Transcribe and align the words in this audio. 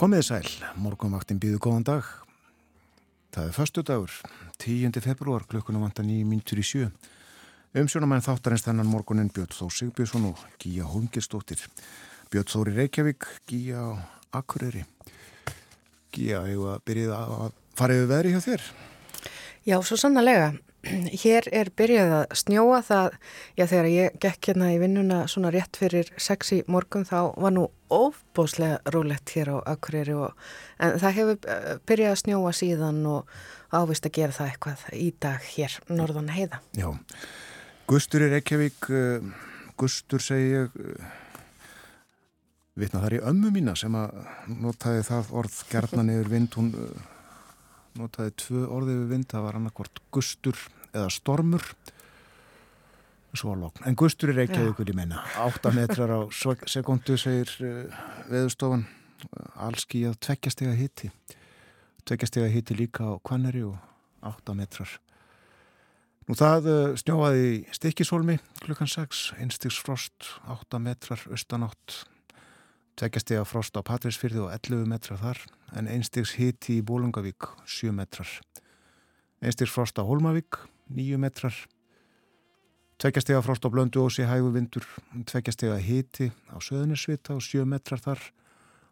Komiði 0.00 0.24
sæl, 0.24 0.46
morgunvaktin 0.80 1.36
býðu 1.36 1.58
góðan 1.60 1.82
dag. 1.84 2.06
Það 3.36 3.48
er 3.50 3.52
förstu 3.52 3.82
dagur, 3.84 4.12
10. 4.56 4.94
februar, 5.04 5.42
klukkunum 5.44 5.82
vantan 5.84 6.08
í 6.08 6.22
myndur 6.24 6.62
í 6.62 6.64
sjö. 6.64 6.86
Umsjónamenn 7.76 8.24
þáttarins 8.24 8.64
þennan 8.64 8.88
morgunin 8.88 9.28
Björn 9.28 9.52
Þó 9.52 9.66
Sigbjörnsson 9.68 10.24
og 10.30 10.40
Gíja 10.56 10.88
Holmgirsdóttir. 10.88 11.66
Björn 12.32 12.48
Þóri 12.48 12.74
Reykjavík, 12.78 13.28
Gíja 13.44 13.84
Akureyri. 14.32 14.86
Gíja, 16.16 16.46
hefur 16.48 16.78
að 16.78 16.82
byrjið 16.88 17.12
að 17.18 17.60
fara 17.76 18.00
yfir 18.00 18.10
veðri 18.14 18.32
hjá 18.32 18.40
þér? 18.46 18.66
Já, 19.68 19.76
svo 19.84 20.00
sannlega. 20.00 20.54
Hér 20.80 21.44
er 21.52 21.68
byrjað 21.76 22.12
að 22.16 22.38
snjóa 22.40 22.78
það, 22.84 23.16
já 23.58 23.64
þegar 23.68 23.88
ég 23.92 24.14
gekk 24.22 24.48
hérna 24.48 24.70
í 24.72 24.78
vinnuna 24.80 25.18
svona 25.28 25.50
rétt 25.52 25.76
fyrir 25.76 26.08
sexi 26.16 26.62
morgun 26.72 27.04
þá 27.04 27.36
var 27.36 27.52
nú 27.52 27.66
ofbóslega 27.92 28.78
rólegt 28.94 29.34
hér 29.36 29.52
á 29.52 29.56
Akureyri 29.74 30.16
og 30.16 30.32
en 30.80 30.96
það 31.02 31.16
hefur 31.18 31.50
eh, 31.52 31.68
byrjað 31.84 32.14
að 32.14 32.20
snjóa 32.22 32.54
síðan 32.56 33.02
og 33.12 33.36
ávist 33.76 34.08
að 34.08 34.16
gera 34.16 34.36
það 34.38 34.50
eitthvað 34.54 34.86
í 34.96 35.10
dag 35.20 35.46
hér, 35.52 35.76
norðan 35.92 36.32
heiða. 36.32 36.62
Já, 36.72 36.88
Gustur 37.90 38.24
í 38.24 38.32
Reykjavík, 38.32 38.90
uh, 38.94 39.46
Gustur 39.76 40.24
segi 40.24 40.52
ég, 40.54 40.80
uh, 40.80 41.14
vitna 42.80 43.04
þar 43.04 43.20
í 43.20 43.24
ömmu 43.34 43.52
mína 43.52 43.76
sem 43.76 43.94
að 44.00 44.16
notaði 44.56 45.04
það 45.12 45.32
orð 45.42 45.62
gerðnan 45.68 46.14
yfir 46.16 46.36
vind, 46.38 46.54
hún... 46.56 46.74
Notaði 47.98 48.30
tvö 48.38 48.60
orðið 48.70 48.98
við 49.00 49.08
vind, 49.10 49.26
það 49.32 49.42
var 49.42 49.56
annarkvort 49.58 49.96
gustur 50.14 50.60
eða 50.92 51.08
stormur. 51.12 51.64
Svo 53.30 53.54
lókn, 53.54 53.84
en 53.86 53.94
gustur 53.94 54.32
er 54.32 54.40
ekki 54.42 54.58
að 54.58 54.72
ykkur 54.72 54.88
í 54.90 54.94
meina. 54.98 55.20
8 55.38 55.70
metrar 55.76 56.10
á 56.10 56.20
sekundu 56.34 57.14
segir 57.20 57.52
uh, 57.62 58.00
veðustofan 58.26 58.88
allski 59.60 60.02
að 60.08 60.16
tveggjastega 60.24 60.74
hitti 60.74 61.12
tveggjastega 62.10 62.48
hitti 62.50 62.74
líka 62.74 63.06
á 63.06 63.14
kvanneri 63.22 63.62
og 63.62 63.78
8 64.26 64.54
metrar. 64.58 64.90
Nú 66.28 66.36
það 66.38 66.66
uh, 66.70 66.78
snjóaði 66.98 67.44
í 67.50 67.60
stikkisólmi 67.74 68.36
klukkan 68.64 68.90
6, 68.90 69.22
einstigsfrost 69.38 70.32
8 70.50 70.80
metrar 70.82 71.22
austanátt. 71.30 72.04
Tveggjastega 72.98 73.46
frost 73.48 73.78
á 73.78 73.82
Patrísfyrði 73.86 74.42
og 74.44 74.50
11 74.52 74.90
metrar 74.90 75.20
þar. 75.22 75.40
En 75.78 75.88
einstigs 75.88 76.34
hitti 76.36 76.80
í 76.80 76.84
Bólungavík 76.84 77.48
7 77.64 77.94
metrar. 77.96 78.28
Einstigs 79.40 79.72
frost 79.72 79.98
á 79.98 80.04
Holmavík 80.04 80.58
9 80.90 81.20
metrar. 81.22 81.54
Tveggjastega 83.00 83.40
frost 83.42 83.64
á 83.64 83.68
Blönduósi 83.72 84.26
hægu 84.28 84.50
vindur, 84.52 84.84
tveggjastega 85.24 85.78
hitti 85.80 86.28
á 86.52 86.60
Söðunisvita 86.60 87.36
og 87.38 87.44
7 87.44 87.64
metrar 87.64 88.02
þar 88.02 88.20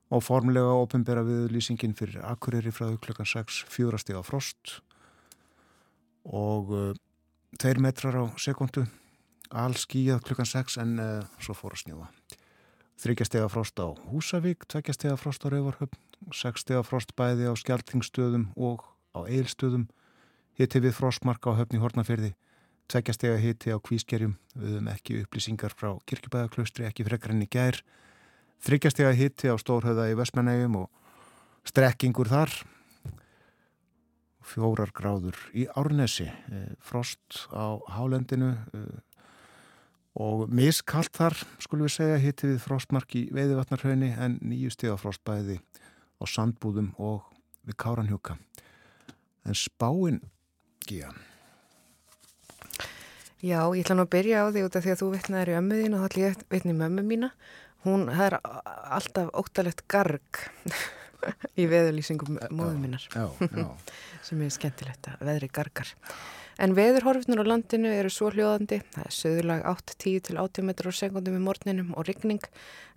og 0.08 0.24
formlega 0.24 0.78
ofinbera 0.80 1.24
við 1.26 1.50
lýsingin 1.52 1.96
fyrir 1.96 2.24
Akureyri 2.24 2.72
frá 2.72 2.88
klukkan 2.96 3.28
6 3.28 3.66
fjórastega 3.68 4.22
frost 4.24 4.78
og 6.24 6.72
uh, 6.72 6.96
2 7.60 7.84
metrar 7.84 8.16
á 8.16 8.24
sekundu 8.40 8.86
all 9.52 9.76
skíjað 9.76 10.24
klukkan 10.24 10.48
6 10.48 10.80
en 10.80 10.98
uh, 11.02 11.24
svo 11.40 11.56
fór 11.56 11.76
að 11.76 11.84
snjóa. 11.84 12.08
Þryggjastega 12.98 13.46
frost 13.52 13.78
á 13.78 13.86
Húsavík, 14.10 14.64
tveggjastega 14.66 15.20
frost 15.20 15.44
á 15.44 15.52
Rauvarhöfn 15.52 16.08
6 16.32 16.64
steg 16.64 16.78
af 16.78 16.88
frost 16.88 17.14
bæði 17.16 17.48
á 17.48 17.54
skjaltingstöðum 17.56 18.50
og 18.56 18.84
á 19.14 19.24
eilstöðum, 19.24 19.86
hitti 20.58 20.82
við 20.82 20.96
frostmarka 20.96 21.54
á 21.54 21.58
höfni 21.60 21.80
Hortnafyrði, 21.82 22.32
tvekja 22.90 23.14
steg 23.14 23.34
að 23.36 23.44
hitti 23.44 23.74
á 23.74 23.78
kvískerjum, 23.78 24.34
við 24.56 24.74
höfum 24.74 24.90
ekki 24.92 25.20
upplýsingar 25.22 25.74
frá 25.76 25.92
kirkjubæðaklaustri, 26.08 26.86
ekki 26.88 27.06
frekar 27.06 27.34
enn 27.34 27.44
í 27.44 27.50
gær, 27.50 27.78
þryggja 28.64 28.94
steg 28.94 29.10
að 29.10 29.20
hitti 29.20 29.52
á 29.52 29.56
Stórhauða 29.60 30.08
í 30.10 30.16
Vestmanægum 30.18 30.80
og 30.82 30.88
strekkingur 31.68 32.30
þar, 32.32 32.54
fjórar 34.48 34.90
gráður 34.96 35.36
í 35.52 35.66
Árnesi, 35.76 36.26
eh, 36.26 36.72
frost 36.80 37.44
á 37.52 37.76
Hálendinu 37.92 38.54
eh, 38.56 39.02
og 40.18 40.48
miskallt 40.50 41.12
þar, 41.14 41.36
skulum 41.62 41.86
við 41.86 41.94
segja, 41.98 42.22
hitti 42.22 42.48
við 42.54 42.62
frostmark 42.64 43.14
í 43.14 43.28
Veiðvatnarhaunni 43.34 44.14
en 44.16 44.38
nýju 44.42 44.72
steg 44.74 44.94
af 44.94 45.04
frostbæði 45.04 45.60
á 46.18 46.24
sandbúðum 46.26 46.94
og 46.98 47.28
við 47.68 47.78
Káranhjúka. 47.78 48.38
En 49.44 49.54
spáinn, 49.54 50.22
Gíja? 50.88 51.10
Já, 53.38 53.60
ég 53.70 53.84
ætla 53.84 53.94
nú 53.94 54.06
að 54.06 54.12
byrja 54.16 54.42
á 54.42 54.46
því 54.50 54.62
út 54.66 54.76
af 54.78 54.84
því 54.84 54.92
að 54.94 55.00
þú 55.02 55.08
vittnaður 55.12 55.50
í 55.52 55.58
ömmuðin 55.60 55.94
og 55.94 56.00
þá 56.00 56.06
ætla 56.08 56.22
ég 56.24 56.38
vittni 56.50 56.72
í 56.74 56.78
mömmu 56.78 57.04
mína. 57.06 57.28
Hún, 57.84 58.08
það 58.10 58.24
er 58.24 58.36
alltaf 58.98 59.28
óttalegt 59.38 59.84
garg 59.92 60.40
í 61.58 61.68
veðurlýsingum 61.70 62.40
móðu 62.50 62.80
mínar 62.80 63.06
sem 64.26 64.42
er 64.42 64.52
skemmtilegt 64.54 65.10
að 65.14 65.24
veðri 65.30 65.48
gargar. 65.52 65.94
En 66.58 66.72
veðurhorfnur 66.74 67.38
á 67.38 67.46
landinu 67.46 67.90
eru 67.94 68.10
svo 68.10 68.32
hljóðandi, 68.34 68.80
það 68.90 69.04
er 69.04 69.14
söðurlag 69.14 69.60
8-10 69.70 70.24
til 70.26 70.38
80 70.42 70.66
metrar 70.66 70.90
á 70.90 70.98
sekundum 70.98 71.36
í 71.38 71.42
morninum 71.44 71.92
og 71.94 72.08
rigning, 72.08 72.42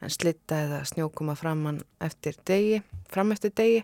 en 0.01 0.09
slitta 0.09 0.63
eða 0.63 0.79
snjókuma 0.89 1.35
framann 1.37 1.77
eftir 2.01 2.39
degi, 2.49 2.81
fram 3.13 3.35
eftir 3.35 3.53
degi 3.53 3.83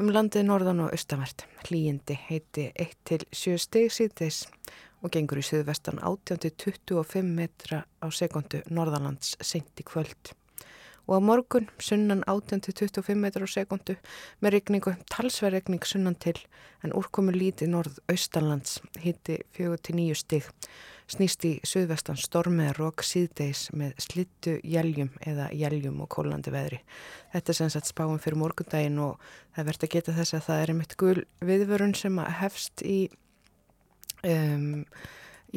um 0.00 0.08
landið 0.16 0.48
norðan 0.48 0.80
og 0.86 0.96
austavert. 0.96 1.44
Hlýjindi 1.68 2.16
heiti 2.30 2.70
1 2.72 2.96
til 3.10 3.20
7 3.28 3.60
steg 3.66 3.92
síðdeis 3.92 4.46
og 5.04 5.12
gengur 5.12 5.42
í 5.42 5.44
söðvestan 5.44 6.00
18-25 6.00 7.28
metra 7.28 7.84
á 8.00 8.06
sekundu 8.08 8.64
norðalands 8.72 9.36
sent 9.44 9.76
í 9.76 9.84
kvöld 9.84 10.32
og 11.08 11.16
á 11.16 11.20
morgun 11.24 11.70
sunnan 11.80 12.20
18-25 12.28 13.16
metrar 13.16 13.48
á 13.48 13.50
sekundu 13.50 13.96
með 14.44 14.58
regningu 14.58 14.92
talsverregning 15.08 15.82
sunnan 15.88 16.18
til 16.20 16.36
en 16.84 16.92
úrkomu 16.92 17.32
lítið 17.32 17.72
norð-austanlands 17.72 18.78
hitti 19.00 19.40
4-9 19.56 20.14
stig 20.20 20.46
snýst 21.08 21.44
í 21.48 21.52
söðvestan 21.66 22.18
stormið 22.20 22.74
rók 22.76 23.02
síðdeis 23.06 23.68
með 23.76 23.94
slittu 24.02 24.58
jæljum 24.60 25.10
eða 25.24 25.48
jæljum 25.56 26.02
og 26.04 26.10
kólandi 26.12 26.52
veðri. 26.52 26.82
Þetta 27.32 27.52
er 27.52 27.58
sem 27.58 27.72
sagt 27.72 27.88
spáum 27.88 28.20
fyrir 28.20 28.40
morgundaginn 28.42 29.00
og 29.00 29.16
það 29.56 29.70
verður 29.70 29.88
að 29.88 29.94
geta 29.94 30.16
þess 30.18 30.36
að 30.36 30.44
það 30.48 30.60
er 30.62 30.72
einmitt 30.74 30.96
gul 31.00 31.16
viðvörun 31.50 31.96
sem 31.96 32.20
hefst 32.42 32.84
í, 32.84 32.98
um, 34.28 34.84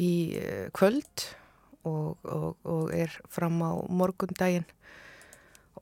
í 0.00 0.12
eh, 0.40 0.66
kvöld 0.72 1.26
og, 1.84 2.16
og, 2.24 2.56
og 2.64 2.94
er 2.96 3.20
fram 3.28 3.60
á 3.60 3.72
morgundaginn 3.92 4.68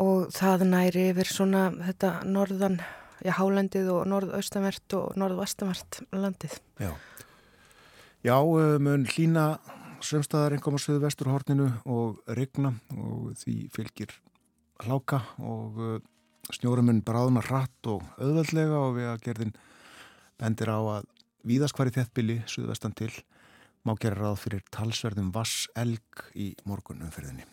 og 0.01 0.31
það 0.35 0.65
næri 0.71 1.09
yfir 1.11 1.29
svona 1.29 1.69
þetta 1.77 2.13
norðan, 2.29 2.79
já, 3.25 3.35
hálendið 3.37 3.91
og 3.95 4.07
norðaustanvert 4.11 4.97
og 4.99 5.19
norðvastanvert 5.21 6.01
landið. 6.17 6.57
Já, 6.81 6.93
já 8.25 8.37
eh, 8.37 8.79
mun 8.81 9.07
hlína 9.09 9.47
sömstaðar 10.01 10.57
einhverjum 10.57 10.81
á 10.81 10.85
söðu 10.87 11.03
vesturhorninu 11.05 11.69
og 11.85 12.21
regna 12.39 12.73
og 12.97 13.35
því 13.41 13.57
fylgir 13.75 14.15
hláka 14.87 15.23
og 15.39 15.81
eh, 15.85 15.99
snjórumun 16.57 17.05
bráðna 17.07 17.45
hratt 17.45 17.93
og 17.93 18.05
auðveldlega 18.17 18.81
og 18.81 18.97
við 18.97 19.11
að 19.13 19.25
gerðin 19.27 19.57
bendir 20.41 20.73
á 20.73 20.81
að 20.81 21.09
víðaskvari 21.47 21.93
þéttbili 21.95 22.41
söðvestan 22.49 22.97
til 22.97 23.13
má 23.85 23.95
gera 24.01 24.19
ráð 24.19 24.43
fyrir 24.47 24.67
talsverðum 24.73 25.33
vass 25.37 25.69
elg 25.79 26.29
í 26.37 26.53
morgunum 26.69 27.13
fyrðinni 27.13 27.47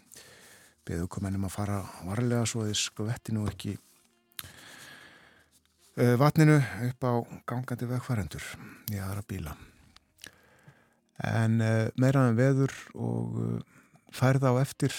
beðu 0.87 1.07
komennum 1.11 1.47
að 1.47 1.55
fara 1.57 1.81
varlega 2.07 2.45
svo 2.47 2.65
þið 2.67 2.79
skvetti 2.79 3.35
nú 3.35 3.45
ekki 3.49 3.73
uh, 5.97 6.15
vatninu 6.19 6.57
upp 6.87 7.07
á 7.07 7.13
gangandi 7.49 7.89
vegfærendur 7.89 8.45
í 8.93 9.01
aðra 9.01 9.25
bíla. 9.27 9.57
En 11.27 11.59
uh, 11.59 11.89
meiraðan 11.99 12.33
um 12.33 12.39
veður 12.39 12.73
og 12.95 13.37
uh, 13.41 13.61
færða 14.15 14.53
á 14.55 14.61
eftir. 14.63 14.93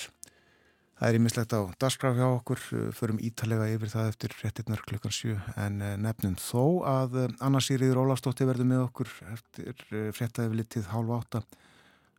Það 0.99 1.09
er 1.09 1.17
ímislegt 1.21 1.55
á 1.55 1.61
dagskraf 1.79 2.17
hjá 2.19 2.27
okkur. 2.27 2.61
Förum 2.99 3.21
ítalega 3.23 3.69
yfir 3.71 3.93
það 3.93 4.11
eftir 4.11 4.35
réttirnar 4.41 4.83
klukkan 4.83 5.15
7 5.15 5.37
en 5.63 5.79
nefnum 6.03 6.35
þó 6.43 6.83
að 6.91 7.21
Anna-Sýriður 7.39 8.03
Ólafstótti 8.03 8.49
verður 8.49 8.67
með 8.73 8.83
okkur 8.89 9.13
eftir 9.31 9.87
fréttaði 10.17 10.51
við 10.51 10.61
litið 10.65 10.91
hálf 10.91 11.15
átta 11.21 11.45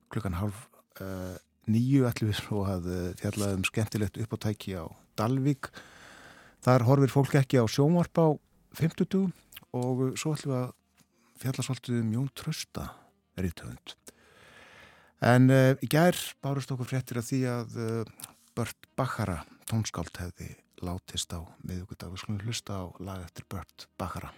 klukkan 0.07 0.39
hálf 0.39 0.63
nýju 1.69 2.07
ætlum 2.09 2.31
við 2.31 2.39
svo 2.41 2.63
að 2.67 2.89
eh, 2.93 3.05
fjalla 3.19 3.53
um 3.55 3.65
skemmtilegt 3.67 4.19
uppáttæki 4.21 4.75
á 4.77 4.85
Dalvik. 5.19 5.71
Þar 6.65 6.85
horfir 6.87 7.13
fólk 7.13 7.37
ekki 7.39 7.61
á 7.61 7.65
sjónvarp 7.69 8.19
á 8.19 8.27
50 8.79 9.29
og 9.77 10.03
svo 10.19 10.33
ætlum 10.35 10.53
við 10.53 10.59
að 10.59 10.73
fjalla 11.39 11.65
svolítið 11.65 12.01
um 12.01 12.11
Jón 12.17 12.31
Trösta 12.35 12.89
rítöfund. 13.39 13.95
En 15.19 15.51
uh, 15.51 15.75
í 15.83 15.87
gær 15.91 16.15
bárust 16.43 16.71
okkur 16.71 16.87
fréttir 16.87 17.19
af 17.19 17.27
því 17.27 17.41
að 17.51 17.79
uh, 17.79 18.27
Bört 18.55 18.89
Bakkara 18.99 19.41
tónskáld 19.69 20.15
hefði 20.19 20.53
látist 20.83 21.31
á 21.35 21.43
miðugudag. 21.63 22.11
Við 22.11 22.23
skulum 22.23 22.43
hlusta 22.43 22.79
á 22.79 22.85
lag 23.03 23.25
eftir 23.27 23.47
Bört 23.51 23.89
Bakkara. 23.99 24.31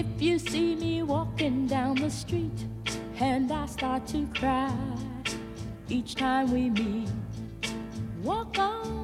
If 0.00 0.22
you 0.22 0.38
see 0.38 0.76
me 0.76 1.02
walking 1.02 1.66
down 1.66 1.96
the 1.96 2.08
street 2.08 2.58
and 3.18 3.52
I 3.52 3.66
start 3.66 4.06
to 4.06 4.26
cry, 4.34 4.74
each 5.90 6.14
time 6.14 6.50
we 6.50 6.70
meet. 6.70 7.10
Walk 8.22 8.58
on 8.58 8.99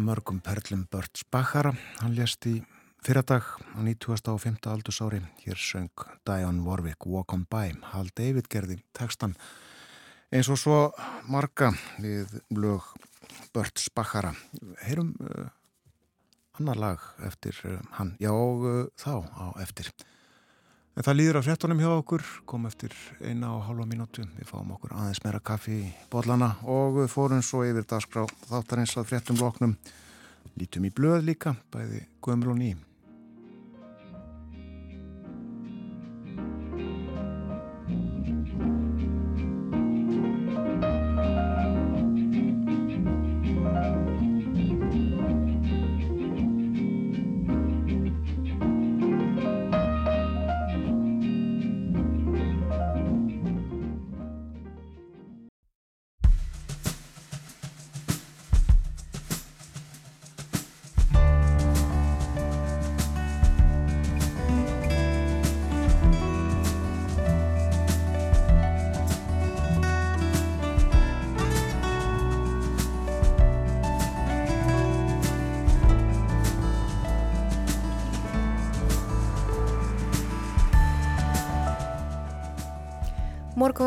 Að 0.00 0.06
mörgum 0.06 0.38
perlum 0.40 0.86
Börts 0.88 1.26
Bakkara, 1.28 1.74
hann 2.00 2.14
lést 2.16 2.46
í 2.48 2.54
fyrradag 3.04 3.44
á 3.76 3.84
95. 3.84 4.56
aldursári. 4.72 5.18
Hér 5.44 5.60
söng 5.60 6.04
Diane 6.24 6.64
Warwick 6.64 7.04
Walk 7.04 7.34
on 7.36 7.42
By. 7.44 7.74
Hal 7.92 8.08
David 8.16 8.48
gerði 8.48 8.78
textan 8.96 9.34
eins 10.32 10.48
og 10.48 10.56
svo 10.56 10.78
marga 11.28 11.74
við 12.00 12.32
lög 12.48 12.86
Börts 13.52 13.90
Bakkara. 13.92 14.32
Heyrum 14.86 15.12
uh, 15.20 15.52
annar 16.56 16.80
lag 16.80 17.04
eftir 17.28 17.60
uh, 17.68 17.76
hann, 17.98 18.14
já 18.16 18.32
uh, 18.32 18.88
þá 18.96 19.28
á 19.36 19.60
eftir. 19.60 19.92
En 20.98 21.06
það 21.06 21.16
líður 21.16 21.38
af 21.38 21.46
fréttunum 21.46 21.80
hjá 21.80 21.90
okkur, 21.92 22.24
kom 22.50 22.66
eftir 22.66 22.94
eina 23.22 23.52
og 23.54 23.62
hálfa 23.68 23.86
mínútu. 23.86 24.24
Við 24.36 24.48
fáum 24.50 24.72
okkur 24.74 24.96
aðeins 24.96 25.22
meira 25.24 25.40
kaffi 25.40 25.76
í 25.86 25.90
bollana 26.10 26.56
og 26.66 27.04
fórum 27.12 27.44
svo 27.46 27.62
yfir 27.68 27.86
dagskrá 27.86 28.26
þáttarins 28.50 28.96
að 28.98 29.10
fréttum 29.12 29.38
loknum. 29.40 29.76
Lítum 30.58 30.88
í 30.88 30.94
blöð 30.94 31.22
líka, 31.30 31.54
bæði 31.70 32.04
gömur 32.26 32.56
og 32.56 32.58
ný. 32.58 32.74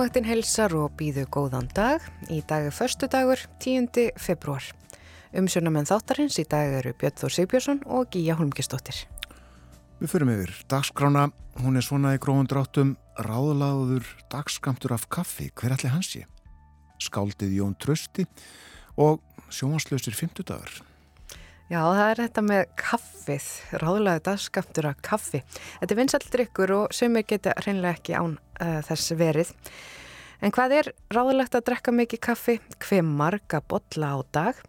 Morgunvaktin 0.03 0.27
helsar 0.27 0.73
og 0.75 0.97
býðu 0.99 1.21
góðan 1.31 1.69
dag. 1.71 2.03
Í 2.27 2.41
dag 2.43 2.65
er 2.67 2.73
förstu 2.75 3.07
dagur, 3.07 3.39
10. 3.63 4.09
februar. 4.19 4.65
Umsjónamenn 5.31 5.87
þáttarins 5.87 6.35
í 6.41 6.43
dag 6.43 6.75
eru 6.81 6.91
Björn 6.99 7.15
Þór 7.21 7.31
Sigbjörnsson 7.31 7.79
og 7.87 8.11
Gíja 8.11 8.35
Holmgistóttir. 8.35 9.05
Við 10.01 10.11
förum 10.11 10.33
yfir 10.33 10.51
dagskrána, 10.67 11.29
hún 11.63 11.79
er 11.79 11.87
svona 11.87 12.11
í 12.17 12.19
grófum 12.19 12.51
dráttum, 12.51 12.91
ráðlaður 13.15 14.03
dagskamtur 14.27 14.91
af 14.91 15.07
kaffi, 15.07 15.53
hver 15.55 15.77
allir 15.77 15.95
hans 15.95 16.11
sé? 16.11 16.25
Skáldið 16.99 17.55
Jón 17.61 17.79
Trösti 17.79 18.27
og 18.99 19.23
sjónvarslausir 19.47 20.19
50 20.19 20.51
dagar. 20.51 20.83
Já, 21.73 21.79
það 21.89 22.07
er 22.11 22.19
þetta 22.19 22.41
með 22.45 22.59
kaffið, 22.77 23.45
ráðlaðu 23.81 24.21
dagskamtur 24.27 24.87
af 24.91 24.99
kaffi. 25.01 25.39
Þetta 25.79 25.95
er 25.95 25.97
vinsaldri 25.97 26.45
ykkur 26.45 26.73
og 26.75 26.93
sömur 26.93 27.25
geta 27.25 27.55
hreinlega 27.63 27.97
ekki 27.97 28.13
án 28.13 28.35
uh, 28.37 28.77
þess 28.85 29.15
verið. 29.17 29.53
En 30.43 30.53
hvað 30.53 30.75
er 30.77 30.91
ráðlegt 31.15 31.57
að 31.57 31.65
drekka 31.71 31.95
mikið 31.97 32.23
kaffi? 32.27 32.57
Hver 32.83 33.01
marga 33.07 33.63
botla 33.65 34.11
á 34.13 34.17
dag? 34.37 34.61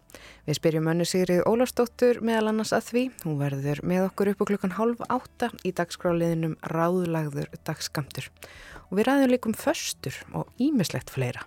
Við 0.49 0.57
spyrjum 0.57 0.89
önnu 0.95 1.05
Sigrið 1.05 1.45
Ólafsdóttur 1.45 2.23
meðal 2.25 2.49
annars 2.55 2.73
að 2.73 2.89
því. 2.89 3.07
Hún 3.27 3.39
verður 3.43 3.85
með 3.85 4.07
okkur 4.07 4.33
upp 4.33 4.41
á 4.41 4.49
klukkan 4.49 4.77
halv 4.79 5.05
átta 5.05 5.53
í 5.61 5.75
dagskráliðinum 5.77 6.57
ráðlagður 6.73 7.51
dagskamtur. 7.67 8.31
Og 8.89 8.97
við 8.97 9.11
ræðum 9.11 9.35
líkum 9.35 9.53
föstur 9.53 10.23
og 10.33 10.49
ímislegt 10.57 11.13
fleira. 11.13 11.45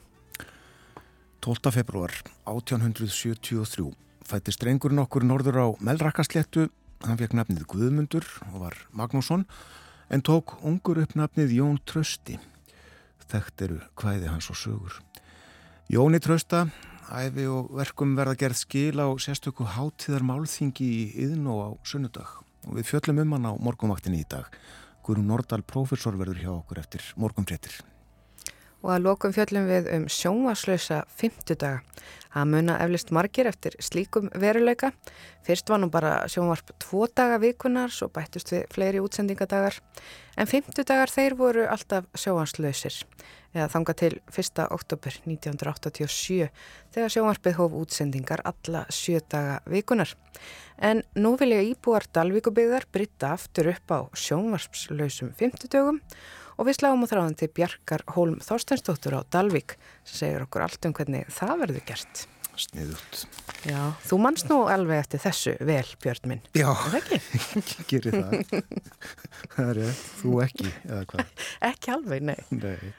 12. 1.42 1.72
februar 1.80 2.14
1873 2.46 4.06
fættist 4.28 4.60
drengurinn 4.60 5.00
okkur 5.00 5.24
norður 5.24 5.60
á 5.64 5.66
Melrakkasléttu. 5.80 6.68
Hann 7.06 7.18
fekk 7.20 7.36
nafnið 7.38 7.64
Guðmundur 7.70 8.26
og 8.50 8.62
var 8.66 8.76
Magnússon 8.92 9.46
en 10.12 10.24
tók 10.24 10.56
ungur 10.66 11.00
upp 11.00 11.14
nafnið 11.16 11.54
Jón 11.58 11.78
Trösti. 11.88 12.36
Þekkt 13.28 13.64
eru 13.66 13.78
hvæði 14.00 14.30
hans 14.32 14.48
og 14.52 14.58
sögur. 14.58 14.98
Jóni 15.88 16.20
Trausta, 16.20 16.66
æfi 17.08 17.46
og 17.48 17.70
verkum 17.76 18.16
verða 18.16 18.36
gerð 18.40 18.60
skil 18.60 19.00
á 19.00 19.08
sérstöku 19.20 19.64
hátíðar 19.64 20.26
málþingi 20.28 20.88
í 20.88 21.04
yðn 21.24 21.48
og 21.48 21.60
á 21.64 21.68
sunnudag 21.88 22.34
og 22.68 22.76
við 22.76 22.90
fjöllum 22.90 23.22
um 23.24 23.36
hann 23.36 23.48
á 23.48 23.52
morgunvaktinni 23.56 24.24
í 24.24 24.28
dag. 24.28 24.48
Guðrún 25.04 25.30
Nordal, 25.30 25.62
profesor, 25.64 26.18
verður 26.20 26.42
hjá 26.42 26.50
okkur 26.52 26.82
eftir 26.82 27.06
morgunfréttir. 27.16 27.80
Og 28.84 28.92
að 28.94 29.04
lokum 29.08 29.34
fjöllum 29.34 29.66
við 29.66 29.88
um 29.96 30.06
sjónvarslösa 30.12 31.02
fymtudaga. 31.18 31.82
Það 32.28 32.50
muna 32.52 32.76
eflist 32.84 33.10
margir 33.14 33.48
eftir 33.50 33.74
slíkum 33.82 34.28
veruleika. 34.38 34.92
Fyrst 35.46 35.70
var 35.72 35.80
nú 35.82 35.88
bara 35.90 36.28
sjónvarp 36.30 36.70
tvo 36.78 37.08
daga 37.10 37.40
vikunar, 37.42 37.90
svo 37.90 38.10
bættust 38.14 38.52
við 38.52 38.66
fleiri 38.74 39.00
útsendingadagar. 39.02 39.80
En 40.38 40.46
fymtudagar 40.46 41.10
þeir 41.10 41.34
voru 41.38 41.64
alltaf 41.66 42.06
sjónvarslösir. 42.14 43.00
Eða 43.56 43.68
þanga 43.72 43.94
til 43.96 44.18
1. 44.28 44.60
oktober 44.70 45.14
1987 45.24 46.50
þegar 46.94 47.14
sjónvarpið 47.14 47.56
hóf 47.58 47.76
útsendingar 47.80 48.44
alla 48.46 48.84
sjö 48.92 49.22
daga 49.24 49.62
vikunar. 49.66 50.12
En 50.78 51.00
nú 51.16 51.32
vil 51.40 51.56
ég 51.56 51.72
íbúar 51.72 52.06
Dalvíkubyggðar 52.12 52.86
britta 52.92 53.32
aftur 53.34 53.72
upp 53.72 53.88
á 53.90 53.98
sjónvarpslausum 54.12 55.32
fymtudögum 55.34 55.98
og 55.98 56.06
við 56.66 56.78
sláum 56.80 57.04
á 57.04 57.10
þráðan 57.10 57.36
til 57.38 57.48
Bjarkar 57.54 58.02
Hólm 58.16 58.40
Þorstensdóttur 58.42 59.14
á 59.14 59.22
Dalvík 59.30 59.76
sem 60.02 60.16
segir 60.24 60.42
okkur 60.46 60.64
allt 60.66 60.88
um 60.88 60.96
hvernig 60.96 61.28
það 61.30 61.54
verður 61.62 61.84
gert. 61.86 62.24
Sniðut. 62.58 63.20
Já, 63.70 63.78
þú 64.02 64.16
mannst 64.18 64.48
nú 64.50 64.56
alveg 64.66 64.98
eftir 65.04 65.20
þessu 65.22 65.52
vel, 65.62 65.84
Björn 66.02 66.24
minn. 66.26 66.40
Já, 66.58 66.72
Er 66.88 66.96
ekki? 66.98 67.18
gerir 67.92 68.16
það. 68.16 68.64
það 69.54 69.68
er 69.84 70.00
þú 70.18 70.32
ekki, 70.42 70.72
eða 70.88 71.04
hvað? 71.12 71.44
Ekki 71.68 71.92
alveg, 71.94 72.24
nei. 72.32 72.38
Nei. 72.50 72.90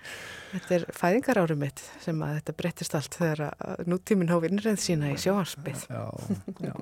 Þetta 0.53 0.77
er 0.79 0.85
fæðingarárum 0.95 1.59
mitt 1.61 1.83
sem 2.01 2.23
að 2.25 2.37
þetta 2.39 2.55
breyttist 2.61 2.95
allt 2.97 3.17
þegar 3.19 3.43
að 3.51 3.83
nútíminn 3.91 4.31
hóf 4.31 4.47
innræð 4.47 4.79
sína 4.81 5.11
í 5.11 5.19
sjóhansbyggð. 5.21 5.83
Já, 5.91 6.07
já, 6.63 6.73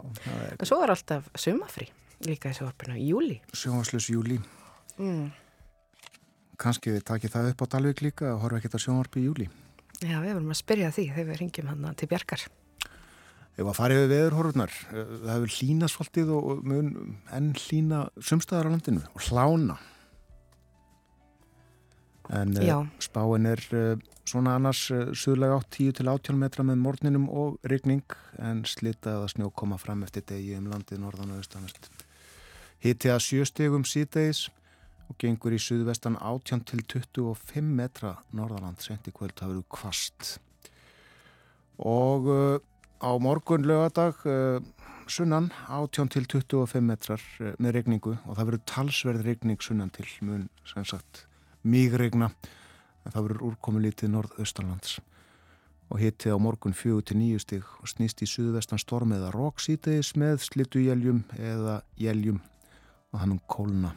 En 0.54 0.70
svo 0.70 0.78
er 0.86 0.94
alltaf 0.94 1.28
sumafrí 1.34 1.90
líka 2.30 2.54
í 2.54 2.56
sjóharpinu 2.62 2.96
júli. 3.02 3.42
sjónvarslös 3.58 4.08
júli. 4.14 4.38
Mm. 5.02 5.28
Kanski 6.58 6.96
við 6.96 7.04
takið 7.06 7.34
það 7.36 7.50
upp 7.52 7.60
á 7.62 7.66
Dalvik 7.76 8.02
líka 8.02 8.32
og 8.34 8.46
horfa 8.46 8.62
ekkert 8.62 8.78
að 8.80 8.86
sjónvarpi 8.88 9.22
í 9.22 9.28
júli. 9.28 9.50
Já, 10.02 10.18
við 10.22 10.34
vorum 10.36 10.54
að 10.54 10.62
spyrja 10.62 10.94
því 10.94 11.06
þegar 11.12 11.28
við 11.28 11.40
ringjum 11.42 11.70
hann 11.72 11.98
til 11.98 12.10
Bjarkar. 12.10 12.48
Ef 13.58 13.66
að 13.66 13.78
farið 13.78 14.00
við 14.04 14.12
veðurhorfurnar, 14.14 14.74
eh, 14.94 15.14
það 15.22 15.32
hefur 15.34 15.54
hlína 15.58 15.88
svolítið 15.90 16.34
og 16.38 16.66
mun 16.70 16.90
enn 17.34 17.54
hlína 17.58 18.02
sumstaðar 18.22 18.70
á 18.70 18.74
landinu 18.74 19.02
og 19.02 19.24
hlána. 19.30 19.78
En 22.30 22.58
eh, 22.58 22.68
Já. 22.70 22.78
spáin 23.02 23.50
er 23.50 23.64
eh, 23.74 23.98
svona 24.30 24.58
annars 24.58 24.84
suðlega 25.18 25.58
átt 25.58 25.72
10 25.74 25.98
til 25.98 26.10
18 26.10 26.38
metra 26.38 26.66
með 26.66 26.84
morninum 26.84 27.30
og 27.30 27.58
rigning 27.64 28.06
en 28.38 28.62
slita 28.66 29.16
eða 29.16 29.32
snjó 29.34 29.50
koma 29.50 29.78
fram 29.82 30.04
eftir 30.06 30.22
degi 30.28 30.54
um 30.58 30.70
landið 30.70 31.02
norðan 31.02 31.34
og 31.34 31.42
austanvert. 31.42 31.90
Hitti 32.78 33.10
að 33.10 33.26
sjöstegum 33.26 33.88
síðdegis 33.90 34.52
og 35.08 35.18
gengur 35.22 35.56
í 35.56 35.60
suðvestan 35.62 36.18
18 36.20 36.66
til 36.68 36.84
25 36.84 37.72
metra 37.80 38.18
norðaland 38.36 38.82
sent 38.84 39.08
í 39.08 39.14
kvöld 39.16 39.38
það 39.38 39.54
verður 39.54 39.68
kvast. 39.78 40.38
Og 41.78 42.28
uh, 42.32 42.58
á 43.00 43.12
morgun 43.22 43.68
lögadag 43.68 44.20
uh, 44.28 44.60
sunnan 45.08 45.52
18 45.70 46.12
til 46.16 46.28
25 46.28 46.84
metrar 46.84 47.24
uh, 47.40 47.54
með 47.62 47.80
regningu 47.80 48.16
og 48.18 48.34
það 48.36 48.48
verður 48.50 48.66
talsverð 48.74 49.28
regning 49.28 49.62
sunnan 49.64 49.94
til 49.96 50.08
mun 50.28 50.48
sem 50.68 50.88
sagt 50.88 51.26
mígregna. 51.64 52.32
En 53.06 53.14
það 53.14 53.30
verður 53.30 53.46
úrkomi 53.52 53.86
lítið 53.86 54.12
norðaustanlands. 54.12 54.98
Og 55.88 56.02
hitti 56.02 56.28
á 56.28 56.36
morgun 56.36 56.76
4 56.76 57.06
til 57.08 57.22
9 57.22 57.40
stig 57.46 57.70
og 57.80 57.88
snýst 57.88 58.26
í 58.26 58.28
suðvestan 58.28 58.82
storm 58.82 59.16
eða 59.16 59.32
rók 59.32 59.64
sítegis 59.64 60.18
með 60.20 60.42
slittu 60.44 60.84
jæljum 60.84 61.24
eða 61.40 61.80
jæljum 61.96 62.42
og 63.14 63.22
það 63.22 63.32
mun 63.32 63.42
kólna 63.48 63.94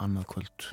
annað 0.00 0.28
kvöld. 0.32 0.70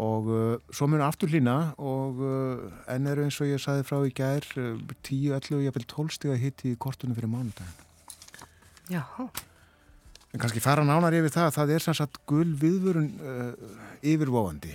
Og 0.00 0.28
uh, 0.32 0.56
svo 0.72 0.88
mun 0.88 1.02
aftur 1.04 1.28
hlýna 1.28 1.74
og 1.76 2.20
uh, 2.24 2.66
enn 2.88 3.08
eru 3.10 3.26
eins 3.26 3.36
og 3.42 3.50
ég 3.50 3.60
saði 3.60 3.84
frá 3.84 3.98
í 4.06 4.12
gær 4.16 4.46
uh, 4.56 4.78
10, 5.04 5.34
11, 5.36 5.64
jafnvel 5.66 5.86
12 5.92 6.16
stiga 6.16 6.38
hitti 6.40 6.72
í 6.72 6.78
kortunum 6.80 7.18
fyrir 7.18 7.32
mánudagin 7.32 7.88
Já, 8.90 9.04
en 10.32 10.40
kannski 10.40 10.62
fara 10.64 10.86
nánar 10.86 11.14
yfir 11.18 11.34
það 11.34 11.52
það 11.58 11.74
er 11.74 11.84
sem 11.84 11.98
sagt 11.98 12.22
gul 12.30 12.48
viðvörun 12.62 13.10
uh, 13.20 13.52
yfirvóandi 14.00 14.72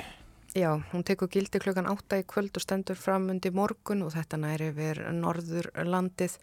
já, 0.56 0.72
hún 0.92 1.04
tekur 1.04 1.30
gildi 1.32 1.60
klukkan 1.60 1.90
átta 1.92 2.20
í 2.22 2.26
kvöld 2.28 2.56
og 2.56 2.64
stendur 2.64 2.98
fram 3.00 3.30
undir 3.34 3.54
morgun 3.56 4.06
og 4.06 4.14
þetta 4.16 4.40
næri 4.40 4.72
yfir 4.72 5.02
norður 5.14 5.70
landið 5.84 6.38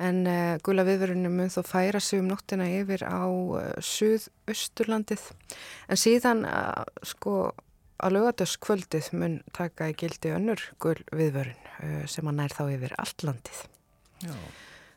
en 0.00 0.22
uh, 0.24 0.54
gula 0.64 0.84
viðverunum 0.88 1.34
mun 1.36 1.52
þó 1.52 1.60
færa 1.66 2.00
sig 2.00 2.22
um 2.22 2.30
nóttina 2.30 2.68
yfir 2.70 3.04
á 3.04 3.26
uh, 3.26 3.74
suðausturlandið 3.84 5.26
en 5.90 6.00
síðan 6.00 6.46
uh, 6.48 6.86
sko 7.02 7.50
að 8.00 8.16
lögadöskvöldið 8.16 9.10
mun 9.20 9.36
taka 9.56 9.90
í 9.90 9.96
gildi 9.98 10.32
önnur 10.32 10.62
gul 10.80 10.96
viðvörun 11.12 11.58
uh, 11.84 12.04
sem 12.08 12.30
að 12.30 12.38
nær 12.38 12.54
þá 12.56 12.64
yfir 12.70 12.94
allt 13.02 13.26
landið. 13.26 13.62
Já. 14.24 14.34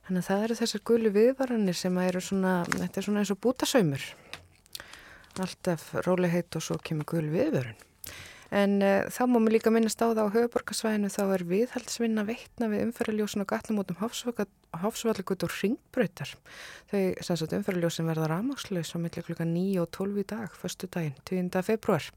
Þannig 0.04 0.20
að 0.20 0.28
það 0.28 0.44
eru 0.46 0.60
þessar 0.60 0.84
gulu 0.90 1.12
viðvaranir 1.16 1.80
sem 1.80 1.98
eru 2.04 2.22
svona, 2.24 2.54
þetta 2.72 3.00
er 3.00 3.06
svona 3.08 3.24
eins 3.24 3.32
og 3.32 3.40
bútasaumur. 3.44 4.08
Alltaf 5.44 5.86
rólegheit 6.06 6.60
og 6.60 6.64
svo 6.64 6.78
kemur 6.84 7.08
gul 7.10 7.30
viðvörun. 7.32 7.80
En 8.52 8.82
uh, 8.84 9.06
þá 9.08 9.22
má 9.32 9.38
mér 9.40 9.56
líka 9.58 9.72
minnast 9.74 10.02
á 10.04 10.12
það 10.12 10.22
á 10.28 10.34
höfuborgarsvæðinu 10.36 11.12
þá 11.14 11.22
er 11.24 11.44
viðhaldsvinna 11.50 12.26
veitna 12.28 12.70
við 12.72 12.86
umferðarljósin 12.88 13.44
og 13.46 13.50
gatnumótum 13.50 14.00
hafsvallagut 14.02 15.46
og 15.48 15.56
ringbröytar. 15.62 16.34
Þau 16.92 17.00
umferðarljósin 17.60 18.10
verða 18.10 18.30
rámakslaus 18.32 18.94
á 18.94 18.98
milli 19.00 19.26
klukka 19.26 19.48
9 19.48 19.82
og 19.84 19.92
12 19.96 20.24
í 20.24 20.26
dag, 20.34 20.56
förstu 20.58 20.90
daginn, 20.92 21.16
20. 21.30 21.62
februar 21.66 22.10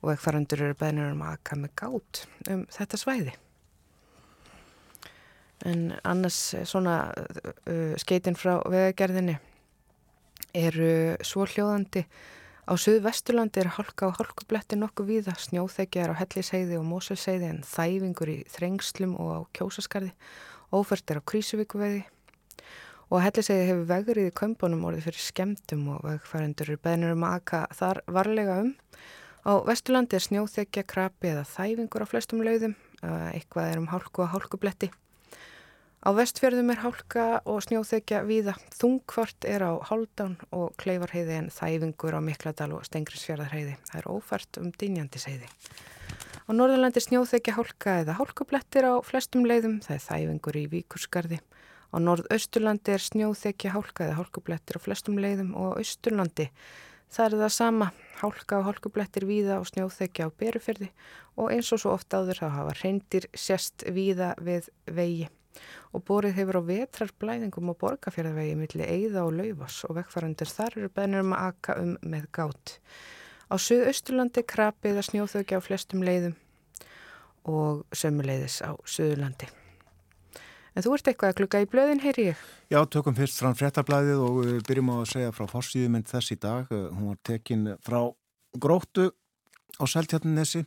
og 0.00 0.12
vegfarandur 0.12 0.66
eru 0.68 0.78
beðnir 0.78 1.14
um 1.14 1.24
að 1.26 1.38
aka 1.38 1.58
með 1.58 1.74
gát 1.82 2.26
um 2.52 2.66
þetta 2.72 3.00
svæði. 3.00 3.34
En 5.68 5.92
annars 6.02 6.38
eh, 6.56 6.66
svona 6.66 6.96
uh, 7.14 7.94
skeitin 8.00 8.38
frá 8.38 8.56
vegagerðinni 8.66 9.36
eru 10.58 11.16
svo 11.24 11.46
hljóðandi 11.46 12.02
Á 12.62 12.78
Suðvesturlandi 12.78 13.58
er 13.58 13.72
hálka 13.74 14.06
og 14.06 14.20
hálkubletti 14.20 14.76
nokkuð 14.78 15.08
víða, 15.08 15.32
snjóþekjar 15.34 16.12
á 16.14 16.20
Hellisheiði 16.20 16.76
og 16.78 16.84
Móselsheiði 16.86 17.48
en 17.48 17.58
þæfingur 17.66 18.30
í 18.30 18.36
Þrengslum 18.54 19.16
og 19.18 19.30
á 19.34 19.38
Kjósaskarði, 19.58 20.12
ófært 20.70 21.10
er 21.10 21.18
á 21.18 21.26
Krísuvíkuveiði 21.26 22.04
og 23.10 23.18
á 23.18 23.24
Hellisheiði 23.26 23.66
hefur 23.66 23.90
vegurinn 23.90 24.30
í 24.30 24.36
kömbunum 24.38 24.86
orðið 24.86 25.08
fyrir 25.08 25.26
skemdum 25.26 25.84
og 25.96 26.06
vegfærendur 26.06 26.70
eru 26.70 26.84
beðnir 26.86 27.16
um 27.16 27.26
að 27.26 27.36
aka 27.40 27.64
þar 27.74 28.04
varlega 28.06 28.60
um. 28.62 28.72
Á 29.42 29.52
Vesturlandi 29.66 30.14
er 30.14 30.28
snjóþekja, 30.28 30.86
krapi 30.86 31.34
eða 31.34 31.42
þæfingur 31.50 32.06
á 32.06 32.10
flestum 32.14 32.46
lauðum, 32.46 32.78
eitthvað 33.02 33.72
er 33.72 33.82
um 33.82 33.90
hálku 33.90 34.22
og 34.22 34.36
hálkubletti. 34.36 34.94
Á 36.02 36.10
vestfjörðum 36.18 36.72
er 36.74 36.80
hálka 36.82 37.24
og 37.46 37.60
snjóþekja 37.62 38.24
víða. 38.26 38.56
Þungvart 38.74 39.46
er 39.46 39.62
á 39.62 39.78
Háldan 39.86 40.32
og 40.50 40.72
Kleifarheiði 40.82 41.36
en 41.38 41.50
þæfingur 41.54 42.16
á 42.18 42.20
Mikladal 42.26 42.72
og 42.74 42.88
Stengriðsfjörðarheiði. 42.88 43.76
Það 43.86 44.00
er 44.00 44.08
ófært 44.10 44.58
um 44.58 44.72
Dynjandisheiði. 44.74 45.50
Á 46.42 46.50
Norðurlandi 46.50 46.98
er 46.98 47.04
snjóþekja 47.06 47.54
hálka 47.54 47.94
eða 48.00 48.16
hálkublettir 48.18 48.88
á 48.90 48.98
flestum 49.06 49.46
leiðum. 49.46 49.76
Það 49.84 49.94
er 49.94 50.02
þæfingur 50.08 50.58
í 50.58 50.64
Víkurskarði. 50.72 51.38
Á 51.94 51.96
Norðausturlandi 52.02 52.96
er 52.96 53.04
snjóþekja 53.06 53.74
hálka 53.76 54.08
eða 54.08 54.16
hálkublettir 54.18 54.80
á 54.82 54.84
flestum 54.84 55.20
leiðum 55.22 55.52
og 55.54 55.76
á 55.78 55.78
Austurlandi 55.84 56.48
það 57.12 57.28
er 57.28 57.36
það 57.44 57.52
sama. 57.54 57.88
Hálka 58.18 58.58
og 58.58 58.66
hálkublettir 58.66 59.28
víða 59.28 59.60
og 59.60 59.68
snjóþekja 59.70 60.26
á 60.26 60.34
Berufjörði 60.34 60.90
og 61.38 61.54
eins 61.54 61.70
og 61.70 61.84
svo 61.84 61.94
ofta 61.94 62.24
áður 62.24 62.42
þá 62.42 62.48
hafa 62.56 62.74
reyndir 62.80 63.28
sérst 63.38 63.86
víða 63.86 64.32
við 64.42 64.66
vegi 64.90 65.30
og 65.92 66.04
borið 66.08 66.36
hefur 66.38 66.60
á 66.60 66.68
vetrarblæðingum 66.68 67.72
og 67.72 67.78
borgarfjörðavegi 67.80 68.58
millir 68.58 68.88
Eiða 68.88 69.24
og 69.26 69.34
Laufas 69.38 69.80
og 69.88 69.96
vekkfarandir 70.00 70.52
þar 70.52 70.78
eru 70.78 70.92
beðnir 70.92 71.24
um 71.24 71.34
að 71.36 71.48
aka 71.50 71.78
um 71.82 71.96
með 72.02 72.28
gát. 72.36 72.76
Á 73.52 73.54
Suðausturlandi 73.60 74.46
krapið 74.48 75.00
að 75.00 75.08
snjóþögja 75.10 75.60
á 75.60 75.66
flestum 75.66 76.04
leiðum 76.06 76.38
og 77.48 77.82
sömuleiðis 77.92 78.62
á 78.64 78.72
Suðurlandi. 78.86 79.50
En 80.72 80.84
þú 80.84 80.94
ert 80.96 81.08
eitthvað 81.10 81.32
að 81.32 81.38
klukka 81.40 81.60
í 81.60 81.68
blöðin, 81.68 82.00
heyri 82.00 82.30
ég? 82.30 82.44
Já, 82.72 82.80
tökum 82.88 83.16
fyrst 83.16 83.36
fram 83.42 83.56
fréttablaðið 83.58 84.22
og 84.24 84.38
við 84.40 84.62
byrjum 84.70 84.92
á 84.92 84.96
að 85.02 85.10
segja 85.10 85.34
frá 85.36 85.44
fórsýðuminn 85.50 86.06
þess 86.08 86.32
í 86.32 86.38
dag. 86.40 86.70
Hún 86.72 87.10
var 87.10 87.18
tekin 87.28 87.66
frá 87.84 87.98
gróttu 88.56 89.10
á 89.76 89.84
Seltjarninesi 89.84 90.64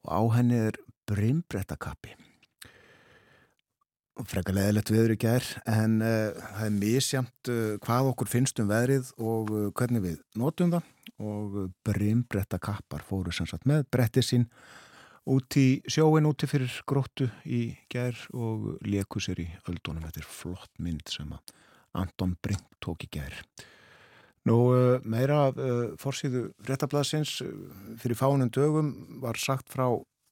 og 0.00 0.08
á 0.08 0.20
henni 0.38 0.62
er 0.70 0.80
brimbrettakappi. 1.10 2.16
Frekar 4.14 4.54
leðilegt 4.54 4.92
viður 4.94 5.12
í 5.16 5.18
gær 5.18 5.46
en 5.66 5.96
uh, 5.98 6.30
það 6.38 6.66
er 6.68 6.74
misjamt 6.76 7.48
uh, 7.50 7.74
hvað 7.82 8.10
okkur 8.12 8.28
finnst 8.30 8.60
um 8.62 8.68
veðrið 8.70 9.08
og 9.18 9.50
uh, 9.50 9.64
hvernig 9.74 10.04
við 10.04 10.20
notum 10.38 10.70
það 10.70 10.90
og 11.24 11.56
brimbrettakappar 11.86 13.02
fóru 13.06 13.34
sem 13.34 13.48
sagt 13.50 13.66
með 13.66 13.82
bretti 13.90 14.22
sín 14.22 14.46
út 15.30 15.58
í 15.58 15.80
sjóin 15.90 16.28
úti 16.30 16.46
fyrir 16.46 16.70
gróttu 16.86 17.26
í 17.42 17.64
gær 17.90 18.14
og 18.34 18.84
leku 18.86 19.22
sér 19.22 19.42
í 19.42 19.48
öldunum. 19.70 20.06
Þetta 20.06 20.22
er 20.22 20.30
flott 20.30 20.70
mynd 20.78 21.10
sem 21.10 21.34
að 21.34 21.54
Anton 21.98 22.36
Brink 22.42 22.78
tók 22.82 23.06
í 23.06 23.10
gær. 23.18 23.34
Nú 24.46 24.58
meira 25.08 25.48
réttablasins 25.56 27.40
uh, 27.42 27.50
fyrir 27.98 28.20
fánum 28.20 28.52
dögum 28.54 28.94
var 29.24 29.42
sagt 29.42 29.74
frá 29.74 29.88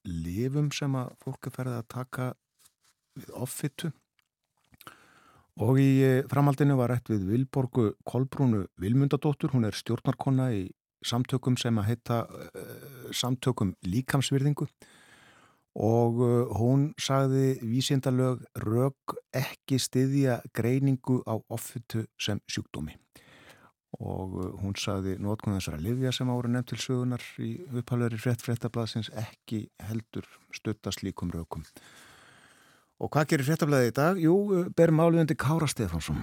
lifum 0.07 0.71
sem 0.75 0.95
að 0.99 1.11
fólk 1.23 1.51
er 1.51 1.55
ferðið 1.57 1.81
að 1.81 1.91
taka 1.97 2.31
offitu. 3.33 3.91
Og 5.61 5.77
í 5.77 5.89
framhaldinu 6.31 6.77
var 6.79 6.89
rætt 6.89 7.11
við 7.13 7.27
Vilborgu 7.29 7.91
Kolbrúnu 8.09 8.65
Vilmundadóttur, 8.81 9.53
hún 9.53 9.67
er 9.69 9.77
stjórnarkonna 9.77 10.49
í 10.55 10.63
samtökum 11.05 11.59
sem 11.59 11.77
að 11.77 11.89
heita 11.91 12.17
samtökum 13.13 13.75
líkamsvirðingu. 13.85 14.65
Og 15.73 16.19
hún 16.57 16.91
sagði 17.01 17.59
vísindalög 17.61 18.41
rög 18.61 19.15
ekki 19.33 19.77
styðja 19.81 20.39
greiningu 20.53 21.21
á 21.29 21.37
offitu 21.53 22.07
sem 22.17 22.41
sjúkdómi. 22.49 22.97
Og 24.01 24.37
uh, 24.41 24.47
hún 24.61 24.73
saði 24.79 25.17
nótkunn 25.21 25.59
þessara 25.59 25.81
livja 25.81 26.13
sem 26.15 26.29
ára 26.33 26.49
nefnt 26.49 26.71
til 26.73 26.81
sögunar 26.81 27.25
í 27.41 27.51
upphaldari 27.69 28.17
frétt 28.17 28.41
fréttablaðsins 28.41 29.11
ekki 29.21 29.67
heldur 29.85 30.25
stuttast 30.55 31.03
líkum 31.05 31.31
raukum. 31.33 31.65
Og 33.03 33.09
hvað 33.11 33.33
gerir 33.33 33.47
fréttablaðið 33.49 33.89
í 33.89 33.95
dag? 33.97 34.19
Jú, 34.21 34.33
uh, 34.55 34.67
ber 34.71 34.93
máluðandi 34.95 35.35
Kára 35.35 35.67
Stefansson 35.67 36.21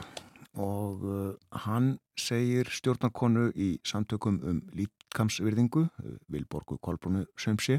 og 0.60 1.02
uh, 1.04 1.34
hann 1.66 1.92
segir 2.18 2.70
stjórnarkonu 2.72 3.50
í 3.52 3.68
samtökum 3.86 4.38
um 4.48 4.62
lítkamsvirðingu, 4.74 5.84
uh, 5.84 6.14
Vilborgu 6.32 6.78
Kolbrúnu 6.80 7.26
Sömsi, 7.38 7.76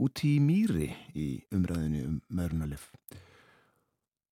út 0.00 0.22
í 0.24 0.32
mýri 0.40 0.88
í 1.12 1.28
umræðinu 1.52 2.02
um 2.06 2.16
meðrunalif. 2.32 2.88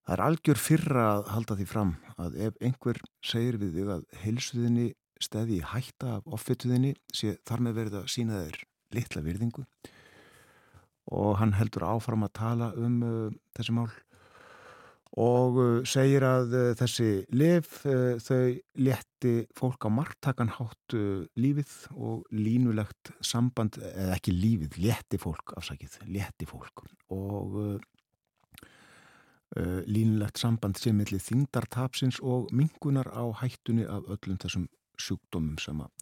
Það 0.04 0.14
er 0.16 0.22
algjör 0.30 0.60
fyrra 0.60 1.04
að 1.10 1.28
halda 1.34 1.58
því 1.60 1.66
fram 1.68 1.92
að 2.16 2.38
ef 2.48 2.58
einhver 2.64 3.02
segir 3.24 3.60
við 3.60 3.76
þig 3.78 3.92
að 3.98 4.06
heilsuðinni 4.24 4.86
stæði 5.20 5.60
í 5.60 5.66
hætta 5.74 6.16
af 6.18 6.32
offituðinni 6.38 6.96
sé 7.12 7.36
þar 7.44 7.66
með 7.68 7.78
verið 7.82 8.00
að 8.00 8.10
sína 8.16 8.40
þeir 8.46 8.64
litla 8.96 9.24
virðingu 9.28 9.66
og 9.68 9.92
hann 11.12 11.54
heldur 11.58 11.84
áfram 11.86 12.24
að 12.26 12.36
tala 12.38 12.72
um 12.80 12.98
uh, 13.04 13.30
þessi 13.56 13.74
mál 13.76 13.90
og 15.20 15.58
uh, 15.62 15.82
segir 15.86 16.24
að 16.26 16.54
uh, 16.58 16.68
þessi 16.78 17.08
lif 17.36 17.84
uh, 17.86 18.16
þau 18.18 18.56
létti 18.82 19.34
fólk 19.54 19.86
á 19.86 19.88
margtakanhátt 19.94 20.96
uh, 20.98 21.22
lífið 21.38 21.74
og 21.94 22.24
línulegt 22.34 23.12
samband, 23.22 23.78
eða 23.78 24.16
ekki 24.16 24.34
lífið, 24.34 24.78
létti 24.82 25.20
fólk 25.22 25.54
afsakið, 25.60 26.00
létti 26.10 26.48
fólk 26.50 26.86
og 27.14 27.60
uh, 27.60 27.76
línulegt 29.86 30.40
samband 30.40 30.80
sem 30.82 30.96
millir 30.98 31.22
þingdartapsins 31.22 32.18
og 32.18 32.50
mingunar 32.50 33.06
á 33.14 33.22
hættunni 33.38 33.86
af 33.86 34.08
öllum 34.16 34.40
þessum 34.42 34.66
sjúkdómum 34.98 35.60
sem 35.62 35.78
að 35.84 35.92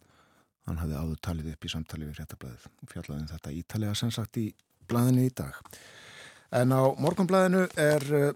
hann 0.68 0.78
hafði 0.78 0.98
áður 0.98 1.22
talið 1.26 1.52
upp 1.52 1.66
í 1.66 1.70
samtali 1.72 2.08
við 2.08 2.20
réttablaðið 2.22 2.68
og 2.70 2.92
fjallaði 2.92 3.20
um 3.20 3.32
þetta 3.32 3.54
ítalega 3.58 3.98
sem 3.98 4.12
sagt 4.14 4.38
í 4.40 4.46
blaðinu 4.92 5.26
í 5.26 5.32
dag. 5.34 5.56
En 6.52 6.72
á 6.76 6.84
morgunblæðinu 7.00 7.64
er 7.80 8.04
uh, 8.18 8.32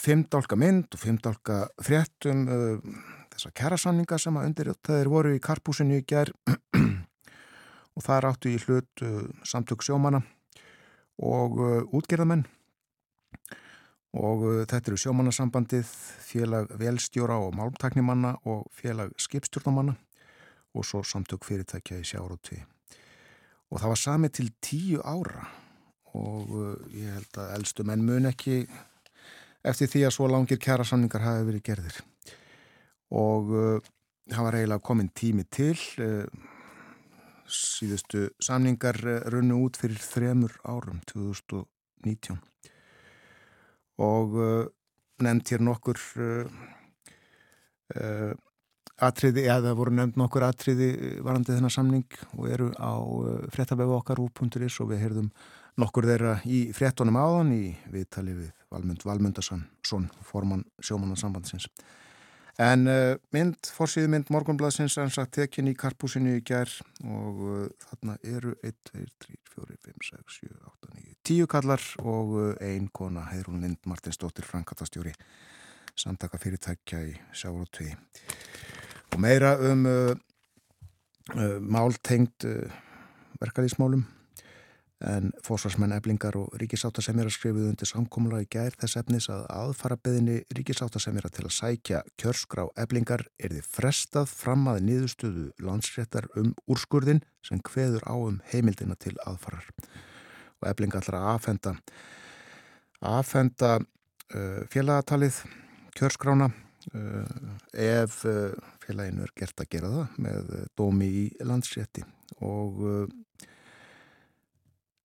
fimmdálka 0.00 0.56
mynd 0.56 0.96
og 0.96 1.02
fimmdálka 1.02 1.58
fréttum 1.84 2.46
uh, 2.48 2.78
þessa 3.34 3.52
kærasanninga 3.56 4.18
sem 4.20 4.38
að 4.40 4.48
undir 4.48 4.72
þeir 4.86 5.10
voru 5.12 5.34
í 5.36 5.42
karpúsinu 5.44 6.00
í 6.00 6.06
ger 6.08 6.32
og 7.94 8.06
það 8.06 8.30
áttu 8.30 8.54
í 8.54 8.62
hlut 8.64 9.04
uh, 9.04 9.26
samtök 9.44 9.84
sjómana 9.84 10.22
og 11.20 11.58
útgerðamenn 11.92 12.46
og 14.16 14.44
þetta 14.70 14.88
eru 14.88 14.98
sjómannasambandið, 15.02 15.90
félag 16.24 16.72
velstjóra 16.80 17.36
og 17.44 17.52
málmtaknimanna 17.58 18.38
og 18.48 18.64
félag 18.72 19.12
skipstjórnamanna 19.20 19.98
og 20.72 20.88
svo 20.88 21.04
samtök 21.04 21.44
fyrirtækja 21.44 22.00
í 22.00 22.08
sjáróti. 22.08 22.56
Og 23.68 23.82
það 23.82 23.92
var 23.92 24.00
sami 24.00 24.32
til 24.32 24.48
tíu 24.64 25.04
ára 25.04 25.44
og 26.18 26.54
uh, 26.56 26.74
ég 26.94 27.12
held 27.14 27.40
að 27.42 27.54
eldstu 27.58 27.86
menn 27.86 28.04
mun 28.06 28.28
ekki 28.30 28.64
eftir 29.66 29.90
því 29.92 30.04
að 30.08 30.14
svo 30.16 30.28
langir 30.30 30.60
kjæra 30.62 30.86
samningar 30.88 31.24
hafi 31.24 31.46
verið 31.48 31.66
gerðir. 31.68 32.00
Og 33.14 33.52
uh, 33.54 33.90
það 34.30 34.46
var 34.46 34.58
eiginlega 34.58 34.86
komin 34.86 35.10
tími 35.14 35.46
til, 35.52 35.76
uh, 36.02 36.26
síðustu 37.50 38.28
samningar 38.42 39.00
uh, 39.04 39.18
runnu 39.32 39.62
út 39.66 39.80
fyrir 39.80 40.00
þremur 40.02 40.54
árum, 40.64 41.02
2019 41.10 42.40
og 44.00 44.36
uh, 44.38 44.68
nefnd 45.20 45.52
hér 45.52 45.64
nokkur 45.64 45.98
uh, 46.20 46.60
uh, 48.00 48.32
atriði, 49.00 49.44
eða 49.48 49.74
voru 49.76 49.94
nefnd 49.96 50.18
nokkur 50.20 50.46
atriði 50.48 50.90
varandi 51.24 51.54
þennan 51.54 51.74
samning 51.74 52.20
og 52.36 52.48
eru 52.52 52.70
á 52.76 52.92
fréttabæfu 53.52 53.98
okkar 53.98 54.22
úr.is 54.22 54.80
og 54.80 54.92
við 54.92 55.04
heyrðum 55.04 55.30
nokkur 55.80 56.06
þeirra 56.08 56.36
í 56.44 56.66
fréttonum 56.76 57.16
áðan 57.18 57.54
í 57.56 57.64
viðtali 57.92 58.34
við 58.36 58.50
Valmund 58.70 59.02
Valmundarsson, 59.06 59.64
formann 60.26 60.66
sjómannarsambandsins. 60.84 61.66
En 62.60 62.84
uh, 62.90 63.14
mynd, 63.32 63.70
fórsýði 63.72 64.10
mynd 64.12 64.28
Morgonbladsins 64.34 64.98
er 65.00 65.12
sagt 65.14 65.32
tekin 65.38 65.70
í 65.70 65.76
karpúsinu 65.78 66.34
í 66.36 66.42
gerð 66.44 66.80
og 67.08 67.38
uh, 67.46 67.62
þarna 67.86 68.16
eru 68.26 68.52
1, 68.66 68.76
2, 68.90 69.04
3, 69.24 69.38
4, 69.54 69.78
5, 69.86 70.04
6, 70.10 70.36
7, 70.42 70.58
8, 70.68 70.90
9, 70.98 71.14
10 71.30 71.48
kallar 71.54 71.86
og 72.02 72.34
uh, 72.36 72.50
ein 72.66 72.90
kona, 72.92 73.24
Heidrún 73.30 73.64
Lind 73.64 73.88
Martinsdóttir, 73.88 74.44
Frankatastjóri, 74.44 75.14
samtaka 75.96 76.40
fyrirtækja 76.42 77.00
í 77.08 77.16
Sjárótvi. 77.32 77.94
Og 79.10 79.18
meira 79.22 79.56
um 79.70 79.86
máltengt 81.70 82.44
verkaðísmálum 83.40 84.04
en 85.00 85.30
fórsvarsmenn 85.44 85.94
eblingar 85.96 86.36
og 86.36 86.52
ríkisáttasemjara 86.60 87.32
skrifuð 87.32 87.70
undir 87.70 87.88
samkómula 87.88 88.42
í 88.44 88.48
gær 88.52 88.74
þess 88.76 88.98
efnis 89.00 89.28
að 89.32 89.46
aðfara 89.54 89.96
beðinni 89.96 90.42
ríkisáttasemjara 90.56 91.30
til 91.32 91.46
að 91.46 91.54
sækja 91.56 92.02
kjörskrá 92.20 92.66
eblingar 92.82 93.24
er 93.40 93.54
þið 93.54 93.70
frestað 93.72 94.28
fram 94.28 94.68
að 94.68 94.82
niðurstöðu 94.88 95.46
landsréttar 95.64 96.28
um 96.36 96.52
úrskurðin 96.68 97.22
sem 97.46 97.62
hveður 97.64 98.04
á 98.04 98.14
um 98.14 98.40
heimildina 98.52 98.98
til 99.00 99.14
aðfarar. 99.24 99.64
Og 100.60 100.68
eblinga 100.68 101.00
ætlar 101.00 101.20
að 101.22 101.30
aðfenda 101.32 101.74
aðfenda 103.00 103.72
uh, 103.80 104.60
félagatalið 104.68 105.40
kjörskrána 105.96 106.50
uh, 106.50 107.40
ef 107.72 108.20
uh, 108.28 108.52
félaginu 108.84 109.24
er 109.24 109.32
gert 109.32 109.64
að 109.64 109.72
gera 109.72 109.94
það 109.96 110.20
með 110.28 110.54
dómi 110.76 111.08
í 111.08 111.26
landsrétti. 111.40 112.04
Og 112.44 112.84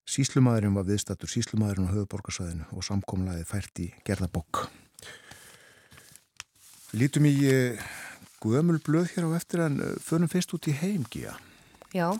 Síslumæðurinn 0.05 0.75
var 0.77 0.85
viðstattur 0.85 1.31
síslumæðurinn 1.31 1.89
á 1.89 1.95
höfuborgarsæðinu 1.95 2.67
og 2.77 2.85
samkomlaði 2.85 3.45
fært 3.49 3.81
í 3.81 3.87
gerðabokk. 4.05 4.67
Lítum 6.95 7.25
í 7.25 7.33
uh, 7.49 7.87
guðamul 8.43 8.77
blöð 8.85 9.09
hér 9.15 9.25
á 9.27 9.37
eftir 9.39 9.65
en 9.65 9.81
uh, 9.81 9.95
förum 9.97 10.29
fyrst 10.31 10.53
út 10.53 10.69
í 10.69 10.75
heimgíja. 10.77 11.33
Já, 11.95 12.13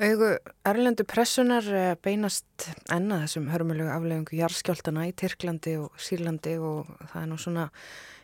auðu 0.00 0.30
erlendu 0.68 1.04
pressunar 1.08 1.66
uh, 1.68 1.92
beinast 2.04 2.70
enna 2.92 3.22
þessum 3.24 3.50
hörmulegu 3.52 3.92
aflegungu 3.92 4.38
jarðskjáltana 4.38 5.08
í 5.10 5.14
Tyrklandi 5.18 5.76
og 5.82 6.00
Sýrlandi 6.00 6.56
og 6.62 6.88
það 7.12 7.20
er 7.24 7.30
nú 7.32 7.38
svona 7.40 7.68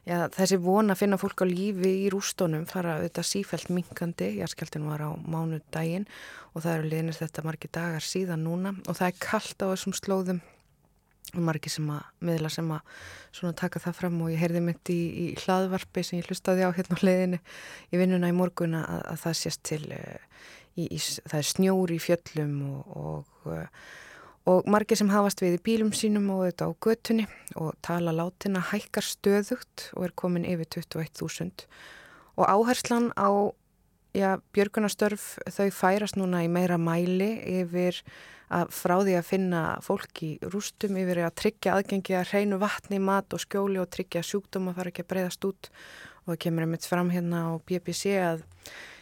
Já, 0.09 0.23
þessi 0.33 0.57
von 0.65 0.89
að 0.89 1.03
finna 1.03 1.17
fólk 1.21 1.43
á 1.45 1.47
lífi 1.51 1.91
í 2.07 2.11
rústónum 2.13 2.63
fara 2.71 2.95
auðvitað 2.97 3.27
sífælt 3.29 3.69
minkandi, 3.77 4.31
járskjaldin 4.39 4.87
var 4.89 5.03
á 5.05 5.13
mánu 5.21 5.59
daginn 5.75 6.07
og 6.55 6.63
það 6.65 6.77
eru 6.79 6.93
liðnir 6.95 7.19
þetta 7.19 7.45
margi 7.45 7.69
dagar 7.77 8.07
síðan 8.07 8.47
núna 8.47 8.73
og 8.87 8.97
það 8.97 9.11
er 9.11 9.19
kallt 9.21 9.61
á 9.61 9.69
þessum 9.69 9.97
slóðum 9.99 10.41
og 11.35 11.45
margi 11.45 11.69
sem 11.75 11.91
að 11.93 12.25
miðla 12.25 12.51
sem 12.55 12.71
að 12.73 13.53
taka 13.61 13.83
það 13.85 13.99
fram 13.99 14.17
og 14.25 14.33
ég 14.33 14.41
heyrði 14.41 14.63
mitt 14.65 14.93
í, 14.95 14.97
í 14.97 15.27
hlaðvarpi 15.43 16.07
sem 16.07 16.23
ég 16.23 16.31
hlustaði 16.31 16.65
á 16.65 16.73
hérna 16.73 16.97
á 16.97 17.05
leiðinu 17.05 17.41
í 17.93 18.01
vinnuna 18.01 18.33
í 18.33 18.37
morgun 18.39 18.79
að, 18.81 19.03
að 19.13 19.23
það 19.27 19.39
sést 19.43 19.65
til, 19.69 19.83
uh, 19.93 20.49
í, 20.79 20.87
í, 20.87 20.99
það 20.99 21.41
er 21.41 21.49
snjóri 21.53 21.99
í 21.99 22.03
fjöllum 22.03 22.55
og, 22.71 23.01
og 23.03 23.51
uh, 23.53 23.89
og 24.49 24.69
margir 24.71 24.97
sem 24.97 25.11
hafast 25.13 25.43
við 25.43 25.59
í 25.59 25.65
bílum 25.67 25.91
sínum 25.93 26.31
og 26.33 26.47
þetta 26.47 26.69
á 26.69 26.73
götunni 26.87 27.27
og 27.61 27.75
tala 27.85 28.15
látina 28.17 28.63
hækkar 28.71 29.05
stöðugt 29.05 29.91
og 29.93 30.07
er 30.07 30.15
komin 30.17 30.47
yfir 30.49 30.71
21.000 30.79 31.67
og 32.39 32.45
áherslan 32.49 33.11
á 33.13 33.29
já, 34.17 34.39
björgunastörf 34.57 35.37
þau 35.53 35.69
færast 35.75 36.17
núna 36.17 36.43
í 36.47 36.51
meira 36.51 36.79
mæli 36.81 37.31
yfir 37.61 38.01
að 38.49 38.71
frá 38.73 38.97
því 39.03 39.17
að 39.19 39.29
finna 39.29 39.63
fólk 39.85 40.23
í 40.25 40.31
rústum 40.49 40.97
yfir 41.01 41.21
að 41.27 41.35
tryggja 41.43 41.75
aðgengi 41.77 42.17
að 42.17 42.31
hreinu 42.33 42.61
vatni, 42.63 43.01
mat 43.03 43.35
og 43.37 43.43
skjóli 43.45 43.81
og 43.83 43.91
tryggja 43.93 44.25
sjúkdóma 44.25 44.73
fara 44.77 44.93
ekki 44.93 45.05
að 45.05 45.11
breyðast 45.13 45.45
út. 45.45 45.69
Og 46.25 46.33
það 46.33 46.41
kemur 46.47 46.65
einmitt 46.65 46.89
fram 46.89 47.13
hérna 47.13 47.43
á 47.45 47.51
BBC 47.69 48.15
að 48.17 48.47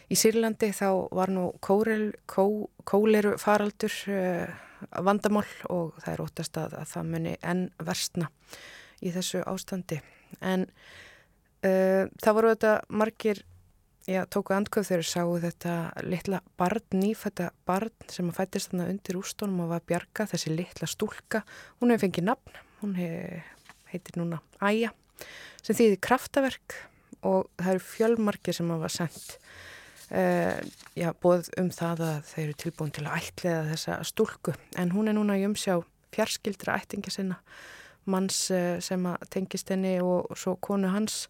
Í 0.07 0.15
Sýrlandi 0.15 0.69
þá 0.71 0.87
var 1.11 1.31
nú 1.35 1.49
kórel, 1.63 2.13
kó, 2.31 2.69
kóleru 2.87 3.33
faraldur 3.41 3.91
uh, 4.07 4.47
vandamál 5.03 5.47
og 5.67 5.97
það 5.99 6.13
er 6.13 6.23
óttast 6.23 6.59
að, 6.61 6.77
að 6.79 6.93
það 6.93 7.11
muni 7.11 7.33
enn 7.43 7.65
verstna 7.83 8.29
í 9.03 9.11
þessu 9.11 9.43
ástandi. 9.43 9.99
En 10.39 10.63
uh, 10.63 12.07
það 12.23 12.37
voru 12.39 12.53
þetta 12.53 12.73
margir, 13.03 13.43
já, 14.07 14.21
tóku 14.31 14.55
andkvöð 14.55 14.93
þegar 14.93 15.09
sáu 15.11 15.35
þetta 15.43 15.75
litla 16.07 16.41
barn, 16.55 16.87
nýfætta 16.95 17.51
barn 17.67 18.07
sem 18.07 18.31
að 18.31 18.39
fættist 18.39 18.71
þarna 18.71 18.89
undir 18.93 19.19
ústónum 19.19 19.65
og 19.65 19.73
var 19.75 19.87
bjarga, 19.91 20.29
þessi 20.31 20.55
litla 20.55 20.87
stúlka. 20.87 21.43
Hún 21.81 21.91
hefði 21.91 22.07
fengið 22.07 22.29
nafn, 22.31 22.61
hún 22.79 22.95
hef, 23.01 23.55
heitir 23.91 24.21
núna 24.21 24.39
Æja, 24.63 24.95
sem 25.59 25.75
þýði 25.75 25.99
kraftaverk 25.99 26.83
og 27.27 27.49
það 27.59 27.73
eru 27.73 27.89
fjölmarkir 27.91 28.55
sem 28.55 28.71
hafa 28.71 28.93
sendt 28.93 29.41
Uh, 30.07 30.55
já, 30.95 31.09
bóð 31.19 31.49
um 31.59 31.67
það 31.67 32.01
að 32.05 32.19
þeir 32.29 32.43
eru 32.45 32.53
tilbúin 32.61 32.93
til 32.95 33.03
að 33.03 33.17
ætliða 33.19 33.63
þessa 33.73 33.97
stúlku. 34.07 34.53
En 34.79 34.93
hún 34.95 35.11
er 35.11 35.17
núna 35.17 35.35
í 35.35 35.43
umsjá 35.43 35.81
fjarskildra 36.15 36.77
ættinga 36.79 37.11
sinna 37.11 37.41
manns 38.07 38.45
uh, 38.55 38.77
sem 38.79 39.03
tengist 39.33 39.73
henni 39.73 39.97
og, 39.99 40.29
og 40.31 40.39
svo 40.39 40.55
konu 40.63 40.93
hans. 40.93 41.25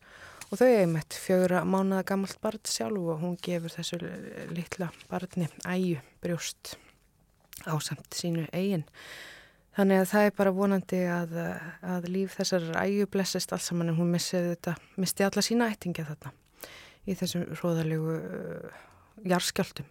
Og 0.52 0.62
þau 0.62 0.68
hefur 0.68 0.94
mött 0.94 1.18
fjögra 1.18 1.64
mánuða 1.66 2.06
gammalt 2.14 2.38
barn 2.44 2.62
sjálf 2.70 3.02
og 3.02 3.24
hún 3.26 3.34
gefur 3.42 3.74
þessu 3.74 3.98
litla 4.54 4.92
barni 5.10 5.50
æju 5.66 5.98
brjóst 6.22 6.78
ásamt 7.66 8.14
sínu 8.14 8.46
eigin. 8.54 8.86
Þannig 9.74 10.04
að 10.04 10.12
það 10.14 10.28
er 10.28 10.38
bara 10.38 10.54
vonandi 10.54 11.06
að, 11.10 11.40
að 11.82 12.12
líf 12.14 12.38
þessar 12.38 12.70
æju 12.86 13.10
blessist 13.10 13.52
alls 13.58 13.72
saman 13.72 13.90
en 13.90 13.98
hún 13.98 14.14
misti 14.14 15.26
alla 15.26 15.44
sína 15.44 15.74
ættinga 15.74 16.06
þarna 16.06 16.38
í 17.08 17.16
þessum 17.18 17.48
hróðalegu 17.58 18.18
uh, 18.18 18.82
jarskjöldum. 19.28 19.88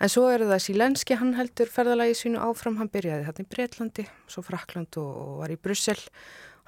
En 0.00 0.08
svo 0.08 0.26
er 0.32 0.46
það 0.48 0.62
Sílenski, 0.64 1.16
hann 1.20 1.34
heldur 1.36 1.68
ferðalagi 1.68 2.14
sínu 2.16 2.40
áfram, 2.40 2.78
hann 2.80 2.88
byrjaði 2.92 3.26
þarna 3.26 3.44
í 3.44 3.50
Breitlandi, 3.52 4.06
svo 4.32 4.44
Frakland 4.46 4.96
og, 5.00 5.10
og 5.10 5.34
var 5.42 5.52
í 5.52 5.58
Brussel. 5.60 5.98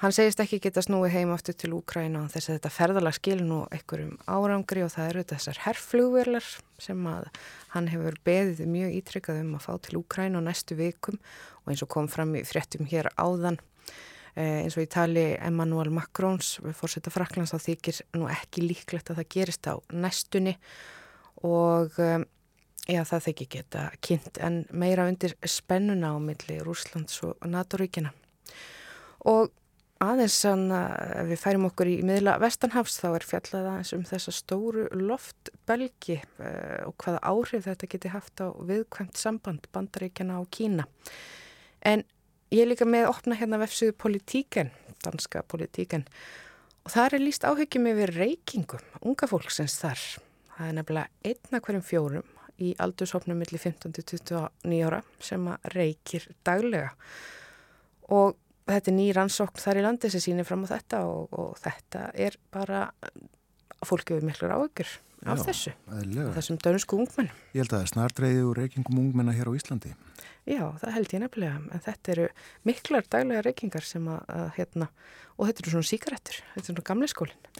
Hann 0.02 0.12
segist 0.12 0.40
ekki 0.42 0.58
geta 0.58 0.82
snúið 0.82 1.14
heim 1.14 1.30
aftur 1.30 1.54
til 1.54 1.70
Úkræna 1.76 2.24
þess 2.32 2.50
að 2.50 2.56
þetta 2.56 2.70
ferðalag 2.74 3.14
skil 3.14 3.38
nú 3.46 3.60
einhverjum 3.70 4.16
árangri 4.26 4.82
og 4.82 4.90
það 4.90 5.10
eru 5.12 5.22
þessar 5.30 5.60
herrflugverlar 5.62 6.48
sem 6.82 7.04
að 7.06 7.28
hann 7.76 7.90
hefur 7.92 8.16
beðið 8.26 8.64
mjög 8.66 8.96
ítrykkað 8.98 9.42
um 9.44 9.52
að 9.56 9.66
fá 9.68 9.72
til 9.86 10.00
Úkræna 10.00 10.42
á 10.42 10.46
næstu 10.48 10.74
vikum 10.80 11.20
og 11.62 11.70
eins 11.70 11.84
og 11.86 11.92
kom 11.94 12.10
fram 12.10 12.34
í 12.34 12.42
fréttum 12.42 12.90
hér 12.90 13.12
áðan 13.14 13.60
eins 14.38 14.76
og 14.78 14.86
í 14.86 14.90
tali 14.90 15.24
Emmanuel 15.36 15.90
Macrons 15.92 16.54
fórsetta 16.76 17.12
Fraklands 17.12 17.52
þá 17.52 17.66
þykir 17.66 18.02
nú 18.16 18.28
ekki 18.32 18.64
líklegt 18.64 19.12
að 19.12 19.20
það 19.20 19.32
gerist 19.36 19.68
á 19.68 19.74
næstunni 19.92 20.54
og 21.44 21.98
um, 22.00 22.24
já, 22.88 23.02
það 23.08 23.26
þykir 23.28 23.50
geta 23.56 23.88
kynnt 24.00 24.40
en 24.40 24.62
meira 24.72 25.08
undir 25.10 25.36
spennuna 25.44 26.14
á 26.14 26.18
milli 26.22 26.60
Rúslands 26.64 27.20
og 27.26 27.44
NATO-ríkina 27.44 28.14
og 29.28 29.52
aðeins 30.02 30.38
að 30.48 31.28
við 31.30 31.38
færum 31.38 31.68
okkur 31.68 31.90
í 31.90 31.98
miðla 32.06 32.38
Vestanhafs 32.42 32.98
þá 33.02 33.08
er 33.12 33.26
fjallað 33.26 33.68
aðeins 33.70 33.92
um 33.96 34.06
þessa 34.08 34.34
stóru 34.34 34.86
loftbelgi 34.96 36.18
og 36.88 36.96
hvaða 36.98 37.20
áhrif 37.22 37.68
þetta 37.68 37.90
geti 37.94 38.12
haft 38.12 38.42
á 38.42 38.50
viðkvæmt 38.50 39.20
samband 39.20 39.68
bandaríkjana 39.74 40.40
á 40.40 40.42
Kína. 40.50 40.88
En 41.86 42.02
Ég 42.52 42.66
er 42.66 42.68
líka 42.68 42.84
með 42.84 43.06
að 43.06 43.14
opna 43.14 43.36
hérna 43.40 43.56
vefsuðu 43.62 43.94
politíken, 43.96 44.68
danska 45.00 45.40
politíken 45.48 46.02
og 46.84 46.92
það 46.92 47.14
er 47.16 47.22
líst 47.22 47.46
áhyggjum 47.48 47.86
yfir 47.94 48.12
reykingum, 48.18 48.82
unga 49.08 49.28
fólksins 49.30 49.78
þar. 49.80 50.02
Það 50.52 50.66
er 50.66 50.76
nefnilega 50.76 51.30
einna 51.30 51.60
hverjum 51.64 51.84
fjórum 51.86 52.34
í 52.60 52.74
aldurshopnum 52.84 53.40
millir 53.40 53.62
15-29 53.62 54.82
ára 54.84 55.00
sem 55.24 55.48
að 55.48 55.70
reykir 55.78 56.26
daglega 56.44 56.90
og 58.12 58.36
þetta 58.68 58.92
er 58.92 58.96
ný 58.98 59.08
rannsókn 59.16 59.64
þar 59.64 59.80
í 59.80 59.86
landi 59.86 60.12
sem 60.12 60.24
sýnir 60.26 60.48
fram 60.48 60.66
á 60.68 60.72
þetta 60.74 61.02
og, 61.08 61.32
og 61.32 61.56
þetta 61.62 62.10
er 62.12 62.36
bara 62.52 62.84
fólki 63.80 64.18
við 64.18 64.28
miklur 64.28 64.52
áhyggjur 64.58 64.92
af 65.22 65.38
Já, 65.38 65.44
þessu, 65.46 65.72
af 65.86 66.36
þessum 66.36 66.58
dönusku 66.62 66.98
ungmenn. 66.98 67.30
Ég 67.54 67.62
held 67.62 67.70
að 67.70 67.76
það 67.76 67.84
er 67.84 67.90
snardreiði 67.92 68.46
úr 68.48 68.58
reykingum 68.62 68.98
ungmenna 69.04 69.34
hér 69.36 69.50
á 69.50 69.56
Íslandi. 69.56 69.92
Já, 70.42 70.64
það 70.80 70.94
held 70.96 71.12
ég 71.14 71.22
nefnilega, 71.22 71.58
en 71.70 71.82
þetta 71.84 72.12
eru 72.16 72.24
miklar 72.66 73.06
daglega 73.06 73.44
reykingar 73.46 73.86
sem 73.86 74.08
að, 74.10 74.24
að 74.34 74.48
hérna, 74.56 74.88
og 75.36 75.46
þetta 75.46 75.62
eru 75.62 75.74
svona 75.76 75.88
síkarettur, 75.92 76.40
þetta 76.54 76.62
er 76.62 76.68
svona 76.72 76.86
gamle 76.88 77.10
skólinn. 77.12 77.52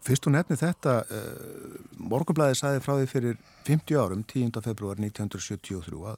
Fyrst 0.00 0.28
og 0.30 0.32
nefni 0.32 0.56
þetta, 0.56 0.94
uh, 1.04 1.74
Morgonblæði 2.00 2.56
saði 2.56 2.80
frá 2.80 2.94
því 2.94 3.10
fyrir 3.12 3.36
50 3.68 4.00
árum, 4.00 4.24
10. 4.24 4.56
februar 4.64 5.02
1973, 5.04 6.00
að 6.14 6.16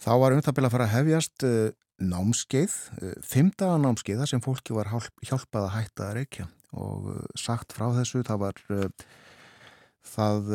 þá 0.00 0.10
var 0.24 0.36
um 0.36 0.42
það 0.46 0.56
byrja 0.56 0.70
að 0.70 0.76
fara 0.78 0.88
að 0.88 0.94
hefjast 0.96 1.44
uh, 1.44 1.60
námskeið, 2.08 2.80
uh, 3.02 3.14
fymdaga 3.28 3.82
námskeið 3.84 4.22
þar 4.22 4.32
sem 4.32 4.44
fólki 4.48 4.78
var 4.78 4.94
hjálpað 4.94 5.66
að 5.66 5.74
hætta 5.76 6.08
að 6.08 6.20
reykja 6.22 6.48
og 6.78 7.12
sagt 7.36 7.72
frá 7.76 7.90
þessu, 7.96 8.24
það 8.28 8.42
var 8.46 8.58
það 10.14 10.52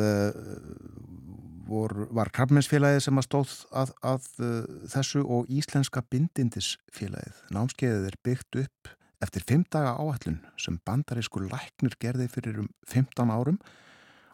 vor, 1.68 1.94
var 2.14 2.30
Krabmensfélagið 2.34 3.06
sem 3.06 3.20
að 3.20 3.26
stóð 3.28 3.54
að, 3.82 3.94
að 4.04 4.26
uh, 4.42 4.50
þessu 4.92 5.22
og 5.24 5.48
Íslenska 5.52 6.04
bindindisfélagið. 6.12 7.40
Námskeiðið 7.54 8.10
er 8.10 8.18
byggt 8.26 8.60
upp 8.64 8.92
eftir 9.24 9.46
5 9.48 9.66
daga 9.72 9.94
áallun 9.96 10.40
sem 10.60 10.78
bandarískur 10.86 11.46
læknir 11.48 11.96
gerði 12.02 12.28
fyrir 12.32 12.60
um 12.64 12.68
15 12.90 13.32
árum 13.32 13.60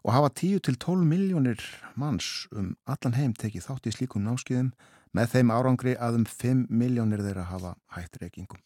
og 0.00 0.14
hafa 0.16 0.32
10-12 0.40 1.04
miljónir 1.06 1.60
manns 2.00 2.48
um 2.56 2.72
allan 2.88 3.18
heim 3.18 3.36
tekið 3.36 3.68
þátt 3.68 3.90
í 3.90 3.94
slíkum 3.94 4.24
námskeiðum 4.26 4.72
með 5.16 5.34
þeim 5.34 5.52
árangri 5.54 5.94
að 6.00 6.22
um 6.22 6.26
5 6.26 6.66
miljónir 6.72 7.22
þeirra 7.22 7.46
hafa 7.50 7.74
hætt 7.94 8.18
reykingum. 8.22 8.62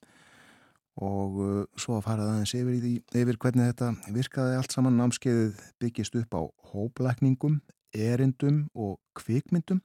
Og 1.03 1.39
uh, 1.43 1.63
svo 1.81 1.99
að 1.99 2.05
fara 2.07 2.27
aðeins 2.31 2.55
yfir, 2.55 2.77
því, 2.83 2.95
yfir 3.23 3.39
hvernig 3.43 3.73
þetta 3.73 4.13
virkaði 4.15 4.59
allt 4.59 4.75
saman. 4.75 4.99
Námskeiðið 5.01 5.63
byggist 5.83 6.19
upp 6.21 6.37
á 6.39 6.43
hóplækningum 6.71 7.61
erindum 7.95 8.67
og 8.75 9.01
kvikmyndum. 9.19 9.83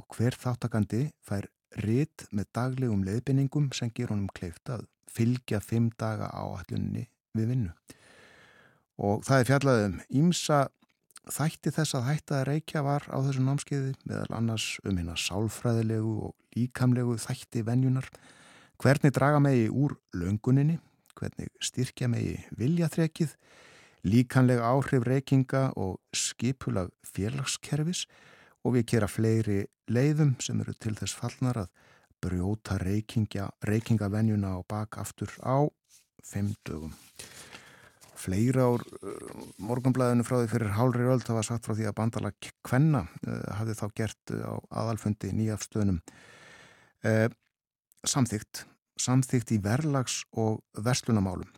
Og 0.00 0.16
hver 0.16 0.36
þáttakandi 0.40 1.10
fær 1.24 1.50
rétt 1.84 2.26
með 2.32 2.48
daglegum 2.56 3.04
leiðbyningum 3.06 3.70
sem 3.76 3.92
ger 3.94 4.12
honum 4.12 4.30
kleift 4.34 4.68
að 4.72 4.86
fylgja 5.12 5.60
fimm 5.64 5.90
daga 6.00 6.30
áallunni 6.32 7.06
við 7.36 7.52
vinnu. 7.52 7.72
Og 9.02 9.24
það 9.26 9.40
er 9.40 9.48
fjallaðum 9.48 9.98
ímsa 10.20 10.58
þætti 11.30 11.72
þess 11.74 11.96
að 11.96 12.06
hætta 12.08 12.38
að 12.40 12.46
reykja 12.50 12.82
var 12.84 13.06
á 13.08 13.16
þessu 13.22 13.44
námskeiði 13.46 13.92
meðal 14.08 14.36
annars 14.36 14.68
um 14.82 14.96
hérna 14.98 15.16
sálfræðilegu 15.18 16.14
og 16.28 16.34
líkamlegu 16.56 17.16
þætti 17.22 17.62
venjunar, 17.66 18.08
hvernig 18.82 19.12
draga 19.14 19.38
megi 19.38 19.68
úr 19.70 19.94
lönguninni, 20.18 20.78
hvernig 21.18 21.50
styrkja 21.62 22.08
megi 22.10 22.34
viljaþrekið, 22.58 23.36
líkanlega 24.08 24.66
áhrif 24.66 25.06
reykinga 25.06 25.68
og 25.78 26.00
skipulag 26.16 26.90
félagskerfis? 27.06 28.08
Og 28.62 28.76
við 28.76 28.88
kera 28.92 29.08
fleiri 29.10 29.64
leiðum 29.90 30.36
sem 30.42 30.58
eru 30.62 30.74
til 30.78 30.94
þess 30.98 31.14
fallnar 31.18 31.64
að 31.64 31.70
brjóta 32.22 32.78
reykingavenjuna 32.78 34.54
á 34.54 34.58
bak 34.66 34.98
aftur 35.02 35.30
á 35.42 35.66
fimm 36.22 36.52
dögum. 36.66 36.92
Fleira 38.22 38.68
ár 38.70 38.82
uh, 39.02 39.46
morgunblæðinu 39.58 40.22
frá 40.26 40.36
því 40.38 40.50
fyrir 40.52 40.74
hálri 40.78 41.08
öll 41.10 41.22
það 41.22 41.38
var 41.40 41.46
sagt 41.48 41.66
frá 41.66 41.74
því 41.74 41.88
að 41.90 41.96
bandalag 41.98 42.50
Kvenna 42.62 43.02
uh, 43.26 43.40
hafði 43.58 43.78
þá 43.78 43.86
gert 43.98 44.34
uh, 44.34 44.44
á 44.46 44.54
aðalfundi 44.82 45.32
nýjafstöðnum 45.34 46.02
samþygt, 48.06 48.60
samþygt 49.00 49.56
í 49.56 49.62
verlags 49.64 50.22
og 50.32 50.62
verslunamálum 50.76 51.50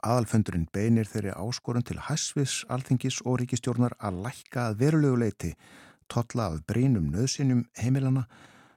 Aðalfundurinn 0.00 0.68
beinir 0.72 1.08
þeirri 1.08 1.32
áskorun 1.36 1.84
til 1.84 1.98
hæsvis, 2.00 2.62
alþingis 2.72 3.20
og 3.28 3.42
ríkistjórnar 3.42 3.98
að 4.00 4.22
lækka 4.24 4.70
að 4.70 4.78
veruleguleiti 4.80 5.50
totla 6.08 6.48
af 6.48 6.62
brínum 6.68 7.10
nöðsinum 7.12 7.66
heimilana 7.76 8.24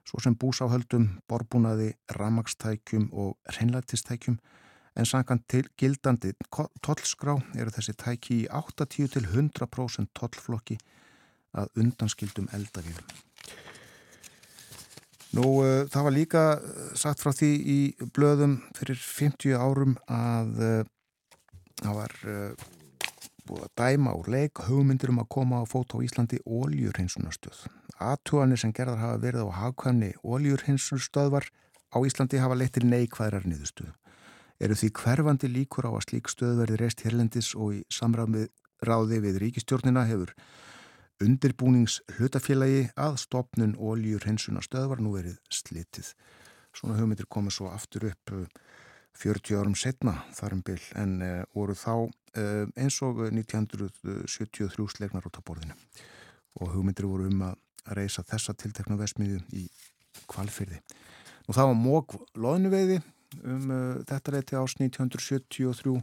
svo 0.04 0.20
sem 0.20 0.36
búsáhöldum, 0.36 1.08
borbúnaði, 1.32 1.94
ramagstækjum 2.12 3.08
og 3.16 3.38
reynlættistækjum 3.56 4.38
en 5.00 5.08
sangan 5.08 5.40
til 5.48 5.70
gildandi 5.80 6.34
tollskrá 6.84 7.38
eru 7.56 7.72
þessi 7.72 7.96
tæki 8.04 8.42
í 8.44 8.50
80-100% 8.52 10.12
tollflokki 10.14 10.78
að 11.56 11.72
undanskildum 11.80 12.52
eldavélum. 12.52 13.08
Nú, 15.34 15.48
uh, 15.64 15.84
það 15.90 16.08
var 16.08 16.14
líka 16.14 16.44
sagt 17.00 17.24
frá 17.24 17.34
því 17.34 17.52
í 17.74 17.80
blöðum 18.14 18.60
fyrir 18.78 19.00
50 19.02 19.58
árum 19.58 19.98
að 20.06 20.62
uh, 20.62 20.80
það 21.82 21.98
var 21.98 22.18
búið 23.48 23.64
að 23.66 23.74
dæma 23.80 24.14
úr 24.16 24.30
leik 24.32 24.62
hugmyndir 24.68 25.12
um 25.12 25.20
að 25.24 25.32
koma 25.36 25.60
á 25.60 25.64
fót 25.68 25.96
á 25.96 25.98
Íslandi 26.06 26.40
óljurhinsunarstöð. 26.48 27.66
Aðtúanir 28.00 28.62
sem 28.62 28.72
gerðar 28.76 29.02
hafa 29.02 29.20
verið 29.24 29.50
á 29.50 29.58
hagkvæmni 29.60 30.14
óljurhinsunarstöðvar 30.24 31.50
á 31.94 31.98
Íslandi 32.08 32.40
hafa 32.42 32.58
leittir 32.58 32.88
neikvæðrar 32.88 33.48
niðurstöð. 33.48 33.92
Eru 34.64 34.78
því 34.80 34.90
hverfandi 34.96 35.50
líkur 35.52 35.90
á 35.90 35.92
að 35.92 36.06
slík 36.08 36.30
stöð 36.32 36.62
verði 36.62 36.80
reist 36.80 37.04
hérlendis 37.04 37.52
og 37.58 37.74
í 37.76 37.82
samráði 37.92 39.20
við 39.26 39.42
ríkistjórnina 39.44 40.06
hefur 40.08 40.32
undirbúnings 41.24 42.00
hlutafélagi 42.18 42.88
að 43.00 43.18
stopnun 43.24 43.76
óljur 43.80 44.26
hensuna 44.28 44.64
stöðvar 44.64 45.02
nú 45.04 45.14
verið 45.16 45.40
slitið. 45.54 46.14
Svona 46.74 46.98
hugmyndir 47.00 47.30
komið 47.30 47.58
svo 47.58 47.72
aftur 47.74 48.10
upp 48.10 48.34
40 49.20 49.60
árum 49.60 49.76
setna 49.78 50.16
þarum 50.34 50.64
byll 50.66 50.82
en 50.98 51.12
uh, 51.22 51.32
voru 51.54 51.76
þá 51.78 51.94
uh, 51.94 52.66
eins 52.80 52.98
og 53.06 53.22
1973 53.30 54.88
slegnar 54.96 55.28
út 55.30 55.38
á 55.38 55.46
borðinu 55.46 55.78
og 56.60 56.74
hugmyndir 56.74 57.10
voru 57.10 57.30
um 57.30 57.46
að 57.50 57.94
reysa 57.98 58.24
þessa 58.26 58.56
tiltekna 58.58 58.98
vesmiðu 58.98 59.42
í 59.54 59.68
kvalfyrði. 60.30 60.80
Og 61.48 61.58
það 61.58 61.70
var 61.70 61.80
mók 61.80 62.18
loðnuveiði 62.40 63.02
um 63.44 63.72
þetta 64.08 64.34
reyti 64.36 64.58
ás 64.58 64.76
1973 64.78 65.98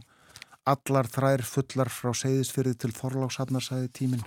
allar 0.67 1.07
þrær 1.09 1.43
fullar 1.47 1.89
frá 1.89 2.11
segðisfyrði 2.13 2.75
til 2.83 2.91
Þorlákshafnarsæði 2.93 3.89
tímin 3.95 4.25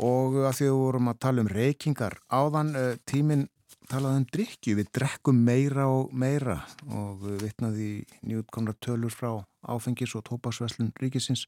og 0.00 0.38
að 0.42 0.56
því 0.58 0.66
að 0.66 0.72
við 0.72 0.78
vorum 0.80 1.10
að 1.10 1.20
tala 1.22 1.42
um 1.44 1.50
reykingar 1.50 2.16
áðan 2.32 2.72
uh, 2.78 2.94
tímin 3.06 3.48
talaði 3.90 4.20
um 4.22 4.26
drikju, 4.32 4.76
við 4.78 4.90
drekkum 4.96 5.42
meira 5.44 5.86
og 5.92 6.12
meira 6.16 6.62
og 6.88 7.20
við 7.26 7.42
vitnaði 7.44 7.88
nýutkomra 8.24 8.74
tölur 8.80 9.12
frá 9.12 9.30
áfengis 9.68 10.14
og 10.16 10.24
tópasveslun 10.28 10.92
ríkisins 11.00 11.46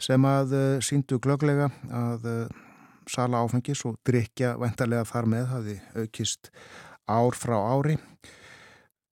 sem 0.00 0.24
að 0.26 0.56
uh, 0.56 0.66
síndu 0.84 1.20
glöglega 1.22 1.70
að 1.88 2.28
uh, 2.28 2.60
sala 3.10 3.42
áfengis 3.44 3.84
og 3.88 3.98
drikja 4.06 4.56
vendarlega 4.60 5.08
þar 5.08 5.30
með 5.30 5.48
hafi 5.54 5.80
aukist 5.98 6.52
ár 7.10 7.34
frá 7.34 7.56
ári. 7.58 7.96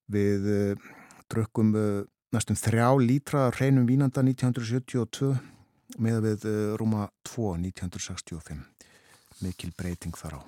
Við 0.08 0.44
drukkum 1.28 1.72
næstum 2.32 2.56
þrjá 2.56 2.86
lítra 3.02 3.48
hreinum 3.56 3.88
vínanda 3.88 4.22
1972 4.22 5.34
með 5.96 6.20
við 6.27 6.46
rúma 6.81 7.09
2 7.24 7.55
1965 7.57 8.61
mikil 9.44 9.72
breyting 9.79 10.16
þar 10.18 10.38
á. 10.38 10.40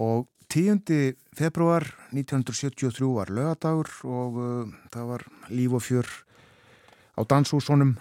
Og 0.00 0.28
10. 0.50 1.14
februar 1.36 1.86
1973 2.10 3.06
var 3.14 3.30
lögadagur 3.30 3.90
og 4.02 4.38
uh, 4.42 4.72
það 4.90 5.10
var 5.12 5.26
líf 5.54 5.76
og 5.78 5.84
fjör 5.84 6.08
á 7.14 7.22
danshúsónum 7.22 7.94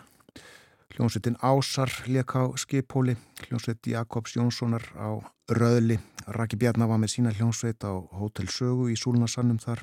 hljómsveitin 0.96 1.38
Ásar 1.46 1.92
leik 2.10 2.34
á 2.34 2.50
skipóli 2.58 3.14
hljómsveit 3.46 3.86
Jakobs 3.88 4.36
Jónssonar 4.36 4.84
á 4.98 5.22
Röðli. 5.50 6.00
Raki 6.28 6.58
Bjarnar 6.58 6.90
var 6.90 7.00
með 7.02 7.14
sína 7.14 7.34
hljómsveit 7.34 7.86
á 7.86 7.94
Hotel 8.18 8.50
Sögu 8.50 8.90
í 8.90 8.98
Súlunasannum 8.98 9.62
þar. 9.62 9.82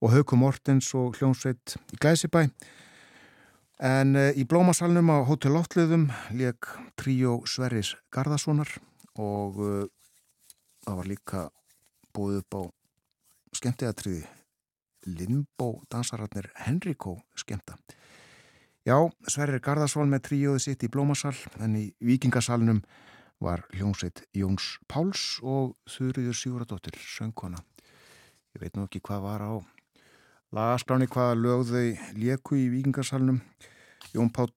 Og 0.00 0.12
Hauku 0.12 0.36
Mortens 0.36 0.88
og 0.96 1.20
hljómsveit 1.20 1.76
í 1.92 2.00
Glæsibæ 2.00 2.48
en 3.80 4.16
uh, 4.16 4.28
í 4.36 4.44
Blómasalnum 4.44 5.08
á 5.08 5.24
Hotel 5.24 5.54
Lottluðum 5.56 6.10
leik 6.36 6.68
tríó 7.00 7.40
Sverris 7.48 7.94
Garðarssonar 8.12 8.68
og 9.16 9.56
uh, 9.60 9.86
það 10.84 10.98
var 11.00 11.08
líka 11.08 11.46
búið 12.12 12.42
upp 12.42 12.58
á 12.60 12.62
skemmteatriði 13.56 14.26
Limbo 15.08 15.80
dansararnir 15.88 16.50
Henrikó 16.60 17.16
skemmta. 17.32 17.78
Já, 18.84 18.96
Sverrir 19.24 19.62
Garðarsson 19.64 20.12
með 20.12 20.26
tríóði 20.28 20.64
sitt 20.66 20.84
í 20.84 20.90
Blómasal 20.92 21.36
en 21.60 21.78
í 21.80 21.86
Vikingasalnum 22.04 22.82
var 23.40 23.64
hljómsveit 23.72 24.26
Jóns 24.36 24.74
Páls 24.88 25.38
og 25.40 25.72
Þurriður 25.88 26.36
Sigurðardóttir, 26.36 27.00
söngkona. 27.00 27.62
Ég 28.52 28.60
veit 28.60 28.76
nú 28.76 28.84
ekki 28.84 29.00
hvað 29.00 29.24
var 29.24 29.44
á 29.44 29.52
lagaskráni 30.56 31.06
hvaða 31.10 31.38
lögðau 31.38 31.88
léku 32.18 32.58
í 32.58 32.68
Vikingasalnum, 32.72 33.40
Jón 34.14 34.32
Pál, 34.34 34.50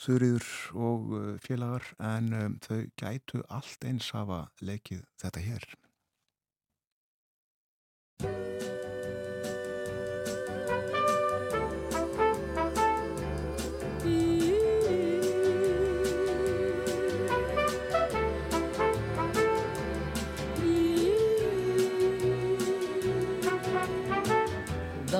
Þurriður 0.00 0.46
og 0.80 1.10
uh, 1.12 1.32
félagar 1.44 1.84
en 1.98 2.32
um, 2.38 2.54
þau 2.64 2.78
gætu 2.96 3.42
allt 3.52 3.84
eins 3.84 4.12
hafa 4.16 4.46
leikið 4.64 5.04
þetta 5.20 5.44
hér. 5.44 5.70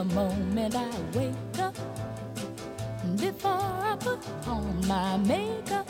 The 0.00 0.14
moment 0.14 0.74
I 0.74 0.88
wake 1.14 1.58
up, 1.58 1.76
before 3.18 3.52
I 3.52 3.96
put 4.00 4.18
on 4.46 4.86
my 4.88 5.18
makeup, 5.18 5.86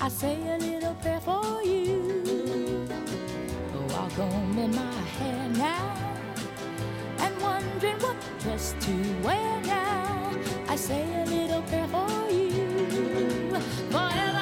I 0.00 0.08
say 0.08 0.36
a 0.48 0.58
little 0.58 0.94
prayer 0.94 1.20
for 1.20 1.62
you. 1.62 2.88
Walk 3.90 4.12
home 4.14 4.58
in 4.58 4.74
my 4.74 4.94
hair 5.16 5.48
now 5.50 5.94
and 7.20 7.40
wondering 7.40 8.00
what 8.00 8.16
dress 8.40 8.74
to 8.80 8.92
wear 9.22 9.60
now. 9.62 10.32
I 10.66 10.74
say 10.74 11.04
a 11.22 11.24
little 11.24 11.62
prayer 11.62 11.86
for 11.86 12.30
you. 12.32 12.66
Forever, 13.92 14.39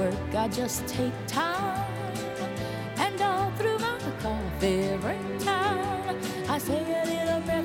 work, 0.00 0.34
I 0.34 0.48
just 0.48 0.86
take 0.86 1.12
time, 1.26 1.84
and 2.96 3.20
all 3.20 3.50
through 3.58 3.78
my 3.78 3.98
coffee 4.22 4.96
break 4.96 5.38
time, 5.40 6.16
I 6.48 6.56
say 6.58 6.80
a 6.80 7.04
little 7.12 7.42
prayer 7.42 7.62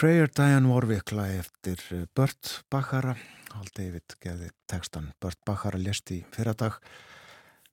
Prayer, 0.00 0.30
Diane 0.32 0.64
Warwick 0.64 1.10
lag 1.12 1.28
eftir 1.42 1.80
eh, 1.92 2.06
Burt 2.16 2.62
Bacharach 2.72 3.20
Hal 3.52 3.66
David 3.76 4.14
geði 4.24 4.46
textan 4.64 5.10
Burt 5.20 5.36
Bacharach 5.44 5.82
lest 5.84 6.08
í 6.16 6.22
fyrradag 6.32 6.78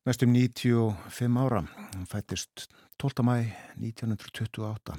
mestum 0.04 0.34
95 0.36 1.38
ára. 1.40 1.62
Hann 1.94 2.10
fættist 2.12 2.66
12. 3.00 3.24
mæ 3.24 3.38
1928 3.80 4.98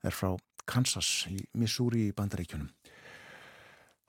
er 0.00 0.16
frá 0.16 0.30
Kansas 0.64 1.10
í 1.28 1.42
Missouri 1.60 2.06
í 2.06 2.14
Bandaríkjunum. 2.16 2.70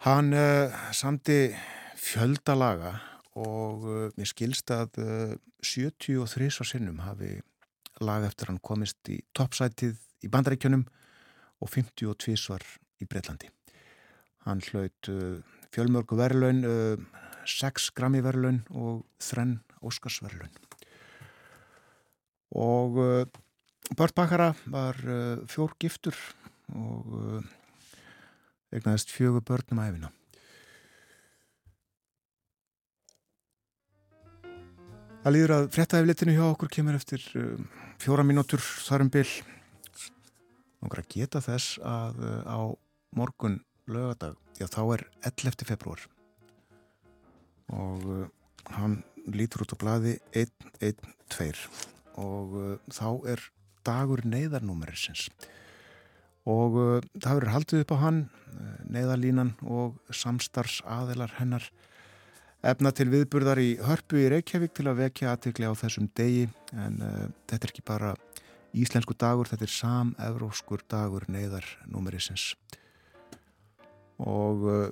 Hann 0.07 0.31
uh, 0.31 0.71
samti 0.95 1.49
fjöldalaga 1.99 2.93
og 3.43 3.83
uh, 3.83 4.05
mér 4.15 4.31
skilst 4.31 4.71
að 4.71 5.01
uh, 5.03 5.35
73 5.59 6.47
á 6.47 6.63
sinnum 6.63 7.03
hafi 7.03 7.41
lag 7.99 8.23
eftir 8.23 8.53
hann 8.53 8.63
komist 8.63 9.03
í 9.11 9.19
toppsætið 9.35 9.99
í 10.23 10.31
Bandaríkjunum 10.31 10.87
og 11.61 11.71
52 11.73 12.37
svar 12.39 12.65
í 13.01 13.07
Breitlandi. 13.09 13.49
Hann 14.47 14.61
hlaut 14.69 15.11
uh, 15.11 15.39
fjölmörgu 15.75 16.17
verðlaun, 16.19 16.63
uh, 16.65 17.23
6 17.47 17.91
grammi 17.97 18.21
verðlaun 18.25 18.63
og 18.75 19.03
3 19.23 19.57
Óskars 19.85 20.21
verðlaun. 20.23 20.53
Og 22.57 23.01
uh, 23.01 23.25
Bört 23.95 24.15
Bakara 24.15 24.51
var 24.67 24.97
uh, 25.07 25.43
fjór 25.47 25.75
giftur 25.79 26.15
og 26.75 27.11
uh, 27.15 27.43
egnaðist 28.75 29.13
fjögur 29.15 29.45
börnum 29.47 29.79
æfina. 29.79 30.11
Það 35.23 35.35
líður 35.35 35.53
að 35.55 35.69
fréttaeflitinu 35.75 36.35
hjá 36.35 36.43
okkur 36.49 36.71
kemur 36.71 36.97
eftir 36.99 37.23
uh, 37.39 37.55
fjóra 38.03 38.27
mínútur 38.27 38.59
þarum 38.59 39.11
byll 39.13 39.29
Nóngar 40.81 41.01
að 41.01 41.11
geta 41.15 41.41
þess 41.41 41.77
að 41.81 42.21
uh, 42.21 42.41
á 42.45 42.59
morgun 43.17 43.61
lögadag, 43.89 44.35
já 44.59 44.67
þá 44.69 44.81
er 44.97 45.03
11. 45.25 45.65
februar 45.65 46.03
og 47.73 48.03
uh, 48.05 48.25
hann 48.75 48.99
lítur 49.31 49.65
út 49.65 49.73
á 49.73 49.77
blaði 49.81 50.17
112 50.37 51.63
og 52.21 52.57
uh, 52.59 52.73
þá 52.93 53.09
er 53.33 53.43
dagur 53.87 54.23
neyðarnúmerisins. 54.27 55.29
Og 56.47 56.75
það 57.19 57.37
verður 57.37 57.51
haldið 57.51 57.81
upp 57.83 57.91
á 57.91 57.97
hann, 57.99 58.19
neyðarlínan 58.87 59.49
og 59.67 59.97
samstars 60.15 60.77
aðilar 60.87 61.33
hennar. 61.39 61.65
Efna 62.67 62.93
til 62.95 63.09
viðburðar 63.11 63.59
í 63.59 63.73
hörpu 63.83 64.19
í 64.21 64.29
Reykjavík 64.31 64.75
til 64.75 64.87
að 64.87 65.01
vekja 65.03 65.33
aðtikli 65.33 65.67
á 65.67 65.75
þessum 65.75 66.07
degi. 66.15 66.47
En 66.75 66.99
uh, 67.03 67.25
þetta 67.47 67.67
er 67.67 67.73
ekki 67.73 67.85
bara 67.87 68.13
íslensku 68.83 69.15
dagur, 69.17 69.49
þetta 69.49 69.67
er 69.67 69.73
sam-evróskur 69.73 70.83
dagur 70.89 71.25
neyðar 71.31 71.65
númerisins 71.89 72.53
og 74.17 74.63
uh, 74.65 74.87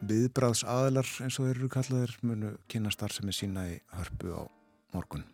viðbræðs 0.00 0.64
aðlar 0.64 1.08
eins 1.20 1.36
og 1.40 1.48
þeir 1.48 1.58
eru 1.58 1.68
kallaðir 1.72 2.14
munu 2.24 2.54
kynna 2.72 2.92
starfsemi 2.94 3.34
sína 3.36 3.66
í 3.68 3.76
hörpu 3.98 4.32
á 4.32 4.42
morgun. 4.94 5.26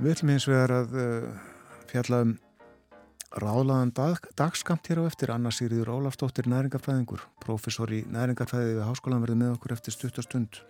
Við 0.00 0.14
ætlum 0.14 0.34
eins 0.34 0.48
vegar 0.48 0.74
að 0.82 0.94
uh, 0.96 1.48
fjalla 1.90 2.22
um 2.26 2.36
ráðlaðan 3.40 3.92
dag, 3.94 4.24
dagskamt 4.36 4.88
hér 4.90 5.04
á 5.04 5.08
eftir. 5.08 5.30
Anna 5.30 5.52
Sigriður 5.54 5.92
Ólafsdóttir 5.94 6.48
næringarfræðingur 6.50 7.22
professor 7.42 7.92
í 7.94 8.02
næringarfræði 8.10 8.76
við 8.78 8.86
háskólan 8.88 9.22
verði 9.22 9.38
með 9.42 9.54
okkur 9.54 9.76
eftir 9.76 9.94
stuttastund 9.94 10.60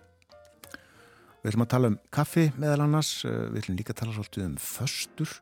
Við 1.41 1.53
ætlum 1.53 1.65
að 1.65 1.71
tala 1.73 1.89
um 1.89 1.97
kaffi 2.13 2.51
meðal 2.61 2.83
annars, 2.85 3.15
uh, 3.25 3.49
við 3.49 3.63
ætlum 3.63 3.79
líka 3.79 3.95
að 3.95 4.01
tala 4.03 4.17
svolítið 4.17 4.45
um 4.45 4.59
föstur 4.61 5.33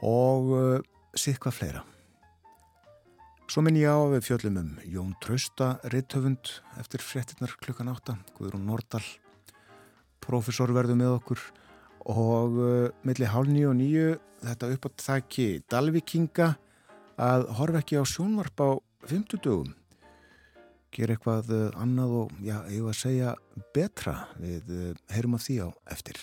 og 0.00 0.50
uh, 0.56 0.80
síðkvað 1.16 1.56
fleira. 1.58 1.82
Svo 3.46 3.62
minn 3.62 3.78
ég 3.78 3.92
á 3.92 3.98
að 4.00 4.16
við 4.16 4.24
fjöllum 4.26 4.56
um 4.62 4.70
Jón 4.90 5.12
Trausta, 5.22 5.76
reithöfund 5.92 6.50
eftir 6.80 7.04
fréttinnar 7.04 7.52
klukkan 7.62 7.92
átta, 7.92 8.16
Guðrún 8.38 8.64
Nordal, 8.66 9.04
profesor 10.24 10.72
verður 10.74 10.98
með 10.98 11.18
okkur. 11.20 11.44
Og 12.10 12.56
uh, 12.58 12.88
milli 13.06 13.28
hálf 13.28 13.52
nýju 13.52 13.70
og 13.70 13.78
nýju 13.78 14.08
þetta 14.46 14.72
upp 14.74 14.88
á 14.88 14.90
þakki 15.02 15.46
Dalvikinga 15.70 16.54
að 17.20 17.48
horfa 17.58 17.82
ekki 17.82 18.00
á 18.00 18.04
sjónvarp 18.08 18.64
á 18.64 18.70
50 19.08 19.44
dögum 19.44 19.74
gera 20.96 21.16
eitthvað 21.16 21.52
uh, 21.52 21.66
annað 21.82 22.16
og, 22.22 22.38
já, 22.44 22.56
ég 22.72 22.86
var 22.86 22.96
að 22.96 23.02
segja 23.02 23.34
betra 23.76 24.16
við 24.40 24.72
uh, 24.72 24.88
heyrum 25.12 25.36
af 25.38 25.46
því 25.46 25.58
á 25.64 25.68
eftir. 25.92 26.22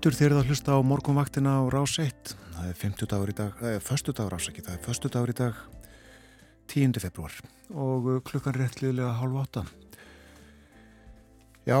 Aftur 0.00 0.14
þeir 0.16 0.32
að 0.32 0.46
hlusta 0.48 0.72
á 0.72 0.80
morgunvaktina 0.80 1.50
á 1.60 1.62
Rás 1.68 1.98
1. 2.00 2.30
Það 2.56 2.68
er 2.70 2.76
50 2.80 3.08
dagur 3.10 3.28
í 3.28 3.34
dag, 3.36 3.50
það 3.58 3.74
er 3.76 3.82
förstu 3.84 4.12
dagur 4.16 4.36
ásaki, 4.38 4.62
það 4.64 4.72
er 4.72 4.78
förstu 4.86 5.08
dagur 5.12 5.28
í 5.28 5.34
dag 5.36 5.58
10. 6.72 6.94
februar 7.02 7.34
og 7.68 8.08
uh, 8.08 8.14
klukkan 8.24 8.56
réttliðlega 8.56 9.10
hálf 9.18 9.36
átta. 9.42 9.64
Já, 11.68 11.76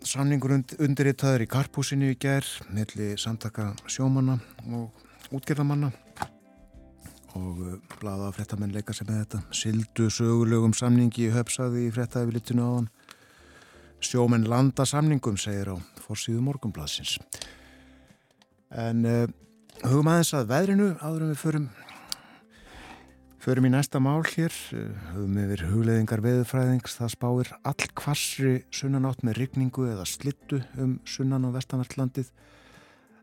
samningur 0.00 0.54
und, 0.56 0.72
undirritaður 0.80 1.44
í 1.44 1.48
karpúsinu 1.52 2.08
í 2.08 2.16
ger, 2.16 2.48
milli 2.72 3.10
samtaka 3.20 3.74
sjómanna 3.84 4.38
og 4.72 5.04
útgerðamanna 5.36 5.92
og 7.36 7.60
uh, 7.66 7.76
blaða 7.98 8.30
fréttamenn 8.38 8.72
leika 8.72 8.96
sem 8.96 9.10
með 9.12 9.26
þetta. 9.26 9.42
Sildu 9.52 10.08
sögulegum 10.08 10.72
samningi 10.72 11.28
höfsaði 11.36 11.84
í 11.90 11.92
fréttaðifilitinu 11.92 12.64
áðan. 12.64 12.88
Sjómenn 14.00 14.48
landa 14.48 14.88
samningum, 14.88 15.36
segir 15.36 15.74
á 15.74 15.76
fórsíðu 16.06 16.40
morgunbladsins. 16.48 17.18
En 18.68 19.04
uh, 19.08 19.24
hugum 19.86 20.10
aðeins 20.12 20.34
að 20.36 20.50
veðrinu 20.50 20.88
áður 21.00 21.24
en 21.24 21.32
við 21.32 21.40
förum, 21.40 21.68
förum 23.40 23.68
í 23.68 23.72
næsta 23.72 24.02
mál 24.02 24.20
hér. 24.28 24.52
Uh, 24.76 24.90
hugum 25.14 25.40
yfir 25.44 25.64
hugleðingar 25.70 26.24
veðurfræðings. 26.26 26.98
Það 27.00 27.14
spáir 27.14 27.54
all 27.62 27.88
kvassri 27.96 28.54
sunnanátt 28.68 29.24
með 29.24 29.40
rigningu 29.42 29.88
eða 29.88 30.04
slittu 30.08 30.60
um 30.76 30.98
sunnan 31.08 31.48
og 31.48 31.56
vestanartlandið 31.56 32.32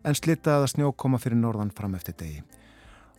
en 0.05 0.17
slitta 0.17 0.59
eða 0.59 0.69
snjó 0.69 0.91
koma 0.93 1.19
fyrir 1.21 1.39
norðan 1.39 1.73
fram 1.73 1.95
eftir 1.97 2.17
degi. 2.19 2.43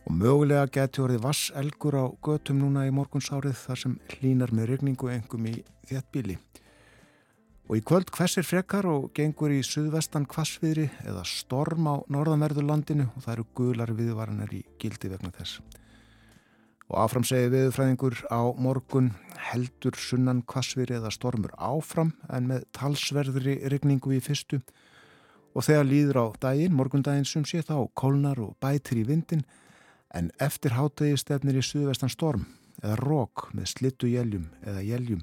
Og 0.07 0.15
mögulega 0.15 0.69
geti 0.71 1.01
orðið 1.03 1.25
vasselgur 1.25 1.97
á 1.99 2.05
götum 2.23 2.61
núna 2.61 2.85
í 2.87 2.93
morgunsárið 2.95 3.57
þar 3.59 3.81
sem 3.81 3.97
hlínar 4.13 4.53
með 4.55 4.71
rigningu 4.71 5.11
engum 5.11 5.49
í 5.51 5.57
þéttbíli. 5.89 6.37
Og 7.67 7.75
í 7.75 7.81
kvöld 7.83 8.07
hvessir 8.15 8.45
frekar 8.47 8.85
og 8.87 9.09
gengur 9.17 9.51
í 9.51 9.57
suðvestan 9.65 10.23
kvassviðri 10.31 10.85
eða 11.03 11.25
storm 11.27 11.89
á 11.91 11.95
norðanverðurlandinu? 12.07 13.09
Og 13.11 13.25
það 13.25 13.33
eru 13.33 13.45
gular 13.59 13.89
viðvaranir 13.91 14.53
í 14.55 14.61
gildi 14.79 15.09
vegna 15.11 15.33
þess. 15.35 15.59
Og 16.87 16.95
áfram 17.01 17.25
segi 17.27 17.49
viðfræðingur 17.51 18.21
á 18.31 18.47
morgun 18.55 19.09
heldur 19.49 19.99
sunnan 19.99 20.45
kvassviðri 20.47 20.95
eða 21.01 21.11
stormur 21.11 21.51
áfram 21.59 22.13
en 22.31 22.47
með 22.47 22.63
talsverðri 22.77 23.57
regningu 23.73 24.15
í 24.15 24.21
fyrstu. 24.23 24.61
Og 25.51 25.67
þegar 25.67 25.89
líður 25.89 26.21
á 26.23 26.25
daginn, 26.47 26.77
morgundaginn 26.77 27.27
sem 27.27 27.43
sé 27.43 27.59
þá 27.67 27.81
kólnar 27.99 28.39
og 28.39 28.55
bætir 28.63 29.01
í 29.01 29.03
vindin 29.09 29.43
en 30.15 30.31
eftir 30.39 30.77
hátegi 30.77 31.19
stefnir 31.19 31.59
í 31.59 31.65
suðvestan 31.67 32.15
storm 32.15 32.47
eða 32.79 32.95
rók 33.03 33.49
með 33.51 33.73
slittu 33.73 34.07
jæljum 34.07 34.47
eða 34.63 34.85
jæljum 34.87 35.19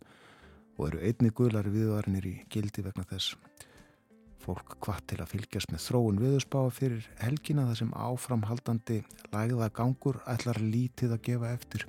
og 0.74 0.88
eru 0.88 1.02
einni 1.06 1.30
guðlari 1.30 1.72
viðvarinir 1.74 2.26
í 2.26 2.34
gildi 2.50 2.82
vegna 2.84 3.06
þess 3.10 3.36
fólk 4.44 4.76
hvað 4.84 5.02
til 5.10 5.20
að 5.22 5.30
fylgjast 5.32 5.72
með 5.72 5.84
þróun 5.86 6.20
viðspáa 6.20 6.72
fyrir 6.74 7.06
helgina 7.22 7.66
þar 7.68 7.78
sem 7.80 7.92
áframhaldandi 7.96 8.98
lægða 9.32 9.70
gangur 9.78 10.20
ætlar 10.28 10.60
lítið 10.60 11.14
að 11.16 11.22
gefa 11.28 11.52
eftir. 11.54 11.86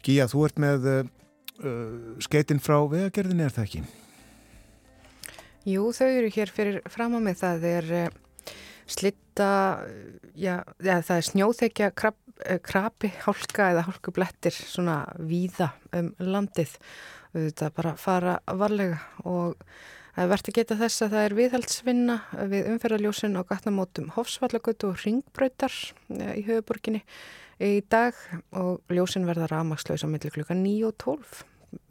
Gíja, 0.00 0.28
þú 0.32 0.46
ert 0.46 0.62
með 0.62 0.88
uh, 0.88 1.10
skeitin 2.24 2.62
frá 2.62 2.78
vegagerðinni, 2.88 3.44
er 3.44 3.56
það 3.56 3.66
ekki? 3.68 3.82
Jú, 5.68 5.90
þau 5.92 6.08
eru 6.08 6.32
hér 6.32 6.52
fyrir 6.56 6.80
fram 6.88 7.18
á 7.18 7.20
mig. 7.20 7.36
Það 7.42 7.66
er 7.68 7.90
uh, 7.98 8.54
slitta, 8.88 9.50
já, 10.32 10.62
já, 10.80 10.94
það 11.04 11.16
er 11.18 11.28
snjóþekja 11.28 11.90
krapi, 12.64 13.12
hálka 13.24 13.70
eða 13.72 13.86
hálkublettir 13.88 14.54
svona 14.54 15.02
víða 15.18 15.72
um 15.96 16.12
landið. 16.18 16.76
Þetta 17.34 17.70
bara 17.76 17.94
fara 18.00 18.36
varlega 18.58 18.98
og 19.28 19.60
verðt 20.16 20.50
að 20.50 20.56
geta 20.58 20.78
þess 20.80 21.04
að 21.04 21.12
það 21.14 21.26
er 21.26 21.36
viðhaldsvinna 21.38 22.16
við 22.50 22.70
umferðarljósin 22.72 23.38
á 23.38 23.42
gatnamótum 23.46 24.10
Hofsvallagötu 24.16 24.90
og 24.90 24.98
Ringbrautar 25.04 25.72
eh, 26.16 26.34
í 26.40 26.42
höfuborginni 26.48 27.04
í 27.60 27.80
dag 27.92 28.16
og 28.56 28.80
ljósin 28.92 29.28
verða 29.28 29.48
rafmakslaus 29.50 30.04
á 30.04 30.08
milli 30.10 30.32
klukka 30.32 30.56
9 30.56 30.88
og 30.88 30.96
12 30.98 31.40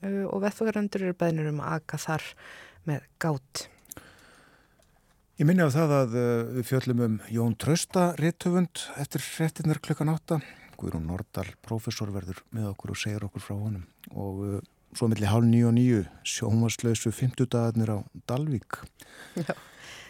eh, 0.03 0.23
og 0.27 0.43
veðfagarandur 0.43 1.07
eru 1.07 1.17
beðnir 1.17 1.51
um 1.53 1.63
að 1.63 1.79
aka 1.79 2.01
þar 2.05 2.29
með 2.89 3.07
gát. 3.21 3.65
Ég 5.39 5.47
minni 5.47 5.63
á 5.63 5.71
það 5.71 5.91
að 5.95 6.15
uh, 6.19 6.23
við 6.57 6.65
fjöllum 6.67 7.01
um 7.05 7.13
Jón 7.31 7.53
Trausta 7.55 8.09
réttöfund 8.19 8.81
eftir 8.99 9.23
réttinnar 9.23 9.77
klukkan 9.79 10.09
8. 10.11 10.35
Guðrún 10.75 11.05
Nordal, 11.07 11.45
professor, 11.63 12.09
verður 12.11 12.41
með 12.51 12.65
okkur 12.73 12.91
og 12.91 12.97
segir 12.99 13.23
okkur 13.23 13.45
frá 13.45 13.53
honum 13.55 13.85
og 14.11 14.41
uh, 14.43 14.57
svo 14.91 15.07
milli 15.07 15.29
hálf 15.31 15.45
nýju 15.47 15.69
og 15.69 15.77
nýju 15.77 16.01
sjómaslausu 16.27 17.13
fymtudagarnir 17.15 17.87
á 17.87 17.97
Dalvík. 18.27 18.81
Já, 19.39 19.53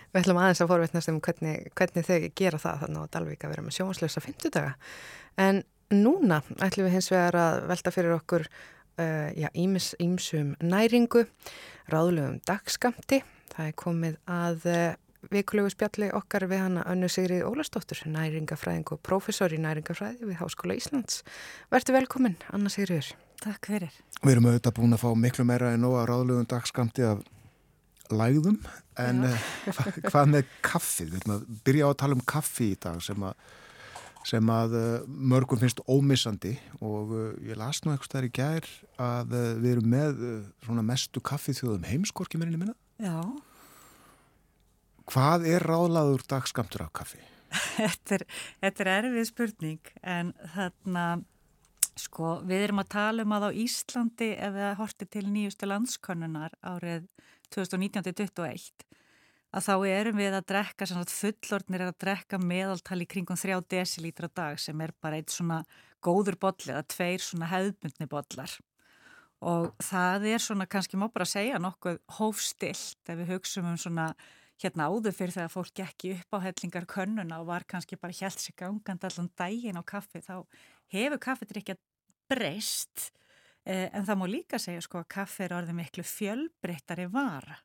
við 0.10 0.18
ætlum 0.24 0.40
aðeins 0.42 0.64
að 0.66 0.72
forvetnast 0.72 1.12
um 1.12 1.20
hvernig, 1.22 1.68
hvernig 1.78 2.08
þau 2.08 2.26
gera 2.42 2.62
það 2.64 2.82
þannig 2.88 3.06
á 3.06 3.12
Dalvík 3.14 3.46
að 3.46 3.54
vera 3.54 3.66
með 3.68 3.76
sjónslösa 3.78 4.24
50 4.26 4.54
daga. 4.56 4.72
En 5.38 5.60
núna 5.94 6.40
ætlum 6.58 6.88
við 6.88 6.96
hins 6.96 7.12
vegar 7.14 7.38
að 7.38 7.60
velta 7.70 7.94
fyrir 7.94 8.16
okkur 8.16 8.48
uh, 8.50 9.30
já, 9.38 9.46
ímis, 9.54 9.92
ímsum 10.02 10.56
næringu, 10.58 11.28
ráðlegum 11.94 12.42
dagskamti. 12.50 13.22
Það 13.54 13.70
er 13.70 13.78
komið 13.78 14.18
að 14.26 14.68
uh, 14.74 14.90
vikulegu 15.28 15.72
spjalli 15.74 16.10
okkar 16.16 16.46
við 16.50 16.64
hana 16.64 16.86
Önnu 16.90 17.10
Sigrið 17.12 17.46
Ólastóttur, 17.48 18.02
næringafræðing 18.08 18.94
og 18.96 19.02
professor 19.06 19.52
í 19.52 19.60
næringafræði 19.62 20.30
við 20.30 20.40
Háskóla 20.40 20.78
Íslands. 20.80 21.24
Vertu 21.74 21.96
velkomin, 21.96 22.38
Anna 22.56 22.72
Sigriður. 22.72 23.12
Takk 23.44 23.70
fyrir. 23.72 23.92
Við 24.24 24.34
erum 24.34 24.50
auðvitað 24.50 24.76
búin 24.80 24.96
að 24.96 25.04
fá 25.04 25.10
miklu 25.16 25.46
meira 25.48 25.74
en 25.76 25.84
nóga 25.84 26.06
ráðlegum 26.10 26.48
dagskamti 26.50 27.06
af 27.08 27.24
lægðum 28.10 28.58
en 29.00 29.24
uh, 29.28 29.48
hva, 29.70 29.86
hvað 30.10 30.32
með 30.34 30.54
kaffið? 30.66 31.12
Við 31.12 31.22
ætlum 31.22 31.36
að 31.36 31.50
byrja 31.68 31.88
á 31.88 31.90
að 31.90 32.00
tala 32.02 32.18
um 32.18 32.24
kaffi 32.34 32.72
í 32.74 32.80
dag 32.82 33.04
sem 33.06 33.28
að, 33.30 33.44
sem 34.28 34.52
að 34.56 34.78
uh, 34.80 34.88
mörgum 35.08 35.62
finnst 35.62 35.84
ómissandi 35.88 36.56
og 36.80 37.14
uh, 37.14 37.28
ég 37.46 37.60
las 37.60 37.84
nú 37.84 37.94
eitthvað 37.94 38.16
þar 38.16 38.30
í 38.30 38.34
gær 38.40 38.72
að 39.04 39.38
við 39.62 39.70
erum 39.76 39.94
með 39.94 40.26
svona 40.66 40.88
mestu 40.90 41.24
kaffið 41.24 41.64
heimskorki 41.88 42.42
mérinni 42.42 42.64
minna. 42.64 42.76
Já. 43.00 43.22
Hvað 45.10 45.48
er 45.50 45.66
ráðlaður 45.66 46.24
dagskamtur 46.30 46.86
af 46.86 46.94
kaffi? 47.02 47.24
þetta, 47.80 48.20
er, 48.20 48.26
þetta 48.62 48.84
er 48.84 48.92
erfið 48.94 49.28
spurning 49.32 49.94
en 50.06 50.34
þarna 50.54 51.06
sko 52.00 52.36
við 52.48 52.68
erum 52.68 52.84
að 52.84 52.92
tala 52.94 53.26
um 53.26 53.34
að 53.36 53.48
á 53.50 53.52
Íslandi 53.64 54.30
ef 54.38 54.54
við 54.56 54.70
hortum 54.80 55.12
til 55.16 55.26
nýjustu 55.28 55.70
landskonnunar 55.70 56.54
árið 56.62 57.10
2019-2021 57.56 58.86
að 59.50 59.66
þá 59.66 59.74
erum 59.90 60.20
við 60.22 60.38
að 60.38 60.48
drekka 60.52 60.88
fullornir 61.10 61.82
er 61.82 61.92
að 61.92 62.02
drekka 62.06 62.38
meðaltali 62.38 63.08
kringum 63.10 63.40
3 63.40 63.58
desilítra 63.66 64.30
dag 64.30 64.60
sem 64.62 64.82
er 64.82 64.94
bara 65.02 65.18
eitt 65.18 65.34
svona 65.34 65.64
góður 66.06 66.38
bolli 66.40 66.70
eða 66.70 66.86
tveir 66.86 67.24
svona 67.24 67.50
hefðbundni 67.50 68.08
bollar 68.10 68.54
og 69.40 69.72
það 69.82 70.28
er 70.36 70.44
svona 70.44 70.68
kannski 70.70 71.00
má 71.00 71.08
bara 71.10 71.26
segja 71.26 71.60
nokkuð 71.60 71.98
hófstilt 72.20 73.10
ef 73.10 73.18
við 73.24 73.34
hugsaum 73.34 73.72
um 73.72 73.80
svona 73.80 74.12
hérna 74.60 74.90
áður 74.92 75.16
fyrir 75.16 75.36
þegar 75.36 75.54
fólk 75.54 75.72
gekk 75.80 76.06
upp 76.14 76.36
á 76.36 76.38
hellingar 76.44 76.88
könnuna 76.90 77.40
og 77.40 77.48
var 77.48 77.66
kannski 77.68 78.00
bara 78.00 78.16
hjælt 78.16 78.42
sig 78.44 78.56
gangand 78.60 79.06
allan 79.08 79.32
daginn 79.40 79.80
á 79.80 79.84
kaffi 79.88 80.20
þá 80.26 80.44
hefur 80.92 81.22
kaffidrykja 81.24 81.78
breyst 82.30 83.10
eh, 83.66 83.88
en 83.94 84.06
það 84.06 84.20
má 84.20 84.26
líka 84.28 84.60
segja 84.60 84.84
sko 84.84 85.00
að 85.02 85.12
kaffi 85.16 85.46
er 85.46 85.56
orðið 85.56 85.80
miklu 85.80 86.06
fjölbreyttari 86.08 87.08
vara. 87.14 87.58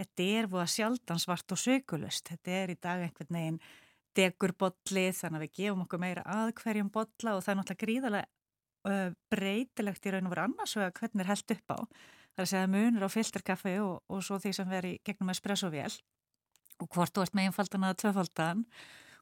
Þetta 0.00 0.26
er 0.40 0.50
búið 0.50 0.64
að 0.64 0.74
sjaldan 0.74 1.20
svart 1.20 1.54
og 1.54 1.60
sökulust. 1.60 2.30
Þetta 2.32 2.52
er 2.56 2.72
í 2.72 2.78
dag 2.80 3.02
einhvern 3.04 3.36
veginn 3.36 3.62
degurbolli 4.16 5.10
þannig 5.14 5.38
að 5.38 5.44
við 5.44 5.56
gefum 5.60 5.82
okkur 5.84 6.02
meira 6.02 6.22
að 6.26 6.54
hverjum 6.58 6.90
bolla 6.90 7.36
og 7.36 7.44
það 7.44 7.52
er 7.52 7.58
náttúrulega 7.60 7.84
gríðarlega 7.84 8.30
uh, 8.90 9.10
breytilegt 9.30 10.06
í 10.08 10.14
raun 10.14 10.26
og 10.26 10.32
veru 10.34 10.46
annars 10.48 10.74
og 10.76 10.96
hvernig 10.98 11.22
er 11.22 11.30
held 11.30 11.54
upp 11.54 11.74
á. 11.76 11.78
Það 12.30 12.40
er 12.40 12.46
að 12.46 12.50
segja 12.54 12.70
munur 12.72 13.06
á 13.06 13.10
filterkaffi 13.12 13.74
og, 13.84 14.00
og 14.10 14.24
svo 14.24 14.40
því 14.40 14.54
sem 14.56 14.72
veri 14.72 14.96
gegnum 15.06 15.30
espressovél 15.34 16.00
og 16.80 16.88
hvort 16.94 17.14
þú 17.14 17.24
ert 17.24 17.36
með 17.36 17.50
einfaldan 17.50 17.86
að 17.88 18.00
tvöfaldan. 18.04 18.64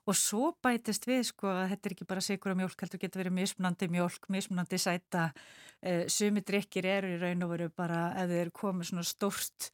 Og 0.08 0.16
svo 0.16 0.54
bætist 0.64 1.04
við 1.04 1.26
sko 1.28 1.50
að 1.52 1.74
þetta 1.74 1.88
er 1.88 1.94
ekki 1.94 2.08
bara 2.08 2.24
sigur 2.24 2.54
og 2.54 2.60
mjölk, 2.62 2.80
heldur 2.80 3.02
getur 3.02 3.22
verið 3.22 3.36
mismunandi 3.36 3.90
mjölk, 3.92 4.30
mismunandi 4.32 4.80
sæta. 4.80 5.28
Uh, 5.78 6.06
sumi 6.10 6.42
drikkir 6.42 6.88
eru 6.88 7.12
í 7.14 7.20
raun 7.20 7.44
og 7.46 7.52
veru 7.52 7.68
bara 7.70 8.08
ef 8.18 8.30
þið 8.30 8.40
eru 8.46 8.54
komið 8.56 8.90
svona 8.90 9.06
stórst 9.06 9.68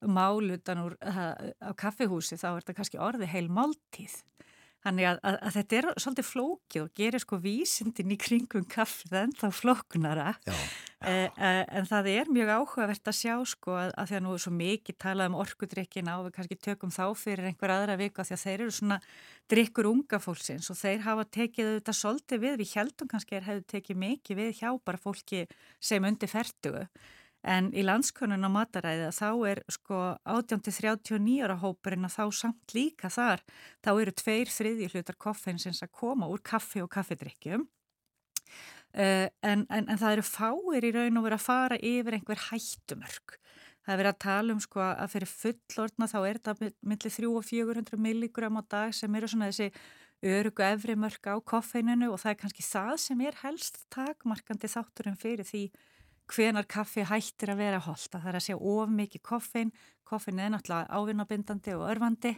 mál 0.00 0.50
utan 0.54 0.84
úr 0.84 0.96
á 1.00 1.70
kaffihúsi 1.76 2.38
þá 2.40 2.46
er 2.50 2.60
þetta 2.62 2.76
kannski 2.78 3.00
orði 3.02 3.28
heil 3.28 3.48
máltíð 3.52 4.14
Þannig 4.80 5.06
að, 5.10 5.18
að, 5.28 5.34
að 5.44 5.56
þetta 5.58 5.76
er 5.76 5.86
svolítið 6.00 6.26
flókið 6.26 6.82
og 6.82 6.92
gerir 6.96 7.20
sko 7.20 7.38
vísindin 7.42 8.14
í 8.14 8.16
kringum 8.20 8.64
kaffið 8.70 9.16
en 9.20 9.34
þá 9.36 9.44
flóknara. 9.52 10.30
Já, 10.46 10.54
e, 11.04 11.16
e, 11.28 11.50
en 11.76 11.88
það 11.90 12.08
er 12.14 12.30
mjög 12.32 12.52
áhugavert 12.54 13.10
að 13.12 13.18
sjá 13.18 13.34
sko 13.52 13.76
að, 13.76 13.92
að 14.00 14.08
því 14.08 14.16
að 14.16 14.24
nú 14.24 14.32
er 14.32 14.42
svo 14.46 14.54
mikið 14.56 14.98
talað 15.04 15.30
um 15.30 15.38
orkudrykkina 15.44 16.16
og 16.16 16.26
við 16.28 16.34
kannski 16.38 16.58
tökum 16.64 16.94
þá 16.96 17.04
fyrir 17.20 17.50
einhver 17.50 17.74
aðra 17.76 18.00
viku 18.00 18.24
að 18.24 18.30
því 18.30 18.38
að 18.38 18.44
þeir 18.46 18.56
eru 18.64 18.76
svona 18.78 19.00
drikkur 19.52 19.90
unga 19.92 20.22
fólksins 20.24 20.72
og 20.72 20.80
þeir 20.80 21.04
hafa 21.04 21.28
tekið 21.36 21.72
þetta 21.76 21.96
svolítið 22.00 22.44
við, 22.46 22.58
við 22.62 22.74
heldum 22.78 23.12
kannski 23.12 23.36
þeir 23.36 23.48
hefðu 23.50 23.68
tekið 23.74 24.04
mikið 24.06 24.44
við 24.44 24.52
hjá 24.62 24.70
bara 24.80 25.04
fólki 25.04 25.44
sem 25.76 26.08
undir 26.08 26.32
ferdugu 26.32 26.86
En 27.40 27.70
í 27.72 27.80
landskonun 27.86 28.44
á 28.44 28.50
mataræði 28.52 29.08
þá 29.16 29.28
er 29.48 29.62
sko 29.72 30.00
18-39 30.28 31.38
ára 31.46 31.56
hópurinn 31.62 32.04
að 32.04 32.16
þá 32.18 32.24
samt 32.36 32.74
líka 32.76 33.08
þar, 33.08 33.40
þá 33.80 33.90
eru 33.94 34.12
tveir 34.12 34.52
þriðji 34.52 34.90
hlutar 34.92 35.16
koffeinsins 35.16 35.80
að 35.86 35.94
koma 36.02 36.28
úr 36.28 36.42
kaffi 36.44 36.82
og 36.84 36.90
kaffidrykkjum. 36.92 37.64
Uh, 38.90 39.30
en, 39.46 39.64
en, 39.70 39.86
en 39.86 39.98
það 40.00 40.16
eru 40.16 40.26
fáir 40.26 40.84
í 40.84 40.90
raun 40.92 41.20
og 41.20 41.24
verið 41.28 41.38
að 41.38 41.46
fara 41.46 41.76
yfir 41.78 42.16
einhver 42.16 42.40
hættumörk. 42.48 43.36
Það 43.86 43.92
er 43.94 44.00
verið 44.02 44.12
að 44.12 44.22
tala 44.24 44.54
um 44.54 44.60
sko 44.60 44.82
að 44.82 45.12
fyrir 45.14 45.30
fullortna 45.30 46.08
þá 46.10 46.18
er 46.20 46.40
þetta 46.40 46.70
millir 46.90 47.14
3 47.14 47.30
og 47.30 47.46
400 47.46 48.02
milligram 48.02 48.58
á 48.60 48.62
dag 48.74 48.96
sem 48.96 49.14
eru 49.16 49.30
svona 49.30 49.48
þessi 49.48 49.70
örugu 50.20 50.66
efri 50.66 50.96
mörk 51.00 51.30
á 51.32 51.40
koffeininu 51.40 52.10
og 52.12 52.20
það 52.20 52.34
er 52.34 52.40
kannski 52.42 52.66
það 52.66 52.92
sem 53.00 53.22
er 53.24 53.38
helst 53.40 53.80
takmarkandi 53.94 54.68
þátturinn 54.68 55.16
fyrir 55.16 55.48
því 55.48 55.62
hvenar 56.30 56.66
kaffi 56.70 57.04
hættir 57.06 57.54
að 57.54 57.62
vera 57.64 57.80
holdt. 57.84 58.12
Það 58.12 58.28
er 58.30 58.38
að 58.38 58.44
segja 58.46 58.60
of 58.72 58.92
mikið 58.94 59.22
koffein, 59.26 59.72
koffein 60.06 60.42
er 60.42 60.52
náttúrulega 60.54 61.00
ávinnabindandi 61.00 61.74
og 61.76 61.88
örfandi. 61.90 62.36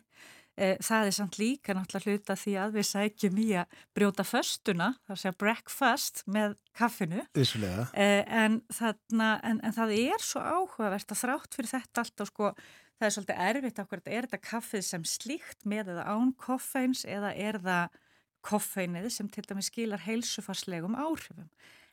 Það 0.53 1.07
er 1.09 1.15
samt 1.17 1.39
líka 1.41 1.73
náttúrulega 1.73 2.13
hluta 2.13 2.37
því 2.37 2.55
að 2.61 2.75
við 2.77 2.87
sækjum 2.91 3.39
í 3.41 3.47
að 3.63 3.79
brjóta 3.97 4.25
föstuna, 4.29 4.91
það 5.01 5.15
er 5.15 5.17
að 5.17 5.23
segja 5.23 5.39
breakfast 5.41 6.23
með 6.29 6.57
kaffinu. 6.77 7.25
Vissulega. 7.39 7.87
En, 7.97 8.61
þarna, 8.69 9.31
en, 9.49 9.63
en 9.65 9.77
það 9.79 9.95
er 9.97 10.25
svo 10.27 10.45
áhugavert 10.45 11.15
að 11.15 11.23
þrátt 11.23 11.57
fyrir 11.57 11.73
þetta 11.73 12.05
alltaf 12.05 12.33
sko, 12.33 12.53
það 13.01 13.09
er 13.09 13.17
svolítið 13.17 13.43
erfitt 13.49 13.83
okkur, 13.87 14.05
er 14.05 14.29
þetta 14.29 14.43
kaffið 14.51 14.85
sem 14.91 15.09
slíkt 15.09 15.65
með 15.65 15.95
eða 15.95 16.05
án 16.13 16.35
koffeins 16.37 17.07
eða 17.09 17.33
er 17.33 17.61
það 17.65 18.01
koffeinið 18.45 19.09
sem 19.15 19.31
til 19.33 19.47
dæmis 19.49 19.73
skilar 19.73 20.05
heilsufarslegum 20.05 20.99
áhrifum. 20.99 21.49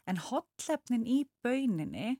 En 0.07 0.21
hotlefnin 0.29 1.05
í 1.07 1.23
bauninni 1.43 2.19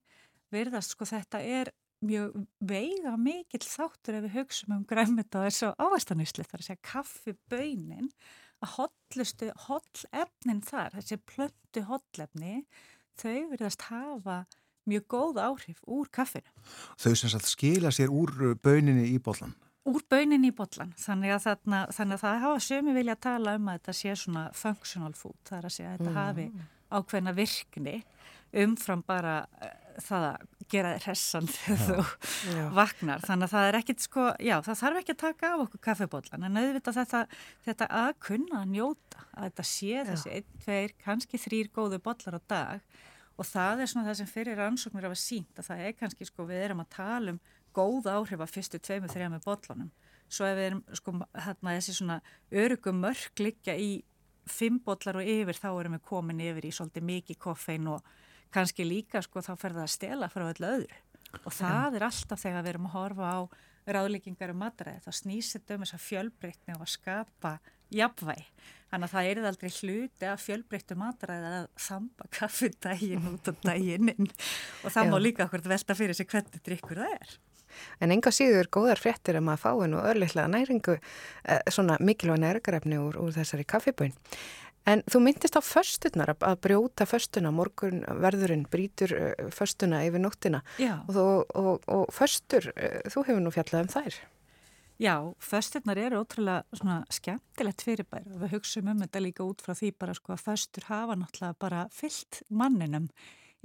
verðast 0.54 0.96
sko 0.96 1.08
þetta 1.10 1.42
er 1.42 1.72
mjög 2.06 2.36
veiga 2.64 3.16
mikill 3.20 3.66
þáttur 3.66 4.20
ef 4.20 4.28
við 4.28 4.36
hugsaum 4.38 4.76
um 4.78 4.86
græmita 4.88 5.42
og 5.42 5.50
þessu 5.50 5.72
ávastanusli 5.80 6.46
þar 6.48 6.62
að 6.62 6.68
segja 6.70 6.86
kaffi 6.92 7.36
baunin 7.52 8.08
að 8.64 8.74
hotlustu 8.76 9.52
hotlefnin 9.68 10.64
þar, 10.66 10.96
þessi 10.98 11.20
plöntu 11.28 11.84
hotlefni, 11.88 12.64
þau 13.20 13.52
verðast 13.52 13.88
hafa 13.88 14.42
mjög 14.90 15.06
góð 15.12 15.40
áhrif 15.44 15.82
úr 15.88 16.10
kaffinu. 16.12 16.52
Þau 17.00 17.14
sem 17.14 17.32
sagt 17.32 17.50
skila 17.52 17.92
sér 17.94 18.12
úr 18.12 18.56
bauninni 18.64 19.10
í 19.14 19.20
bollan? 19.24 19.56
Úr 19.90 20.04
bauninni 20.12 20.52
í 20.52 20.56
bollan, 20.56 20.92
þannig 21.00 21.36
að, 21.36 21.46
þarna, 21.48 21.86
þannig 21.96 22.18
að 22.18 22.26
það 22.26 22.44
hafa 22.44 22.66
sömu 22.66 22.96
vilja 22.98 23.16
að 23.16 23.24
tala 23.26 23.56
um 23.60 23.70
að 23.70 23.80
þetta 23.80 23.96
sé 24.00 24.18
svona 24.24 24.44
functional 24.56 25.16
food, 25.18 25.40
það 25.48 25.60
er 25.60 25.70
að 25.70 25.76
segja 25.76 25.94
að 25.94 25.98
þetta 25.98 26.12
mm. 26.12 26.20
hafi 26.20 26.50
ákveðna 26.90 27.36
virkni 27.38 28.00
umfram 28.60 29.04
bara 29.06 29.44
uh, 29.62 29.76
það 30.02 30.26
að 30.30 30.48
gera 30.70 30.94
þér 30.94 31.06
hressan 31.08 31.50
þegar 31.50 31.84
þú 31.84 32.56
Já. 32.56 32.64
vaknar. 32.78 33.22
Þannig 33.26 33.48
að 33.48 33.54
það 33.54 33.68
er 33.68 33.78
ekkit 33.80 34.04
sko, 34.06 34.26
já, 34.46 34.56
það 34.66 34.82
þarf 34.82 35.00
ekki 35.02 35.14
að 35.16 35.22
taka 35.24 35.52
af 35.52 35.64
okkur 35.66 35.84
kaffibóllan 35.88 36.48
en 36.48 36.60
auðvitað 36.62 37.00
þetta, 37.02 37.22
þetta 37.68 37.88
að 38.00 38.12
kunna 38.26 38.64
að 38.64 38.74
njóta, 38.76 39.24
að 39.34 39.48
þetta 39.48 39.68
sé 39.72 40.04
þessi 40.10 40.34
einn, 40.36 40.52
tveir, 40.66 40.98
kannski 41.06 41.42
þrýr 41.42 41.72
góðu 41.76 42.02
bollar 42.06 42.38
á 42.38 42.42
dag 42.54 43.00
og 43.40 43.48
það 43.48 43.84
er 43.84 43.92
svona 43.92 44.10
það 44.10 44.20
sem 44.20 44.30
fyrir 44.30 44.60
rannsóknir 44.60 45.08
hafa 45.08 45.20
sínt 45.20 45.60
að 45.60 45.70
það 45.72 45.86
er 45.88 45.98
kannski 46.00 46.28
sko 46.28 46.46
við 46.50 46.66
erum 46.68 46.84
að 46.84 46.92
tala 46.98 47.34
um 47.36 47.42
góð 47.76 48.10
áhrif 48.12 48.44
af 48.44 48.54
fyrstu 48.54 48.80
tveimu, 48.82 49.10
þrejami 49.12 49.40
bollunum. 49.46 49.92
Svo 50.30 50.46
ef 50.46 50.58
við 50.58 50.68
erum 50.68 50.82
sko 50.98 51.14
hérna 51.34 51.76
þessi 51.78 51.96
svona 51.98 52.20
örugum 52.52 53.00
mörk 53.02 53.42
liggja 53.42 53.78
í 53.80 54.02
fimm 54.54 54.80
bollar 54.86 55.20
og 55.22 55.30
yfir 55.36 55.58
þá 55.58 55.70
erum 55.72 55.96
við 55.98 56.06
komin 56.10 56.44
yfir 56.44 56.68
í 56.70 56.74
svolítið 56.76 57.08
mikið 57.10 57.40
koffein 57.42 57.88
og 57.94 58.12
kannski 58.54 58.86
líka 58.88 59.22
sko 59.26 59.44
þá 59.46 59.54
fer 59.56 59.76
það 59.78 59.86
að 59.86 59.96
stela 59.96 60.30
frá 60.32 60.46
öllu 60.48 60.70
öðru. 60.70 61.02
Og 61.46 61.54
það 61.54 62.00
er 62.00 62.06
alltaf 62.08 62.42
þegar 62.42 62.64
við 62.66 62.72
erum 62.74 62.88
að 62.90 62.96
horfa 62.98 63.34
á 63.34 63.40
ráðlíkingar 63.90 64.54
um 64.54 64.64
matræði 64.64 65.04
þá 65.06 65.12
snýst 65.20 65.58
þetta 65.58 65.76
um 65.76 65.86
þess 65.86 65.98
að 65.98 66.06
fjölbreytni 66.06 66.76
og 66.76 66.84
að 66.86 66.92
skapa 66.94 67.54
jafnvæg 67.94 68.42
þannig 68.90 69.06
að 69.06 69.14
það 69.14 69.30
er 69.30 69.42
aldrei 69.50 69.70
hluti 69.74 70.30
að 70.30 70.42
fjölbreyttu 70.44 70.98
matræði 70.98 71.52
að 71.60 71.68
þamba 71.86 72.30
kaffi 72.34 72.72
daginn 72.82 73.30
út 73.30 73.52
og 73.52 73.62
daginn 73.66 74.14
inn. 74.14 74.32
Og 74.84 74.94
það 74.94 75.06
Já. 75.06 75.12
má 75.14 75.18
líka 75.22 75.46
okkur 75.46 75.66
velta 75.70 75.98
fyrir 75.98 76.18
sig 76.18 76.30
hvernig 76.30 76.66
drikkur 76.66 77.02
það 77.04 77.16
er 77.20 77.38
En 78.00 78.12
enga 78.16 78.32
síður 78.32 78.70
góðar 78.72 79.02
fréttir 79.02 79.40
að 79.40 79.52
fá 79.60 79.72
nú 79.88 80.02
örlittlega 80.02 80.48
næringu, 80.48 81.00
eh, 81.44 81.62
svona 81.70 81.98
mikilvæg 82.00 82.40
næringarefni 82.40 82.98
úr, 82.98 83.20
úr 83.20 83.36
þessari 83.36 83.66
kaffiböin. 83.66 84.14
En 84.88 85.04
þú 85.12 85.22
myndist 85.22 85.58
á 85.60 85.62
fösturnar 85.62 86.32
að, 86.34 86.58
brjóta 86.64 87.06
föstuna, 87.10 87.52
morgun 87.54 88.02
verðurinn 88.24 88.66
brýtur 88.72 89.14
uh, 89.14 89.50
föstuna 89.54 90.02
yfir 90.08 90.24
nóttina 90.24 90.64
Já. 90.80 91.04
og, 91.12 91.46
og, 91.54 91.84
og 91.86 92.14
föstur, 92.16 92.72
uh, 92.74 93.02
þú 93.12 93.26
hefur 93.28 93.44
nú 93.44 93.54
fjallað 93.54 93.86
um 93.86 93.92
þær. 93.94 94.20
Já, 95.00 95.16
fösturnar 95.40 96.00
eru 96.02 96.24
ótrúlega 96.24 96.64
svona 96.76 97.04
skemmtilegt 97.14 97.84
fyrirbæri 97.86 98.34
og 98.34 98.42
við 98.42 98.56
hugsaum 98.58 98.90
um 98.92 99.04
þetta 99.06 99.22
líka 99.24 99.46
út 99.48 99.62
frá 99.64 99.76
því 99.78 99.94
bara 99.96 100.16
sko 100.18 100.34
að 100.36 100.44
föstur 100.48 100.88
hafa 100.90 101.16
náttúrulega 101.16 101.60
bara 101.62 101.86
fyllt 101.96 102.42
manninum 102.50 103.08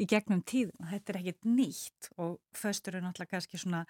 í 0.01 0.07
gegnum 0.11 0.43
tíðin. 0.47 0.89
Þetta 0.91 1.13
er 1.13 1.19
ekkit 1.21 1.49
nýtt 1.49 2.09
og 2.21 2.39
föstur 2.57 2.97
eru 2.97 3.07
náttúrulega 3.07 3.37
kannski 3.37 3.61
svona 3.61 3.85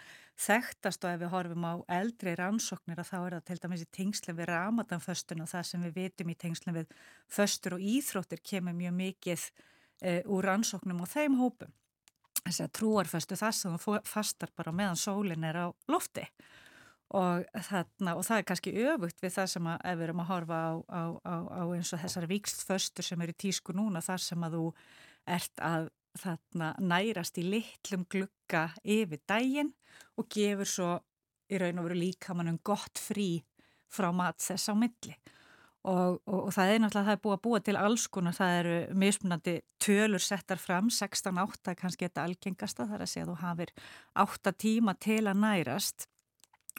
þekktast 0.46 1.04
og 1.04 1.14
ef 1.14 1.22
við 1.22 1.32
horfum 1.32 1.68
á 1.68 1.74
eldri 1.98 2.34
rannsóknir 2.38 3.00
að 3.00 3.10
þá 3.10 3.16
er 3.20 3.36
það 3.36 3.46
til 3.50 3.60
dæmis 3.62 3.84
í 3.84 3.92
tengslum 3.98 4.40
við 4.40 4.50
ramadanföstun 4.52 5.44
og 5.44 5.52
það 5.52 5.68
sem 5.70 5.86
við 5.86 5.96
vitum 6.00 6.34
í 6.34 6.36
tengslum 6.44 6.78
við 6.80 6.98
föstur 7.38 7.78
og 7.78 7.86
íþróttir 7.94 8.44
kemur 8.44 8.76
mjög 8.76 8.98
mikið 8.98 9.46
e, 10.02 10.20
úr 10.28 10.50
rannsóknum 10.50 11.00
og 11.04 11.10
þeim 11.14 11.40
hópum. 11.40 11.72
Þess 12.44 12.66
að 12.66 12.74
trúarföstu 12.76 13.40
þess 13.40 13.64
að 13.70 13.80
þú 13.80 13.96
fastar 14.04 14.52
bara 14.56 14.74
meðan 14.76 15.00
sólin 15.00 15.48
er 15.48 15.56
á 15.64 15.66
lofti 15.88 16.26
og, 17.14 17.44
þarna, 17.68 18.16
og 18.18 18.26
það 18.26 18.40
er 18.40 18.46
kannski 18.48 18.74
öfugt 18.90 19.22
við 19.22 19.34
það 19.36 19.50
sem 19.54 19.68
að 19.70 19.88
ef 19.88 19.98
við 19.98 20.06
erum 20.08 20.22
að 20.24 20.30
horfa 20.32 20.60
á, 20.60 20.72
á, 20.84 21.02
á, 21.24 21.34
á 21.48 21.62
eins 21.76 21.92
og 21.94 22.02
þessari 22.02 22.30
vikstföstur 22.34 23.06
sem 23.06 23.24
eru 23.24 23.36
tísku 23.38 23.76
núna 23.76 24.02
þar 24.04 24.24
sem 24.24 24.46
að 24.46 24.58
þú 24.58 24.64
ert 25.26 25.62
að 25.62 25.90
þarna, 26.20 26.74
nærast 26.78 27.38
í 27.42 27.46
litlum 27.48 28.04
glugga 28.10 28.68
yfir 28.82 29.22
daginn 29.26 29.72
og 30.18 30.28
gefur 30.30 30.68
svo 30.68 30.90
í 31.50 31.58
raun 31.60 31.80
og 31.80 31.88
veru 31.88 32.00
líkamannum 32.00 32.60
gott 32.66 33.00
frí 33.02 33.42
frá 33.90 34.10
mat 34.14 34.42
þess 34.42 34.70
á 34.70 34.74
milli. 34.78 35.14
Og, 35.84 36.16
og, 36.24 36.46
og 36.46 36.52
það 36.56 36.70
er 36.70 36.80
náttúrulega, 36.80 37.06
það 37.10 37.16
er 37.16 37.22
búið 37.26 37.34
að 37.36 37.42
búa 37.44 37.60
til 37.60 37.76
alls 37.76 38.06
konar, 38.08 38.36
það 38.38 38.54
eru 38.62 38.76
mismunandi 39.02 39.54
tölur 39.84 40.22
settar 40.24 40.60
fram, 40.60 40.88
16-8 40.88 41.74
kannski 41.76 42.08
þetta 42.08 42.24
algengasta, 42.24 42.86
það 42.88 42.96
er 42.96 43.04
að 43.04 43.10
segja 43.12 43.26
að 43.26 43.32
þú 43.32 43.36
hafir 43.42 43.72
8 44.24 44.54
tíma 44.64 44.94
til 44.96 45.20
að 45.28 45.42
nærast 45.42 46.06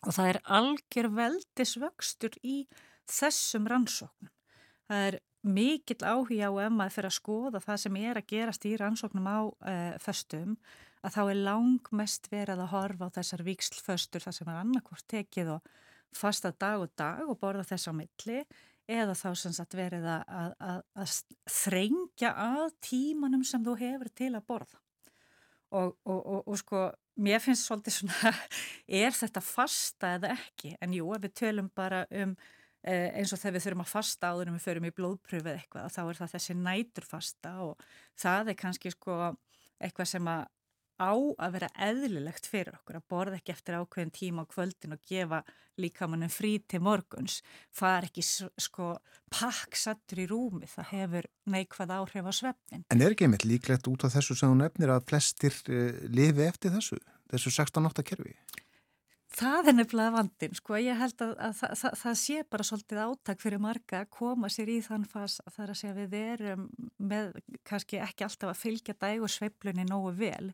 og 0.03 0.15
það 0.17 0.31
er 0.31 0.39
algjör 0.57 1.11
veldisvöxtur 1.19 2.39
í 2.43 2.57
þessum 3.09 3.69
rannsóknum. 3.69 4.33
Það 4.89 5.07
er 5.09 5.19
mikill 5.45 6.01
áhuga 6.01 6.49
á 6.49 6.53
ef 6.65 6.73
maður 6.73 6.95
fyrir 6.97 7.11
að 7.11 7.17
skoða 7.19 7.61
það 7.63 7.81
sem 7.83 7.97
er 8.01 8.19
að 8.19 8.29
gerast 8.33 8.67
í 8.67 8.75
rannsóknum 8.81 9.29
á 9.29 9.39
uh, 9.45 9.95
föstum 10.01 10.55
að 11.05 11.15
þá 11.15 11.21
er 11.23 11.41
langmest 11.45 12.29
verið 12.31 12.61
að 12.63 12.71
horfa 12.73 13.09
á 13.09 13.15
þessar 13.19 13.43
vikslföstur 13.45 14.23
þar 14.25 14.37
sem 14.37 14.49
er 14.49 14.61
annarkvort 14.61 15.05
tekið 15.11 15.51
og 15.57 15.75
fasta 16.15 16.51
dag 16.51 16.81
og 16.81 16.93
dag 16.97 17.27
og 17.29 17.37
borða 17.41 17.65
þess 17.67 17.91
á 17.91 17.93
milli 17.93 18.39
eða 18.87 19.15
þá 19.17 19.29
sem 19.37 19.53
sagt 19.55 19.75
verið 19.77 20.05
að, 20.09 20.25
að, 20.29 20.51
að, 20.69 20.81
að 21.01 21.13
þrengja 21.57 22.33
að 22.41 22.65
tímanum 22.85 23.45
sem 23.47 23.63
þú 23.65 23.77
hefur 23.79 24.11
til 24.13 24.31
að 24.33 24.45
borða. 24.49 24.81
Og, 25.75 25.95
og, 26.05 26.19
og, 26.19 26.43
og 26.45 26.59
sko, 26.61 26.83
mér 27.25 27.41
finnst 27.43 27.65
svolítið 27.65 27.97
svona, 27.97 28.33
er 29.01 29.15
þetta 29.17 29.41
fasta 29.43 30.13
eða 30.19 30.35
ekki? 30.35 30.75
En 30.85 30.93
jú, 30.95 31.09
við 31.17 31.33
tölum 31.41 31.71
bara 31.75 32.05
um 32.13 32.35
eins 32.85 33.33
og 33.33 33.41
þegar 33.41 33.55
við 33.55 33.65
þurfum 33.65 33.85
að 33.85 33.91
fasta 33.91 34.31
áður 34.31 34.51
en 34.51 34.57
við 34.57 34.65
förum 34.67 34.89
í 34.89 34.93
blóðpröfu 34.95 35.49
eða 35.49 35.59
eitthvað, 35.59 35.93
þá 35.95 36.01
er 36.03 36.19
það 36.19 36.33
þessi 36.35 36.57
næturfasta 36.59 37.53
og 37.65 37.87
það 38.25 38.51
er 38.51 38.59
kannski 38.59 38.93
sko 38.93 39.15
eitthvað 39.81 40.11
sem 40.11 40.29
að 40.31 40.45
á 40.95 41.11
að 41.11 41.55
vera 41.57 41.69
eðlilegt 41.89 42.47
fyrir 42.47 42.75
okkur 42.77 42.99
að 42.99 43.07
borða 43.11 43.39
ekki 43.39 43.51
eftir 43.51 43.77
ákveðin 43.81 44.13
tíma 44.15 44.45
á 44.47 44.51
kvöldin 44.51 44.95
og 44.95 45.01
gefa 45.07 45.41
líkamannum 45.81 46.31
frí 46.31 46.53
til 46.71 46.79
morguns 46.83 47.41
far 47.75 48.07
ekki 48.07 48.23
sko 48.23 48.93
pakksattur 49.33 50.23
í 50.23 50.27
rúmi, 50.31 50.69
það 50.71 50.91
hefur 50.93 51.29
neikvað 51.51 51.95
áhrif 51.97 52.29
á 52.31 52.33
svefnin. 52.39 52.85
En 52.87 53.03
er 53.03 53.15
ekki 53.15 53.27
einmitt 53.27 53.47
líklegt 53.47 53.89
út 53.91 54.07
af 54.07 54.15
þessu 54.15 54.37
sem 54.39 54.53
þú 54.53 54.61
nefnir 54.61 54.93
að 54.95 55.07
flestir 55.11 55.57
uh, 55.67 55.99
lifi 56.07 56.47
eftir 56.47 56.75
þessu, 56.77 57.01
þessu 57.33 57.55
16-8 57.57 58.07
kerfi? 58.07 58.37
Það 59.35 59.67
er 59.67 59.75
nefnilega 59.75 60.13
vandin, 60.15 60.53
sko, 60.55 60.77
ég 60.79 60.95
held 60.95 61.21
að, 61.25 61.31
að, 61.43 61.61
að, 61.67 61.81
að 61.89 61.95
það 61.99 62.17
sé 62.21 62.43
bara 62.53 62.65
svolítið 62.69 62.99
átak 63.03 63.41
fyrir 63.43 63.59
marga 63.59 63.99
að 64.05 64.11
koma 64.15 64.47
sér 64.53 64.71
í 64.71 64.77
þann 64.85 65.03
fas 65.11 65.41
að 65.43 65.55
það 65.57 65.63
er 65.65 65.73
að 65.73 65.79
segja 65.81 65.95
við 65.97 66.15
erum 66.21 66.65
með 67.11 67.31
kannski 67.67 67.99
ekki 68.05 68.27
alltaf 68.29 68.53
að 68.53 68.61
fylgja 68.61 68.95
dægur 69.01 69.33
sveiflunni 69.33 69.85
nógu 69.89 70.13
vel, 70.21 70.53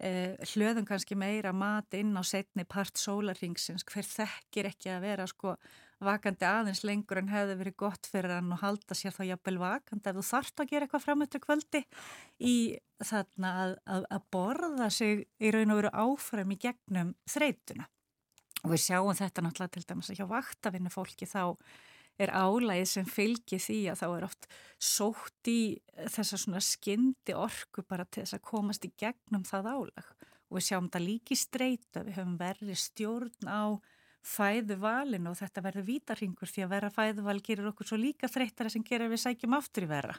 eh, 0.00 0.40
hlöðum 0.54 0.88
kannski 0.88 1.18
meira 1.20 1.52
mat 1.52 1.98
inn 1.98 2.16
á 2.16 2.24
setni 2.24 2.64
part 2.64 2.96
sólarringsins, 2.96 3.84
hver 3.92 4.08
þekkir 4.08 4.70
ekki 4.72 4.94
að 4.94 5.04
vera 5.04 5.28
sko 5.28 5.58
vakandi 6.04 6.48
aðeins 6.48 6.80
lengur 6.84 7.20
en 7.20 7.32
hefði 7.32 7.58
verið 7.60 7.76
gott 7.84 8.08
fyrir 8.08 8.38
hann 8.38 8.52
og 8.56 8.64
halda 8.64 8.96
sér 8.96 9.12
þá 9.14 9.24
jafnvel 9.34 9.58
vakandi 9.60 10.10
ef 10.10 10.16
þú 10.16 10.24
þarft 10.30 10.62
að 10.62 10.70
gera 10.72 10.88
eitthvað 10.88 11.04
framöttu 11.04 11.40
kvöldi 11.44 11.84
í 12.40 12.56
þarna 13.04 13.56
að, 13.62 13.74
að, 13.84 14.06
að 14.16 14.28
borða 14.32 14.88
sig 14.92 15.26
í 15.40 15.52
raun 15.52 15.74
og 15.74 15.82
veru 15.82 15.92
áfram 16.06 16.54
í 16.54 16.60
gegnum 16.64 17.12
þreytuna. 17.28 17.88
Og 18.64 18.72
við 18.72 18.84
sjáum 18.86 19.16
þetta 19.16 19.44
náttúrulega 19.44 19.76
til 19.76 19.84
dæmis 19.88 20.10
að 20.12 20.20
hjá 20.20 20.28
vaktavinnu 20.30 20.92
fólki 20.92 21.28
þá 21.28 21.42
er 22.22 22.30
álægið 22.30 22.86
sem 22.88 23.08
fylgir 23.10 23.62
því 23.62 23.80
að 23.90 23.98
þá 24.00 24.06
er 24.06 24.26
oft 24.28 24.46
sótt 24.78 25.50
í 25.50 25.58
þessa 26.14 26.38
svona 26.38 26.62
skyndi 26.62 27.34
orku 27.36 27.82
bara 27.88 28.06
til 28.06 28.22
þess 28.22 28.38
að 28.38 28.46
komast 28.46 28.86
í 28.86 28.92
gegnum 29.00 29.44
það 29.48 29.72
álag. 29.72 30.14
Og 30.48 30.60
við 30.60 30.68
sjáum 30.68 30.86
þetta 30.86 31.02
líki 31.02 31.38
streyta, 31.38 32.04
við 32.06 32.20
höfum 32.20 32.38
verið 32.38 32.78
stjórn 32.78 33.50
á 33.50 33.62
fæðuvalinu 34.24 35.32
og 35.34 35.36
þetta 35.36 35.62
verður 35.66 35.86
vítarhingur 35.88 36.48
því 36.48 36.64
að 36.64 36.72
vera 36.72 36.92
fæðuval 36.92 37.36
gerir 37.44 37.68
okkur 37.68 37.90
svo 37.90 37.98
líka 38.00 38.30
þreyttara 38.30 38.72
sem 38.72 38.84
gerir 38.86 39.10
við 39.12 39.20
sækjum 39.20 39.56
aftur 39.58 39.84
í 39.84 39.90
vera. 39.90 40.16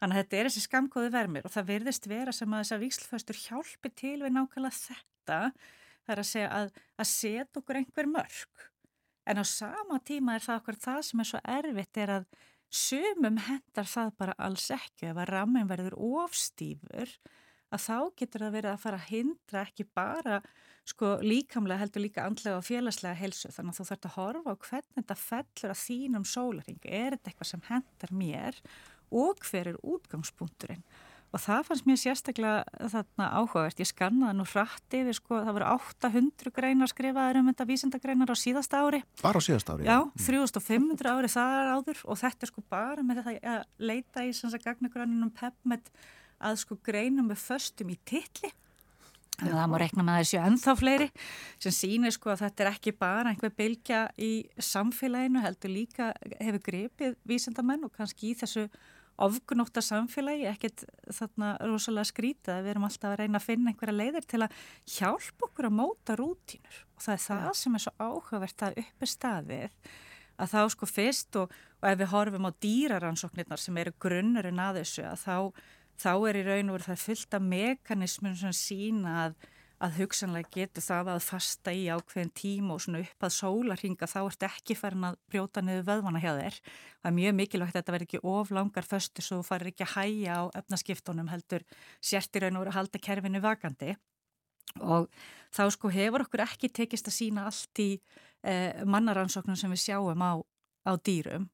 Þannig 0.00 0.16
að 0.16 0.22
þetta 0.22 0.38
er 0.38 0.48
þessi 0.48 0.64
skamkóði 0.64 1.12
vermir 1.12 1.44
og 1.44 1.52
það 1.52 1.68
verðist 1.68 2.08
vera 2.08 2.32
sem 2.32 2.54
að 2.54 2.64
þessar 2.64 2.82
víkslföstur 2.86 3.40
hjálpi 3.42 3.92
til 3.92 4.16
við 4.22 4.34
nákvæmlega 4.38 4.78
þetta 4.78 5.40
það 6.12 6.18
er 6.18 6.22
að 6.22 6.30
segja 6.30 6.48
að, 6.58 6.72
að 7.00 7.10
setja 7.10 7.60
okkur 7.62 7.80
einhver 7.80 8.08
mörg. 8.12 8.64
En 9.22 9.38
á 9.38 9.44
sama 9.46 10.00
tíma 10.02 10.36
er 10.36 10.44
það 10.44 10.58
okkur 10.60 10.80
það 10.82 11.04
sem 11.08 11.22
er 11.22 11.28
svo 11.30 11.40
erfitt 11.56 12.00
er 12.02 12.16
að 12.18 12.26
sumum 12.72 13.38
hendar 13.46 13.88
það 13.88 14.10
bara 14.18 14.34
alls 14.42 14.66
ekki. 14.74 15.08
Ef 15.12 15.20
að 15.22 15.30
rammin 15.30 15.70
verður 15.70 15.96
ofstýfur 15.96 17.14
að 17.72 17.84
þá 17.86 17.96
getur 18.18 18.44
það 18.44 18.56
verið 18.58 18.72
að 18.72 18.82
fara 18.82 18.98
að 19.00 19.08
hindra 19.08 19.64
ekki 19.64 19.86
bara 19.96 20.40
sko 20.88 21.12
líkamlega 21.22 21.80
heldur 21.84 22.02
líka 22.02 22.26
andlega 22.26 22.58
og 22.58 22.66
félagslega 22.66 23.20
helsu. 23.20 23.52
Þannig 23.54 23.72
að 23.72 23.78
þú 23.78 23.88
þarfst 23.88 24.08
að 24.08 24.16
horfa 24.18 24.52
á 24.52 24.62
hvernig 24.66 24.98
þetta 24.98 25.18
fellur 25.22 25.72
að 25.72 25.82
þínum 25.84 26.26
sólaring. 26.28 26.82
Er 26.82 27.16
þetta 27.16 27.32
eitthvað 27.32 27.52
sem 27.52 27.64
hendar 27.70 28.14
mér 28.18 28.60
og 29.22 29.46
hver 29.46 29.72
er 29.72 29.80
útgangspunkturinn? 29.94 30.84
Og 31.32 31.40
það 31.40 31.62
fannst 31.68 31.86
mér 31.88 31.96
sérstaklega 31.96 32.88
þarna 32.92 33.28
áhugavert. 33.40 33.78
Ég 33.80 33.88
skannaði 33.88 34.36
nú 34.36 34.44
hratt 34.50 34.96
yfir, 34.98 35.16
sko, 35.16 35.38
það 35.40 35.56
voru 35.56 35.68
800 35.78 36.52
greinar 36.52 36.90
skrifaðar 36.92 37.40
um 37.40 37.48
þetta 37.48 37.68
vísindagreinar 37.70 38.32
á 38.32 38.36
síðasta 38.36 38.82
ári. 38.84 39.00
Bara 39.22 39.40
á 39.40 39.42
síðast 39.46 39.72
ári? 39.72 39.86
Já, 39.88 39.96
3500 40.20 41.08
ári 41.08 41.32
þar 41.32 41.70
áður 41.72 42.02
og 42.04 42.20
þetta 42.20 42.44
er 42.44 42.52
sko 42.52 42.66
bara 42.76 43.06
með 43.06 43.22
þetta 43.22 43.54
að 43.54 43.86
leita 43.92 44.26
í 44.28 44.34
sanns 44.36 44.58
að 44.58 44.66
gagnagröninum 44.68 45.32
PEPMED 45.40 45.88
að 46.42 46.60
sko 46.66 46.76
greinum 46.84 47.32
með 47.32 47.40
föstum 47.46 47.94
í 47.94 47.96
titli. 48.04 48.52
Þannig 49.38 49.54
að 49.56 49.58
það 49.62 49.70
má 49.72 49.76
rekna 49.80 50.04
með 50.06 50.18
þessu 50.20 50.38
ennþá 50.38 50.72
fleiri 50.78 51.06
sem 51.62 51.74
sýnir 51.74 52.12
sko 52.14 52.30
að 52.30 52.42
þetta 52.44 52.62
er 52.62 52.68
ekki 52.74 52.92
bara 52.94 53.32
einhver 53.32 53.54
bylgja 53.56 54.02
í 54.20 54.32
samfélaginu 54.60 55.42
heldur 55.42 55.72
líka 55.72 56.10
hefur 56.36 56.62
grepið 56.68 57.16
vísindamenn 57.26 57.88
og 57.88 57.94
kannski 57.96 58.30
í 58.30 58.36
þessu 58.38 58.68
ofgnóta 59.22 59.82
samfélagi, 59.84 60.46
ekkert 60.50 60.84
þarna 61.12 61.52
rosalega 61.68 62.08
skrítið 62.08 62.54
að 62.54 62.62
við 62.62 62.72
erum 62.72 62.86
alltaf 62.88 63.10
að 63.10 63.18
reyna 63.20 63.40
að 63.40 63.48
finna 63.48 63.72
einhverja 63.72 63.96
leiðir 63.98 64.28
til 64.30 64.40
að 64.46 64.56
hjálpa 64.94 65.48
okkur 65.48 65.68
að 65.68 65.76
móta 65.76 66.16
rútínur. 66.18 66.80
Og 66.96 67.04
það 67.04 67.14
er 67.14 67.22
það 67.26 67.52
sem 67.60 67.76
er 67.76 67.84
svo 67.84 67.92
áhugavert 68.00 68.66
að 68.66 68.80
uppi 68.82 69.10
staðið 69.10 69.92
að 70.42 70.52
þá 70.52 70.60
sko 70.74 70.88
fyrst 70.88 71.38
og, 71.38 71.52
og 71.82 71.88
ef 71.90 71.98
við 72.00 72.12
horfum 72.12 72.48
á 72.48 72.52
dýraransóknirnar 72.64 73.60
sem 73.60 73.78
eru 73.82 73.94
grunnurinn 74.02 74.62
að 74.62 74.80
þessu 74.80 75.04
að 75.06 75.18
þá, 75.22 75.36
þá 76.02 76.12
er 76.30 76.38
í 76.40 76.44
raun 76.46 76.70
og 76.72 76.78
veru 76.78 76.88
það 76.88 77.04
fullt 77.06 77.36
af 77.36 77.48
mekanismum 77.52 78.38
sem 78.40 78.56
sína 78.56 79.16
að 79.26 79.36
að 79.82 79.96
hugsanlega 79.98 80.50
getur 80.54 80.84
það 80.84 81.10
að 81.14 81.24
fasta 81.26 81.72
í 81.74 81.88
ákveðin 81.90 82.32
tíma 82.38 82.76
og 82.76 82.84
svona 82.84 83.00
upp 83.02 83.26
að 83.26 83.34
sólarhinga 83.34 84.08
þá 84.10 84.18
ert 84.20 84.46
ekki 84.46 84.76
farin 84.78 85.08
að 85.08 85.18
brjóta 85.32 85.62
niður 85.64 85.88
vöðvana 85.88 86.22
hjá 86.22 86.30
þér. 86.38 86.58
Það 87.02 87.10
er 87.10 87.16
mjög 87.18 87.36
mikilvægt 87.40 87.74
að 87.74 87.80
þetta 87.80 87.94
verði 87.96 88.08
ekki 88.08 88.22
of 88.32 88.52
langar 88.54 88.88
föstu 88.88 89.24
svo 89.24 89.40
þú 89.40 89.48
farir 89.48 89.72
ekki 89.72 89.86
að 89.88 89.94
hæja 89.96 90.38
á 90.38 90.42
efnaskiptunum 90.62 91.32
heldur 91.32 91.66
sértir 91.98 92.46
raun 92.46 92.60
og 92.60 92.64
verið 92.64 92.72
að 92.74 92.78
halda 92.78 93.02
kerfinu 93.08 93.42
vakandi 93.42 93.96
og 94.80 95.08
þá 95.52 95.64
sko 95.74 95.90
hefur 95.92 96.24
okkur 96.24 96.44
ekki 96.46 96.70
tekist 96.72 97.10
að 97.10 97.16
sína 97.18 97.46
allt 97.48 97.82
í 97.82 97.90
eh, 98.46 98.84
mannaransóknum 98.88 99.58
sem 99.58 99.72
við 99.72 99.82
sjáum 99.84 100.22
á, 100.24 100.32
á 100.88 100.92
dýrum 100.96 101.50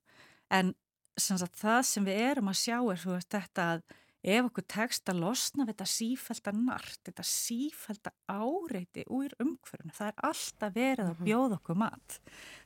en 0.55 0.75
sem 1.19 1.39
sagt, 1.41 1.57
það 1.59 1.81
sem 1.89 2.07
við 2.07 2.21
erum 2.29 2.53
að 2.53 2.61
sjá 2.61 2.77
er 2.79 3.03
veist, 3.03 3.33
þetta 3.33 3.65
að 3.75 3.83
ef 4.25 4.45
okkur 4.49 4.65
tekst 4.67 5.09
að 5.13 5.21
losna 5.23 5.65
við 5.65 5.75
þetta 5.77 5.87
sífælda 5.93 6.53
nart, 6.59 6.99
þetta 7.07 7.25
sífælda 7.25 8.11
áreiti 8.29 9.05
úr 9.15 9.35
umhverfunu, 9.39 9.93
það 9.95 10.09
er 10.11 10.27
alltaf 10.31 10.75
verið 10.75 11.05
að 11.07 11.15
Mhm. 11.19 11.25
bjóða 11.29 11.59
okkur 11.61 11.77
mat. 11.77 12.19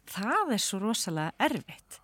Það 0.06 0.52
er 0.52 0.58
svo 0.58 0.78
rosalega 0.80 1.32
erfitt 1.38 2.00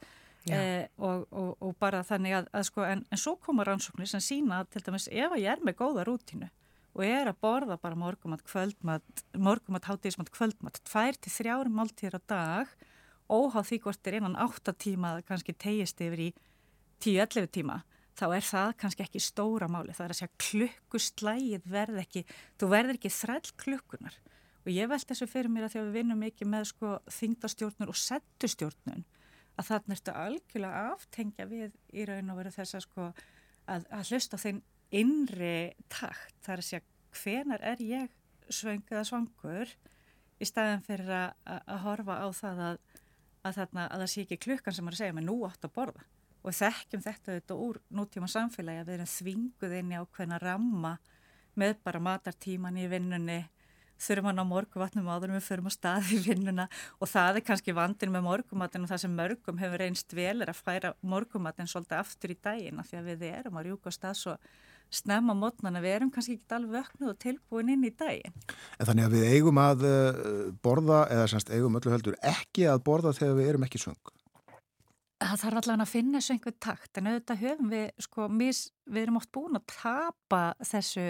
eh, 0.50 0.86
og, 0.98 1.26
og, 1.32 1.56
og 1.60 1.74
bara 1.78 2.00
þannig 2.02 2.32
að, 2.38 2.46
að 2.54 2.62
sko, 2.64 2.82
en, 2.84 3.04
en 3.10 3.18
svo 3.18 3.36
koma 3.36 3.64
rannsóknir 3.64 4.08
sem 4.08 4.20
sína 4.20 4.60
að 4.62 4.70
til 4.70 4.82
dæmis 4.82 5.08
ef 5.12 5.32
að 5.32 5.42
ég 5.42 5.50
er 5.52 5.60
með 5.64 5.74
góða 5.76 6.04
rútínu 6.08 6.48
og 6.94 7.02
ég 7.04 7.20
er 7.20 7.28
að 7.28 7.36
borða 7.40 7.76
bara 7.80 7.94
morgumat, 7.94 8.40
kvöldmat, 8.44 9.24
morgumat, 9.36 9.84
hátíðismat, 9.84 10.30
kvöldmat, 10.32 10.80
tvær 10.88 11.14
til 11.20 11.30
þrjári 11.30 11.70
máltíðir 11.70 12.16
á 12.16 12.22
dag, 12.26 12.66
óháð 13.28 13.68
því 13.68 13.78
hvort 13.84 14.06
er 14.08 14.16
innan 14.18 14.36
átta 14.40 14.72
tíma 14.72 15.16
að 15.18 15.24
kannski 15.28 15.52
tegist 15.54 16.00
yfir 16.00 16.18
í 16.18 16.30
10-11 17.04 17.46
tíma, 17.54 17.82
þá 18.18 18.24
er 18.34 18.46
það 18.46 18.72
kannski 18.82 19.04
ekki 19.04 19.22
stóra 19.22 19.68
máli. 19.70 19.94
Það 19.94 20.06
er 20.06 20.14
að 20.14 20.18
segja 20.18 20.40
klukkuslægið 20.44 21.68
verð 21.70 22.00
ekki, 22.02 22.24
þú 22.58 22.70
verður 22.72 22.98
ekki 22.98 23.12
þræll 23.14 23.52
klukkunar. 23.62 24.18
Og 24.64 24.72
ég 24.74 24.90
veld 24.90 25.06
þessu 25.08 25.28
fyrir 25.30 25.52
mér 25.52 25.68
að 25.68 25.74
því 25.74 25.80
að 25.80 25.86
við 25.86 25.98
vinnum 25.98 26.22
mikið 26.24 26.50
með 26.52 26.66
sko 26.72 26.94
þingdastjórnur 27.14 27.92
og 27.92 28.00
settustjórnun, 28.02 29.04
að 29.58 29.70
það 29.70 29.90
nertu 29.92 30.14
algjörlega 30.24 30.82
aftengja 30.94 31.48
við 31.48 31.78
í 31.94 32.08
raun 32.08 32.32
og 32.34 32.40
veru 32.40 32.54
þess 32.54 32.78
að 32.78 32.84
sko 32.84 33.06
að, 33.08 33.86
að 33.86 34.10
hlusta 34.10 34.40
þeim 34.42 34.60
innri 34.98 35.54
takt. 35.92 36.36
Það 36.42 36.54
er 36.54 36.64
að 36.64 36.68
segja 36.68 36.84
hvenar 37.22 37.64
er 37.72 37.82
ég 37.84 38.12
svöng 38.52 38.84
eða 38.90 39.06
svangur 39.06 39.72
í 40.38 40.46
staðin 40.46 40.84
fyrir 40.84 41.10
að, 41.12 41.32
að, 41.44 41.64
að 41.64 41.82
horfa 41.84 42.20
á 42.24 42.28
það 42.36 42.62
að, 42.66 42.78
að, 43.42 43.58
þarna, 43.58 43.88
að 43.88 44.04
það 44.04 44.12
sé 44.12 44.24
ekki 44.24 44.40
klukkan 44.46 44.76
sem 44.76 44.88
er 44.88 44.96
að 44.96 45.02
segja 45.02 45.16
mig 45.16 45.26
nú 45.26 45.40
átt 45.48 45.66
að 45.66 45.74
borða 45.76 46.06
og 46.48 46.56
þekkjum 46.56 47.04
þetta 47.04 47.34
auðvitað 47.34 47.62
úr 47.66 47.78
nútíma 47.98 48.30
samfélagi 48.32 48.82
að 48.82 48.90
við 48.90 48.98
erum 48.98 49.12
þvinguð 49.12 49.76
inn 49.78 49.92
í 49.92 50.00
ákveðna 50.00 50.40
ramma 50.42 50.96
með 51.58 51.78
bara 51.84 52.02
matartíman 52.02 52.78
í 52.80 52.88
vinnunni 52.90 53.40
þurfum 53.98 54.30
hann 54.30 54.42
á 54.42 54.46
morguvatnum 54.46 55.10
áður 55.10 55.34
við 55.34 55.44
förum 55.48 55.68
á 55.68 55.72
stað 55.74 56.12
í 56.14 56.20
vinnuna 56.22 56.68
og 57.02 57.10
það 57.10 57.40
er 57.40 57.46
kannski 57.48 57.74
vandin 57.74 58.14
með 58.14 58.26
morgumatin 58.28 58.86
og 58.86 58.92
það 58.92 59.02
sem 59.04 59.18
mörgum 59.18 59.60
hefur 59.60 59.82
reynst 59.82 60.14
vel 60.14 60.38
er 60.38 60.52
að 60.52 60.62
færa 60.62 60.94
morgumatin 61.02 61.70
svolítið 61.70 61.98
aftur 61.98 62.34
í 62.34 62.38
daginn 62.38 62.78
af 62.78 62.90
því 62.90 63.00
að 63.00 63.10
við 63.10 63.28
erum 63.32 63.58
að 63.58 63.68
rjúka 63.68 63.90
á 63.90 63.98
stað 63.98 64.20
svo 64.22 64.36
snemma 64.88 65.34
mótnana, 65.36 65.82
við 65.84 65.98
erum 65.98 66.12
kannski 66.12 66.38
ekki 66.38 66.54
alveg 66.56 66.78
vöknuð 66.78 67.10
og 67.12 67.18
tilbúin 67.20 67.72
inn 67.74 67.84
í 67.84 67.90
daginn. 67.92 68.32
En 68.78 68.88
þannig 68.88 69.08
að 69.08 69.16
við 69.18 69.26
eigum 69.34 69.60
að 69.60 69.84
uh, 69.84 70.46
borða, 70.64 71.02
eða 71.12 71.26
semst 71.28 71.52
eigum 71.52 71.76
öllu 71.76 71.92
heldur 71.92 72.16
ekki 72.24 72.64
að 72.72 72.80
borða 72.86 73.12
þegar 73.18 73.36
við 73.36 73.50
erum 73.52 73.66
ekki 73.68 73.82
svöng. 73.82 74.00
Það 75.18 75.40
þarf 75.42 75.58
allavega 75.60 75.84
að 75.84 75.90
finna 75.90 76.20
þessu 76.20 76.34
einhver 76.34 76.54
takt 76.62 76.98
en 76.98 77.08
auðvitað 77.10 77.40
höfum 77.42 77.70
við 77.72 77.86
sko 78.04 78.26
mis, 78.30 78.60
við 78.86 79.02
erum 79.02 79.18
oft 79.18 79.30
búin 79.34 79.58
að 79.58 79.64
tapa 79.72 80.42
þessu 80.62 81.06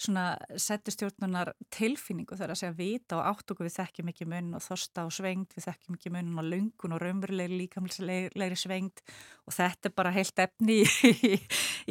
svona 0.00 0.24
settustjórnunar 0.60 1.52
tilfinningu 1.72 2.36
þar 2.36 2.54
að 2.54 2.60
segja 2.60 2.76
vita 2.76 3.18
og 3.18 3.26
átt 3.30 3.52
okkur 3.52 3.68
við 3.68 3.76
þekkjum 3.78 4.12
ekki 4.12 4.28
munn 4.28 4.52
og 4.56 4.64
þorsta 4.64 5.06
og 5.08 5.14
svengt 5.16 5.56
við 5.56 5.66
þekkjum 5.68 5.96
ekki 5.98 6.12
munn 6.14 6.38
og 6.40 6.48
lungun 6.52 6.96
og 6.96 7.02
raunverulegri 7.02 7.62
líkamlegri 7.62 8.60
svengt 8.60 9.02
og 9.48 9.56
þetta 9.56 9.90
er 9.90 9.96
bara 9.96 10.14
heilt 10.14 10.44
efni 10.44 10.80
í, 10.84 11.34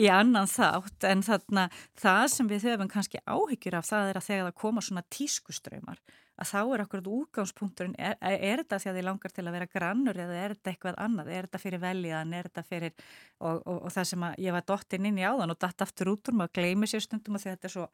í 0.06 0.10
annan 0.14 0.50
þátt 0.50 1.10
en 1.10 1.26
þarna 1.26 1.68
það 1.98 2.24
sem 2.36 2.50
við 2.50 2.70
höfum 2.70 2.94
kannski 2.94 3.22
áhyggjur 3.26 3.82
af 3.82 3.90
það 3.90 4.14
er 4.14 4.22
að 4.22 4.30
þegar 4.30 4.50
það 4.50 4.60
koma 4.66 4.86
svona 4.86 5.06
tískuströymar 5.18 6.02
að 6.40 6.50
þá 6.50 6.60
er 6.62 6.84
akkurat 6.84 7.10
útgangspunkturinn, 7.14 7.96
er, 8.00 8.16
er, 8.22 8.62
þetta 8.64 8.80
því 8.80 8.92
að 8.92 9.00
þið 9.00 9.08
langar 9.08 9.34
til 9.36 9.46
að 9.46 9.56
vera 9.58 9.70
grannur 9.74 10.20
eða 10.24 10.38
er 10.40 10.56
þetta 10.56 10.72
eitthvað 10.74 11.00
annað, 11.06 11.32
er 11.36 11.48
þetta 11.48 11.62
fyrir 11.64 11.84
veljiðan, 11.84 12.36
er 12.38 12.50
þetta 12.50 12.64
fyrir, 12.68 12.94
og, 13.40 13.60
og, 13.60 13.80
og 13.80 13.96
það 13.96 14.10
sem 14.12 14.26
að 14.30 14.38
ég 14.46 14.56
var 14.56 14.68
dottinn 14.72 15.10
inn 15.10 15.20
í 15.20 15.26
áðan 15.28 15.56
og 15.56 15.60
datt 15.60 15.86
aftur 15.86 16.14
út 16.14 16.32
úr 16.32 16.40
maður 16.40 16.56
gleymi 16.60 16.90
sér 16.90 17.04
stundum 17.06 17.40
að 17.40 17.48
þetta 17.50 17.70
er 17.70 17.76
svo, 17.76 17.88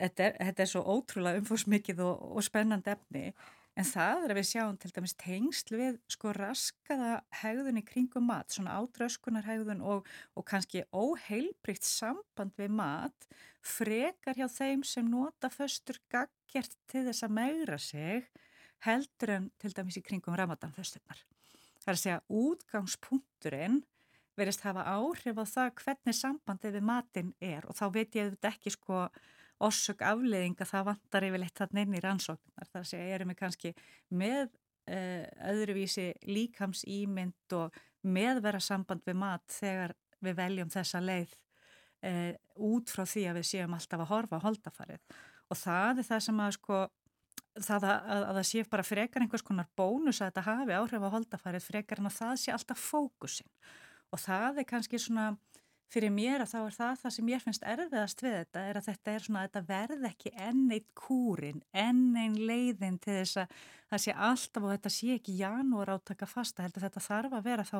þetta 0.00 0.28
er, 0.28 0.38
þetta 0.48 0.64
er 0.64 0.72
svo 0.72 0.84
ótrúlega 0.94 1.42
umfóðsmikið 1.42 2.04
og, 2.06 2.24
og 2.32 2.46
spennandi 2.48 2.94
efni, 2.94 3.26
en 3.78 3.88
það 3.88 4.24
er 4.24 4.32
að 4.32 4.38
við 4.38 4.48
sjáum 4.50 4.78
til 4.80 4.90
dæmis 4.92 5.14
tengsl 5.20 5.76
við 5.78 5.98
sko 6.12 6.32
raskaða 6.36 7.12
hegðun 7.40 7.80
í 7.80 7.84
kringum 7.88 8.26
mat, 8.28 8.52
svona 8.52 8.76
átröskunar 8.80 9.46
hegðun 9.48 9.80
og, 9.80 10.08
og 10.36 10.46
kannski 10.48 10.84
óheilbrygt 10.92 11.86
samband 11.88 12.52
við 12.60 12.74
mat, 12.76 13.28
frekar 13.64 14.36
hjá 14.36 14.48
þeim 14.52 14.82
sem 14.84 15.08
nota 15.08 15.48
föstur 15.52 16.00
gaggjert 16.12 16.76
til 16.90 17.06
þess 17.08 17.24
að 17.24 17.36
megra 17.38 17.78
sig 17.80 18.26
heldur 18.84 19.36
en 19.38 19.48
til 19.62 19.72
dæmis 19.72 19.96
í 20.00 20.04
kringum 20.04 20.36
ramadanfösturnar. 20.36 21.22
Það 21.82 21.88
er 21.88 21.96
að 21.96 22.02
segja 22.02 22.22
útgangspunkturinn 22.42 23.80
verist 24.38 24.64
hafa 24.66 24.84
áhrif 24.88 25.38
á 25.38 25.44
það 25.48 25.70
hvernig 25.82 26.16
sambandið 26.16 26.76
við 26.78 26.88
matin 26.88 27.32
er 27.40 27.66
og 27.68 27.76
þá 27.78 27.84
veit 27.94 28.18
ég 28.18 28.32
þetta 28.34 28.52
ekki 28.52 28.72
sko 28.74 29.06
orsök 29.62 30.02
afleðinga 30.06 30.66
það 30.68 30.88
vantar 30.90 31.26
yfirleitt 31.28 31.58
þarna 31.58 31.84
inn 31.84 31.96
í 31.96 32.02
rannsóknar. 32.02 32.68
Það 32.72 32.80
er 32.82 33.04
að 33.06 33.14
erum 33.16 33.32
við 33.32 33.40
kannski 33.40 33.74
með 34.10 34.46
uh, 34.46 35.26
öðruvísi 35.52 36.08
líkams 36.28 36.86
ímynd 36.88 37.56
og 37.58 37.82
meðvera 38.02 38.60
samband 38.62 39.04
við 39.06 39.20
mat 39.22 39.44
þegar 39.52 39.94
við 40.22 40.38
veljum 40.38 40.72
þessa 40.72 41.02
leið 41.02 41.36
uh, 42.06 42.32
út 42.70 42.90
frá 42.90 43.04
því 43.06 43.28
að 43.30 43.38
við 43.40 43.48
séum 43.52 43.76
alltaf 43.76 44.02
að 44.02 44.10
horfa 44.10 44.42
á 44.42 44.44
holdafarið 44.46 45.22
og 45.52 45.60
það 45.60 46.02
er 46.02 46.08
það 46.08 46.26
sem 46.26 46.42
að 46.42 46.52
sko 46.58 46.82
það 47.60 47.86
að, 47.86 47.94
að, 47.94 48.26
að 48.26 48.36
það 48.38 48.48
sé 48.48 48.66
bara 48.72 48.86
frekar 48.86 49.24
einhvers 49.24 49.46
konar 49.46 49.70
bónus 49.76 50.20
að 50.20 50.30
þetta 50.30 50.46
hafi 50.48 50.76
áhrif 50.76 51.06
á 51.06 51.14
holdafarið 51.14 51.66
frekar 51.66 52.00
en 52.00 52.08
að 52.08 52.18
það 52.18 52.36
sé 52.40 52.54
alltaf 52.54 52.84
fókusin 52.90 53.50
og 54.12 54.22
það 54.22 54.62
er 54.62 54.68
kannski 54.68 55.00
svona 55.00 55.32
fyrir 55.92 56.12
mér 56.14 56.42
að 56.42 56.52
þá 56.52 56.58
er 56.62 56.74
það 56.76 56.98
það 57.02 57.14
sem 57.16 57.30
ég 57.32 57.44
finnst 57.44 57.66
erfiðast 57.68 58.24
við 58.24 58.36
þetta 58.38 58.64
er 58.68 58.78
að 58.78 58.88
þetta 58.88 59.12
er 59.12 59.24
svona 59.26 59.42
að 59.42 59.46
þetta 59.48 59.62
verð 59.68 60.08
ekki 60.08 60.32
enn 60.46 60.64
eitt 60.72 60.88
kúrin, 60.98 61.62
enn 61.72 62.02
einn 62.16 62.38
leiðin 62.48 62.98
til 63.02 63.18
þess 63.18 63.42
að 63.42 63.56
það 63.92 64.04
sé 64.06 64.16
alltaf 64.28 64.66
og 64.66 64.72
þetta 64.72 64.92
sé 64.96 65.14
ekki 65.18 65.38
janúar 65.42 65.94
átaka 65.96 66.28
fasta 66.30 66.64
heldur 66.64 66.86
þetta 66.86 67.04
þarf 67.04 67.38
að 67.38 67.48
vera 67.50 67.68
þá 67.68 67.78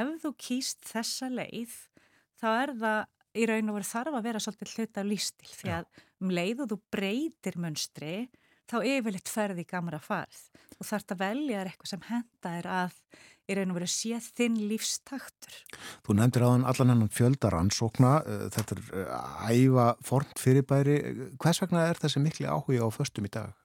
ef 0.00 0.12
þú 0.24 0.34
kýst 0.46 0.88
þessa 0.88 1.30
leið 1.32 1.76
þá 2.40 2.48
er 2.50 2.76
það 2.80 3.00
í 3.40 3.46
raun 3.46 3.70
og 3.70 3.76
veru 3.78 3.90
þarf 3.90 4.16
að 4.18 4.28
vera 4.30 4.42
svolítið 4.42 4.76
hluta 4.76 5.02
af 5.02 5.10
lístil 5.10 5.50
því 5.52 5.74
að 5.76 6.04
um 6.20 6.32
leið 6.34 6.64
og 6.64 6.72
þú 6.72 6.78
breytir 6.96 7.58
munstri 7.60 8.14
þá 8.70 8.78
yfirleitt 8.86 9.30
ferði 9.30 9.66
í 9.66 9.68
gamra 9.68 10.00
farð 10.02 10.46
og 10.78 10.86
þarf 10.88 11.14
að 11.14 11.22
velja 11.24 11.60
þér 11.60 11.70
eitthvað 11.70 11.92
sem 11.92 12.06
henda 12.08 12.54
er 12.60 12.68
að 12.70 12.96
í 13.50 13.56
raun 13.58 13.72
og 13.72 13.80
veru 13.80 13.88
sé 13.90 14.18
þinn 14.22 14.58
lífstaktur. 14.70 15.56
Þú 16.06 16.16
nefndir 16.16 16.44
aðan 16.46 16.66
allan 16.70 16.92
hennan 16.94 17.12
fjöldar 17.12 17.56
ansókna, 17.58 18.12
þetta 18.54 18.76
er 18.76 18.82
uh, 19.02 19.48
æfa 19.50 19.88
formt 20.06 20.38
fyrirbæri. 20.38 20.98
Hvers 21.40 21.62
vegna 21.64 21.88
er 21.88 21.98
þessi 22.00 22.22
mikli 22.22 22.46
áhuga 22.46 22.86
á 22.86 22.88
föstum 22.94 23.26
í 23.26 23.32
dag? 23.34 23.56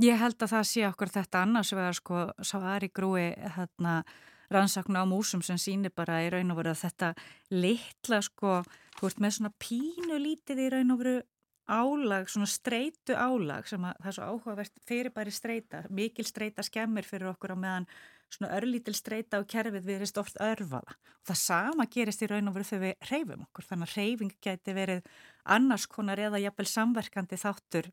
Ég 0.00 0.18
held 0.18 0.40
að 0.40 0.54
það 0.54 0.68
sé 0.70 0.84
okkur 0.88 1.12
þetta 1.12 1.44
annars 1.44 1.72
vegar 1.76 1.96
sko 1.98 2.26
sá 2.46 2.56
Ari 2.74 2.88
Grúi 2.94 3.30
hérna 3.56 4.00
rannsakna 4.50 5.04
á 5.04 5.06
músum 5.06 5.42
sem 5.44 5.58
sýnir 5.60 5.92
bara 5.94 6.22
í 6.24 6.30
raun 6.32 6.50
og 6.50 6.58
veru 6.58 6.72
að 6.72 6.84
þetta 6.86 7.10
litla 7.52 8.20
sko, 8.24 8.62
þú 8.98 9.10
ert 9.10 9.20
með 9.22 9.36
svona 9.36 9.52
pínu 9.62 10.18
lítið 10.18 10.64
í 10.64 10.70
raun 10.74 10.94
og 10.94 11.02
veru 11.02 11.18
álag, 11.70 12.28
svona 12.30 12.48
streitu 12.50 13.14
álag 13.14 13.68
sem 13.70 13.84
að 13.86 13.98
það 14.00 14.10
er 14.10 14.16
svo 14.16 14.28
áhugavert 14.30 14.80
fyrirbæri 14.88 15.34
streita, 15.34 15.84
mikil 15.90 16.26
streita 16.28 16.64
skemmir 16.66 17.06
fyrir 17.06 17.30
okkur 17.30 17.54
á 17.54 17.62
meðan 17.62 17.88
svona 18.30 18.52
örlítil 18.58 18.94
streita 18.94 19.40
á 19.40 19.42
kerfið 19.42 19.88
erum 19.96 20.22
oft 20.22 20.38
örfaða 20.42 20.94
og 20.94 21.30
það 21.30 21.40
sama 21.42 21.86
gerist 21.90 22.22
í 22.22 22.30
raun 22.30 22.50
og 22.50 22.56
veru 22.58 22.68
þegar 22.68 22.84
við 22.86 23.08
reyfum 23.10 23.46
okkur, 23.46 23.68
þannig 23.70 23.88
að 23.88 23.96
reyfing 23.96 24.36
geti 24.42 24.76
verið 24.76 25.10
annars 25.56 25.86
konar 25.90 26.22
eða 26.22 26.42
jafnvel 26.42 26.68
samverkandi 26.70 27.40
þáttur 27.40 27.90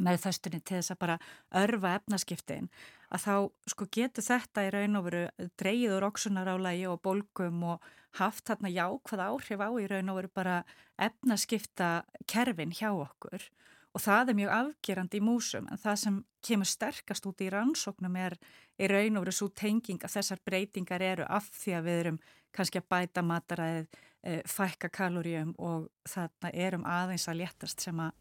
með 0.00 0.24
þöstunni 0.24 0.60
til 0.64 0.78
þess 0.78 0.94
að 0.94 1.00
bara 1.04 1.18
örfa 1.60 1.94
efnaskiptin 1.98 2.68
að 3.10 3.24
þá 3.24 3.34
sko 3.72 3.86
getur 3.92 4.26
þetta 4.26 4.66
í 4.66 4.72
raun 4.74 4.98
og 5.00 5.06
veru 5.08 5.22
dreyið 5.60 5.96
úr 5.96 6.06
oksunarálægi 6.10 6.86
og 6.90 7.00
bólgum 7.04 7.64
og 7.74 7.88
haft 8.18 8.46
þarna 8.48 8.70
jákvæð 8.72 9.24
áhrif 9.26 9.62
á 9.62 9.70
í 9.70 9.88
raun 9.90 10.12
og 10.12 10.20
veru 10.20 10.32
bara 10.34 10.56
efnaskipta 10.98 11.90
kerfin 12.30 12.74
hjá 12.74 12.90
okkur. 12.92 13.44
Og 13.90 14.02
það 14.04 14.30
er 14.30 14.38
mjög 14.38 14.52
afgerandi 14.54 15.18
í 15.18 15.24
músum 15.26 15.66
en 15.70 15.80
það 15.82 15.96
sem 16.04 16.18
kemur 16.46 16.68
sterkast 16.70 17.26
út 17.26 17.42
í 17.42 17.50
rannsóknum 17.50 18.18
er 18.22 18.36
í 18.78 18.90
raun 18.90 19.18
og 19.18 19.26
veru 19.26 19.34
svo 19.34 19.50
tenging 19.50 20.02
að 20.06 20.14
þessar 20.14 20.42
breytingar 20.46 21.02
eru 21.02 21.26
af 21.26 21.50
því 21.58 21.74
að 21.76 21.88
við 21.88 22.02
erum 22.04 22.20
kannski 22.54 22.80
að 22.80 22.88
bæta 22.90 23.22
mataræðið, 23.26 23.86
e, 24.22 24.40
fækka 24.46 24.90
kaloríum 24.94 25.52
og 25.58 25.88
þarna 26.08 26.50
erum 26.54 26.86
aðeins 26.86 27.26
að 27.30 27.42
léttast 27.42 27.82
sem 27.82 27.98
að 28.02 28.14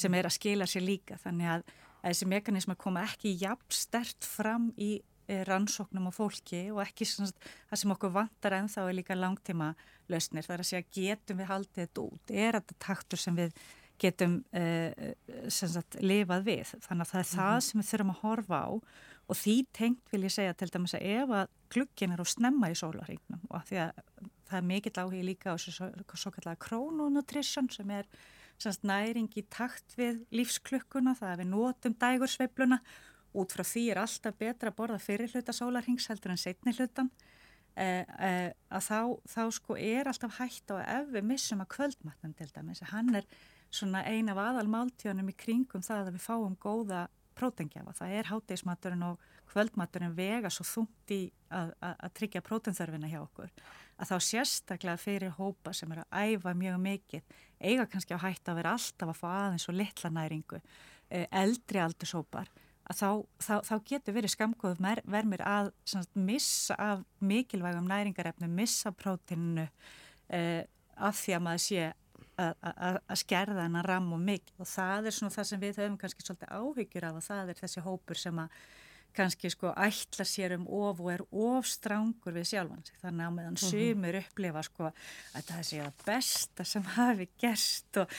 sem 0.00 0.16
er 0.18 0.28
að 0.28 0.36
skila 0.36 0.68
sér 0.70 0.84
líka. 0.86 1.18
Þannig 1.20 1.52
að, 1.54 1.64
að 2.00 2.12
þessi 2.12 2.28
mekanismar 2.32 2.78
koma 2.80 3.04
ekki 3.08 3.34
jafn 3.40 3.76
stert 3.76 4.26
fram 4.26 4.70
í 4.80 4.92
e, 5.00 5.42
rannsóknum 5.48 6.08
og 6.10 6.16
fólki 6.16 6.62
og 6.74 6.82
ekki 6.84 7.08
svona, 7.08 7.52
það 7.70 7.82
sem 7.82 7.94
okkur 7.96 8.14
vantar 8.16 8.56
en 8.58 8.70
þá 8.72 8.80
er 8.86 8.96
líka 8.98 9.18
langtíma 9.18 9.74
lausnir 10.10 10.46
þar 10.46 10.64
að 10.64 10.72
segja 10.72 10.88
getum 10.96 11.42
við 11.42 11.52
haldið 11.52 11.84
þetta 11.84 12.06
út? 12.08 12.34
Er 12.34 12.58
þetta 12.58 12.80
taktur 12.86 13.22
sem 13.22 13.38
við 13.38 13.54
getum 14.00 14.40
sem 15.52 15.68
sagt 15.68 15.98
lifað 16.00 16.46
við? 16.48 16.74
Þannig 16.86 17.04
að 17.04 17.10
það 17.12 17.20
er 17.20 17.26
mm 17.26 17.30
-hmm. 17.30 17.40
það 17.40 17.64
sem 17.66 17.80
við 17.80 17.90
þurfum 17.90 18.14
að 18.14 18.22
horfa 18.24 18.60
á. 18.64 18.70
Og 19.30 19.36
því 19.38 19.56
tengt 19.76 20.10
vil 20.10 20.24
ég 20.24 20.32
segja 20.34 20.54
til 20.58 20.70
dæmis 20.72 20.96
að 20.96 21.06
ef 21.06 21.30
að 21.30 21.50
klukkinn 21.70 22.12
er 22.12 22.22
á 22.22 22.26
snemma 22.26 22.70
í 22.72 22.74
sólaringnum 22.74 23.42
og 23.46 23.62
því 23.68 23.76
að 23.84 23.90
það 24.50 24.58
er 24.58 24.66
mikill 24.66 24.98
áhig 24.98 25.24
líka 25.24 25.54
á 25.54 25.56
svo, 25.60 25.90
svo 26.18 26.32
kallega 26.34 26.58
krónunutrition 26.64 27.70
sem 27.70 27.90
er 27.94 28.08
semst 28.60 28.84
næring 28.86 29.30
í 29.38 29.44
takt 29.52 29.96
við 29.98 30.22
lífsklukkuna, 30.34 31.14
það 31.18 31.32
að 31.32 31.42
við 31.42 31.50
notum 31.52 31.96
dægursveibluna, 32.00 32.80
út 33.40 33.54
frá 33.54 33.64
því 33.66 33.84
er 33.92 34.00
alltaf 34.02 34.38
betra 34.40 34.72
að 34.72 34.78
borða 34.80 34.98
fyrir 35.02 35.30
hluta 35.32 35.54
sólarhings 35.54 36.08
heldur 36.10 36.34
en 36.34 36.40
setni 36.40 36.74
hlutan, 36.74 37.10
eh, 37.76 38.04
eh, 38.18 38.50
að 38.70 38.84
þá, 38.88 39.00
þá 39.34 39.42
sko 39.54 39.76
er 39.78 40.10
alltaf 40.10 40.40
hægt 40.40 40.74
á 40.74 40.80
að 40.80 40.90
ef 40.98 41.14
við 41.14 41.30
missum 41.30 41.62
að 41.62 41.72
kvöldmatnum 41.76 42.34
til 42.36 42.50
dæmis, 42.50 42.82
hann 42.90 43.14
er 43.14 43.24
svona 43.70 44.02
eina 44.04 44.34
af 44.34 44.42
aðal 44.42 44.68
máltíðanum 44.68 45.30
í 45.30 45.38
kringum 45.38 45.82
það 45.86 46.08
að 46.08 46.14
við 46.16 46.26
fáum 46.26 46.56
góða 46.58 47.06
prótengjafa, 47.38 47.94
það 47.96 48.16
er 48.18 48.28
hátegismaturinn 48.28 49.04
og 49.06 49.28
kvöldmaturinn 49.50 50.16
vega 50.16 50.50
svo 50.52 50.66
þungt 50.66 51.14
í 51.14 51.20
að, 51.48 51.72
að, 51.80 51.94
að 51.94 52.12
tryggja 52.18 52.42
prótenþörfina 52.46 53.10
hjá 53.10 53.20
okkur 53.22 53.52
að 54.00 54.10
þá 54.10 54.16
sérstaklega 54.26 55.00
fyrir 55.00 55.36
hópa 55.36 55.74
sem 55.76 55.92
eru 55.92 56.06
að 56.08 56.34
æfa 56.34 56.54
mjög 56.56 56.80
mikið 56.86 57.36
eiga 57.60 57.86
kannski 57.90 58.16
á 58.16 58.24
hægt 58.24 58.48
að 58.48 58.60
vera 58.62 58.74
alltaf 58.76 59.12
að 59.12 59.20
fá 59.20 59.28
aðeins 59.30 59.68
og 59.68 59.76
litla 59.76 60.10
næringu 60.16 60.60
eh, 60.60 61.26
eldri 61.42 61.82
aldurshópar 61.84 62.50
að 62.90 62.98
þá, 62.98 63.08
þá, 63.38 63.54
þá 63.68 63.74
getur 63.92 64.16
verið 64.16 64.34
skamgóð 64.34 64.82
vermir 65.04 65.44
að 65.46 65.70
sagt, 65.86 66.10
missa 66.16 66.76
af 66.80 67.04
mikilvægum 67.22 67.88
næringarefnum, 67.90 68.54
missa 68.56 68.92
prótinu 68.96 69.68
eh, 70.32 70.64
af 70.96 71.20
því 71.20 71.36
að 71.36 71.44
maður 71.46 71.66
sé 71.68 71.90
að 72.40 73.18
skerða 73.20 73.66
hennar 73.66 73.84
ram 73.84 74.06
og 74.16 74.20
mikið. 74.24 74.54
Og 74.62 74.68
það 74.68 75.08
er 75.08 75.16
svona 75.16 75.34
það 75.34 75.48
sem 75.50 75.60
við 75.60 75.80
höfum 75.82 75.98
kannski 76.00 76.24
svolítið 76.24 76.54
áhyggjur 76.56 77.06
af 77.08 77.18
og 77.18 77.26
það 77.26 77.52
er 77.52 77.58
þessi 77.58 77.82
hópur 77.84 78.20
sem 78.20 78.40
að 78.40 78.54
kannski 79.16 79.50
sko 79.52 79.72
ætla 79.74 80.26
sér 80.28 80.56
um 80.58 80.68
of 80.80 81.00
og 81.00 81.10
er 81.14 81.24
ofstrangur 81.30 82.36
við 82.36 82.50
sjálfan 82.52 82.84
sig 82.86 83.00
þannig 83.02 83.26
að 83.26 83.34
meðan 83.38 83.58
mhm. 83.58 83.66
sumir 83.70 84.20
upplifa 84.22 84.64
sko 84.66 84.90
að 84.90 85.50
það 85.50 85.66
sé 85.70 85.82
að 85.84 86.06
besta 86.06 86.68
sem 86.68 86.88
hafi 86.96 87.28
gerst 87.40 88.02
og 88.02 88.16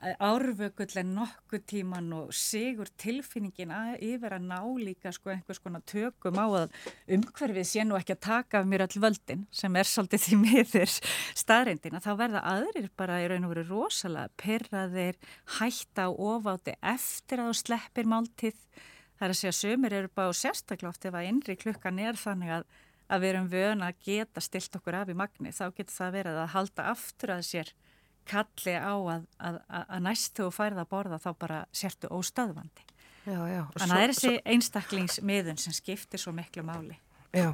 árvökull 0.00 0.96
en 0.96 1.12
nokkuð 1.14 1.64
tíman 1.68 2.08
og 2.16 2.32
sigur 2.34 2.88
tilfinningin 3.00 3.72
að, 3.74 3.98
yfir 4.00 4.36
að 4.36 4.46
ná 4.48 4.60
líka 4.80 5.12
sko 5.12 5.32
einhvers 5.34 5.60
konar 5.60 5.82
tökum 5.88 6.38
á 6.40 6.46
að 6.62 6.76
umhverfið 7.16 7.66
sé 7.68 7.84
nú 7.84 7.98
ekki 7.98 8.16
að 8.16 8.22
taka 8.24 8.62
af 8.62 8.70
mér 8.70 8.86
all 8.86 9.02
völdin 9.04 9.44
sem 9.52 9.76
er 9.76 9.88
svolítið 9.88 10.24
því 10.24 10.38
miður 10.44 10.94
staðrindin 11.42 11.98
að 11.98 12.06
þá 12.06 12.12
verða 12.22 12.44
aðrir 12.54 12.88
bara 12.96 13.20
í 13.20 13.28
raun 13.28 13.48
og 13.48 13.52
veru 13.54 13.66
rosalega 13.68 14.32
perraðir 14.40 15.20
hætta 15.58 16.08
á 16.08 16.10
ofáti 16.10 16.76
eftir 16.80 17.44
að 17.44 17.52
þú 17.52 17.60
sleppir 17.60 18.08
máltið 18.08 18.64
það 19.20 19.26
er 19.26 19.34
að 19.34 19.40
segja 19.42 19.56
sömur 19.58 19.96
eru 19.98 20.10
bara 20.16 20.36
sérstaklega 20.36 20.90
oft 20.94 21.04
ef 21.04 21.18
að 21.18 21.28
innri 21.28 21.56
klukkan 21.60 22.00
er 22.00 22.16
þannig 22.16 22.54
að, 22.56 22.64
að 23.12 23.22
við 23.22 23.32
erum 23.34 23.50
vöna 23.52 23.90
að 23.92 24.00
geta 24.08 24.44
stilt 24.44 24.80
okkur 24.80 24.96
af 25.02 25.12
í 25.12 25.16
magni 25.20 25.52
þá 25.52 25.66
getur 25.68 25.94
það 25.98 26.16
verið 26.16 26.40
að 26.40 26.52
halda 26.54 26.86
aftur 26.94 27.34
að 27.36 27.44
sér 27.50 27.74
kalli 28.30 28.76
á 28.80 28.94
að, 28.94 29.26
að, 29.42 29.60
að 29.82 30.00
næstu 30.06 30.46
og 30.46 30.54
færða 30.54 30.86
að 30.86 30.90
borða 30.94 31.20
þá 31.20 31.30
bara 31.40 31.60
sértu 31.74 32.10
óstöðvandi. 32.14 32.86
Já, 33.26 33.40
já. 33.50 33.62
Þannig 33.76 33.84
að 33.84 33.92
það 33.92 34.02
er 34.02 34.12
þessi 34.14 34.34
einstaklingsmiðun 34.54 35.60
sem 35.60 35.76
skiptir 35.76 36.22
svo 36.22 36.32
miklu 36.34 36.64
máli. 36.64 36.96
Já, 37.30 37.52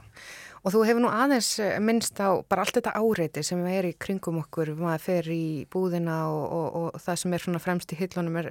og 0.64 0.72
þú 0.72 0.82
hefur 0.88 1.02
nú 1.04 1.10
aðeins 1.12 1.50
eh, 1.60 1.76
minnst 1.84 2.16
á 2.16 2.40
bara 2.48 2.64
allt 2.64 2.78
þetta 2.78 2.94
áreiti 2.96 3.42
sem 3.44 3.60
er 3.68 3.90
í 3.90 3.96
kringum 4.00 4.40
okkur, 4.40 4.72
maður 4.78 5.02
fer 5.04 5.28
í 5.34 5.46
búðina 5.72 6.22
og, 6.32 6.44
og, 6.56 6.78
og 6.80 7.00
það 7.04 7.18
sem 7.22 7.36
er 7.36 7.44
svona 7.44 7.60
fremst 7.60 7.92
í 7.92 7.98
hillunum 8.00 8.38
er, 8.40 8.48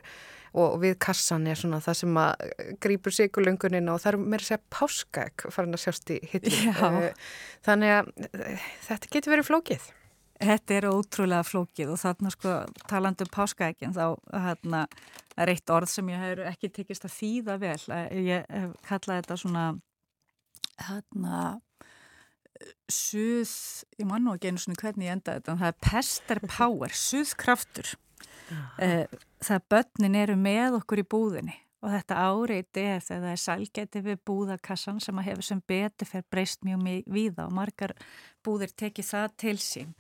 og 0.54 0.78
við 0.84 0.94
kassan 1.02 1.48
er 1.50 1.58
svona 1.58 1.82
það 1.84 1.98
sem 2.04 2.20
að 2.22 2.46
grýpur 2.86 3.16
sigurlöngunin 3.18 3.90
og 3.90 4.04
það 4.04 4.12
er 4.12 4.20
mér 4.22 4.46
að 4.46 4.50
segja 4.52 4.62
páskaegg 4.78 5.48
farin 5.56 5.78
að 5.78 5.84
sjást 5.88 6.14
í 6.14 6.20
hillunum. 6.30 7.00
Eh, 7.10 7.34
þannig 7.66 7.96
að 7.96 8.14
eh, 8.30 8.70
þetta 8.86 9.14
getur 9.18 9.36
verið 9.36 9.50
flókið. 9.50 9.90
Þetta 10.46 10.76
er 10.76 10.90
ótrúlega 10.92 11.48
flókið 11.48 11.96
og 11.96 12.00
þarna 12.04 12.32
sko 12.34 12.54
talandu 12.92 13.26
um 13.26 13.34
páskaækinn 13.34 13.96
þá 13.96 14.06
hérna 14.46 14.86
er 15.40 15.52
eitt 15.56 15.72
orð 15.72 15.90
sem 15.90 16.10
ég 16.12 16.22
hef 16.22 16.46
ekki 16.52 16.72
tekist 16.76 17.08
að 17.08 17.16
þýða 17.16 17.60
vel. 17.64 17.78
Ég 18.20 18.50
hef 18.52 18.74
kallað 18.86 19.22
þetta 19.24 19.38
svona 19.40 19.68
hérna 20.88 21.42
suð, 22.92 23.52
ég 24.00 24.08
man 24.08 24.24
nú 24.24 24.36
ekki 24.36 24.52
einu 24.52 24.62
svona 24.62 24.80
hvernig 24.80 25.10
ég 25.10 25.18
enda 25.18 25.38
þetta, 25.38 25.54
en 25.54 25.62
það 25.62 25.72
er 25.72 25.80
pester 25.90 26.42
power, 26.48 26.96
suðkraftur. 27.08 27.94
Eh, 28.82 29.06
það 29.44 29.70
börnin 29.74 30.18
eru 30.20 30.36
með 30.40 30.80
okkur 30.80 31.02
í 31.02 31.08
búðinni 31.10 31.56
og 31.86 31.92
þetta 31.94 32.22
áreiti 32.30 32.82
er 32.82 33.02
þegar 33.04 33.24
það 33.24 33.32
er 33.32 33.42
sælgeti 33.42 34.02
við 34.06 34.22
búðakassan 34.26 35.02
sem 35.04 35.20
að 35.22 35.28
hefur 35.30 35.46
sem 35.46 35.62
betur 35.70 36.10
fyrir 36.10 36.28
breyst 36.34 36.64
mjög 36.66 36.86
víða 37.14 37.46
og 37.46 37.54
margar 37.54 37.94
búðir 38.46 38.74
tekið 38.74 39.10
það 39.12 39.36
til 39.44 39.58
sín. 39.62 39.92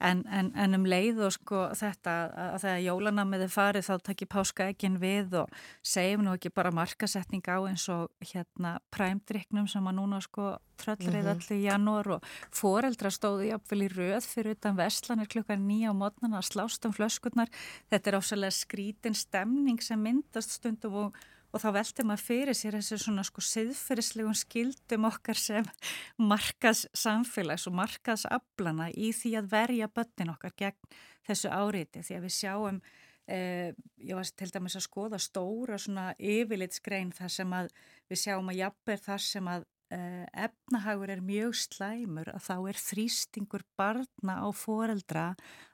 En, 0.00 0.22
en, 0.28 0.50
en 0.52 0.76
um 0.76 0.84
leið 0.84 1.22
og 1.24 1.32
sko 1.32 1.62
þetta 1.76 2.14
að 2.28 2.56
þegar 2.66 2.82
jólanamiði 2.84 3.48
farið 3.48 3.86
þá 3.86 3.94
takkir 4.08 4.28
páskaegin 4.34 4.98
við 5.00 5.38
og 5.40 5.60
segjum 5.80 6.26
nú 6.26 6.34
ekki 6.36 6.52
bara 6.52 6.74
markasetning 6.74 7.44
á 7.48 7.58
eins 7.64 7.86
og 7.92 8.10
hérna 8.20 8.76
præmdryknum 8.92 9.68
sem 9.70 9.88
að 9.88 9.96
núna 9.96 10.20
sko 10.20 10.56
tröllrið 10.76 11.14
mm 11.14 11.22
-hmm. 11.24 11.30
allir 11.30 11.56
í 11.56 11.64
janúar 11.64 12.08
og 12.16 12.24
foreldra 12.52 13.10
stóði 13.10 13.48
jáfnvel 13.50 13.82
í 13.86 13.88
röð 13.88 14.24
fyrir 14.26 14.56
utan 14.56 14.76
vestlanir 14.76 15.26
klukkan 15.26 15.64
nýja 15.64 15.92
á 15.92 15.94
mótnana 15.96 16.38
að 16.38 16.50
slást 16.52 16.84
um 16.84 16.92
flöskurnar. 16.92 17.48
Þetta 17.90 18.10
er 18.10 18.18
ásæðilega 18.18 18.52
skrítin 18.52 19.14
stemning 19.14 19.80
sem 19.82 20.02
myndast 20.02 20.50
stundum 20.50 20.94
og 20.94 21.16
og 21.56 21.62
þá 21.62 21.70
veltum 21.78 22.12
að 22.12 22.22
fyrir 22.26 22.56
sér 22.56 22.76
þessu 22.76 22.98
svona 23.00 23.24
sko 23.24 23.42
siðferðislegum 23.44 24.36
skildum 24.36 25.06
okkar 25.08 25.38
sem 25.40 25.68
markaðs 26.32 26.84
samfélags 26.96 27.66
og 27.70 27.76
markaðs 27.78 28.26
aflana 28.28 28.90
í 28.92 29.12
því 29.16 29.36
að 29.40 29.50
verja 29.54 29.88
börnin 29.88 30.34
okkar 30.34 30.52
gegn 30.60 30.96
þessu 31.26 31.52
áriði 31.52 32.04
því 32.04 32.18
að 32.18 32.26
við 32.26 32.34
sjáum 32.36 32.80
eh, 33.32 33.70
ég 34.04 34.18
var 34.18 34.32
til 34.36 34.50
dæmis 34.52 34.76
að 34.76 34.84
skoða 34.84 35.22
stóra 35.22 35.78
svona 35.80 36.10
yfirlitsgrein 36.20 37.14
þar 37.16 37.32
sem 37.38 37.56
að 37.56 37.72
við 38.10 38.22
sjáum 38.26 38.52
að 38.52 38.60
jafnver 38.60 39.02
þar 39.06 39.24
sem 39.24 39.50
að 39.54 39.66
eh, 39.96 40.26
efnahagur 40.46 41.14
er 41.16 41.24
mjög 41.24 41.56
slæmur 41.62 42.32
að 42.34 42.44
þá 42.50 42.56
er 42.58 42.82
þrýstingur 42.84 43.64
barna 43.80 44.42
á 44.44 44.48
foreldra 44.52 45.30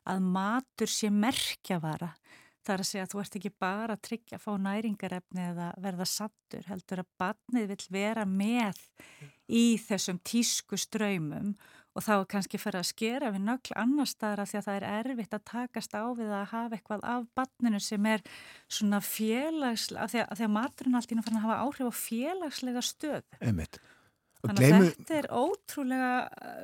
að 0.06 0.30
matur 0.30 0.94
sé 0.94 1.10
merkjavara 1.10 2.14
Það 2.62 2.74
er 2.74 2.82
að 2.84 2.88
segja 2.88 3.04
að 3.04 3.12
þú 3.12 3.20
ert 3.22 3.36
ekki 3.38 3.52
bara 3.64 3.96
að 3.96 4.02
tryggja 4.06 4.38
að 4.38 4.44
fá 4.44 4.52
næringarefni 4.62 5.44
eða 5.48 5.68
verða 5.82 6.06
sattur, 6.06 6.66
heldur 6.70 7.02
að 7.02 7.12
barnið 7.18 7.70
vil 7.72 7.86
vera 7.96 8.26
með 8.28 8.82
í 9.52 9.64
þessum 9.82 10.20
tísku 10.22 10.78
ströymum 10.78 11.56
og 11.92 12.04
þá 12.06 12.12
kannski 12.30 12.60
fyrir 12.60 12.80
að 12.80 12.88
skera 12.88 13.30
við 13.34 13.44
nöggl 13.46 13.74
annar 13.80 14.08
staðra 14.08 14.46
því 14.48 14.58
að 14.60 14.66
það 14.68 14.76
er 14.78 14.86
erfitt 14.92 15.34
að 15.36 15.44
takast 15.50 15.96
á 15.96 16.04
við 16.16 16.30
að 16.32 16.46
hafa 16.52 16.78
eitthvað 16.78 17.02
af 17.14 17.26
barninu 17.36 17.80
sem 17.84 18.06
er 18.08 18.22
svona 18.70 19.02
félagslega, 19.04 20.08
því 20.12 20.22
að, 20.22 20.32
að, 20.38 20.54
maturinn 20.56 21.00
allt 21.00 21.12
ínum 21.12 21.26
fann 21.26 21.40
að 21.40 21.48
hafa 21.48 21.58
áhrif 21.66 21.90
á 21.92 21.94
félagslega 22.00 22.84
stöð. 22.86 23.26
Einmitt. 23.42 23.80
Þannig 24.42 24.56
að 24.56 24.72
gleymu... 24.72 24.88
þetta 24.96 25.18
er 25.18 25.28
ótrúlega, 25.38 26.14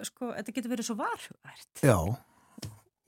sko, 0.08 0.32
þetta 0.38 0.54
getur 0.56 0.72
verið 0.72 0.88
svo 0.88 0.96
varhugvært. 0.98 1.84
Já, 1.84 1.98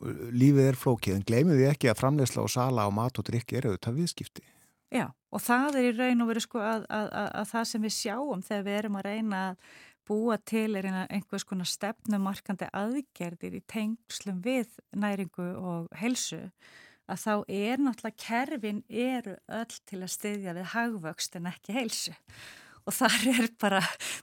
lífið 0.00 0.66
er 0.70 0.78
flókið 0.80 1.16
en 1.18 1.26
gleymið 1.28 1.60
því 1.60 1.68
ekki 1.70 1.92
að 1.92 2.00
framlegsla 2.00 2.44
og 2.44 2.52
sala 2.52 2.86
á 2.86 2.90
mat 2.94 3.20
og 3.20 3.26
drikki 3.28 3.60
eru 3.60 3.72
auðvitað 3.72 4.00
viðskipti. 4.00 4.46
Já 4.90 5.06
og 5.30 5.42
það 5.44 5.78
er 5.78 5.86
í 5.86 5.94
raun 5.94 6.24
og 6.24 6.30
verið 6.32 6.46
sko 6.46 6.62
að, 6.64 6.84
að, 6.90 7.06
að, 7.20 7.28
að 7.40 7.48
það 7.52 7.66
sem 7.70 7.86
við 7.86 7.96
sjáum 7.96 8.44
þegar 8.46 8.66
við 8.66 8.78
erum 8.80 8.98
að 8.98 9.06
reyna 9.06 9.40
að 9.46 9.64
búa 10.10 10.36
til 10.50 10.68
er 10.78 10.88
einhvers 10.90 11.46
konar 11.46 11.68
stefnumarkandi 11.70 12.70
aðgerðir 12.74 13.58
í 13.60 13.64
tengslum 13.70 14.40
við 14.42 14.72
næringu 14.98 15.50
og 15.54 15.90
helsu 16.00 16.40
að 17.10 17.20
þá 17.22 17.34
er 17.46 17.82
náttúrulega 17.82 18.24
kerfin 18.24 18.82
eru 18.88 19.36
öll 19.60 19.76
til 19.86 20.00
að 20.00 20.12
styðja 20.16 20.56
við 20.56 20.68
hagvöxt 20.74 21.38
en 21.38 21.46
ekki 21.50 21.76
heilsu 21.76 22.16
og 22.88 22.96
þar 22.96 23.28
er 23.30 23.48
bara, 23.60 23.80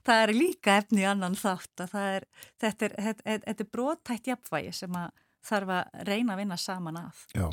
það 0.08 0.24
er 0.26 0.36
líka 0.36 0.78
efni 0.82 1.06
annan 1.08 1.38
þátt 1.40 1.86
að 1.86 1.94
það 1.94 2.12
er, 2.18 2.28
þetta 2.64 2.88
er, 2.90 2.96
er, 3.24 3.44
er 3.48 3.72
brotætt 3.72 4.28
jafnvægi 4.28 4.76
sem 4.76 5.00
að 5.00 5.12
þarf 5.48 5.74
að 5.78 6.06
reyna 6.10 6.36
að 6.36 6.44
vinna 6.44 6.60
saman 6.62 7.02
að. 7.02 7.26
Já, 7.38 7.48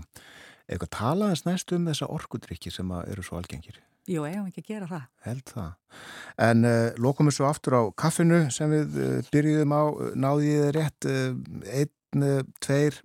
eitthvað 0.69 0.93
talaðast 0.99 1.49
næst 1.49 1.75
um 1.77 1.89
þessa 1.91 2.11
orkudrykki 2.15 2.73
sem 2.75 2.95
eru 3.05 3.25
svo 3.27 3.41
algengir. 3.41 3.81
Jú, 4.05 4.27
eigum 4.29 4.51
ekki 4.51 4.61
að 4.61 4.69
gera 4.69 4.89
það. 4.91 5.05
Held 5.25 5.47
það. 5.49 6.01
En 6.45 6.69
uh, 6.69 6.89
lokum 7.01 7.31
við 7.31 7.39
svo 7.39 7.49
aftur 7.49 7.79
á 7.81 7.83
kaffinu 7.97 8.43
sem 8.53 8.73
við 8.73 8.99
uh, 9.01 9.15
byrjuðum 9.33 9.73
á, 9.73 9.83
náði 10.27 10.51
ég 10.51 10.67
þið 10.67 10.75
rétt, 10.77 11.09
uh, 11.09 11.71
einn, 11.81 12.27
tveir, 12.63 12.99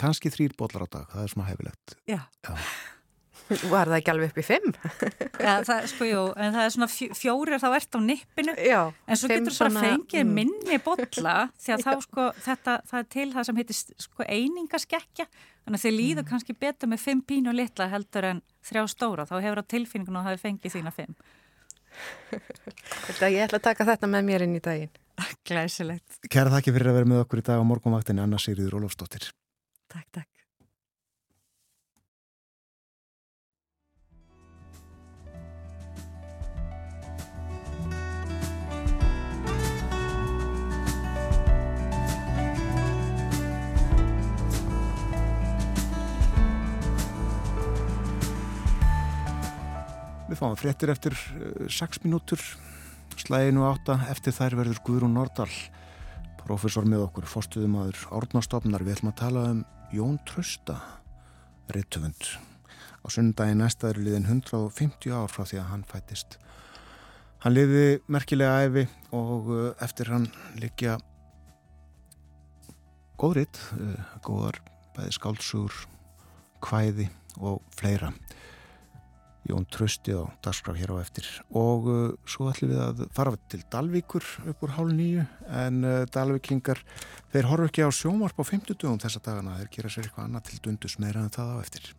kannski 0.00 0.32
þrýr 0.34 0.56
bólar 0.58 0.84
á 0.84 0.88
dag, 0.98 1.06
það 1.14 1.22
er 1.22 1.32
svona 1.36 1.46
hefilegt. 1.52 1.94
Já. 2.10 2.18
Já. 2.42 2.56
Var 3.48 3.90
það 3.90 3.96
ekki 3.98 4.12
alveg 4.12 4.30
upp 4.30 4.38
í 4.40 4.44
fimm? 4.46 4.74
Já, 5.42 5.52
það, 5.66 5.86
sko, 5.90 6.06
jú, 6.08 6.22
en 6.36 6.54
það 6.54 6.64
er 6.64 6.74
svona 6.76 6.88
fjó- 6.92 7.16
fjórir 7.18 7.60
þá 7.62 7.66
ert 7.76 7.98
á 7.98 8.00
nippinu 8.04 8.54
Já. 8.56 8.80
En 9.06 9.20
svo 9.20 9.30
getur 9.32 9.50
bara 9.50 9.56
svona, 9.58 9.82
fengið 9.86 10.22
mm. 10.22 10.32
minni 10.38 10.78
bolla 10.86 11.34
því 11.62 11.74
að 11.76 11.84
þá 11.86 11.92
sko 12.06 12.28
þetta, 12.46 12.78
það 12.90 13.02
er 13.02 13.10
til 13.16 13.28
það 13.34 13.48
sem 13.48 13.60
heitir 13.60 13.80
sko 14.06 14.26
einingaskekkja 14.28 15.28
þannig 15.28 15.78
að 15.78 15.84
þið 15.84 15.96
líður 15.98 16.28
kannski 16.30 16.56
betur 16.64 16.92
með 16.92 17.04
fimm 17.04 17.22
pínu 17.26 17.54
litla 17.56 17.90
heldur 17.92 18.30
en 18.30 18.42
þrjá 18.66 18.86
stóra 18.94 19.28
þá 19.28 19.36
hefur 19.40 19.62
það 19.62 19.70
tilfinningun 19.76 20.18
og 20.18 20.26
það 20.26 20.36
hefur 20.36 20.44
fengið 20.48 20.76
þína 20.78 20.96
fimm. 20.96 21.16
Þetta, 22.32 23.28
ég 23.28 23.46
ætla 23.46 23.60
að 23.60 23.66
taka 23.68 23.86
þetta 23.92 24.08
með 24.08 24.28
mér 24.30 24.46
inn 24.46 24.56
í 24.56 24.62
daginn. 24.64 24.92
Glæsilegt. 25.46 26.22
Kæra 26.32 26.54
þakki 26.54 26.72
fyrir 26.74 26.92
að 26.92 27.00
vera 27.00 27.10
með 27.12 27.24
okkur 27.26 27.42
í 27.42 27.46
dag 27.46 27.60
á 27.60 27.64
morgunvaktinni 27.68 28.24
Anna 28.24 28.40
Sigriður 28.40 28.80
Ólafsdóttir. 28.80 29.28
Takk, 29.92 30.08
takk. 30.16 30.41
Við 50.32 50.38
fáum 50.40 50.54
fréttir 50.56 50.88
eftir 50.88 51.12
6 51.68 51.98
mínútur, 52.06 52.40
slæginu 53.20 53.66
átta, 53.68 53.98
eftir 54.08 54.32
þær 54.32 54.54
verður 54.62 54.78
Guðrún 54.86 55.12
Nordal, 55.12 55.50
profesor 56.38 56.86
með 56.88 57.02
okkur, 57.04 57.26
fórstuðumadur 57.28 58.06
Árnastofnar. 58.16 58.80
Við 58.80 58.94
ætlum 58.94 59.10
að 59.10 59.18
tala 59.18 59.42
um 59.50 59.60
Jón 59.92 60.16
Trausta, 60.24 60.78
rittöfund. 61.76 62.30
Á 63.04 63.06
sunnudagi 63.12 63.58
næsta 63.60 63.90
eru 63.92 64.06
liðin 64.06 64.24
150 64.30 65.12
ár 65.12 65.28
frá 65.28 65.44
því 65.44 65.60
að 65.60 65.68
hann 65.74 65.84
fættist. 65.92 66.38
Hann 67.44 67.58
liði 67.58 67.86
merkilega 68.08 68.64
æfi 68.64 68.88
og 69.12 69.52
uh, 69.52 69.62
eftir 69.84 70.14
hann 70.14 70.30
liggja 70.56 70.96
góðritt, 73.20 73.60
uh, 73.76 74.00
góðar 74.24 74.64
bæði 74.96 75.12
skálsugur, 75.18 75.82
kvæði 76.64 77.12
og 77.36 77.60
fleira. 77.76 78.14
Jón 79.48 79.66
Trausti 79.70 80.14
á 80.14 80.22
dagskraf 80.44 80.78
hér 80.78 80.94
á 80.94 81.02
eftir. 81.02 81.26
Og 81.50 81.88
uh, 81.90 82.02
svo 82.28 82.50
ætlum 82.52 82.74
við 82.74 82.82
að 82.84 83.02
fara 83.16 83.34
til 83.50 83.62
Dalvíkur 83.72 84.28
upp 84.52 84.62
úr 84.62 84.76
hálf 84.76 84.94
nýju 84.94 85.26
en 85.62 85.82
uh, 85.86 85.96
Dalvíkingar, 86.12 86.84
þeir 87.34 87.50
horfa 87.50 87.70
ekki 87.70 87.86
á 87.86 87.90
sjómarp 87.90 88.38
á 88.38 88.44
50 88.44 88.78
dögum 88.78 89.02
þessa 89.02 89.24
dagana 89.24 89.58
þeir 89.62 89.74
gera 89.78 89.92
sér 89.92 90.08
eitthvað 90.08 90.30
annað 90.30 90.48
til 90.50 90.62
dundus 90.68 90.98
meira 91.02 91.24
en 91.24 91.34
það 91.34 91.54
á 91.54 91.62
eftir 91.64 91.92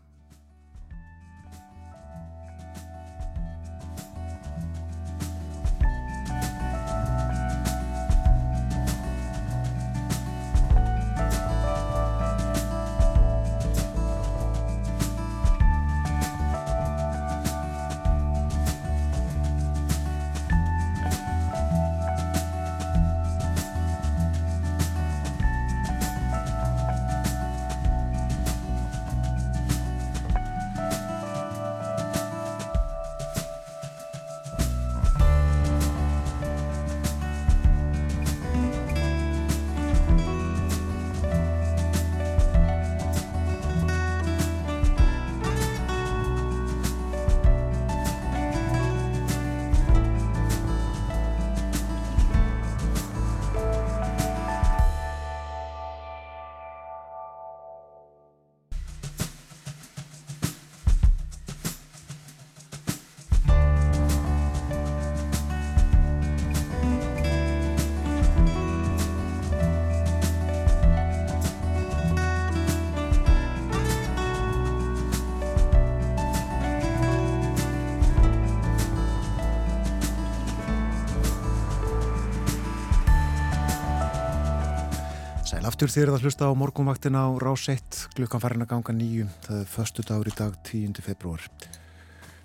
aftur 85.74 85.90
þér 85.90 86.12
að 86.14 86.26
hlusta 86.28 86.46
á 86.46 86.54
morgunvaktina 86.54 87.22
á 87.26 87.30
Rás 87.42 87.64
1 87.72 88.14
klukkan 88.14 88.42
farin 88.44 88.62
að 88.62 88.76
ganga 88.76 88.94
nýju 88.94 89.24
það 89.42 89.56
er 89.64 89.72
förstu 89.74 90.04
dagur 90.06 90.30
í 90.30 90.34
dag 90.38 90.54
10. 90.70 91.02
februar 91.02 91.48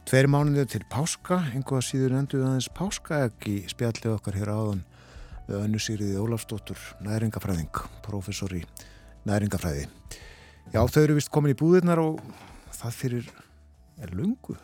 Tveiri 0.08 0.30
mánuðið 0.32 0.70
til 0.72 0.80
páska 0.88 1.36
einhvað 1.50 1.84
síður 1.84 2.14
endur 2.16 2.46
aðeins 2.46 2.70
páskaegg 2.72 3.50
í 3.52 3.58
spjallið 3.68 4.14
okkar 4.14 4.38
hér 4.38 4.54
áðan 4.54 4.80
við 5.44 5.58
önnu 5.58 5.82
Sýriði 5.84 6.16
Ólafsdóttur 6.22 6.80
næringafræðing, 7.04 7.82
professor 8.06 8.56
í 8.56 8.62
næringafræði 9.28 9.84
Já, 10.72 10.80
þau 10.88 11.02
eru 11.02 11.20
vist 11.20 11.28
komin 11.28 11.52
í 11.52 11.60
búðirnar 11.60 12.00
og 12.00 12.22
það 12.80 13.00
fyrir 13.02 13.32
er 14.00 14.16
lungu 14.16 14.56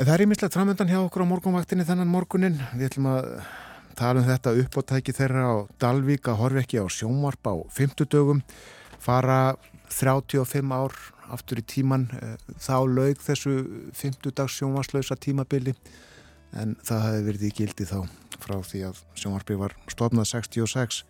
En 0.00 0.06
það 0.06 0.14
er 0.14 0.22
ímislegt 0.24 0.56
framöndan 0.56 0.88
hjá 0.88 1.02
okkur 1.02 1.28
á 1.28 1.32
morgunvaktinni 1.34 1.84
þennan 1.84 2.08
morgunin. 2.08 2.54
Við 2.72 2.86
ætlum 2.86 3.10
að 3.10 3.26
tala 4.00 4.22
um 4.22 4.28
þetta 4.28 4.54
uppáttæki 4.62 5.12
þeirra 5.16 5.42
á 5.44 5.54
Dalvík 5.82 6.28
að 6.30 6.38
horfi 6.40 6.62
ekki 6.62 6.80
á 6.80 6.86
sjónvarp 6.88 7.50
á 7.52 7.54
50 7.76 8.08
dögum, 8.08 8.40
fara 9.00 9.56
35 9.92 10.72
ár 10.72 10.94
aftur 11.30 11.60
í 11.60 11.64
tíman, 11.66 12.08
eh, 12.16 12.36
þá 12.58 12.76
laug 12.88 13.20
þessu 13.20 13.90
50 13.94 14.32
dags 14.34 14.56
sjónvarslausa 14.58 15.16
tímabili 15.20 15.74
en 16.56 16.76
það 16.82 17.04
hefði 17.06 17.26
verið 17.28 17.46
í 17.46 17.52
gildi 17.60 17.86
þá 17.86 17.98
frá 18.40 18.56
því 18.64 18.82
að 18.88 19.02
sjónvarpi 19.14 19.58
var 19.60 19.76
stofnað 19.92 20.30
66. 20.32 21.04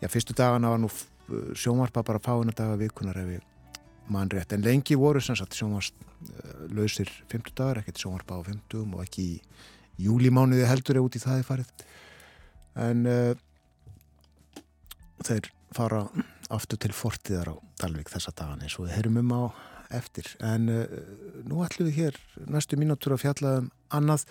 Já, 0.00 0.08
fyrstu 0.08 0.36
dagana 0.38 0.70
var 0.70 0.82
nú 0.84 0.88
eh, 0.88 1.54
sjónvarpa 1.58 2.04
bara 2.04 2.22
fáina 2.22 2.54
daga 2.54 2.78
vikunar 2.78 3.18
ef 3.18 3.32
við 3.34 3.42
mann 4.08 4.30
rétt, 4.32 4.54
en 4.54 4.62
lengi 4.64 4.96
voru 4.96 5.20
sem 5.20 5.36
sagt 5.36 5.58
sjónvarslausir 5.58 7.10
50 7.28 7.52
dagar, 7.58 7.82
ekkert 7.82 8.00
sjónvarpa 8.00 8.38
á 8.38 8.42
50 8.46 8.94
og 8.94 9.02
ekki 9.04 9.26
í 9.34 9.42
júlimánuði 10.02 10.66
heldur 10.68 10.98
er 10.98 11.04
út 11.04 11.18
í 11.18 11.22
það 11.22 11.44
farið. 11.46 11.70
En 12.78 13.04
uh, 13.10 13.32
þeir 15.26 15.50
fara 15.76 16.04
aftur 16.54 16.80
til 16.80 16.94
fortíðar 16.96 17.52
á 17.52 17.56
Dalvik 17.78 18.10
þessa 18.10 18.32
dagan 18.34 18.62
eins 18.64 18.78
og 18.78 18.86
við 18.86 18.96
heyrum 18.96 19.20
um 19.22 19.34
á 19.34 19.42
eftir. 19.98 20.30
En 20.44 20.68
uh, 20.72 20.84
nú 21.48 21.62
ætlum 21.66 21.90
við 21.90 22.02
hér 22.02 22.20
næstu 22.46 22.78
mínútur 22.80 23.16
að 23.16 23.24
fjalla 23.26 23.54
um 23.62 23.70
annað. 23.94 24.26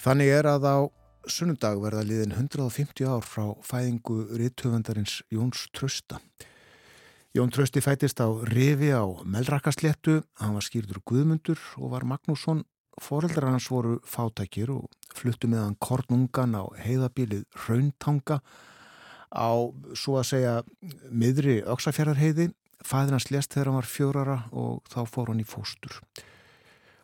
Þannig 0.00 0.34
er 0.36 0.48
að 0.50 0.68
á 0.68 0.78
sunnundag 1.28 1.80
verða 1.82 2.06
liðin 2.06 2.32
150 2.36 3.04
ár 3.04 3.26
frá 3.26 3.52
fæðingu 3.66 4.22
rithöfundarins 4.40 5.20
Jóns 5.28 5.66
Trösta 5.76 6.18
Jón 7.30 7.52
Trösti 7.54 7.78
fætist 7.78 8.18
á 8.18 8.26
Rifi 8.26 8.90
á 8.90 9.06
Melrakasléttu, 9.22 10.16
hann 10.42 10.56
var 10.56 10.64
skýrður 10.66 10.98
Guðmundur 11.06 11.60
og 11.78 11.92
var 11.92 12.02
Magnússon 12.02 12.64
Fóreldrar 13.00 13.52
hans 13.52 13.68
voru 13.70 13.98
fátækir 14.04 14.72
og 14.74 14.88
fluttu 15.14 15.48
með 15.50 15.64
hann 15.64 15.78
kornungan 15.82 16.56
á 16.58 16.64
heiðabilið 16.80 17.44
Rauntanga 17.66 18.40
á 19.30 19.50
svo 19.94 20.18
að 20.18 20.28
segja 20.32 20.56
miðri 21.10 21.60
Öksafjörðarheiði 21.62 22.50
fæðir 22.86 23.16
hans 23.16 23.30
lést 23.30 23.54
þegar 23.54 23.70
hann 23.70 23.78
var 23.78 23.88
fjórara 23.88 24.36
og 24.50 24.82
þá 24.90 25.00
fór 25.06 25.32
hann 25.32 25.42
í 25.42 25.48
fóstur. 25.48 26.00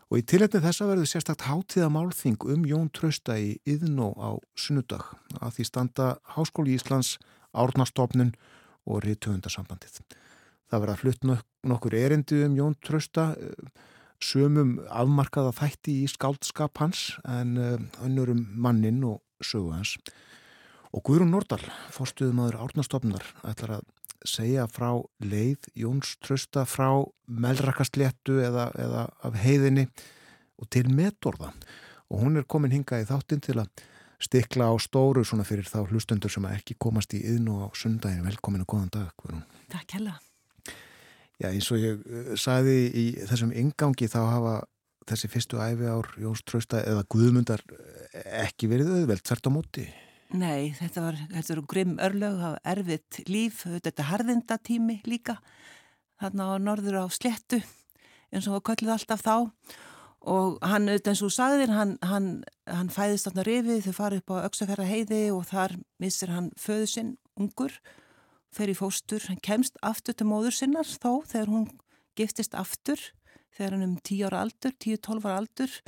Og 0.06 0.20
í 0.20 0.26
tilhætni 0.26 0.62
þessa 0.62 0.86
verður 0.86 1.08
sérstakt 1.10 1.46
hátíða 1.48 1.88
málþing 1.90 2.44
um 2.52 2.66
Jón 2.68 2.90
Trausta 2.94 3.38
í 3.42 3.56
Yðnó 3.66 4.12
á 4.14 4.38
sunnudag 4.54 5.02
að 5.40 5.56
því 5.56 5.66
standa 5.66 6.06
Háskóli 6.36 6.76
Íslands, 6.78 7.16
Árnastofnun 7.50 8.30
og 8.86 9.02
Rítuhundasambandið. 9.02 9.98
Það 10.70 10.82
verða 10.84 11.00
flutt 11.00 11.26
nok 11.26 11.42
nokkur 11.66 11.96
erindi 11.98 12.44
um 12.46 12.54
Jón 12.54 12.78
Trausta, 12.78 13.32
sömum 14.22 14.78
afmarkaða 14.88 15.52
þætti 15.56 15.98
í 16.04 16.08
skáldskap 16.10 16.80
hans 16.82 17.08
en 17.28 17.56
önnurum 18.04 18.46
mannin 18.56 19.02
og 19.04 19.20
sögu 19.44 19.74
hans. 19.74 19.96
Og 20.96 21.04
Guðrún 21.04 21.34
Nordal, 21.34 21.60
fórstuðumadur 21.92 22.56
Árnastofnar, 22.64 23.24
ætlar 23.44 23.78
að 23.78 23.88
segja 24.26 24.66
frá 24.70 24.90
leið 25.20 25.68
Jóns 25.76 26.14
Trausta 26.24 26.64
frá 26.68 26.88
melrakastléttu 27.26 28.40
eða, 28.44 28.70
eða 28.80 29.06
af 29.26 29.36
heiðinni 29.42 29.86
og 30.56 30.70
til 30.72 30.88
metorða. 30.88 31.52
Og 32.10 32.22
hún 32.22 32.40
er 32.40 32.48
komin 32.48 32.74
hinga 32.74 33.02
í 33.02 33.08
þáttinn 33.08 33.42
til 33.44 33.58
að 33.60 33.84
stikla 34.22 34.70
á 34.72 34.74
stóru 34.80 35.24
svona 35.26 35.44
fyrir 35.44 35.68
þá 35.68 35.82
hlustendur 35.90 36.32
sem 36.32 36.46
ekki 36.48 36.78
komast 36.80 37.12
í 37.16 37.20
yðn 37.26 37.50
og 37.52 37.66
á 37.66 37.68
sundaginu. 37.76 38.24
Velkomin 38.30 38.64
og 38.64 38.72
góðan 38.72 38.94
dag, 38.94 39.12
Guðrún. 39.20 39.44
Takk 39.72 39.98
hella. 39.98 40.16
Já, 41.42 41.50
eins 41.50 41.68
og 41.72 41.82
ég 41.82 42.00
uh, 42.00 42.32
sagði 42.40 42.78
í 42.88 43.06
þessum 43.26 43.52
ingangi 43.52 44.08
þá 44.08 44.20
hafa 44.24 44.56
þessi 45.06 45.30
fyrstu 45.30 45.60
æfi 45.62 45.86
ár 45.86 46.08
Jóns 46.18 46.42
Trausta 46.42 46.80
eða 46.82 47.04
Guðmundar 47.12 47.62
ekki 48.42 48.68
verið 48.70 48.92
auðveld, 48.94 49.22
þvert 49.26 49.48
á 49.48 49.50
móti. 49.52 49.86
Nei, 50.34 50.72
þetta 50.74 51.04
var, 51.04 51.18
þetta 51.30 51.54
var 51.54 51.66
grimm 51.70 51.98
örlög, 52.02 52.38
það 52.40 52.54
var 52.54 52.62
erfitt 52.72 53.18
líf, 53.30 53.60
þetta 53.86 54.06
harðindatími 54.08 54.96
líka, 55.06 55.36
þarna 56.18 56.48
á 56.50 56.54
norður 56.58 56.98
á 56.98 57.06
slettu, 57.14 57.60
eins 58.34 58.48
og 58.50 58.64
kölluð 58.66 58.96
alltaf 58.96 59.22
þá 59.22 59.36
og 60.26 60.56
hann, 60.66 60.90
eins 60.90 61.22
og 61.22 61.30
sagðir, 61.30 61.70
hann, 61.70 61.94
hann, 62.02 62.30
hann 62.66 62.90
fæðist 62.90 63.28
þarna 63.28 63.46
rifið, 63.46 63.84
þau 63.86 63.94
farið 64.00 64.24
upp 64.24 64.34
á 64.34 64.46
Öksafjara 64.48 64.88
heiði 64.88 65.22
og 65.30 65.46
þar 65.46 65.76
missir 66.02 66.32
hann 66.34 66.50
föðu 66.58 66.90
sinn 66.90 67.12
ungur, 67.38 67.76
fer 68.56 68.72
í 68.72 68.78
fóstur, 68.78 69.22
hann 69.28 69.42
kemst 69.44 69.76
aftur 69.84 70.16
til 70.16 70.28
móður 70.28 70.56
sinnar 70.56 70.88
þó 70.88 71.20
þegar 71.28 71.52
hún 71.52 71.68
giftist 72.16 72.56
aftur, 72.56 73.00
þegar 73.56 73.76
hann 73.76 73.86
um 73.90 74.00
10 74.00 74.26
ára 74.30 74.42
aldur, 74.46 74.74
10-12 74.80 75.28
ára 75.28 75.38
aldur, 75.42 75.78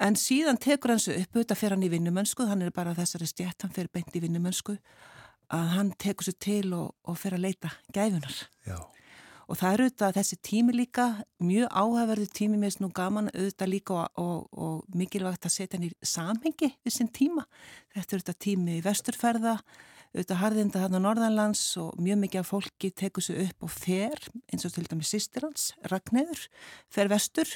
En 0.00 0.16
síðan 0.16 0.56
tekur 0.56 0.94
hans 0.94 1.10
upp 1.12 1.34
auðvitað 1.36 1.58
fyrir 1.60 1.76
hann 1.76 1.84
í 1.84 1.90
vinnumönsku, 1.92 2.46
hann 2.48 2.64
er 2.64 2.72
bara 2.72 2.94
þessari 2.96 3.26
stjætt, 3.28 3.66
hann 3.66 3.74
fyrir 3.74 3.90
beint 3.92 4.14
í 4.16 4.22
vinnumönsku, 4.22 4.78
að 5.52 5.66
hann 5.74 5.90
tekur 6.00 6.30
sér 6.30 6.38
til 6.40 6.70
og, 6.72 6.94
og 7.04 7.18
fyrir 7.20 7.36
að 7.36 7.44
leita 7.44 7.72
gæfunar. 7.92 8.38
Já. 8.64 8.78
Og 9.50 9.58
það 9.58 9.74
er 9.74 9.82
auðvitað 9.84 10.16
þessi 10.16 10.38
tími 10.46 10.76
líka, 10.78 11.06
mjög 11.42 11.72
áhæfverðu 11.82 12.28
tími 12.38 12.60
með 12.62 12.74
snú 12.78 12.88
gaman 12.96 13.28
auðvitað 13.34 13.72
líka 13.74 13.96
og, 13.98 14.08
og, 14.22 14.48
og 14.54 14.96
mikilvægt 14.96 15.48
að 15.50 15.56
setja 15.56 15.76
hann 15.76 15.88
í 15.90 15.92
samhengi 16.06 16.70
við 16.70 16.96
sinn 16.96 17.10
tíma. 17.12 17.44
Þetta 17.92 18.06
er 18.06 18.20
auðvitað 18.22 18.40
tími 18.46 18.78
í 18.78 18.84
vesturferða, 18.86 19.56
auðvitað 20.10 20.40
harðinda 20.40 20.80
hann 20.82 20.98
á 20.98 21.00
Norðanlands 21.04 21.62
og 21.78 21.98
mjög 22.02 22.18
mikið 22.24 22.40
af 22.40 22.48
fólki 22.50 22.90
tekur 22.98 23.22
sér 23.22 23.44
upp 23.44 23.66
og 23.66 23.70
fer, 23.70 24.24
eins 24.50 24.66
og 24.66 24.72
til 24.74 24.88
dæmi 24.90 25.06
sýstir 25.06 25.46
hans, 25.46 25.70
Ragnæður, 25.86 26.48
fer 26.90 27.10
vestur. 27.12 27.52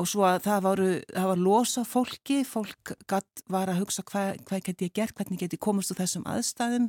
Og 0.00 0.08
svo 0.10 0.24
að 0.26 0.40
það, 0.46 0.62
varu, 0.64 0.86
það 1.12 1.28
var 1.30 1.42
losa 1.44 1.84
fólki, 1.86 2.38
fólk 2.48 2.94
gatt, 3.10 3.44
var 3.52 3.70
að 3.70 3.82
hugsa 3.82 4.02
hvað, 4.08 4.40
hvað 4.48 4.64
get 4.70 4.86
ég 4.86 4.94
gert, 4.96 5.14
hvernig 5.18 5.42
get 5.44 5.54
ég 5.54 5.62
komast 5.62 5.92
úr 5.92 6.00
þessum 6.00 6.24
aðstæðum, 6.32 6.88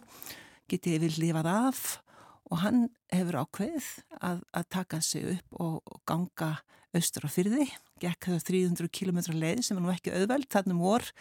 get 0.71 0.89
ég 0.89 1.03
vil 1.03 1.13
lifað 1.19 1.51
af? 1.51 1.83
Og 2.49 2.61
hann 2.63 2.87
hefur 3.11 3.41
ákveð 3.43 3.91
að, 4.21 4.41
að 4.55 4.71
taka 4.71 5.01
sig 5.03 5.27
upp 5.35 5.59
og, 5.59 5.77
og 5.83 6.01
ganga 6.07 6.53
austur 6.95 7.27
á 7.27 7.29
fyrði, 7.29 7.67
gekk 7.99 8.31
það 8.31 8.47
300 8.49 8.91
km 8.93 9.21
leið 9.35 9.63
sem 9.67 9.77
er 9.77 9.83
nú 9.83 9.91
ekki 9.91 10.15
auðveld 10.15 10.47
þannum 10.53 10.83
vor. 10.85 11.03
og 11.03 11.15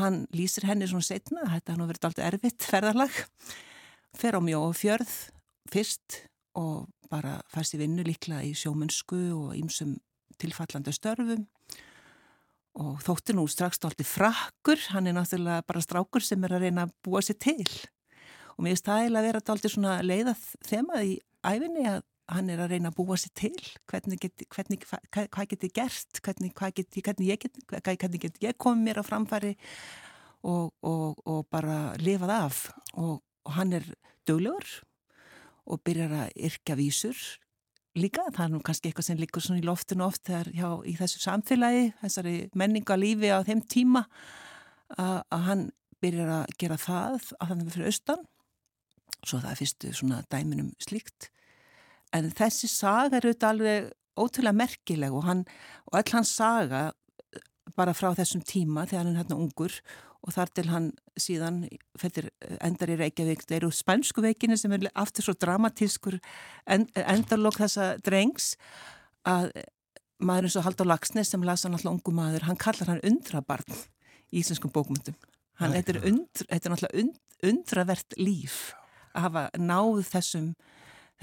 hann 0.00 0.24
lýsir 0.34 0.66
henni 0.68 0.88
svona 0.90 1.06
setna, 1.06 1.46
þetta 1.50 1.74
hann 1.74 1.82
har 1.84 1.90
verið 1.90 2.08
alltaf 2.08 2.26
erfitt 2.28 2.66
ferðarlag, 2.68 3.16
fer 4.14 4.38
á 4.38 4.40
mjó 4.44 4.60
og 4.68 4.76
fjörð 4.78 5.14
fyrst 5.72 6.20
og 6.58 6.86
bara 7.10 7.38
færst 7.52 7.76
í 7.76 7.80
vinnu 7.80 8.04
líkla 8.06 8.42
í 8.46 8.52
sjómunnsku 8.58 9.20
og 9.34 9.56
ímsum 9.58 9.96
tilfallandi 10.40 10.94
störfum. 10.94 11.44
Og 12.74 13.02
þótti 13.06 13.36
nú 13.36 13.44
strax 13.46 13.78
stolti 13.78 14.06
frakkur, 14.06 14.80
hann 14.90 15.06
er 15.06 15.14
náttúrulega 15.14 15.62
bara 15.66 15.82
strákur 15.82 16.24
sem 16.26 16.42
er 16.42 16.56
að 16.56 16.66
reyna 16.66 16.88
að 16.88 16.94
búa 17.06 17.22
sér 17.22 17.38
til. 17.38 17.68
Og 18.56 18.66
mér 18.66 18.74
er 18.74 18.80
stæðilega 18.80 19.20
að 19.20 19.28
vera 19.28 19.70
svona 19.70 19.94
leiðað 20.02 20.42
þemað 20.66 21.06
í 21.06 21.14
æfinni 21.44 21.86
að 21.90 22.02
hann 22.30 22.48
er 22.52 22.62
að 22.64 22.74
reyna 22.74 22.90
að 22.92 22.98
búa 22.98 23.18
sér 23.20 23.34
til. 23.36 23.54
Hvernig 23.90 24.22
get, 24.22 24.46
hvernig, 24.52 24.86
hvað, 24.88 25.28
hvað 25.34 25.50
get 25.52 25.66
ég 25.68 25.76
gert? 25.76 26.20
Hvernig, 26.24 26.54
get, 26.54 26.98
hvernig, 27.04 27.28
ég 27.28 27.44
get, 27.44 27.60
hvernig 27.68 28.22
get 28.22 28.42
ég 28.44 28.58
komið 28.60 28.88
mér 28.88 29.00
á 29.00 29.04
framfæri 29.04 29.54
og, 30.44 30.72
og, 30.84 31.20
og 31.28 31.46
bara 31.52 31.94
lifað 32.00 32.34
af. 32.38 32.64
Og, 32.96 33.20
og 33.44 33.56
hann 33.58 33.76
er 33.76 33.88
döglegur 34.28 34.80
og 35.64 35.80
byrjar 35.84 36.12
að 36.24 36.36
yrkja 36.48 36.76
vísur 36.80 37.20
líka, 37.94 38.24
það 38.34 38.44
er 38.44 38.52
nú 38.52 38.60
kannski 38.64 38.90
eitthvað 38.90 39.06
sem 39.06 39.20
líkur 39.20 39.44
svona 39.44 39.62
í 39.62 39.66
loftinu 39.66 40.04
oft 40.08 40.24
þegar 40.26 40.50
hjá 40.50 40.68
í 40.90 40.96
þessu 40.98 41.20
samfélagi, 41.22 41.84
þessari 42.00 42.34
menningalífi 42.58 43.30
á 43.30 43.38
þeim 43.46 43.62
tíma 43.70 44.04
að 44.98 45.46
hann 45.46 45.68
byrjar 46.02 46.32
að 46.40 46.56
gera 46.60 46.78
það 46.80 47.30
að 47.38 47.52
þannig 47.52 47.70
fyrir 47.76 47.92
austan. 47.92 48.26
Svo 49.24 49.38
það 49.40 49.52
er 49.52 49.60
fyrstu 49.62 49.92
svona 49.96 50.18
dæminum 50.32 50.72
slíkt 50.82 51.30
en 52.14 52.30
þessi 52.34 52.70
saga 52.70 53.18
er 53.18 53.28
auðvitað 53.28 53.50
alveg 53.50 53.92
ótrúlega 54.14 54.56
merkileg 54.56 55.14
og, 55.14 55.24
hann, 55.26 55.44
og 55.90 55.98
öll 55.98 56.14
hans 56.14 56.34
saga 56.38 56.86
bara 57.74 57.94
frá 57.96 58.12
þessum 58.14 58.44
tíma 58.46 58.86
þegar 58.86 59.02
hann 59.02 59.14
er 59.14 59.22
hérna 59.24 59.38
ungur 59.40 59.78
og 60.24 60.32
þar 60.32 60.52
til 60.56 60.66
hann 60.70 60.86
síðan 61.20 61.64
fyrir, 62.00 62.30
endar 62.64 62.92
í 62.94 62.96
Reykjavík, 63.00 63.44
það 63.44 63.58
eru 63.58 63.70
spænsku 63.74 64.22
veikinu 64.24 64.56
sem 64.56 64.72
er 64.72 64.86
aftur 64.96 65.26
svo 65.26 65.34
dramatískur 65.36 66.16
end, 66.64 66.94
endarlokk 66.96 67.60
þessa 67.60 67.90
drengs 68.04 68.54
að 69.28 69.50
maður 70.24 70.48
eins 70.48 70.56
og 70.58 70.64
Haldur 70.64 70.88
Lagsnes 70.88 71.32
sem 71.32 71.44
lasa 71.44 71.68
hann 71.68 71.76
alltaf 71.76 71.92
ungu 71.92 72.14
maður, 72.16 72.46
hann 72.48 72.60
kallar 72.60 72.94
hann 72.94 73.04
undrabarn 73.04 73.76
í 74.32 74.40
íslenskum 74.40 74.72
bókmyndum. 74.72 75.16
Hann, 75.60 75.74
þetta 75.76 75.94
er, 75.94 76.00
undr, 76.10 76.46
þetta 76.48 76.68
er 76.68 76.72
náttúrulega 76.72 77.02
und, 77.02 77.18
undravert 77.44 78.16
líf 78.18 78.56
að 79.14 79.26
hafa 79.28 79.44
náð 79.60 80.00
þessum, 80.08 80.48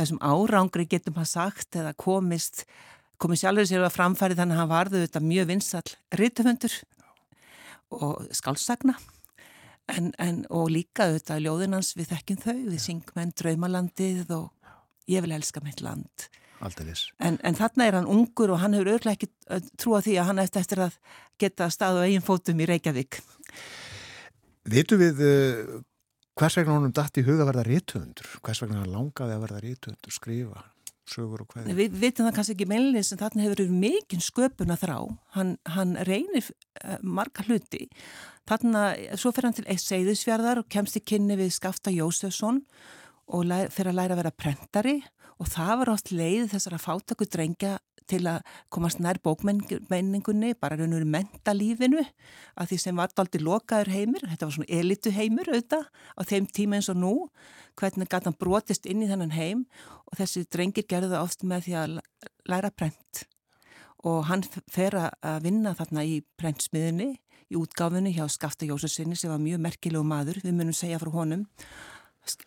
þessum 0.01 0.21
árangri 0.25 0.87
getum 0.89 1.19
hann 1.19 1.29
sagt 1.29 1.77
eða 1.79 1.93
komist 1.97 2.65
komið 3.21 3.43
sjálfur 3.43 3.69
sér 3.69 3.85
að 3.85 3.95
framfæri 3.95 4.37
þannig 4.37 4.57
að 4.57 4.63
hann 4.63 4.71
varðu 4.71 5.01
þetta 5.03 5.23
mjög 5.25 5.49
vinsall 5.51 5.95
rítufundur 6.17 6.77
og 7.91 8.29
skálsagna 8.35 8.95
en, 9.91 10.11
en, 10.21 10.43
og 10.49 10.71
líka 10.73 11.07
auðvitað 11.07 11.43
ljóðinans 11.45 11.93
við 11.97 12.11
þekkjum 12.13 12.41
þau, 12.45 12.57
við 12.71 12.83
syngmenn 12.85 13.33
draumalandið 13.37 14.31
og 14.37 14.71
ég 15.11 15.25
vil 15.25 15.35
elska 15.35 15.63
mitt 15.65 15.83
land. 15.83 16.29
En, 16.61 17.39
en 17.41 17.57
þarna 17.57 17.87
er 17.87 17.97
hann 17.97 18.09
ungur 18.09 18.53
og 18.53 18.61
hann 18.61 18.75
hefur 18.77 18.93
örglega 18.95 19.17
ekki 19.17 19.71
trúa 19.81 20.01
því 20.05 20.17
að 20.21 20.27
hann 20.29 20.41
eftir, 20.43 20.61
eftir 20.61 20.83
að 20.85 20.97
geta 21.41 21.69
stað 21.73 22.01
á 22.01 22.05
eigin 22.05 22.25
fótum 22.25 22.61
í 22.61 22.67
Reykjavík. 22.69 23.17
Vitu 24.69 24.99
við 25.01 25.23
hvers 26.41 26.57
vegna 26.57 26.75
honum 26.79 26.93
dætt 26.97 27.21
í 27.21 27.25
huga 27.27 27.45
verða 27.45 27.63
rítufundur? 27.67 28.29
Hvers 28.41 28.63
vegna 28.63 28.81
hann 28.81 28.93
langaði 28.95 29.37
að 29.37 29.43
verða 29.45 29.65
rítufundur, 29.65 30.15
skrifa? 30.15 30.63
sögur 31.11 31.43
og 31.43 31.51
hvaðið. 31.51 31.77
Við 31.77 31.95
vitum 32.01 32.27
það 32.27 32.35
kannski 32.37 32.55
ekki 32.55 32.67
meilins 32.69 33.11
en 33.11 33.19
þarna 33.19 33.43
hefur 33.43 33.57
verið 33.57 33.77
mikinn 33.83 34.23
sköpun 34.23 34.73
að 34.73 34.83
þrá. 34.85 34.97
Hann, 35.35 35.53
hann 35.75 35.95
reynir 36.07 36.47
uh, 36.47 36.97
marga 37.03 37.45
hluti. 37.47 37.87
Þarna, 38.49 38.83
svo 39.19 39.33
fer 39.35 39.47
hann 39.47 39.57
til 39.57 39.65
Seyðisfjörðar 39.67 40.63
og 40.63 40.69
kemst 40.71 40.97
í 40.99 41.03
kynni 41.03 41.37
við 41.39 41.53
Skafta 41.57 41.93
Jósefsson 41.93 42.63
og 43.31 43.51
fyrir 43.73 43.91
að 43.91 43.99
læra 43.99 44.17
að 44.17 44.23
vera 44.23 44.35
prentari 44.43 44.95
og 45.41 45.49
það 45.49 45.73
var 45.81 45.93
átt 45.93 46.13
leið 46.13 46.51
þessar 46.53 46.77
að 46.77 46.85
fátaku 46.85 47.27
drengja 47.29 47.75
til 48.11 48.21
að 48.29 48.43
komast 48.73 48.99
nær 49.01 49.19
bókmenningunni, 49.23 50.53
bara 50.59 50.77
raun 50.79 50.93
og 50.93 50.99
veru 50.99 51.09
mentalífinu 51.15 52.03
að 52.59 52.71
því 52.71 52.79
sem 52.83 52.99
var 52.99 53.13
daldi 53.15 53.41
lokaður 53.41 53.91
heimur, 53.95 54.27
þetta 54.27 54.47
var 54.47 54.55
svona 54.57 54.79
elitu 54.79 55.13
heimur 55.15 55.51
auðvitað 55.51 55.87
á 55.89 56.21
þeim 56.27 56.49
tíma 56.51 56.79
eins 56.79 56.91
og 56.91 56.99
nú, 56.99 57.13
hvernig 57.79 58.11
gæti 58.11 58.29
hann 58.29 58.39
brotist 58.39 58.87
inn 58.89 59.03
í 59.05 59.09
þennan 59.09 59.35
heim? 59.35 59.65
Og 60.11 60.19
þessi 60.19 60.45
drengir 60.51 60.87
gerði 60.89 61.13
það 61.13 61.25
oft 61.25 61.45
með 61.47 61.67
því 61.67 61.77
að 61.81 61.97
læra 62.51 62.71
prent. 62.75 63.25
Og 64.07 64.25
hann 64.27 64.43
fer 64.71 64.97
að 64.97 65.43
vinna 65.45 65.75
þarna 65.77 66.05
í 66.07 66.21
prentsmiðinni, 66.41 67.13
í 67.51 67.57
útgáfinni 67.59 68.13
hjá 68.15 68.25
Skafta 68.31 68.67
Jósusinni 68.67 69.17
sem 69.19 69.31
var 69.31 69.41
mjög 69.43 69.61
merkilegu 69.63 70.03
maður, 70.07 70.39
við 70.43 70.55
munum 70.55 70.75
segja 70.75 70.99
frá 71.01 71.11
honum, 71.13 71.45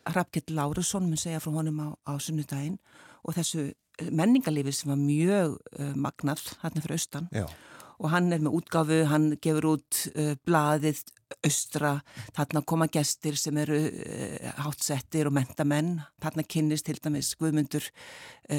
Hrafkett 0.09 0.53
Lárusson 0.55 1.09
mun 1.09 1.20
segja 1.20 1.43
frá 1.43 1.53
honum 1.55 1.81
á, 1.83 1.89
á 2.07 2.12
sunnudaginn 2.22 2.79
og 3.25 3.37
þessu 3.39 3.72
menningarlífi 4.11 4.72
sem 4.75 4.91
var 4.93 5.01
mjög 5.01 5.57
uh, 5.79 5.93
magnað 5.95 6.43
hérna 6.62 6.83
fyrir 6.83 6.99
austan. 6.99 7.31
Já. 7.35 7.47
og 7.95 8.11
hann 8.11 8.33
er 8.35 8.41
með 8.43 8.57
útgáfu, 8.59 8.97
hann 9.07 9.27
gefur 9.39 9.68
út 9.77 10.01
uh, 10.18 10.33
blaðið 10.47 11.05
austra, 11.47 11.93
þarna 12.35 12.62
koma 12.66 12.89
gestir 12.91 13.39
sem 13.39 13.57
eru 13.62 13.79
uh, 13.79 14.49
hátsettir 14.64 15.31
og 15.31 15.37
mentamenn, 15.37 16.01
þarna 16.22 16.47
kynnist 16.47 16.89
til 16.89 16.99
dæmis 16.99 17.35
Guðmundur 17.39 17.87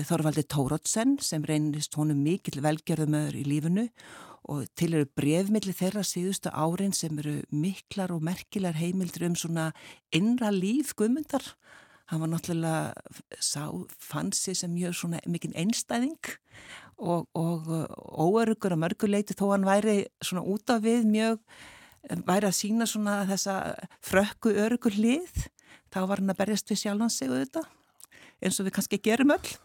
Þorvaldi 0.07 0.45
Tórótsen 0.49 1.19
sem 1.21 1.43
reynist 1.45 1.93
honum 1.99 2.23
mikill 2.25 2.63
velgerðumöður 2.63 3.35
í 3.37 3.43
lífinu 3.45 3.89
og 4.51 4.65
til 4.77 4.93
eru 4.93 5.07
brefmilli 5.17 5.73
þeirra 5.73 6.03
síðustu 6.05 6.51
árin 6.53 6.93
sem 6.93 7.17
eru 7.21 7.39
miklar 7.53 8.13
og 8.13 8.23
merkilar 8.25 8.77
heimildur 8.77 9.27
um 9.29 9.37
svona 9.39 9.71
innra 10.13 10.51
líf 10.53 10.93
Guðmundar. 10.97 11.43
Hann 12.11 12.21
var 12.21 12.29
náttúrulega 12.29 12.93
sá, 13.41 13.65
fann 13.97 14.31
sig 14.31 14.57
sem 14.57 14.69
mjög 14.69 14.93
svona 14.93 15.21
mikinn 15.25 15.55
einstæðing 15.57 16.19
og, 16.97 17.25
og 17.33 17.65
óörugur 18.21 18.75
að 18.75 18.83
mörguleiti 18.83 19.33
þó 19.33 19.49
hann 19.55 19.65
væri 19.65 20.05
svona 20.21 20.45
út 20.45 20.69
af 20.69 20.83
við 20.85 21.09
mjög, 21.09 21.41
væri 22.29 22.51
að 22.51 22.57
sína 22.59 22.85
svona 22.89 23.23
þessa 23.25 23.57
frökku 24.05 24.53
örugur 24.53 24.93
lið, 24.93 25.47
þá 25.89 25.99
var 26.05 26.21
hann 26.21 26.35
að 26.35 26.41
berjast 26.43 26.69
við 26.69 26.83
sjálfan 26.83 27.13
sig 27.13 27.33
auðvitað, 27.33 27.67
eins 28.45 28.61
og 28.61 28.69
við 28.69 28.77
kannski 28.77 29.01
gerum 29.01 29.33
öll. 29.33 29.55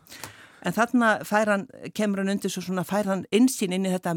En 0.66 0.76
þarna 0.76 1.12
fær 1.28 1.48
hann, 1.48 1.64
kemur 1.96 2.20
hann 2.20 2.34
undir 2.34 2.52
svo 2.52 2.62
svona, 2.64 2.84
fær 2.84 3.08
hann 3.08 3.24
insýn 3.34 3.72
inn 3.76 3.88
í 3.88 3.94
þetta 3.94 4.16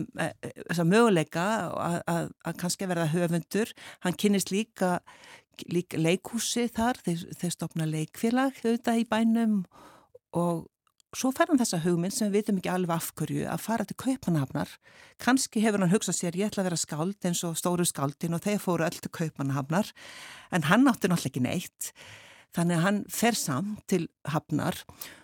þessa 0.67 0.85
möguleika 0.87 1.45
að, 2.09 2.33
kannski 2.59 2.89
verða 2.89 3.07
höfundur. 3.13 3.71
Hann 4.03 4.17
kynist 4.19 4.51
líka, 4.51 4.97
líka 5.71 6.01
leikhúsi 6.01 6.67
þar, 6.73 6.99
þeir, 7.05 7.25
þeir 7.39 7.55
stopna 7.55 7.87
leikfélag 7.89 8.59
auðvitað 8.63 9.01
í 9.03 9.07
bænum 9.09 9.57
og 10.33 10.67
svo 11.13 11.29
fær 11.35 11.51
hann 11.51 11.61
þessa 11.61 11.79
hugmynd 11.83 12.15
sem 12.15 12.31
við 12.31 12.41
vitum 12.41 12.59
ekki 12.59 12.71
alveg 12.73 12.95
afhverju 12.97 13.47
að 13.53 13.63
fara 13.63 13.85
til 13.87 13.97
Kaupanhafnar. 14.01 14.75
Kannski 15.21 15.61
hefur 15.63 15.83
hann 15.83 15.93
hugsað 15.93 16.19
sér 16.19 16.37
ég 16.39 16.49
ætla 16.49 16.63
að 16.63 16.71
vera 16.71 16.81
skáld 16.81 17.27
eins 17.29 17.43
og 17.47 17.57
stóru 17.59 17.85
skáldin 17.87 18.35
og 18.35 18.43
þeir 18.43 18.61
fóru 18.63 18.87
öll 18.87 18.99
til 18.99 19.13
Kaupanhafnar 19.13 19.93
en 20.51 20.67
hann 20.71 20.89
átti 20.89 21.11
náttúrulega 21.11 21.31
ekki 21.31 21.45
neitt. 21.45 21.91
Þannig 22.53 22.79
að 22.79 22.85
hann 22.87 23.03
fer 23.13 23.37
samt 23.37 23.85
til 23.89 24.07
Hafnar 24.29 24.77
og 24.77 25.22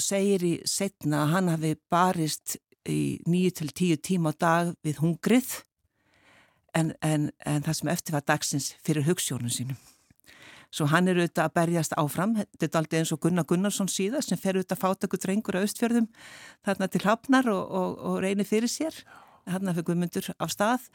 segir 0.00 0.44
í 0.44 0.54
setna 0.68 1.24
að 1.24 1.32
hann 1.34 1.50
hafi 1.52 1.72
barist 1.90 2.56
í 2.88 3.20
nýju 3.28 3.54
til 3.60 3.70
tíu 3.72 3.96
tíma 3.96 4.32
á 4.32 4.40
dag 4.40 4.74
við 4.84 5.00
hungrið 5.00 5.64
en, 6.74 6.92
en, 7.00 7.30
en 7.46 7.64
það 7.64 7.78
sem 7.78 7.90
eftir 7.92 8.16
var 8.16 8.24
dagsins 8.26 8.72
fyrir 8.84 9.06
hugssjónum 9.08 9.52
sínum. 9.52 9.78
Svo 10.74 10.88
hann 10.90 11.06
er 11.06 11.20
auðvitað 11.20 11.44
að 11.46 11.54
berjast 11.54 11.92
áfram, 12.00 12.32
þetta 12.58 12.66
er 12.66 12.78
aldrei 12.80 12.98
eins 12.98 13.12
og 13.14 13.20
Gunnar 13.22 13.46
Gunnarsson 13.46 13.90
síðan 13.90 14.24
sem 14.26 14.40
fer 14.40 14.58
auðvitað 14.58 14.74
að 14.74 14.82
fáta 14.82 15.06
ykkur 15.06 15.22
drengur 15.22 15.58
á 15.60 15.62
austfjörðum 15.62 16.08
þarna 16.66 16.88
til 16.90 17.04
hafnar 17.04 17.50
og, 17.52 17.62
og, 17.78 17.92
og 18.10 18.16
reynir 18.24 18.48
fyrir 18.48 18.72
sér, 18.72 18.96
þarna 19.46 19.76
fyrir 19.76 19.86
Guðmundur 19.90 20.32
af 20.34 20.50
stað 20.50 20.88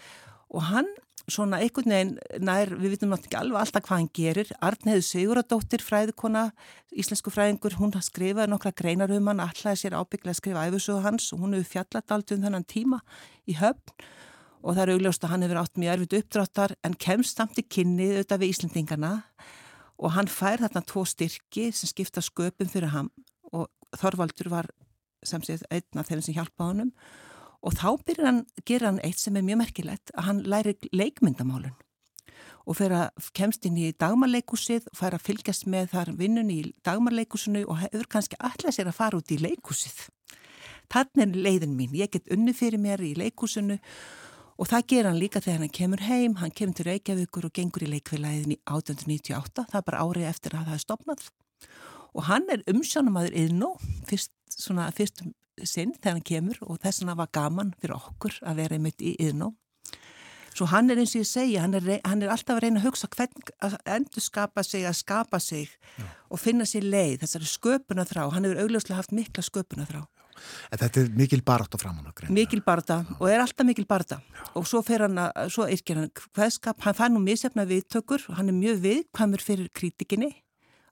og 0.51 0.67
hann 0.67 0.89
svona 1.33 1.59
einhvern 1.63 1.93
veginn 1.93 2.43
nær, 2.45 2.71
við 2.75 2.95
vitum 2.95 3.11
náttúrulega 3.13 3.29
ekki 3.29 3.39
alveg 3.39 3.59
alltaf 3.61 3.85
hvað 3.85 3.99
hann 3.99 4.09
gerir, 4.17 4.51
Arnheðu 4.65 5.03
Siguradóttir 5.05 5.83
fræðikona, 5.85 6.43
íslensku 6.91 7.33
fræðingur 7.33 7.77
hún 7.79 7.93
skrifaði 8.03 8.51
nokkra 8.51 8.71
greinar 8.75 9.13
um 9.15 9.29
hann 9.31 9.43
allaði 9.43 9.81
sér 9.83 9.97
ábygglega 9.99 10.35
að 10.35 10.39
skrifa 10.41 10.65
æfisögu 10.67 11.03
hans 11.05 11.31
og 11.33 11.43
hún 11.43 11.55
hefur 11.57 11.71
fjallat 11.75 12.11
aldrei 12.11 12.37
um 12.37 12.43
þennan 12.47 12.67
tíma 12.67 12.99
í 13.47 13.55
höfn. 13.59 13.95
Og 14.59 14.75
það 14.75 14.83
er 14.83 14.93
augljóst 14.97 15.23
að 15.23 15.31
hann 15.31 15.43
hefur 15.45 15.61
átt 15.61 15.79
mjög 15.79 15.93
erfitt 15.93 16.17
uppdráttar 16.19 16.75
en 16.83 16.97
kemst 16.99 17.37
samt 17.39 17.59
í 17.61 17.63
kynni 17.63 18.09
auðvitað 18.11 18.41
við 18.43 18.51
Íslendingana. 18.53 19.13
Og 19.99 20.13
hann 20.15 20.27
fær 20.27 20.59
þarna 20.65 20.83
tvo 20.83 21.05
styrki 21.07 21.69
sem 21.71 21.87
skipta 21.87 22.23
sköpum 22.23 22.67
fyrir 22.67 22.91
hann 22.91 23.09
og 23.55 23.69
Þorvaldur 23.97 24.51
var 24.51 24.67
sem 25.23 25.41
séð 25.41 25.63
og 27.65 27.75
þá 27.75 27.89
byrjar 28.07 28.27
hann, 28.29 28.41
gera 28.67 28.89
hann 28.89 29.01
eitt 29.03 29.19
sem 29.19 29.35
er 29.35 29.45
mjög 29.45 29.61
merkilegt 29.63 30.13
að 30.15 30.27
hann 30.29 30.43
læri 30.47 30.75
leikmyndamálun. 30.95 31.75
Og 32.69 32.77
fyrir 32.77 33.07
að 33.07 33.29
kemst 33.33 33.65
inn 33.65 33.79
í 33.81 33.89
dagmarleikusið 33.97 34.87
og 34.91 34.97
fær 34.99 35.17
að 35.17 35.25
fylgjast 35.25 35.65
með 35.71 35.89
þar 35.95 36.13
vinnun 36.19 36.51
í 36.53 36.59
dagmarleikusinu 36.85 37.65
og 37.65 37.81
hefur 37.81 38.09
kannski 38.11 38.37
allar 38.37 38.75
sér 38.75 38.91
að 38.91 38.99
fara 38.99 39.19
út 39.19 39.33
í 39.33 39.39
leikusið. 39.41 40.05
Þannig 40.89 41.23
er 41.25 41.43
leiðin 41.47 41.75
mín, 41.77 41.95
ég 41.97 42.11
get 42.13 42.29
unni 42.33 42.53
fyrir 42.57 42.81
mér 42.81 43.01
í 43.05 43.15
leikusinu 43.17 43.79
og 44.59 44.69
það 44.69 44.87
ger 44.91 45.09
hann 45.09 45.19
líka 45.19 45.41
þegar 45.41 45.63
hann 45.63 45.75
kemur 45.79 46.03
heim, 46.03 46.37
hann 46.41 46.53
kemur 46.53 46.77
til 46.77 46.87
Reykjavíkur 46.89 47.47
og 47.47 47.53
gengur 47.55 47.85
í 47.85 47.91
leikfélagin 47.93 48.55
í 48.55 48.59
1898, 48.67 49.65
það 49.71 49.79
er 49.79 49.85
bara 49.87 50.01
árið 50.03 50.29
eftir 50.29 50.57
að 50.57 50.65
það 50.67 50.75
er 50.75 50.83
stopnað 50.83 51.29
og 52.17 52.25
hann 52.27 52.47
er 52.51 52.63
umsjónamaður 52.69 53.37
yðnó, 53.37 53.69
fyrst, 54.09 54.33
fyrst 54.97 55.23
sinn 55.67 55.95
þegar 55.97 56.17
hann 56.17 56.27
kemur 56.29 56.61
og 56.67 56.79
þess 56.83 57.01
vegna 57.01 57.17
var 57.19 57.31
gaman 57.35 57.73
fyrir 57.79 57.97
okkur 57.97 58.39
að 58.45 58.61
vera 58.61 58.77
einmitt 58.77 59.01
í 59.01 59.15
yðnó. 59.19 59.53
Svo 60.55 60.67
hann 60.73 60.89
er 60.91 60.99
eins 60.99 61.13
og 61.15 61.21
ég 61.21 61.29
segja, 61.29 61.63
hann 61.63 61.77
er, 61.77 61.85
hann 62.03 62.23
er 62.25 62.31
alltaf 62.33 62.57
að 62.57 62.65
reyna 62.65 62.81
að 62.81 62.89
hugsa 62.89 63.07
hvern 63.13 63.51
að 63.63 63.75
endur 63.95 64.23
skapa 64.25 64.63
sig, 64.65 64.85
að 64.87 64.97
skapa 64.99 65.39
sig 65.39 65.69
Já. 65.95 66.07
og 66.27 66.41
finna 66.41 66.65
sér 66.67 66.87
leið, 66.89 67.19
þessari 67.21 67.47
sköpuna 67.47 68.05
þrá, 68.09 68.25
hann 68.33 68.47
hefur 68.47 68.63
augljóslega 68.65 68.97
haft 68.99 69.13
mikla 69.15 69.45
sköpuna 69.45 69.87
þrá. 69.87 70.01
En 70.71 70.81
þetta 70.81 71.01
er 71.01 71.09
mikil 71.19 71.41
barða 71.45 71.79
framann 71.79 72.07
á 72.07 72.13
greina. 72.15 72.33
Mikil 72.35 72.61
barða 72.65 73.01
og 73.17 73.25
er 73.29 73.43
alltaf 73.43 73.67
mikil 73.67 73.85
barða 73.87 74.21
og 74.55 74.67
svo 74.67 74.81
fer 74.87 75.03
hann 75.05 75.19
að, 75.19 75.51
svo 75.53 75.67
yrkir 75.71 75.99
hann 75.99 76.11
hvaðskap, 76.35 76.79
hann 76.85 76.97
fær 76.97 77.11
nú 77.13 77.23
misefna 77.23 77.67
viðtökur 77.69 78.23
hann 78.37 78.51
er 78.51 78.55
mjög 78.55 78.79
viðkvæmur 78.85 79.43
fyrir 79.43 79.71
krítikinni, 79.75 80.31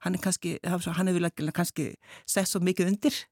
hann 0.04 0.16
er 0.16 0.24
kannski, 0.24 0.58
hann 0.64 1.12
hefur 1.12 1.52
kannski 1.56 1.90
sett 2.28 2.52
svo 2.52 2.64
mikið 2.64 2.94
undir 2.94 3.24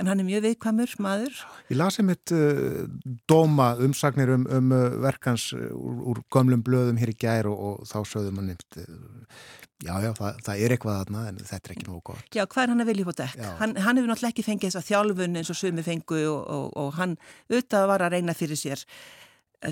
en 0.00 0.10
hann 0.10 0.22
er 0.22 0.26
mjög 0.26 0.44
viðkvæmur 0.48 0.94
maður. 1.02 1.42
Ég 1.70 1.78
lasi 1.78 2.04
mitt 2.06 2.32
uh, 2.34 2.84
dóma 3.30 3.74
umsagnir 3.82 4.32
um, 4.34 4.46
um 4.50 4.72
uh, 4.74 4.86
verkans 5.04 5.50
uh, 5.56 5.68
úr, 5.74 6.00
úr 6.12 6.22
gömlum 6.34 6.64
blöðum 6.66 6.98
hér 7.00 7.12
í 7.12 7.18
gær 7.18 7.50
og, 7.50 7.60
og 7.68 7.90
þá 7.90 7.98
sögðum 8.10 8.40
hann 8.40 8.50
nefnt 8.52 8.80
já, 9.84 9.92
já, 10.02 10.10
það, 10.18 10.40
það 10.46 10.62
er 10.64 10.74
eitthvað 10.74 11.00
þarna 11.00 11.24
en 11.30 11.42
þetta 11.42 11.70
er 11.70 11.76
ekki 11.76 11.88
nógu 11.88 12.00
gott. 12.10 12.30
Já, 12.34 12.44
hvað 12.44 12.62
er 12.64 12.72
hann 12.72 12.84
að 12.84 12.90
vilja 12.90 13.08
på 13.08 13.16
dekk? 13.20 13.44
Hann, 13.60 13.76
hann 13.86 14.00
hefur 14.00 14.10
náttúrulega 14.10 14.34
ekki 14.34 14.46
fengið 14.46 14.70
þess 14.70 14.80
að 14.80 14.88
þjálfun 14.90 15.40
eins 15.40 15.52
og 15.54 15.60
sumi 15.60 15.84
fengu 15.86 16.22
og, 16.30 16.40
og, 16.56 16.66
og 16.80 16.96
hann 16.98 17.18
auðvitað 17.50 17.90
var 17.92 18.06
að 18.06 18.16
reyna 18.16 18.36
fyrir 18.38 18.60
sér 18.60 18.86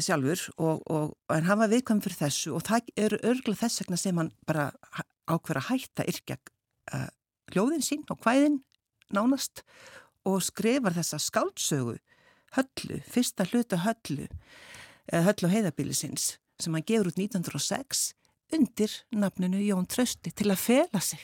sjálfur 0.01 0.46
en 0.56 1.48
hann 1.48 1.59
var 1.60 1.68
viðkvæm 1.68 2.01
fyrir 2.01 2.16
þessu 2.22 2.55
og 2.56 2.62
það 2.64 2.92
eru 2.96 3.18
örgulega 3.28 3.66
þess 3.66 3.82
vegna 3.82 3.98
sem 4.01 4.20
hann 4.20 4.30
bara 4.48 4.70
ákveður 5.28 5.60
að 5.60 5.66
hætta 5.68 6.06
yrkja 6.09 6.38
hljóðin 7.52 7.84
sín 7.84 8.06
og 8.09 8.22
hvæðin 8.24 8.62
nánast 9.12 9.64
og 10.28 10.42
skrifar 10.44 10.94
þessa 10.96 11.18
skáldsögu 11.22 11.96
höllu, 12.56 13.00
fyrsta 13.08 13.46
hluta 13.48 13.80
höllu 13.86 14.28
eða 15.10 15.26
höllu 15.30 15.50
heiðabilisins 15.52 16.36
sem 16.60 16.74
hann 16.76 16.86
gefur 16.86 17.10
út 17.10 17.18
1906 17.18 18.12
undir 18.52 18.94
nafninu 19.16 19.62
Jón 19.64 19.88
Trösti 19.88 20.32
til 20.36 20.50
að 20.52 20.60
fela 20.60 21.00
sig. 21.00 21.20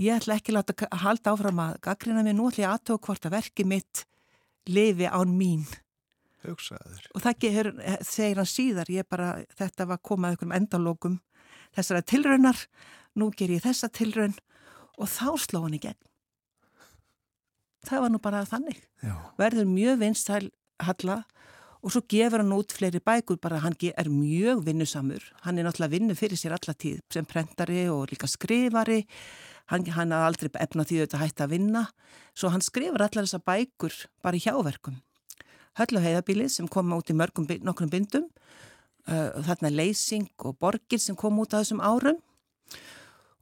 Ég 0.00 0.16
ætla 0.16 0.38
ekki 0.40 0.54
láta 0.54 0.74
að 0.88 1.02
halda 1.04 1.34
áfram 1.34 1.60
að 1.60 1.76
gaggrina 1.84 2.24
mig 2.24 2.36
nú 2.36 2.48
ætla 2.48 2.64
ég 2.64 2.74
aðtók 2.74 3.06
hvort 3.06 3.28
að 3.28 3.36
verki 3.36 3.66
mitt 3.68 4.04
lifi 4.70 5.08
án 5.08 5.36
mín. 5.36 5.66
Hugsaður. 6.40 7.04
Og 7.12 7.20
það 7.20 7.40
ger, 7.44 7.68
segir 8.00 8.40
hann 8.40 8.48
síðar, 8.48 8.88
ég 8.88 9.08
bara, 9.08 9.42
þetta 9.58 9.86
var 9.90 10.00
komað 10.00 10.38
ykkur 10.38 10.48
um 10.48 10.56
endalókum 10.56 11.18
þessara 11.76 12.00
tilraunar, 12.00 12.62
nú 13.20 13.28
ger 13.36 13.52
ég 13.52 13.66
þessa 13.66 13.90
tilraun 13.92 14.32
og 14.96 15.10
þá 15.10 15.36
sló 15.44 15.66
hann 15.66 15.76
í 15.76 15.82
gegn 15.84 16.00
það 17.86 18.04
var 18.04 18.12
nú 18.12 18.20
bara 18.22 18.46
þannig. 18.48 18.80
Já. 19.02 19.14
verður 19.40 19.68
mjög 19.68 20.00
vinstæl 20.02 20.50
halla 20.80 21.22
og 21.80 21.92
svo 21.94 22.02
gefur 22.12 22.42
hann 22.42 22.52
út 22.52 22.72
fleiri 22.76 23.00
bækur 23.00 23.38
bara 23.40 23.60
hann 23.64 23.76
er 23.80 24.08
mjög 24.08 24.64
vinnusamur. 24.64 25.22
Hann 25.42 25.58
er 25.58 25.64
náttúrulega 25.64 25.90
vinnu 25.96 26.14
fyrir 26.14 26.36
sér 26.36 26.52
allatíð 26.52 27.00
sem 27.12 27.24
prentari 27.24 27.88
og 27.88 28.10
líka 28.10 28.28
skrifari. 28.28 29.06
Hann, 29.66 29.86
hann 29.86 30.12
hafði 30.12 30.26
aldrei 30.26 30.50
efna 30.60 30.84
því 30.84 31.00
að 31.06 31.20
hætta 31.22 31.44
að 31.44 31.50
vinna. 31.50 31.86
Svo 32.34 32.50
hann 32.50 32.60
skrifur 32.60 33.00
allar 33.00 33.24
þessa 33.24 33.40
bækur 33.40 33.94
bara 34.22 34.36
í 34.36 34.44
hjáverkum 34.44 35.00
Höllu 35.78 36.00
heiðabilið 36.02 36.50
sem 36.50 36.68
kom 36.68 36.92
út 36.92 37.10
í 37.10 37.16
mörgum 37.16 37.46
nokkrum 37.62 37.90
bindum. 37.90 38.26
Uh, 39.08 39.40
þarna 39.46 39.70
leysing 39.72 40.28
og 40.44 40.58
borgir 40.60 41.00
sem 41.00 41.16
kom 41.16 41.38
út 41.40 41.54
á 41.56 41.62
þessum 41.62 41.80
árum. 41.80 42.18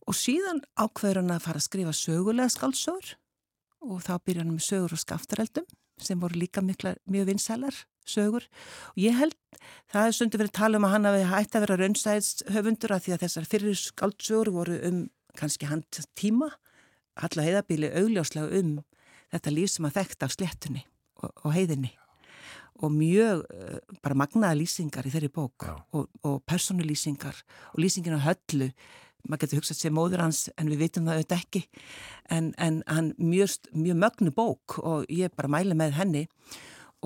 Og 0.07 0.15
síðan 0.15 0.63
ákveður 0.79 1.23
hann 1.23 1.35
að 1.35 1.47
fara 1.49 1.61
að 1.61 1.67
skrifa 1.67 1.95
sögulega 1.97 2.53
skálsögur 2.53 3.17
og 3.85 4.01
þá 4.05 4.15
byrja 4.25 4.45
hann 4.45 4.55
með 4.55 4.67
sögur 4.67 4.97
og 4.97 5.03
skaftareldum 5.03 5.69
sem 6.03 6.21
voru 6.21 6.39
líka 6.39 6.63
mikla, 6.63 6.95
mjög 7.11 7.33
vinsælar 7.33 7.77
sögur. 8.09 8.47
Og 8.95 9.03
ég 9.03 9.17
held 9.19 9.37
það 9.93 10.07
er 10.07 10.17
stundu 10.17 10.41
verið 10.41 10.53
að 10.53 10.59
tala 10.61 10.81
um 10.81 10.87
að 10.89 10.95
hann 10.95 11.09
hafi 11.09 11.29
hægt 11.33 11.57
að 11.57 11.65
vera 11.67 11.79
raunstæðshöfundur 11.83 12.95
að 12.95 13.05
því 13.05 13.15
að 13.15 13.25
þessar 13.25 13.49
fyrir 13.53 13.81
skáldsögur 13.83 14.53
voru 14.55 14.79
um 14.89 15.01
kannski 15.39 15.69
hand 15.71 16.03
tíma. 16.19 16.51
Alla 17.19 17.47
heiðabíli 17.47 17.91
augljóslega 17.99 18.61
um 18.61 18.77
þetta 19.33 19.55
líf 19.55 19.75
sem 19.75 19.89
að 19.89 19.99
þekta 19.99 20.29
af 20.29 20.37
slettunni 20.37 20.85
og, 21.23 21.33
og 21.45 21.57
heiðinni. 21.57 21.93
Og 22.79 22.93
mjög 22.95 23.43
uh, 23.51 23.79
bara 24.05 24.17
magnaða 24.19 24.61
lýsingar 24.61 25.09
í 25.09 25.13
þeirri 25.13 25.33
bók 25.35 25.67
Já. 25.67 25.75
og, 25.99 26.07
og 26.23 26.39
personulýsingar 26.47 27.43
og 27.75 27.83
lýsingin 27.83 28.15
á 28.15 28.23
höllu 28.23 28.71
maður 29.29 29.45
getur 29.45 29.61
hugsað 29.61 29.79
sér 29.79 29.95
móður 29.95 30.25
hans 30.25 30.47
en 30.57 30.71
við 30.73 30.83
vitum 30.85 31.07
það 31.09 31.21
auðvitað 31.21 31.45
ekki. 31.45 31.63
En, 32.35 32.51
en 32.59 32.81
hann 32.89 33.13
mjög, 33.21 33.71
mjög 33.77 34.01
mögnu 34.03 34.35
bók 34.35 34.79
og 34.81 35.07
ég 35.13 35.35
bara 35.37 35.53
mæla 35.53 35.77
með 35.79 35.97
henni 35.99 36.25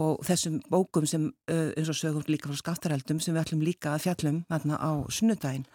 og 0.00 0.22
þessum 0.24 0.60
bókum 0.72 1.06
sem 1.08 1.28
eins 1.50 1.90
og 1.92 1.98
sögum 1.98 2.24
líka 2.30 2.48
frá 2.48 2.60
skaftarheldum 2.60 3.20
sem 3.20 3.34
við 3.34 3.44
ætlum 3.44 3.64
líka 3.66 3.92
að 3.92 4.06
fjallum 4.06 4.42
þarna 4.48 4.78
á 4.80 4.92
sunnudaginn. 5.12 5.66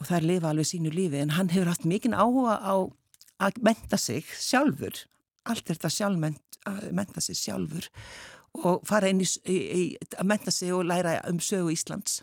Og 0.00 0.08
það 0.08 0.18
er 0.18 0.28
lifa 0.30 0.52
alveg 0.52 0.70
sínu 0.70 0.92
lífi 0.94 1.20
en 1.20 1.34
hann 1.36 1.52
hefur 1.52 1.72
haft 1.72 1.88
mikinn 1.88 2.16
áhuga 2.16 2.56
á 2.62 2.74
að 3.42 3.58
menta 3.64 3.98
sig 4.00 4.24
sjálfur. 4.38 5.04
Allt 5.44 5.66
er 5.66 5.76
þetta 5.76 5.92
sjálfment 5.92 6.60
að 6.68 6.92
menta 6.94 7.20
sig 7.20 7.36
sjálfur 7.36 7.90
og 8.62 8.82
fara 8.86 9.08
inn 9.08 9.22
í, 9.24 9.28
í, 9.48 9.56
í 9.56 9.82
að 10.18 10.28
menta 10.28 10.52
sig 10.52 10.72
og 10.74 10.86
læra 10.86 11.18
um 11.28 11.40
sögu 11.40 11.72
Íslands. 11.72 12.20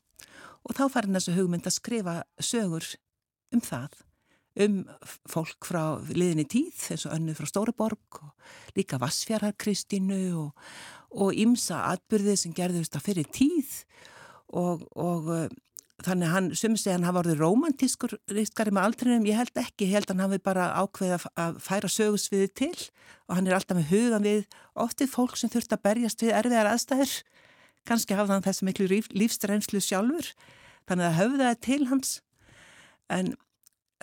Og 0.67 0.75
þá 0.77 0.83
farin 0.93 1.17
þessu 1.17 1.35
hugmynd 1.37 1.67
að 1.67 1.77
skrifa 1.77 2.15
sögur 2.43 2.85
um 3.53 3.63
það 3.63 3.97
um 4.59 4.81
fólk 5.29 5.67
frá 5.67 5.83
liðinni 6.09 6.45
tíð 6.49 6.89
eins 6.93 7.05
og 7.07 7.15
önnu 7.15 7.35
frá 7.37 7.47
Stóruborg 7.47 8.19
og 8.23 8.75
líka 8.77 8.99
Vassfjara 9.01 9.53
Kristínu 9.59 10.19
og, 10.39 10.67
og 11.11 11.37
ímsa 11.37 11.85
atbyrði 11.93 12.35
sem 12.39 12.55
gerðust 12.55 12.97
að 12.97 13.05
fyrir 13.07 13.29
tíð. 13.33 13.71
Og, 14.49 14.83
og 14.97 15.29
uh, 15.29 15.45
þannig 16.03 16.31
hann, 16.33 16.51
sem 16.57 16.75
sé 16.79 16.93
hann 16.95 17.05
hafa 17.07 17.21
orðið 17.23 17.43
romantískur 17.43 18.15
rískari 18.33 18.73
með 18.73 18.89
aldrinum, 18.89 19.27
ég 19.29 19.37
held 19.37 19.61
ekki, 19.61 19.87
ég 19.87 19.99
held 19.99 20.13
hann 20.13 20.23
hafi 20.25 20.39
bara 20.43 20.71
ákveðið 20.81 21.27
að, 21.35 21.59
færa 21.63 21.91
sögusviði 21.91 22.53
til. 22.63 22.77
Og 23.29 23.37
hann 23.37 23.49
er 23.49 23.59
alltaf 23.59 23.77
með 23.77 23.91
hugan 23.93 24.25
við 24.25 24.47
oftið 24.79 25.13
fólk 25.13 25.37
sem 25.37 25.51
þurft 25.53 25.75
að 25.75 25.85
berjast 25.85 26.25
við 26.25 26.33
erfiðar 26.39 26.71
aðstæður, 26.73 27.19
kannski 27.87 28.17
hafði 28.17 28.35
hann 28.35 28.47
þessi 28.47 28.65
miklu 28.67 28.89
lífstrænslu 28.89 29.83
sjálfur. 29.83 30.33
Þannig 30.89 31.05
að 31.05 31.19
höfðaði 31.19 31.59
til 31.67 31.83
hans 31.91 32.17
en 33.13 33.33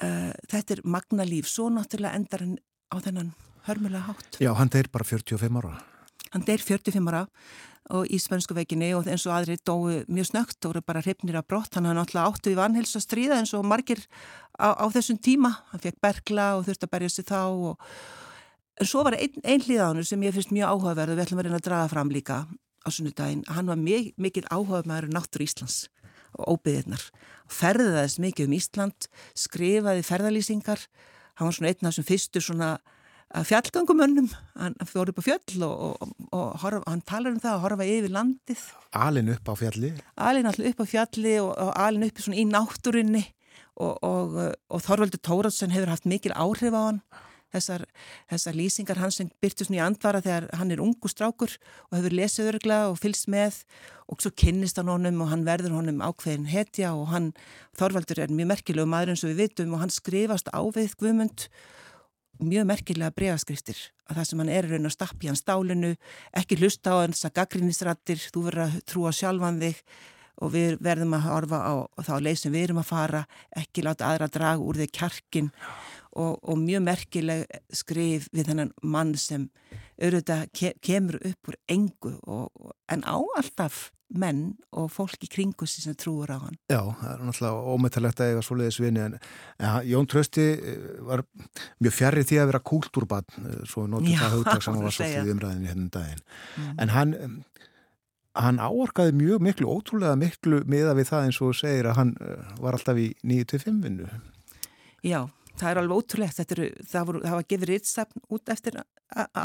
uh, 0.03 0.33
þetta 0.51 0.77
er 0.77 0.83
magna 0.85 1.27
líf, 1.29 1.49
svo 1.51 1.69
náttúrulega 1.73 2.19
endar 2.19 2.45
hann 2.45 2.57
á 2.93 2.97
þennan 3.03 3.33
hörmulega 3.67 4.09
hátt. 4.11 4.41
Já, 4.43 4.53
hann 4.55 4.73
deyr 4.73 4.91
bara 4.93 5.07
45 5.07 5.63
ára. 5.63 5.79
Hann 6.35 6.45
deyr 6.47 6.63
45 6.63 7.11
ára 7.11 7.27
og 7.95 8.11
í 8.11 8.19
svensku 8.19 8.55
veikinni 8.57 8.91
og 8.99 9.07
eins 9.07 9.25
og 9.29 9.35
aðri 9.37 9.61
dói 9.63 10.03
mjög 10.11 10.33
snögt 10.33 10.59
og 10.67 10.73
voru 10.73 10.83
bara 10.83 11.03
hrifnir 11.05 11.39
af 11.39 11.47
brott. 11.47 11.71
Hann 11.75 11.87
hafði 11.87 12.01
náttúrulega 12.01 12.33
áttu 12.33 12.51
í 12.51 12.59
vanhils 12.59 12.97
að 12.99 13.05
stríða 13.07 13.39
eins 13.39 13.55
og 13.55 13.67
margir 13.67 14.03
á, 14.59 14.75
á 14.75 14.87
þessum 14.91 15.21
tíma. 15.23 15.53
Hann 15.71 15.83
fekk 15.85 16.01
bergla 16.03 16.49
og 16.59 16.67
þurfti 16.67 16.89
að 16.89 16.95
berja 16.97 17.13
sig 17.15 17.29
þá 17.31 17.43
og 17.47 17.91
En 18.77 18.85
svo 18.85 19.01
var 19.07 19.15
einn 19.17 19.41
ein 19.41 19.63
hlýðanur 19.65 20.05
sem 20.05 20.21
ég 20.27 20.35
finnst 20.37 20.51
mjög 20.53 20.75
áhugaverð 20.75 21.15
og 21.15 21.17
við 21.17 21.23
ætlum 21.25 21.39
að 21.41 21.47
reyna 21.47 21.61
að 21.63 21.65
draga 21.65 21.89
fram 21.89 22.11
líka 22.13 22.35
á 22.45 22.89
sunnudaginn. 22.93 23.45
Hann 23.49 23.71
var 23.71 23.79
mikið 23.81 24.51
áhugaverður 24.53 25.15
náttúr 25.15 25.45
Íslands 25.47 25.79
og 26.35 26.57
óbyðirnar. 26.57 27.05
Ferðaðist 27.53 28.21
mikið 28.23 28.49
um 28.49 28.57
Ísland, 28.57 29.09
skrifaði 29.39 30.05
ferðalýsingar. 30.07 30.83
Hann 31.39 31.51
var 31.51 31.57
svona 31.57 31.73
einn 31.73 31.87
af 31.87 31.93
þessum 31.93 32.09
fyrstu 32.09 32.43
svona 32.43 32.71
fjallgangumönnum. 33.47 34.29
Hann 34.57 34.77
fór 34.89 35.13
upp 35.13 35.21
á 35.23 35.27
fjöll 35.27 35.63
og, 35.67 36.03
og, 36.03 36.13
og 36.33 36.59
horf, 36.63 36.85
hann 36.87 37.05
talar 37.07 37.35
um 37.35 37.41
það 37.43 37.55
að 37.55 37.65
horfa 37.67 37.89
yfir 37.93 38.15
landið. 38.15 38.67
Alin 38.97 39.33
upp 39.35 39.51
á 39.51 39.55
fjalli. 39.59 39.93
Alin 40.17 40.51
alltaf 40.51 40.71
upp 40.73 40.83
á 40.83 40.87
fjalli 40.91 41.39
og, 41.43 41.53
og 41.55 41.73
alin 41.75 42.07
upp 42.09 42.23
í, 42.23 42.47
náttúrinni 42.51 43.25
og 43.77 44.81
Þorvaldur 44.87 45.21
Tóraðsson 45.21 45.75
hefur 45.75 45.91
haft 45.93 46.07
mikil 46.09 46.33
áhrif 46.33 46.73
á 46.73 46.83
hann 46.89 47.03
þessar, 47.57 47.85
þessar 48.31 48.57
lýsingar 48.57 49.01
hans 49.01 49.19
sem 49.21 49.31
byrtu 49.43 49.67
svona 49.67 49.81
í 49.81 49.85
andvara 49.85 50.23
þegar 50.25 50.49
hann 50.61 50.73
er 50.75 50.83
ungu 50.85 51.11
strákur 51.11 51.57
og 51.89 51.99
hefur 51.99 52.17
lesið 52.21 52.51
örgla 52.53 52.81
og 52.91 53.01
fylgst 53.01 53.31
með 53.33 53.63
og 54.07 54.23
svo 54.23 54.33
kynnist 54.39 54.79
hann 54.81 54.93
honum 54.93 55.23
og 55.25 55.33
hann 55.33 55.47
verður 55.49 55.77
honum 55.81 56.03
ákveðin 56.05 56.49
hetja 56.51 56.93
og 56.95 57.11
hann, 57.11 57.33
Þorvaldur 57.79 58.23
er 58.23 58.35
mjög 58.35 58.53
merkilegu 58.55 58.91
maður 58.91 59.15
eins 59.15 59.25
og 59.27 59.33
við 59.33 59.43
vitum 59.47 59.75
og 59.75 59.83
hann 59.83 59.95
skrifast 59.95 60.53
ávið 60.55 60.95
Guðmund. 61.01 61.49
Mjög 62.37 62.67
merkilega 62.69 63.15
bregaskriftir 63.17 63.79
að 64.07 64.19
það 64.19 64.27
sem 64.29 64.43
hann 64.43 64.53
er 64.53 64.69
raun 64.69 64.89
að 64.89 64.95
stappi 64.95 65.31
hans 65.31 65.41
stálinu 65.41 65.95
ekki 66.37 66.59
hlusta 66.61 66.93
á 66.93 66.97
hans 67.01 67.25
að 67.25 67.39
gaggrínisrattir 67.41 68.21
þú 68.29 68.43
verður 68.51 68.67
að 68.67 68.77
trúa 68.93 69.13
sjálfan 69.17 69.63
þig 69.63 69.81
og 70.45 70.53
við 70.53 70.77
verðum 70.85 71.17
að 71.17 71.27
horfa 71.31 71.61
á 71.65 71.73
þá 72.05 72.15
leið 72.21 72.41
sem 72.43 72.53
við 72.53 72.67
erum 72.67 72.83
að 72.83 72.91
fara 72.91 73.23
ekki 73.57 73.85
láta 73.87 74.11
aðra 74.11 74.29
draga 74.33 74.65
úr 74.65 74.81
þig 74.83 74.93
kjarkin 74.99 75.49
og, 76.17 76.39
og 76.43 76.63
mjög 76.63 76.87
merkileg 76.87 77.45
skrif 77.75 78.31
við 78.33 78.51
þennan 78.51 78.73
mann 78.83 79.15
sem 79.21 79.51
auðvitað 79.97 80.49
ke 80.57 80.73
kemur 80.85 81.21
upp 81.25 81.53
úr 81.53 81.61
engu 81.73 82.17
og, 82.25 82.73
en 82.93 83.05
á 83.05 83.17
alltaf 83.17 83.91
menn 84.15 84.53
og 84.77 84.91
fólk 84.95 85.25
í 85.27 85.29
kringu 85.31 85.67
sem 85.67 85.95
trúur 85.99 86.31
á 86.31 86.39
hann. 86.39 86.59
Já, 86.71 86.79
það 86.79 87.09
er 87.11 87.23
náttúrulega 87.27 87.73
ómetalegt 87.75 88.21
að 88.23 88.31
eiga 88.31 88.45
svoleiðis 88.47 88.79
vini 88.79 89.03
en 89.03 89.17
ja, 89.19 89.73
Jón 89.83 90.07
Trösti 90.11 90.45
eh, 90.55 90.85
var 91.09 91.25
mjög 91.83 91.97
fjarrið 91.97 92.29
því 92.31 92.39
að 92.39 92.51
vera 92.53 92.63
kúltúrbann 92.71 93.27
eh, 93.43 93.59
svo 93.67 93.89
notur 93.91 94.21
það 94.21 94.37
hugtak 94.39 94.63
sem 94.63 94.79
var 94.79 94.95
svo 94.95 95.09
fyrir 95.11 95.33
umræðinni 95.35 95.73
hérna 95.73 95.87
um 95.89 95.93
daginn. 95.97 96.23
Mm. 96.55 96.73
En 96.85 96.95
hann 96.95 97.17
hann 98.37 98.61
áorkaði 98.61 99.17
mjög 99.17 99.43
miklu, 99.43 99.71
ótrúlega 99.73 100.17
miklu 100.21 100.61
miða 100.69 100.95
við 100.97 101.11
það 101.11 101.29
eins 101.29 101.43
og 101.43 101.57
segir 101.57 101.91
að 101.91 101.99
hann 102.01 102.15
eh, 102.23 102.55
var 102.63 102.79
alltaf 102.79 103.01
í 103.01 103.11
9-5 103.27 103.83
vinnu. 103.83 104.11
Já, 105.07 105.27
það 105.61 105.71
er 105.71 105.81
alveg 105.83 106.03
ótrúlegt. 106.03 106.43
Er, 106.45 106.63
það, 106.85 107.09
voru, 107.09 107.25
það 107.25 107.39
var 107.39 107.49
gefið 107.53 107.73
rýtsafn 107.73 108.25
út 108.37 108.55
eftir 108.55 108.79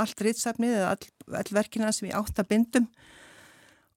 allt 0.01 0.23
rýtsafnið 0.25 0.77
eða 0.77 0.93
all, 0.95 1.09
all 1.41 1.55
verkina 1.55 1.91
sem 1.95 2.09
ég 2.09 2.17
átt 2.17 2.41
að 2.41 2.51
bindum 2.51 2.88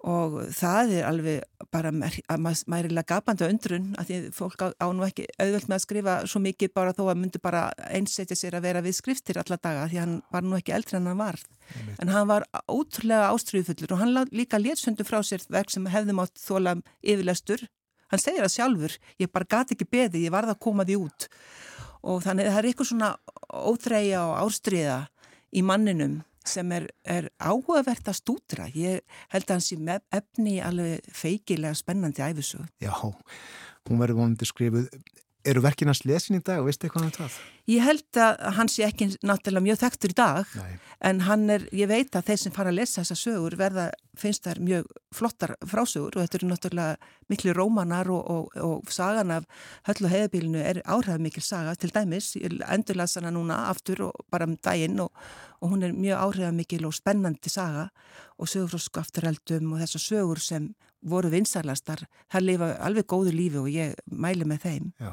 og 0.04 0.34
það 0.52 0.90
er 0.98 1.06
alveg 1.08 1.68
bara 1.72 1.90
mærilega 1.94 3.06
gapandi 3.08 3.46
undrun 3.48 3.86
að 4.00 4.10
því 4.10 4.18
fólk 4.36 4.60
á, 4.60 4.68
á 4.76 4.86
nú 4.92 5.04
ekki 5.06 5.24
auðvöld 5.40 5.70
með 5.70 5.76
að 5.78 5.84
skrifa 5.86 6.16
svo 6.28 6.42
mikið 6.44 6.74
bara 6.76 6.92
þó 6.96 7.06
að 7.06 7.20
myndi 7.22 7.40
bara 7.42 7.62
einsetja 7.88 8.36
sér 8.36 8.58
að 8.58 8.66
vera 8.68 8.82
við 8.84 8.98
skriftir 8.98 9.40
alla 9.40 9.56
daga 9.56 9.86
því 9.88 10.02
hann 10.02 10.18
var 10.34 10.44
nú 10.44 10.58
ekki 10.58 10.74
eldri 10.76 10.98
en 10.98 11.08
hann 11.08 11.22
var 11.22 11.40
Amen. 11.40 11.96
en 12.04 12.12
hann 12.12 12.28
var 12.28 12.46
ótrúlega 12.68 13.30
ástriðufullur 13.32 13.96
og 13.96 14.02
hann 14.02 14.20
líka 14.28 14.60
létsundu 14.60 15.08
frá 15.08 15.22
sér 15.24 15.46
verk 15.48 15.72
sem 15.72 15.88
hefðum 15.88 16.20
átt 16.26 16.36
þóla 16.42 16.76
yfirlestur 17.00 17.64
hann 18.12 18.20
segir 18.20 18.44
það 18.44 18.56
sjálfur, 18.58 18.98
ég 19.24 19.32
bara 19.32 19.48
gati 19.56 19.74
ekki 19.74 19.88
beði 19.88 20.26
ég 20.26 20.34
varða 20.34 20.52
að 20.52 20.64
koma 20.68 20.84
því 20.84 21.00
út 21.00 21.30
og 22.04 22.22
þannig 22.24 22.50
það 22.50 22.60
er 22.60 22.68
eitthvað 22.68 22.90
svona 22.90 23.10
óþreyja 23.72 24.22
og 24.28 24.36
ástriða 24.44 25.00
í 25.54 25.64
manninum 25.64 26.20
sem 26.44 26.72
er, 26.76 26.88
er 27.08 27.30
áhugavert 27.40 28.08
að 28.10 28.18
stúdra. 28.18 28.68
Ég 28.76 29.00
held 29.32 29.46
að 29.48 29.54
hans 29.56 29.70
í 29.72 29.78
efni 30.12 30.58
alveg 30.60 31.06
feikilega 31.16 31.76
spennandi 31.78 32.24
æfisög. 32.24 32.66
Já, 32.84 32.92
hún 33.88 34.02
verður 34.02 34.20
vonandi 34.20 34.48
skrifuð. 34.48 34.90
Eru 35.44 35.60
verkinast 35.60 36.06
lesin 36.08 36.38
í 36.38 36.42
dag 36.44 36.62
og 36.62 36.70
veistu 36.70 36.86
eitthvað 36.86 37.04
um 37.04 37.12
það? 37.12 37.34
Ég 37.68 37.84
held 37.84 38.18
að 38.20 38.38
hans 38.56 38.76
er 38.78 38.90
ekki 38.90 39.06
náttúrulega 39.24 39.64
mjög 39.64 39.78
þekktur 39.82 40.12
í 40.12 40.16
dag 40.16 40.54
Nei. 40.56 40.76
en 41.08 41.20
hann 41.26 41.44
er, 41.52 41.66
ég 41.76 41.90
veit 41.90 42.16
að 42.16 42.30
þeir 42.30 42.40
sem 42.40 42.54
fara 42.54 42.72
að 42.72 42.78
lesa 42.78 43.02
þessa 43.02 43.16
sögur 43.20 43.56
verða, 43.60 43.86
finnst 44.20 44.44
þær 44.44 44.60
mjög 44.64 44.88
flottar 45.16 45.54
frásögur 45.68 46.16
og 46.16 46.24
þetta 46.24 46.38
eru 46.40 46.48
náttúrulega 46.50 47.10
miklu 47.32 47.54
rómanar 47.56 48.08
og, 48.12 48.30
og, 48.30 48.56
og 48.64 48.92
sagan 48.92 49.34
af 49.36 49.48
höll 49.88 50.06
og 50.06 50.14
heiðabílinu 50.14 50.64
er 50.64 50.80
áhrifð 50.84 51.26
mikil 51.26 51.44
saga 51.44 51.76
til 51.76 51.92
dæmis, 51.92 52.32
ég 52.40 52.56
endurlas 52.64 53.18
hana 53.20 53.32
núna 53.34 53.66
aftur 53.68 54.06
og 54.08 54.24
bara 54.32 54.48
um 54.48 54.56
daginn 54.64 55.04
og, 55.04 55.12
og 55.60 55.74
hún 55.74 55.84
er 55.84 55.92
mjög 55.92 56.24
áhrifð 56.24 56.56
mikil 56.56 56.88
og 56.88 56.96
spennandi 56.96 57.52
saga 57.52 57.90
og 58.40 58.48
sögur 58.48 58.72
frá 58.72 58.84
skafturheldum 58.88 59.76
og 59.76 59.84
þessar 59.84 60.06
sögur 60.08 60.40
sem 60.40 60.72
voru 61.04 61.28
vinsarlastar, 61.32 62.06
það 62.32 62.48
lifa 62.48 62.72
alveg 62.84 63.06
góðu 63.12 63.32
lífi 63.34 63.60
og 63.60 63.70
ég 63.72 63.94
mæli 64.08 64.48
með 64.48 64.64
þeim. 64.64 64.90
Já. 65.00 65.12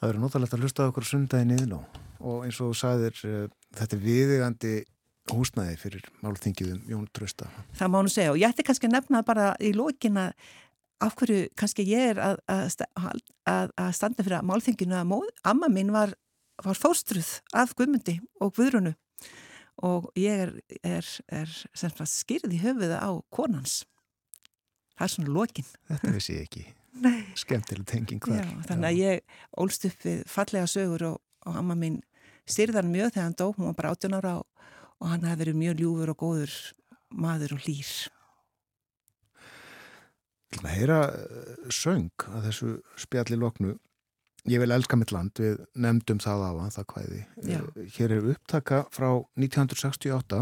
Það 0.00 0.08
verður 0.08 0.22
notalegt 0.24 0.54
að 0.56 0.62
hlusta 0.64 0.86
okkur 0.88 1.04
sundaginn 1.04 1.52
yðin 1.58 1.76
og 1.76 2.46
eins 2.46 2.56
og 2.60 2.70
þú 2.70 2.78
sagðir 2.80 3.18
uh, 3.28 3.42
þetta 3.76 3.96
er 3.96 4.02
viðegandi 4.04 4.72
húsnæði 5.30 5.76
fyrir 5.78 6.06
málþingiðum 6.24 6.80
Jón 6.88 7.04
Trösta. 7.12 7.50
Það 7.76 7.92
má 7.92 7.98
nú 8.00 8.12
segja 8.12 8.32
og 8.32 8.40
ég 8.40 8.48
ætti 8.48 8.64
kannski 8.66 8.88
að 8.88 8.96
nefna 8.96 9.20
bara 9.26 9.52
í 9.60 9.74
lókina 9.76 10.30
af 11.04 11.14
hverju 11.20 11.50
kannski 11.58 11.84
ég 11.88 12.14
er 12.14 12.22
að, 12.22 12.40
að, 12.48 13.20
að, 13.48 13.76
að 13.76 13.92
standa 13.96 14.24
fyrir 14.24 14.40
að 14.40 14.48
málþinginu 14.50 14.96
að 14.96 15.06
móð, 15.12 15.28
amma 15.52 15.70
mín 15.72 15.92
var, 15.94 16.16
var 16.64 16.80
fóstruð 16.80 17.36
af 17.56 17.76
Guðmundi 17.76 18.18
og 18.40 18.56
Guðrunu 18.56 18.96
og 19.84 20.10
ég 20.20 20.46
er, 20.46 20.56
er, 20.84 21.06
er 21.32 22.08
skýrð 22.08 22.56
í 22.56 22.60
höfuða 22.64 23.00
á 23.00 23.10
konans. 23.32 23.82
Það 24.96 25.06
er 25.06 25.14
svona 25.14 25.34
lókin. 25.36 25.70
Þetta 25.88 26.16
vissi 26.16 26.36
ég 26.36 26.48
ekki. 26.48 26.66
Skemmtileg 27.38 27.86
tenging 27.88 28.22
hver. 28.24 28.42
Já, 28.42 28.62
þannig 28.68 28.88
að 28.88 29.00
ég 29.00 29.36
ólst 29.62 29.86
upp 29.88 30.06
við 30.06 30.22
fallega 30.30 30.70
sögur 30.70 31.06
og, 31.12 31.18
og 31.46 31.58
amma 31.60 31.76
mín 31.78 32.00
styrðan 32.50 32.90
mjög 32.90 33.14
þegar 33.14 33.28
hann 33.28 33.36
dó, 33.38 33.46
hún 33.56 33.68
var 33.70 33.76
bara 33.78 33.92
18 33.94 34.16
ára 34.18 34.38
og, 34.40 34.46
hann 35.06 35.24
hefði 35.24 35.44
verið 35.44 35.60
mjög 35.60 35.84
ljúfur 35.84 36.14
og 36.14 36.24
góður 36.24 36.56
maður 37.10 37.54
og 37.56 37.68
lýr. 37.68 37.92
Til 40.50 40.64
að 40.64 40.74
heyra 40.74 40.98
söng 41.70 42.26
að 42.26 42.50
þessu 42.50 42.72
spjalli 42.98 43.38
loknu 43.38 43.76
Ég 44.48 44.56
vil 44.62 44.72
elska 44.72 44.96
mitt 44.96 45.10
land, 45.12 45.36
við 45.36 45.58
nefndum 45.76 46.20
það 46.22 46.42
á 46.48 46.50
að 46.50 46.70
það 46.76 46.86
hvæði. 46.94 47.18
Já. 47.44 47.58
Hér 47.96 48.14
er 48.14 48.28
upptaka 48.32 48.78
frá 48.94 49.08
1968 49.36 50.38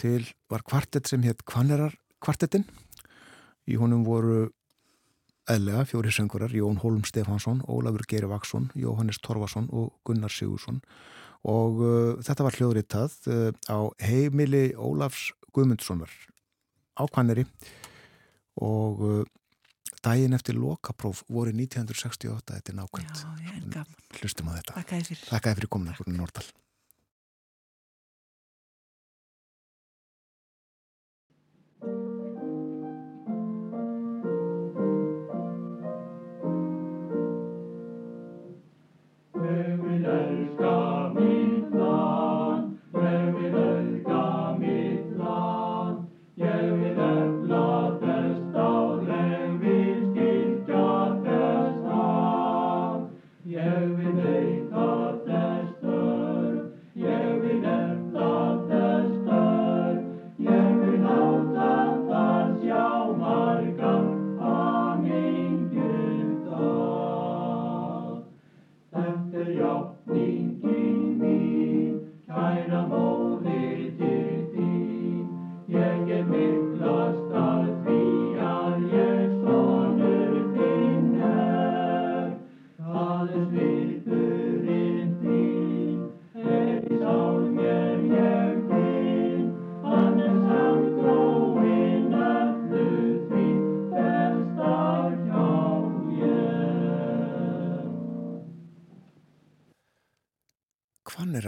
til 0.00 0.26
var 0.52 0.64
kvartett 0.66 1.08
sem 1.08 1.24
hétt 1.24 1.40
Kvannerar 1.48 1.94
kvartettin. 2.20 2.66
Í 3.64 3.78
honum 3.80 4.04
voru 4.04 4.50
eðlega 5.50 5.84
fjóri 5.88 6.12
söngurar, 6.14 6.52
Jón 6.54 6.78
Holm 6.82 7.04
Stefansson, 7.04 7.62
Ólafur 7.68 8.06
Geiri 8.08 8.28
Vaksson, 8.30 8.70
Jóhannes 8.78 9.20
Torfason 9.20 9.68
og 9.72 9.92
Gunnar 10.06 10.32
Sigursson 10.32 10.80
og 11.44 11.80
uh, 11.84 12.12
þetta 12.24 12.46
var 12.46 12.56
hljóðritað 12.56 13.16
uh, 13.28 13.48
á 13.68 13.78
heimili 14.00 14.70
Ólafs 14.80 15.32
Guðmundssonar 15.54 16.12
ákvanneri 16.96 17.44
og 18.64 19.04
uh, 19.04 19.22
daginn 20.04 20.36
eftir 20.36 20.56
lokapróf 20.56 21.24
voru 21.28 21.52
1968 21.52 22.58
þetta 22.58 22.72
er 22.72 22.78
nákvæmt. 22.80 23.22
Já, 23.24 23.30
ég 23.44 23.56
er 23.60 23.70
gaman. 23.78 24.02
Hlustum 24.20 24.52
á 24.52 24.52
þetta. 24.58 24.84
Þið 24.84 25.08
fyrir. 25.12 25.24
Þakka 25.30 25.56
fyrir 25.60 25.72
komuna, 25.76 25.96
Guðrún 25.98 26.20
Nordal. 26.20 26.48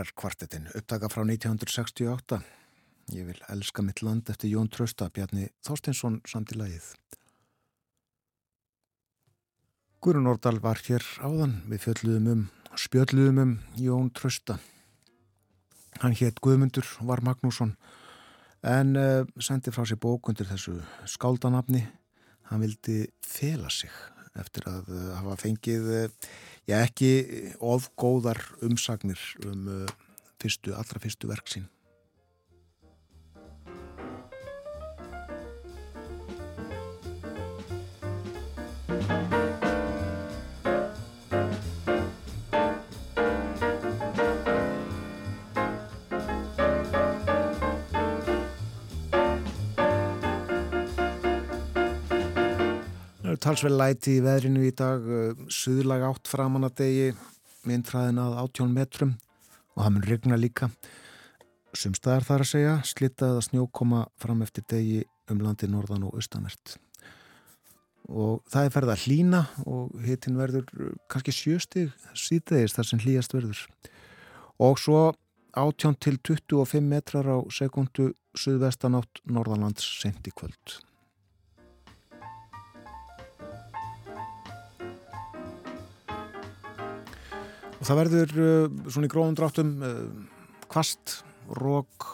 Hvannerar 0.06 0.14
kvartetin, 0.14 0.68
upptaka 0.74 1.08
frá 1.08 1.24
1968. 1.24 2.38
Ég 3.14 3.26
vil 3.26 3.40
elska 3.48 3.82
mitt 3.82 4.02
land 4.02 4.28
eftir 4.30 4.50
Jón 4.50 4.68
Trausta, 4.68 5.08
Bjarni 5.10 5.48
Þorstinsson 5.64 6.20
samt 6.26 6.52
í 6.52 6.58
lagið. 6.58 6.94
Guðrun 10.00 10.26
Nordal 10.26 10.60
var 10.60 10.78
hér 10.86 11.02
áðan, 11.18 11.62
við 11.66 11.82
fjöldluðum 11.86 12.28
um, 12.30 12.44
spjöldluðum 12.76 13.38
um 13.42 13.54
Jón 13.76 14.10
Trausta. 14.12 14.58
Hann 16.02 16.14
hétt 16.14 16.40
Guðmundur, 16.40 16.86
var 17.00 17.22
Magnússon, 17.22 17.74
en 18.62 18.96
uh, 18.96 19.24
sendi 19.40 19.72
frá 19.74 19.86
sér 19.86 19.98
bók 19.98 20.28
undir 20.28 20.46
þessu 20.46 20.78
skáldanafni. 21.06 21.86
Hann 22.50 22.62
vildi 22.62 23.08
fela 23.26 23.70
sig 23.70 23.90
eftir 24.38 24.68
að 24.70 24.92
uh, 24.92 25.14
hafa 25.18 25.40
fengið, 25.46 25.90
uh, 26.04 26.30
já 26.66 26.80
ekki 26.82 27.10
of 27.62 27.90
góðar 27.98 28.40
umsagnir 28.66 29.20
um 29.46 29.68
uh, 29.70 29.96
fyrstu, 30.42 30.74
allra 30.74 31.02
fyrstu 31.02 31.30
verk 31.30 31.48
sín. 53.36 53.42
Það 53.42 53.52
eru 53.52 53.56
talsvel 53.56 53.76
læti 53.76 54.16
í 54.16 54.22
veðrinu 54.24 54.64
í 54.64 54.72
dag, 54.74 55.00
uh, 55.02 55.34
suðlag 55.48 56.02
átt 56.02 56.28
framan 56.28 56.64
að 56.64 56.76
degi, 56.80 57.14
myndfræðin 57.66 58.18
að 58.18 58.38
18 58.38 58.72
metrum 58.72 59.16
og 59.76 59.82
það 59.82 59.92
mun 59.92 60.06
regna 60.06 60.36
líka. 60.36 60.70
Sumstaðar 61.74 62.24
þar 62.24 62.40
að 62.40 62.50
segja, 62.50 62.82
slitað 62.84 63.36
að 63.36 63.46
snjókoma 63.50 64.06
fram 64.16 64.42
eftir 64.42 64.64
degi 64.68 65.04
um 65.28 65.40
landi 65.40 65.66
norðan 65.68 66.06
og 66.06 66.16
austanvert. 66.16 66.78
Og 68.08 68.42
það 68.48 68.64
er 68.64 68.72
ferð 68.72 68.90
að 68.94 69.04
hlína 69.04 69.46
og 69.66 69.92
hitin 70.06 70.38
verður 70.38 70.64
uh, 70.78 70.94
kannski 71.08 71.32
sjöstig 71.32 71.92
síðdegis 72.14 72.76
þar 72.76 72.86
sem 72.86 73.02
hlýjast 73.02 73.34
verður. 73.34 73.66
Og 74.58 74.78
svo 74.80 75.12
18 75.56 75.96
til 76.00 76.18
25 76.24 76.80
metrar 76.84 77.26
á 77.26 77.38
sekundu 77.50 78.14
suðvestanátt 78.36 79.24
norðanlands 79.28 79.84
sent 80.00 80.24
í 80.28 80.32
kvöld. 80.32 80.80
Það 87.86 88.00
verður 88.00 88.32
uh, 88.42 88.70
svona 88.90 89.06
í 89.06 89.10
gróðum 89.12 89.36
dráttum 89.38 89.74
uh, 89.84 89.98
kvast, 90.72 91.20
rók, 91.60 92.06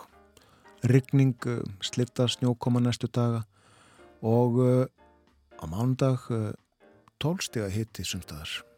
rigning, 0.91 1.37
uh, 1.49 1.63
slitta, 1.85 2.27
snjókoma 2.29 2.83
næstu 2.83 3.09
daga 3.09 3.45
og 4.23 4.61
uh, 4.61 4.85
á 5.57 5.65
mándag 5.71 6.29
uh, 6.35 6.51
tólstiga 7.23 7.71
hitti 7.73 8.05
sumstaðar. 8.05 8.72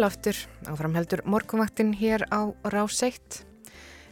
Sælaftur, 0.00 0.36
áframheldur 0.64 1.20
morgunvaktin 1.28 1.90
hér 1.92 2.22
á 2.32 2.48
Ráseitt. 2.72 3.42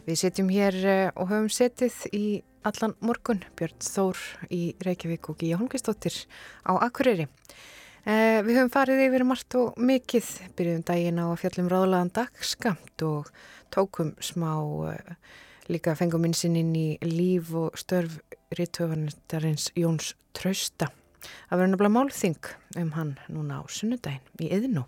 Við 0.05 0.19
sitjum 0.21 0.49
hér 0.53 0.75
eh, 0.85 1.07
og 1.17 1.31
höfum 1.31 1.47
setið 1.49 1.95
í 2.13 2.25
allan 2.61 2.93
morgun, 3.01 3.39
Björn 3.57 3.81
Þór 3.81 4.19
í 4.53 4.59
Reykjavík 4.85 5.31
og 5.31 5.39
Gíja 5.41 5.57
Holmqvistóttir 5.57 6.13
á 6.69 6.77
Akureyri. 6.77 7.25
Eh, 8.05 8.37
við 8.45 8.59
höfum 8.59 8.69
farið 8.75 9.01
yfir 9.07 9.25
margt 9.31 9.57
og 9.57 9.81
mikið, 9.81 10.29
byrjuðum 10.59 10.85
daginn 10.91 11.23
á 11.25 11.27
fjallum 11.41 11.71
ráðlaðan 11.73 12.13
dagskamt 12.19 13.05
og 13.09 13.33
tókum 13.73 14.13
smá 14.21 14.53
eh, 14.93 15.17
líka 15.73 15.97
fengum 15.97 16.29
innsinn 16.29 16.59
inn 16.61 16.77
í 16.77 16.85
líf 17.01 17.49
og 17.57 17.81
störf 17.81 18.21
rítöfarnistarins 18.53 19.71
Jóns 19.73 20.13
Trausta. 20.37 20.93
Það 21.49 21.57
verður 21.57 21.73
nefnilega 21.73 21.97
málþing 21.97 22.55
um 22.77 22.95
hann 22.99 23.17
núna 23.25 23.63
á 23.65 23.65
sunnudaginn 23.65 24.45
í 24.45 24.53
Yðnú. 24.53 24.85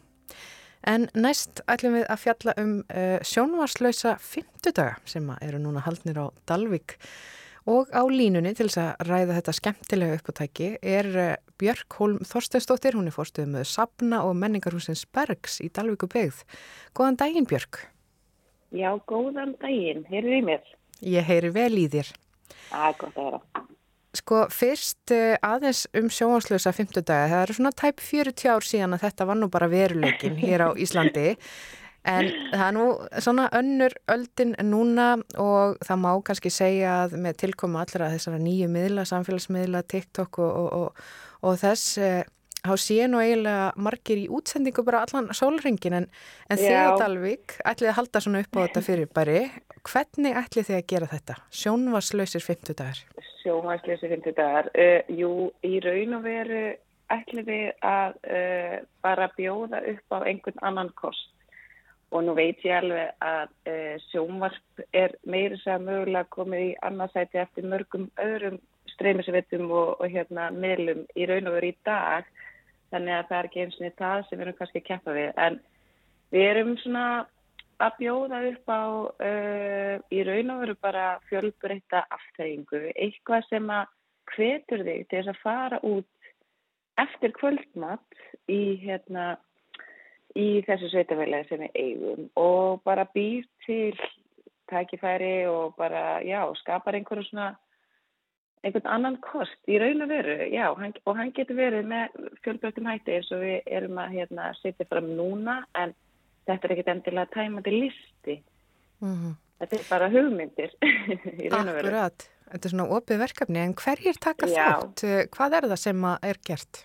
En 0.88 1.10
næst 1.14 1.62
ætlum 1.70 1.99
við 1.99 2.08
að 2.10 2.24
fjalla 2.24 2.56
um 2.58 2.74
uh, 2.90 3.20
sjónvarslausa 3.22 4.16
fymtudaga 4.22 4.98
sem 5.06 5.30
eru 5.41 5.62
núna 5.62 5.84
haldnir 5.86 6.18
á 6.18 6.26
Dalvik 6.49 6.98
Og 7.70 7.91
á 7.94 8.02
línunni 8.10 8.56
til 8.58 8.66
þess 8.72 8.80
að 8.82 9.03
ræða 9.06 9.36
þetta 9.38 9.53
skemmtilega 9.53 10.18
uppátæki 10.18 10.70
er 10.82 11.10
eh, 11.14 11.36
Björk 11.62 11.94
Holm 11.99 12.24
Þorsteinsdóttir, 12.26 12.95
hún 12.98 13.06
er 13.06 13.14
fórstuð 13.14 13.52
með 13.53 13.68
Sabna 13.70 14.24
og 14.26 14.34
menningarhúsins 14.41 15.03
Bergs 15.14 15.60
í 15.62 15.70
Dalvíku 15.70 16.10
byggð. 16.10 16.41
Góðan 16.98 17.20
daginn 17.22 17.45
Björk. 17.45 17.84
Já, 18.74 18.90
góðan 19.06 19.53
daginn. 19.62 20.08
Heyrðu 20.10 20.40
í 20.40 20.41
mér? 20.48 20.66
Ég 21.06 21.28
heyri 21.30 21.53
vel 21.53 21.76
í 21.78 21.86
þér. 21.94 22.10
Á, 22.74 22.90
gott 22.98 23.14
að 23.14 23.30
vera. 23.30 23.41
Sko, 24.11 24.41
fyrst 24.51 25.11
eh, 25.15 25.38
aðeins 25.39 25.85
um 25.95 26.09
sjónvarslösa 26.11 26.73
50 26.75 27.05
daga, 27.07 27.29
það 27.31 27.43
eru 27.45 27.53
svona 27.55 27.69
tæp 27.79 28.01
40 28.03 28.49
ár 28.51 28.65
síðan 28.67 28.95
að 28.97 29.05
þetta 29.05 29.27
var 29.29 29.38
nú 29.39 29.47
bara 29.51 29.69
veruleikin 29.71 30.35
hér 30.41 30.65
á 30.67 30.69
Íslandi, 30.83 31.38
en 32.11 32.27
það 32.51 32.65
er 32.65 32.75
nú 32.75 32.88
svona 33.23 33.45
önnur 33.55 33.95
öldin 34.11 34.51
núna 34.67 35.13
og 35.39 35.79
það 35.88 36.03
má 36.03 36.11
kannski 36.27 36.51
segja 36.51 36.97
að 37.05 37.15
með 37.23 37.39
tilkomu 37.45 37.79
allra 37.79 38.11
þessara 38.11 38.41
nýju 38.43 38.67
miðla, 38.73 39.07
samfélagsmiðla, 39.07 39.85
TikTok 39.88 40.41
og, 40.43 40.51
og, 40.59 40.69
og, 40.81 41.09
og 41.47 41.59
þess, 41.63 41.95
eh, 42.03 42.27
þá 42.67 42.75
sé 42.83 43.07
nú 43.07 43.23
eiginlega 43.23 43.71
margir 43.79 44.25
í 44.25 44.27
útsendingu 44.27 44.83
bara 44.83 45.05
allan 45.05 45.31
sólringin, 45.31 46.01
en, 46.01 46.11
en 46.51 46.67
á 46.67 46.99
Dalvík 46.99 47.61
ætlið 47.63 47.93
að 47.93 47.99
halda 48.01 48.27
svona 48.27 48.43
upp 48.43 48.59
á 48.59 48.63
þetta 48.65 48.83
fyrirbæri. 48.89 49.41
Hvernig 49.88 50.35
ætlið 50.43 50.67
þið 50.67 50.81
að 50.81 50.89
gera 50.91 51.13
þetta? 51.15 51.43
Sjónvarslausir 51.63 52.43
50 52.43 52.81
Sjónvarslösi 53.41 54.09
50 54.09 54.38
dagar. 54.38 54.72
Uh, 54.76 55.01
jú, 55.18 55.51
í 55.65 55.80
raun 55.84 56.18
og 56.18 56.26
veru 56.26 56.63
ætlum 57.11 57.47
við 57.47 57.69
að 57.84 58.18
uh, 58.23 58.77
bara 59.03 59.30
bjóða 59.38 59.84
upp 59.93 60.15
á 60.15 60.18
einhvern 60.23 60.65
annan 60.68 60.91
kost. 60.95 61.30
Og 62.11 62.26
nú 62.27 62.35
veit 62.35 62.59
ég 62.68 62.76
alveg 62.81 63.13
að 63.23 63.51
uh, 63.72 63.95
sjónvarp 64.09 64.85
er 64.91 65.15
meira 65.23 65.59
sem 65.63 65.84
mögulega 65.88 66.27
komið 66.34 66.65
í 66.65 66.72
annarsæti 66.88 67.39
eftir 67.39 67.68
mörgum 67.72 68.09
öðrum 68.19 68.59
streymisveitum 68.95 69.69
og, 69.72 70.01
og 70.01 70.07
hérna 70.11 70.49
miðlum 70.53 71.05
í 71.15 71.27
raun 71.30 71.49
og 71.49 71.57
veru 71.57 71.72
í 71.72 71.77
dag. 71.88 72.27
Þannig 72.91 73.15
að 73.18 73.27
það 73.30 73.38
er 73.38 73.49
ekki 73.49 73.61
eins 73.63 73.77
og 73.80 73.99
það 74.01 74.26
sem 74.27 74.38
við 74.38 74.45
erum 74.45 74.57
kannski 74.59 74.81
að 74.81 74.89
keppa 74.89 75.15
við. 75.15 75.30
En 75.39 75.59
við 76.35 76.47
erum 76.49 76.73
svona 76.84 77.05
að 77.82 77.98
bjóða 77.99 78.40
upp 78.52 78.72
á 78.72 78.84
uh, 78.84 79.95
í 80.14 80.24
raun 80.28 80.53
og 80.53 80.64
veru 80.64 80.78
bara 80.84 81.06
fjölbreytta 81.30 82.06
aftreyingu, 82.14 82.90
eitthvað 82.95 83.48
sem 83.49 83.70
að 83.74 83.91
hvetur 84.32 84.84
þig 84.88 85.08
til 85.08 85.20
þess 85.20 85.32
að 85.34 85.41
fara 85.41 85.80
út 85.88 86.08
eftir 87.02 87.34
kvöldmatt 87.36 88.22
í, 88.52 88.78
hérna, 88.84 89.36
í 90.38 90.62
þessu 90.68 90.91
sveitafélagi 90.91 91.49
sem 91.49 91.66
við 91.66 91.80
eigum 91.86 92.30
og 92.40 92.84
bara 92.88 93.08
býr 93.16 93.48
til 93.66 93.95
tækifæri 94.72 95.48
og 95.52 95.76
bara, 95.80 96.22
já, 96.24 96.45
skapar 96.62 96.95
einhverju 96.95 97.28
svona 97.28 97.52
einhvern 98.62 98.91
annan 98.94 99.18
kost 99.26 99.72
í 99.72 99.80
raun 99.82 100.06
og 100.06 100.12
veru, 100.12 100.38
já, 100.53 100.68
hann, 100.78 100.94
og 101.10 101.18
hann 101.18 101.34
getur 101.36 101.58
verið 101.58 101.90
með 101.90 102.16
fjölbreyttum 102.45 102.88
hætti 102.91 103.18
eins 103.18 103.32
og 103.34 103.41
við 103.44 103.74
erum 103.80 103.99
að 103.99 104.18
hérna, 104.20 104.52
setja 104.62 104.88
fram 104.90 105.10
núna 105.18 105.62
en 105.82 105.95
þetta 106.49 106.68
er 106.68 106.76
ekkert 106.76 106.93
endilega 106.95 107.34
tæmandi 107.35 107.77
listi. 107.77 108.41
Mm 109.03 109.38
Þetta 109.61 109.77
er 109.77 109.84
bara 109.91 110.07
hugmyndir. 110.09 110.72
Akkurat, 111.53 112.23
þetta 112.49 112.65
er 112.65 112.72
svona 112.73 112.88
opið 112.97 113.19
verkefni, 113.22 113.59
en 113.61 113.76
hverjir 113.77 114.18
taka 114.18 114.49
þátt? 114.49 115.03
Uh, 115.05 115.19
Hvað 115.35 115.57
er 115.57 115.68
það 115.69 115.81
sem 115.84 116.07
er 116.09 116.39
gert? 116.47 116.80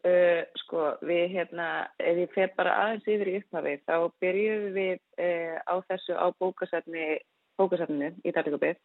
Uh, 0.00 0.40
sko, 0.62 0.86
við 1.06 1.36
hérna, 1.36 1.66
ef 2.00 2.22
ég 2.24 2.32
fer 2.34 2.48
bara 2.56 2.78
aðeins 2.82 3.04
yfir 3.12 3.28
í 3.30 3.34
upphafi, 3.42 3.74
þá 3.84 3.96
byrjuðum 4.24 4.72
við 4.74 4.96
uh, 4.96 5.58
á 5.68 5.74
þessu 5.90 6.16
á 6.16 6.26
bókasafni, 6.40 7.04
bókasafninu 7.60 8.14
í 8.24 8.32
Dalíkubið 8.34 8.80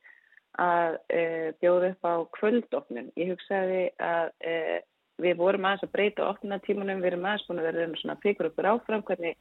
að 0.59 0.99
uh, 0.99 1.47
bjóða 1.63 1.93
upp 1.93 2.11
á 2.11 2.13
kvöldofnun. 2.37 3.09
Ég 3.15 3.31
hugsaði 3.31 3.85
að 4.03 4.33
uh, 4.51 4.77
við 5.23 5.39
vorum 5.39 5.65
aðeins 5.65 5.87
að 5.87 5.93
breyta 5.95 6.27
opnunatímanum, 6.27 6.99
við 6.99 7.13
erum 7.13 7.25
aðeins 7.29 7.47
búin 7.47 7.63
að 7.63 7.71
vera 7.71 7.89
svona 8.03 8.17
að 8.19 8.23
píkur 8.27 8.51
okkur 8.51 8.69
áfram 8.75 9.07
hvernig 9.07 9.39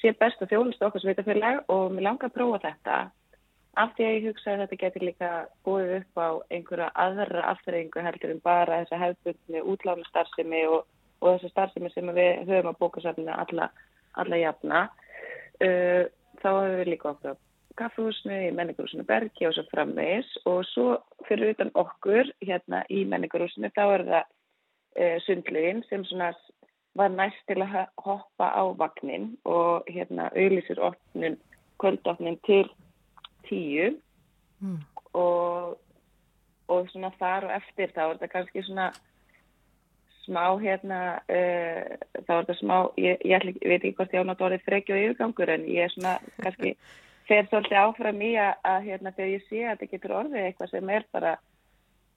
sé 0.00 0.12
best 0.18 0.42
að 0.42 0.54
þjónustu 0.54 0.86
okkar 0.86 1.04
sveitafélag 1.04 1.64
og 1.72 1.90
mér 1.94 2.08
langar 2.08 2.30
að 2.30 2.36
prófa 2.38 2.62
þetta 2.66 3.00
af 3.78 3.92
því 3.96 4.06
að 4.06 4.14
ég 4.14 4.24
hugsaði 4.28 4.54
að 4.54 4.62
þetta 4.62 4.78
getur 4.82 5.04
líka 5.06 5.28
búið 5.66 5.92
upp 6.00 6.18
á 6.18 6.28
einhverja 6.50 6.88
aðra 7.04 7.44
afturreyingu 7.52 8.02
heldur 8.04 8.32
en 8.34 8.42
bara 8.44 8.80
þessa 8.82 9.02
hefðbundni 9.04 9.62
útlána 9.72 10.08
starfsemi 10.08 10.64
og, 10.70 10.88
og 11.20 11.36
þessa 11.36 11.52
starfsemi 11.52 11.92
sem 11.94 12.10
við 12.16 12.42
höfum 12.48 12.72
að 12.72 12.80
bóka 12.80 13.04
sannina 13.04 13.38
alla, 13.44 13.70
alla 14.20 14.40
jafna. 14.40 14.82
Uh, 15.60 16.08
þá 16.40 16.48
hefur 16.50 16.76
við 16.80 16.92
líka 16.94 17.12
okkur 17.12 17.36
á 17.36 17.42
kaffehúsinu, 17.80 18.36
í 18.48 18.52
menningarhúsinu 18.56 19.06
Bergi 19.08 19.46
og 19.48 19.54
svo 19.56 19.64
framvegis 19.70 20.28
og 20.50 20.64
svo 20.68 20.86
fyrir 21.28 21.54
utan 21.54 21.70
okkur 21.78 22.28
hérna 22.42 22.82
í 22.92 23.04
menningarhúsinu 23.08 23.70
þá 23.76 23.84
er 23.86 24.06
það 24.08 24.24
uh, 24.24 25.18
sundlegin 25.26 25.84
sem 25.88 26.04
svona 26.08 26.32
var 26.98 27.08
næst 27.14 27.38
til 27.46 27.60
að 27.62 27.70
ho- 27.74 28.02
hoppa 28.04 28.48
á 28.50 28.62
vagnin 28.76 29.36
og 29.44 29.84
hérna 29.88 30.30
auðlýsir 30.34 30.80
opnun, 30.82 31.36
kvöldopnin 31.82 32.38
til 32.46 32.66
tíu 33.48 33.96
Mm. 34.60 34.76
og, 35.16 35.78
og 36.68 36.88
svona 36.92 37.08
þar 37.18 37.46
og 37.48 37.52
eftir 37.56 37.88
þá 37.96 38.00
er 38.02 38.18
þetta 38.18 38.26
kannski 38.34 38.62
svona 38.66 38.90
smá 40.26 40.42
hérna 40.60 40.98
uh, 41.32 41.94
þá 42.26 42.32
er 42.34 42.42
þetta 42.44 42.56
smá, 42.58 42.76
ég, 43.00 43.22
ég, 43.24 43.46
ég 43.62 43.70
veit 43.70 43.80
ekki 43.86 43.94
hvort 43.96 44.12
ég 44.12 44.20
ánátt 44.20 44.44
orðið 44.44 44.66
frekju 44.66 44.94
og 44.98 45.00
yfirgangur 45.06 45.54
en 45.54 45.64
ég 45.64 45.86
er 45.86 45.94
svona 45.94 46.12
kannski 46.42 46.74
fer 47.30 47.48
svolítið 47.48 47.78
áfram 47.80 48.20
í 48.20 48.34
að, 48.36 48.52
að 48.74 48.84
hérna 48.90 49.14
þegar 49.16 49.32
ég 49.32 49.46
sé 49.48 49.62
að 49.64 49.72
þetta 49.78 49.90
getur 49.94 50.16
orðið 50.20 50.44
eitthvað 50.50 50.70
sem 50.74 50.92
er 50.98 51.08
bara 51.16 51.32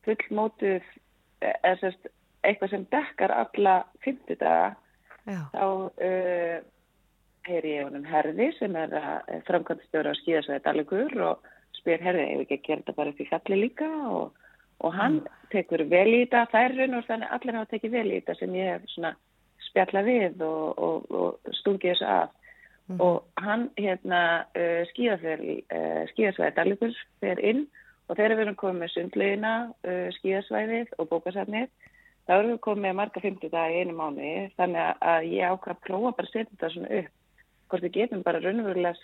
fullmótuð 0.04 0.84
eh, 0.84 1.56
eða 1.64 1.76
sérst 1.86 2.12
eitthvað 2.44 2.74
sem 2.74 2.86
dekkar 2.92 3.34
alla 3.36 3.76
50 4.06 4.40
daga 4.42 4.72
Já, 5.24 5.40
þá 5.54 5.66
uh, 6.04 6.56
heyri 7.48 7.76
ég 7.78 7.88
honum 7.88 8.06
Herði 8.08 8.50
sem 8.58 8.76
er 8.80 8.96
uh, 9.00 9.20
framkvæmstjóra 9.48 10.12
á 10.12 10.20
skíðasvæði 10.20 10.64
Dalíkur 10.66 11.14
og 11.30 11.52
spyr 11.80 12.04
Herði 12.04 12.26
ef 12.34 12.44
ekki 12.44 12.58
að 12.58 12.66
gera 12.68 12.82
þetta 12.82 12.98
bara 12.98 13.14
upp 13.14 13.22
í 13.24 13.28
fjalli 13.30 13.60
líka? 13.62 13.90
Og, 14.12 14.50
og 14.84 14.98
hann 14.98 15.22
tekur 15.54 15.86
vel 15.92 16.10
í 16.12 16.24
þetta, 16.26 16.46
það 16.52 16.78
raun 16.78 16.98
og 17.00 17.08
þannig 17.08 17.30
að 17.30 17.38
allir 17.38 17.60
hafa 17.60 17.72
tekið 17.72 17.96
vel 17.96 18.08
í 18.10 18.18
þetta 18.18 18.38
sem 18.40 18.58
ég 18.60 18.72
hef 18.74 18.90
svona 18.92 19.14
spjalla 19.70 20.04
við 20.04 20.44
og, 20.48 20.84
og, 20.88 21.08
og 21.24 21.56
stungið 21.62 21.96
þessu 21.96 22.10
af 22.18 22.40
og 23.00 23.24
hann 23.40 23.70
hérna 23.80 24.20
uh, 24.60 24.84
uh, 24.84 26.04
skíðasvæði 26.12 26.52
Dalíkur 26.58 27.00
fer 27.24 27.40
inn 27.40 27.64
og 28.12 28.18
þegar 28.18 28.36
við 28.36 28.44
erum 28.44 28.60
komið 28.60 28.82
með 28.82 28.94
sundlegina 28.98 29.54
skíðasvæðið 30.20 30.92
og 31.00 31.08
bókasafnið 31.08 31.70
erum 32.32 32.54
við 32.54 32.62
komið 32.64 32.96
marga 32.96 33.22
50 33.24 33.52
daga 33.52 33.74
í 33.74 33.82
einu 33.84 33.94
mánu 33.98 34.30
þannig 34.58 35.02
að- 35.02 35.28
ég 35.28 35.50
ákvað 35.50 35.74
að 35.76 35.84
prófa 35.88 36.16
bara 36.16 36.28
að 36.28 36.32
setja 36.32 36.52
þetta 36.54 36.72
svona 36.74 36.92
upp. 37.00 37.12
Hvort 37.70 37.84
við 37.84 37.96
getum 37.98 38.24
bara 38.24 38.40
raunverulega 38.40 38.96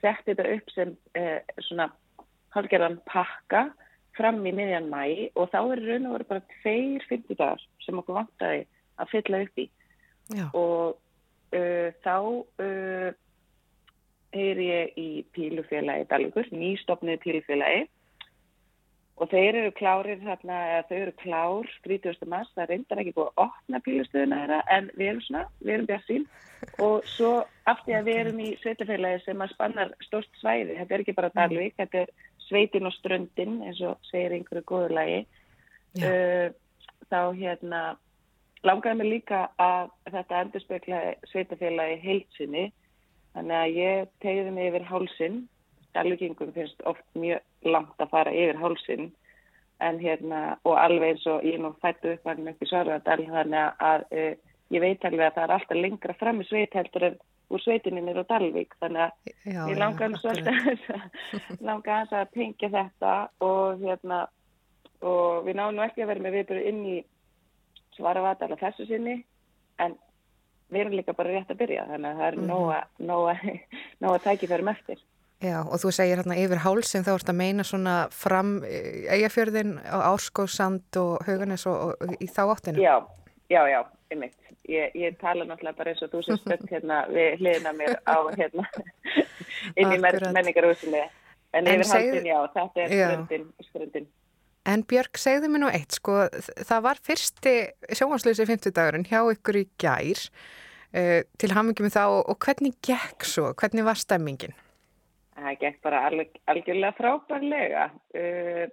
sett 0.00 0.24
þetta 0.26 0.48
upp 0.56 0.70
sem 0.74 0.96
eh, 1.14 1.40
svona 1.68 1.90
hálfgerðan 2.54 3.00
pakka 3.06 3.70
fram 4.18 4.40
í 4.46 4.52
miðjan 4.52 4.90
mæ 4.90 5.30
og 5.38 5.50
þá 5.52 5.58
er 5.72 5.84
raun 5.86 6.06
og 6.06 6.16
veru 6.16 6.28
bara 6.32 6.46
tveir 6.58 7.04
50 7.08 7.38
dagar 7.38 7.62
sem 7.84 7.98
okkur 8.00 8.18
vantaði 8.18 8.66
að 8.98 9.12
fylla 9.12 9.42
upp 9.46 9.58
í. 9.62 9.68
Já, 10.28 10.44
og 10.52 10.98
uh, 11.56 11.88
þá 12.04 12.16
uh, 12.60 13.12
heyri 14.34 14.66
ég 14.68 14.98
í 15.00 15.08
pílufélagi 15.32 16.08
Dalíkur, 16.10 16.50
nýstofnið 16.52 17.22
pílufélagi 17.22 17.86
og 19.18 19.30
þeir 19.32 19.56
eru 19.60 19.70
klárir 19.76 20.20
þarna, 20.22 20.58
þau 20.88 20.96
eru 20.98 21.14
klár 21.18 21.70
30. 21.84 22.28
mars, 22.30 22.50
það 22.54 22.70
reyndar 22.72 23.02
ekki 23.02 23.14
búið 23.16 23.30
að 23.30 23.42
opna 23.44 23.80
pílustöðuna 23.86 24.40
þeirra 24.42 24.60
en 24.76 24.90
við 24.94 25.10
erum 25.10 25.24
svona, 25.26 25.44
við 25.62 25.74
erum 25.74 25.88
bjart 25.90 26.12
og 26.82 27.06
svo 27.06 27.32
af 27.70 27.82
því 27.84 27.94
að 27.98 28.08
við 28.08 28.20
erum 28.22 28.40
í 28.42 28.48
sveitafélagi 28.62 29.20
sem 29.24 29.44
að 29.44 29.52
spannar 29.54 29.92
stórt 30.06 30.40
svæði, 30.40 30.78
þetta 30.80 30.94
er 30.94 31.04
ekki 31.04 31.16
bara 31.18 31.32
Dalvík, 31.34 31.76
þetta 31.78 32.02
er 32.04 32.12
sveitin 32.48 32.88
og 32.88 32.94
ströndin 32.96 33.60
eins 33.66 33.80
og 33.86 33.98
segir 34.08 34.34
einhverju 34.34 34.64
góðu 34.66 34.94
lagi 34.96 35.20
Já. 35.98 36.08
uh, 36.08 36.46
þá 37.08 37.20
hérna 37.38 37.82
langaði 38.66 39.00
mig 39.00 39.10
líka 39.12 39.44
að 39.62 39.92
þetta 40.10 40.42
endur 40.42 40.64
spekla 40.64 41.02
sveitafélagi 41.30 42.00
heilsinni 42.02 42.66
þannig 43.36 43.58
að 43.60 43.78
ég 43.78 44.10
tegði 44.24 44.54
mig 44.54 44.72
yfir 44.72 44.88
hálsin 44.88 45.38
Dalvíkingum 45.98 46.52
finnst 46.54 46.82
oft 46.86 47.04
mjög 47.18 47.40
langt 47.66 47.98
að 47.98 48.10
fara 48.14 48.32
yfir 48.32 48.60
hálsin 48.62 49.08
en 49.82 49.98
hérna 50.02 50.56
og 50.66 50.74
alveg 50.78 51.12
eins 51.12 51.26
og 51.30 51.44
ég 51.46 51.58
nú 51.62 51.72
fættu 51.82 52.12
upp 52.16 52.24
hann 52.26 52.48
upp 52.50 52.62
í 52.62 52.68
Svarðardal 52.70 53.20
þannig 53.28 53.82
að, 53.90 54.06
uh, 54.10 54.54
ég 54.74 54.82
veit 54.82 55.04
alveg 55.06 55.26
að 55.28 55.34
það 55.36 55.44
er 55.48 55.54
alltaf 55.56 55.78
lengra 55.82 56.14
fram 56.18 56.40
í 56.42 56.46
sveit 56.48 56.74
heldur 56.74 57.06
en 57.12 57.18
úr 57.48 57.62
sveitinni 57.64 58.02
mér 58.04 58.18
á 58.20 58.24
Dalvík 58.28 58.74
þannig 58.82 59.04
að 59.06 59.12
já. 59.48 59.60
ég 59.70 59.78
svolítið 60.20 60.50
aðeins 60.58 60.90
að- 60.96 61.62
að 62.18 62.32
tengja 62.34 62.68
þetta 62.74 63.12
og 63.46 63.80
hérna 63.86 64.18
og 65.02 65.46
við 65.46 65.54
náum 65.60 65.78
ekki 65.86 66.02
að 66.04 66.10
vera 66.12 66.24
með 66.26 66.36
viðbyrðu 66.40 66.66
inn 66.72 66.82
í 66.86 66.98
Svarðardal 67.96 68.50
að 68.54 68.60
þessu 68.66 68.86
sinni 68.90 69.14
en 69.82 69.94
við 70.68 70.80
erum 70.82 70.98
líka 70.98 71.14
bara 71.16 71.32
rétt 71.32 71.50
að 71.54 71.60
byrja 71.62 71.86
þannig 71.88 72.10
að 72.10 72.18
það 72.20 72.28
er 72.28 72.36
Mhm. 72.36 72.50
nóga, 72.50 72.80
nóga, 72.98 73.34
nóga 74.04 74.18
tækifærum 74.26 74.68
eftir 74.74 74.98
Já, 75.38 75.60
og 75.62 75.78
þú 75.78 75.90
segir 75.94 76.18
hérna 76.18 76.34
yfir 76.34 76.58
hálsinn 76.64 77.04
þá 77.06 77.12
ert 77.14 77.28
að 77.30 77.36
meina 77.38 77.62
svona 77.66 77.92
fram 78.10 78.56
eigafjörðin 78.66 79.76
á 79.86 80.10
Árskóðsand 80.10 80.98
og 80.98 81.22
Hauganes 81.28 81.62
og, 81.70 81.94
og 82.02 82.16
í 82.18 82.26
þá 82.26 82.40
áttinu. 82.56 82.82
Já, 82.82 82.96
já, 83.52 83.60
já, 83.70 83.78
einmitt. 84.10 84.34
Ég, 84.68 84.90
ég 84.98 85.14
tala 85.22 85.46
náttúrulega 85.46 85.78
bara 85.78 85.92
eins 85.94 86.02
og 86.04 86.10
þú 86.12 86.24
sem 86.26 86.40
stönd 86.42 86.66
hérna 86.72 87.04
við 87.08 87.38
hliðina 87.38 87.72
mér 87.78 87.94
á 88.02 88.16
hérna 88.34 88.66
inn 89.78 89.94
í 89.94 90.00
Akkurat. 90.02 90.34
menningarhúsinu. 90.34 91.04
En, 91.54 91.62
En 91.64 91.70
yfir 91.78 91.86
segðu- 91.88 92.12
haldin, 92.18 92.26
já, 92.28 92.38
þetta 92.58 92.82
er 92.84 92.92
Já. 92.98 93.06
skrundin, 93.14 93.46
skrundin. 93.70 94.08
En 94.68 94.82
Björg, 94.84 95.16
segðu 95.16 95.48
mér 95.48 95.62
nú 95.62 95.70
eitt, 95.72 95.94
sko, 95.96 96.18
það 96.68 96.82
var 96.84 96.98
fyrsti 97.00 97.54
sjónvarslösi 97.96 98.44
50 98.50 98.74
dagurinn 98.76 99.06
hjá 99.08 99.22
ykkur 99.32 99.56
í 99.62 99.68
gær 99.80 100.20
uh, 100.28 101.22
til 101.40 101.54
það 101.54 102.18
og, 102.18 102.26
og 102.34 102.36
hvernig 102.44 102.74
gekk 102.84 103.24
svo, 103.24 103.54
hvernig 103.56 103.86
var 103.86 103.96
stemmingin? 104.02 104.52
Það 105.38 105.56
gekk 105.62 105.80
bara 105.86 106.02
alveg, 106.08 106.36
algjörlega 106.50 106.96
frábærlega. 106.98 107.88
Uh, 108.16 108.64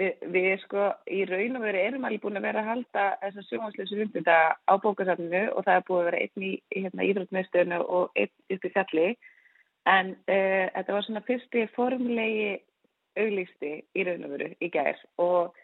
við, 0.00 0.24
við 0.34 0.48
sko 0.64 0.86
í 1.10 1.24
raun 1.28 1.58
og 1.58 1.66
veru 1.66 1.82
erum 1.82 2.06
alveg 2.08 2.22
búin 2.22 2.40
að 2.40 2.46
vera 2.48 2.62
að 2.62 2.70
halda 2.70 3.04
þessa 3.24 3.44
sjónvarslösu 3.48 4.00
hundunda 4.00 4.38
á 4.56 4.72
bókasafninu 4.84 5.44
og 5.54 5.66
það 5.66 5.76
er 5.76 5.86
búið 5.88 6.00
að 6.00 6.08
vera 6.10 6.22
einn 6.24 6.46
í, 6.46 6.52
hérna, 6.76 7.06
íþróttmeðstöðinu 7.08 7.80
og 7.98 8.20
einn 8.20 8.56
upp 8.56 8.66
í 8.68 8.72
fjalli. 8.76 9.06
En 9.88 10.12
uh, 10.16 10.66
þetta 10.76 10.96
var 10.96 11.08
svona 11.08 11.24
fyrsti 11.28 11.66
formulegi 11.76 12.50
auglýsti 13.18 13.72
í 13.96 14.06
raun 14.06 14.28
og 14.28 14.36
veru 14.36 14.52
í 14.62 14.70
gær 14.70 14.98
og 15.22 15.56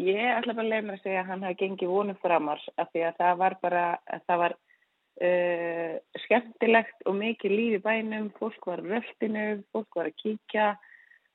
ég 0.00 0.22
ætla 0.32 0.54
bara 0.56 0.64
að 0.64 0.70
leiða 0.70 0.86
mér 0.86 0.98
að 0.98 1.02
segja 1.04 1.22
að 1.22 1.30
hann 1.30 1.44
hafi 1.46 1.58
gengið 1.62 1.92
vonum 1.92 2.18
framar 2.22 2.62
af 2.76 2.88
því 2.92 3.02
að 3.08 3.18
það 3.20 3.42
var 3.42 3.56
bara, 3.62 3.84
að 4.12 4.24
það 4.28 4.42
var 4.42 4.56
uh, 5.22 5.96
skemmtilegt 6.24 7.06
og 7.06 7.16
mikið 7.20 7.56
líf 7.56 7.78
í 7.78 7.82
bænum, 7.84 8.28
fólk 8.40 8.68
var 8.68 8.82
röftinu, 8.84 9.62
fólk 9.72 9.98
var 9.98 10.10
að 10.10 10.18
kíkja, 10.22 10.68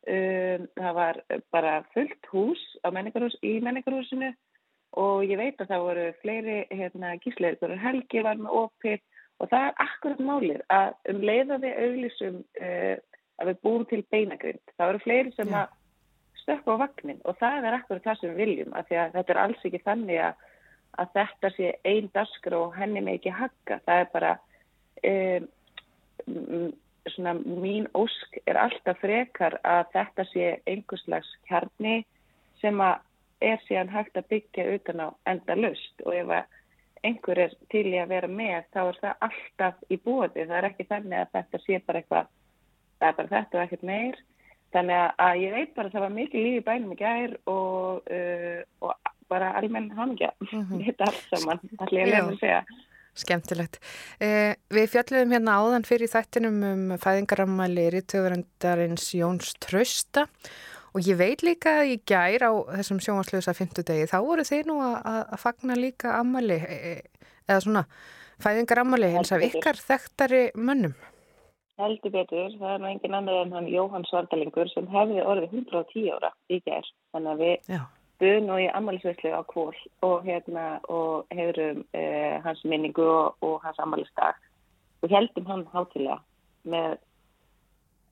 um, 0.08 0.70
það 0.78 0.96
var 1.00 1.22
bara 1.54 1.76
fullt 1.96 2.32
hús 2.34 2.64
menningarhús, 2.86 3.38
í 3.44 3.60
menningarhúsinu 3.64 4.32
og 5.02 5.24
ég 5.24 5.40
veit 5.40 5.62
að 5.62 5.72
það 5.72 5.86
voru 5.88 6.08
fleiri 6.22 6.58
hérna, 6.72 7.16
gíslegur, 7.24 7.78
helgi 7.80 8.24
var 8.26 8.40
með 8.40 8.58
opið 8.66 9.00
og 9.42 9.50
það 9.50 9.68
er 9.68 9.86
akkurat 9.86 10.26
málið 10.26 10.66
að 10.70 11.14
um 11.14 11.22
leiða 11.26 11.62
við 11.64 11.80
auglýsum 11.86 12.42
uh, 12.42 12.98
að 13.42 13.52
við 13.52 13.62
búum 13.66 13.86
til 13.90 14.02
beinagrind. 14.14 14.74
Það 14.78 14.92
eru 14.92 15.04
fleiri 15.06 15.34
sem 15.36 15.50
Já. 15.50 15.64
að 15.64 15.78
stökka 16.42 16.76
á 16.78 16.82
vagnin 16.84 17.22
og 17.26 17.38
það 17.40 17.68
er 17.68 17.78
akkurat 17.78 18.06
það 18.06 18.20
sem 18.20 18.34
við 18.34 18.42
viljum 18.42 18.76
af 18.78 18.88
því 18.90 19.00
að 19.02 19.16
þetta 19.18 19.34
er 19.34 19.42
alls 19.44 19.66
ekki 19.70 19.82
þannig 19.86 20.22
að, 20.28 20.48
að 21.00 21.12
þetta 21.16 21.52
sé 21.56 21.74
einn 21.88 22.10
daskar 22.14 22.58
og 22.58 22.76
henni 22.76 23.04
með 23.04 23.20
ekki 23.20 23.36
hagga. 23.36 23.80
Það 23.86 24.02
er 24.02 24.10
bara 24.14 24.32
um, 25.12 26.72
svona 27.10 27.36
mín 27.42 27.88
ósk 27.98 28.40
er 28.46 28.60
alltaf 28.62 29.00
frekar 29.02 29.58
að 29.68 29.86
þetta 29.96 30.26
sé 30.32 30.50
einhverslags 30.70 31.32
kjarni 31.50 32.02
sem 32.62 32.82
að 32.84 33.00
er 33.42 33.62
síðan 33.66 33.90
hægt 33.90 34.18
að 34.20 34.28
byggja 34.30 34.68
utan 34.76 35.02
á 35.02 35.08
enda 35.30 35.56
lust 35.58 36.04
og 36.06 36.14
ef 36.14 36.34
einhver 37.02 37.40
er 37.48 37.54
til 37.74 37.88
í 37.90 37.98
að 37.98 38.12
vera 38.14 38.30
með 38.30 38.68
þá 38.74 38.82
er 38.84 39.00
það 39.02 39.24
alltaf 39.28 39.80
í 39.90 39.98
bóði. 39.98 40.44
Það 40.46 40.58
er 40.60 40.68
ekki 40.70 40.90
þannig 40.92 41.18
að 41.22 41.32
þetta 41.38 41.62
sé 41.64 41.80
bara 41.88 42.02
eitthvað, 42.02 42.28
það 43.00 43.08
er 43.08 43.18
bara 43.18 43.34
þetta 43.34 43.58
og 43.58 43.64
ekkert 43.64 43.88
meir. 43.90 44.20
Þannig 44.72 45.02
að, 45.20 45.40
ég 45.42 45.56
veit 45.56 45.74
bara 45.76 45.90
að 45.90 45.96
það 45.96 46.06
var 46.06 46.14
mikið 46.16 46.46
líf 46.46 46.60
í 46.60 46.66
bænum 46.68 46.94
í 46.94 47.00
gær 47.02 47.34
og, 47.52 48.06
uh, 48.08 48.62
og 48.86 48.94
bara 49.32 49.52
almenn 49.60 49.92
hangja. 49.98 50.32
Þetta 50.52 51.10
allt 51.10 51.28
saman, 51.32 51.62
allir 51.80 52.02
ég 52.04 52.12
lefum 52.12 52.34
að 52.36 52.42
segja. 52.44 52.64
Skemmtilegt. 53.22 53.82
Eh, 54.24 54.54
við 54.72 54.86
fjalluðum 54.94 55.34
hérna 55.36 55.58
áðan 55.60 55.88
fyrir 55.88 56.12
þættinum 56.12 56.62
um 56.64 56.84
fæðingarammæli 57.02 57.90
rítöfurendarins 57.98 59.10
Jóns 59.18 59.52
Trausta 59.60 60.30
og 60.96 61.04
ég 61.08 61.20
veit 61.20 61.44
líka 61.44 61.82
að 61.82 61.92
í 61.92 62.00
gær 62.08 62.48
á 62.48 62.52
þessum 62.78 63.02
sjónvarslösa 63.04 63.56
fymtudegi 63.56 64.08
þá 64.12 64.18
voru 64.24 64.48
þeir 64.48 64.72
nú 64.72 64.80
að, 64.84 65.36
fagna 65.44 65.76
líka 65.80 66.16
ammæli 66.22 66.60
eh, 66.64 67.04
eða 67.48 67.62
svona 67.66 67.86
fæðingarammæli 68.42 69.14
eins 69.16 69.36
af 69.36 69.44
ykkar 69.44 69.80
þekktari 69.80 70.44
mönnum. 70.56 70.96
Heldur 71.82 72.14
betur, 72.14 72.52
það 72.62 72.76
er 72.76 72.82
nú 72.82 72.92
engin 72.92 73.16
annar 73.18 73.42
en 73.44 73.56
hann 73.58 73.72
Jóhann 73.72 74.06
Svartalingur 74.08 74.70
sem 74.72 74.88
hefði 74.92 75.24
orðið 75.26 75.56
110 75.66 76.12
ára 76.16 76.32
í 76.48 76.62
gær. 76.64 76.88
Þannig 77.12 77.34
að 77.34 77.44
við 77.44 77.74
Já. 77.76 77.82
Buðum 78.22 78.48
nú 78.48 78.60
í 78.62 78.70
ammælisveislu 78.70 79.34
á 79.34 79.42
kvól 79.50 79.76
og 80.06 80.26
hérna 80.28 80.66
og 80.94 81.28
hefðum 81.34 81.84
eh, 81.98 82.38
hans 82.46 82.64
minningu 82.64 83.06
og, 83.06 83.38
og 83.42 83.60
hans 83.66 83.80
ammælisdag 83.82 84.38
og 85.02 85.10
heldum 85.10 85.48
hann 85.50 85.68
hátilega 85.74 86.20
með, 86.64 86.98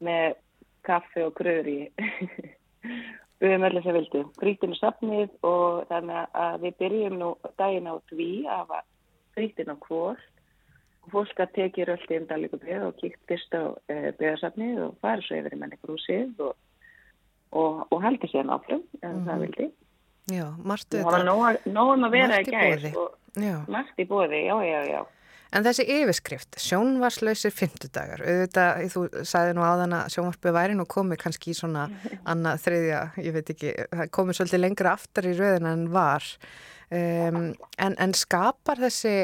með 0.02 0.40
kaffi 0.88 1.26
og 1.28 1.36
gröður 1.38 1.70
í 1.70 1.80
buðum 3.40 3.66
öll 3.68 3.76
þess 3.78 3.92
að 3.92 3.98
vildu. 4.00 4.24
Grítinu 4.42 4.78
safnið 4.80 5.36
og 5.48 5.86
þannig 5.92 6.40
að 6.44 6.66
við 6.66 6.80
byrjum 6.84 7.20
nú 7.22 7.30
daginn 7.62 7.92
á 7.92 7.96
tví 8.12 8.30
að 8.46 8.64
hafa 8.64 8.82
grítinu 9.38 9.76
á 9.76 9.84
kvól 9.86 10.16
og 11.06 11.12
fólk 11.14 11.44
að 11.44 11.54
tekið 11.58 11.92
röldi 11.92 12.20
um 12.20 12.26
Dalíkubið 12.30 12.88
og 12.88 12.98
kíkt 13.00 13.22
fyrst 13.30 13.56
á 13.56 13.64
uh, 13.72 14.10
byggðarsafnið 14.20 14.82
og 14.88 14.98
farið 15.04 15.28
svo 15.28 15.40
yfir 15.40 15.56
í 15.56 15.62
menningrúsið 15.62 16.44
og, 16.48 16.58
og, 17.54 17.86
og 17.88 18.04
haldi 18.04 18.32
sér 18.32 18.52
áfram 18.52 18.84
en 19.06 19.24
það 19.28 19.46
vildi. 19.46 19.70
Já, 20.30 20.48
margt 20.64 20.94
Það 20.94 21.08
var 21.10 21.24
nóg, 21.28 21.70
nóg 21.70 21.94
um 21.96 22.06
að 22.08 22.18
vera 22.18 22.42
í 22.42 22.92
og 22.94 23.16
Já. 23.40 23.56
margt 23.72 24.02
í 24.02 24.06
bóði, 24.10 24.44
já, 24.48 24.58
já, 24.66 24.82
já. 24.90 25.02
En 25.50 25.66
þessi 25.66 25.86
yfirskrift, 25.90 26.60
sjónvarslausir 26.62 27.54
fymtudagar, 27.56 28.22
auðvitað, 28.22 28.84
þú 28.94 29.06
sagði 29.26 29.56
nú 29.58 29.64
áðan 29.66 29.96
að 29.98 30.12
sjónvarpið 30.14 30.56
væri 30.60 30.76
nú 30.78 30.86
komið 30.90 31.22
kannski 31.24 31.56
í 31.56 31.58
svona 31.58 31.88
annað 32.32 32.62
þriðja, 32.68 33.00
ég 33.26 33.34
veit 33.34 33.50
ekki, 33.56 33.74
komið 34.14 34.38
svolítið 34.38 34.62
lengra 34.62 34.94
aftar 34.94 35.30
í 35.30 35.34
rauðina 35.40 35.74
en 35.74 35.88
var. 35.96 36.28
Um, 36.90 37.42
en, 37.82 37.98
en 37.98 38.14
skapar 38.18 38.82
þessi 38.82 39.16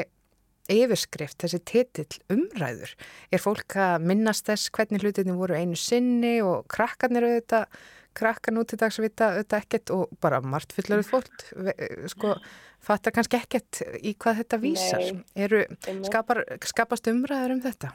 yfirskrift, 0.72 1.38
þessi 1.44 1.60
titill 1.62 2.18
umræður? 2.34 2.96
Er 3.30 3.42
fólk 3.42 3.78
að 3.78 4.06
minnast 4.10 4.48
þess 4.50 4.72
hvernig 4.74 5.06
hlutinni 5.06 5.36
voru 5.38 5.58
einu 5.58 5.78
sinni 5.78 6.40
og 6.42 6.66
krakkarnir 6.72 7.26
auðvitað, 7.28 7.70
krakkar 8.16 8.54
nú 8.56 8.64
til 8.64 8.78
dags 8.80 8.98
vita 9.02 9.32
auðvitað 9.34 9.62
ekkert 9.62 9.92
og 9.96 10.16
bara 10.22 10.40
margt 10.44 10.72
fullorðið 10.76 11.10
fólk, 11.12 11.44
ve- 11.68 11.90
sko, 12.12 12.34
fattar 12.82 13.14
kannski 13.16 13.38
ekkert 13.40 13.82
í 14.00 14.14
hvað 14.16 14.42
þetta 14.42 14.60
vísar. 14.62 15.06
Eru, 15.36 15.62
skapar, 16.08 16.42
skapast 16.64 17.08
umræður 17.12 17.56
um 17.56 17.64
þetta? 17.66 17.92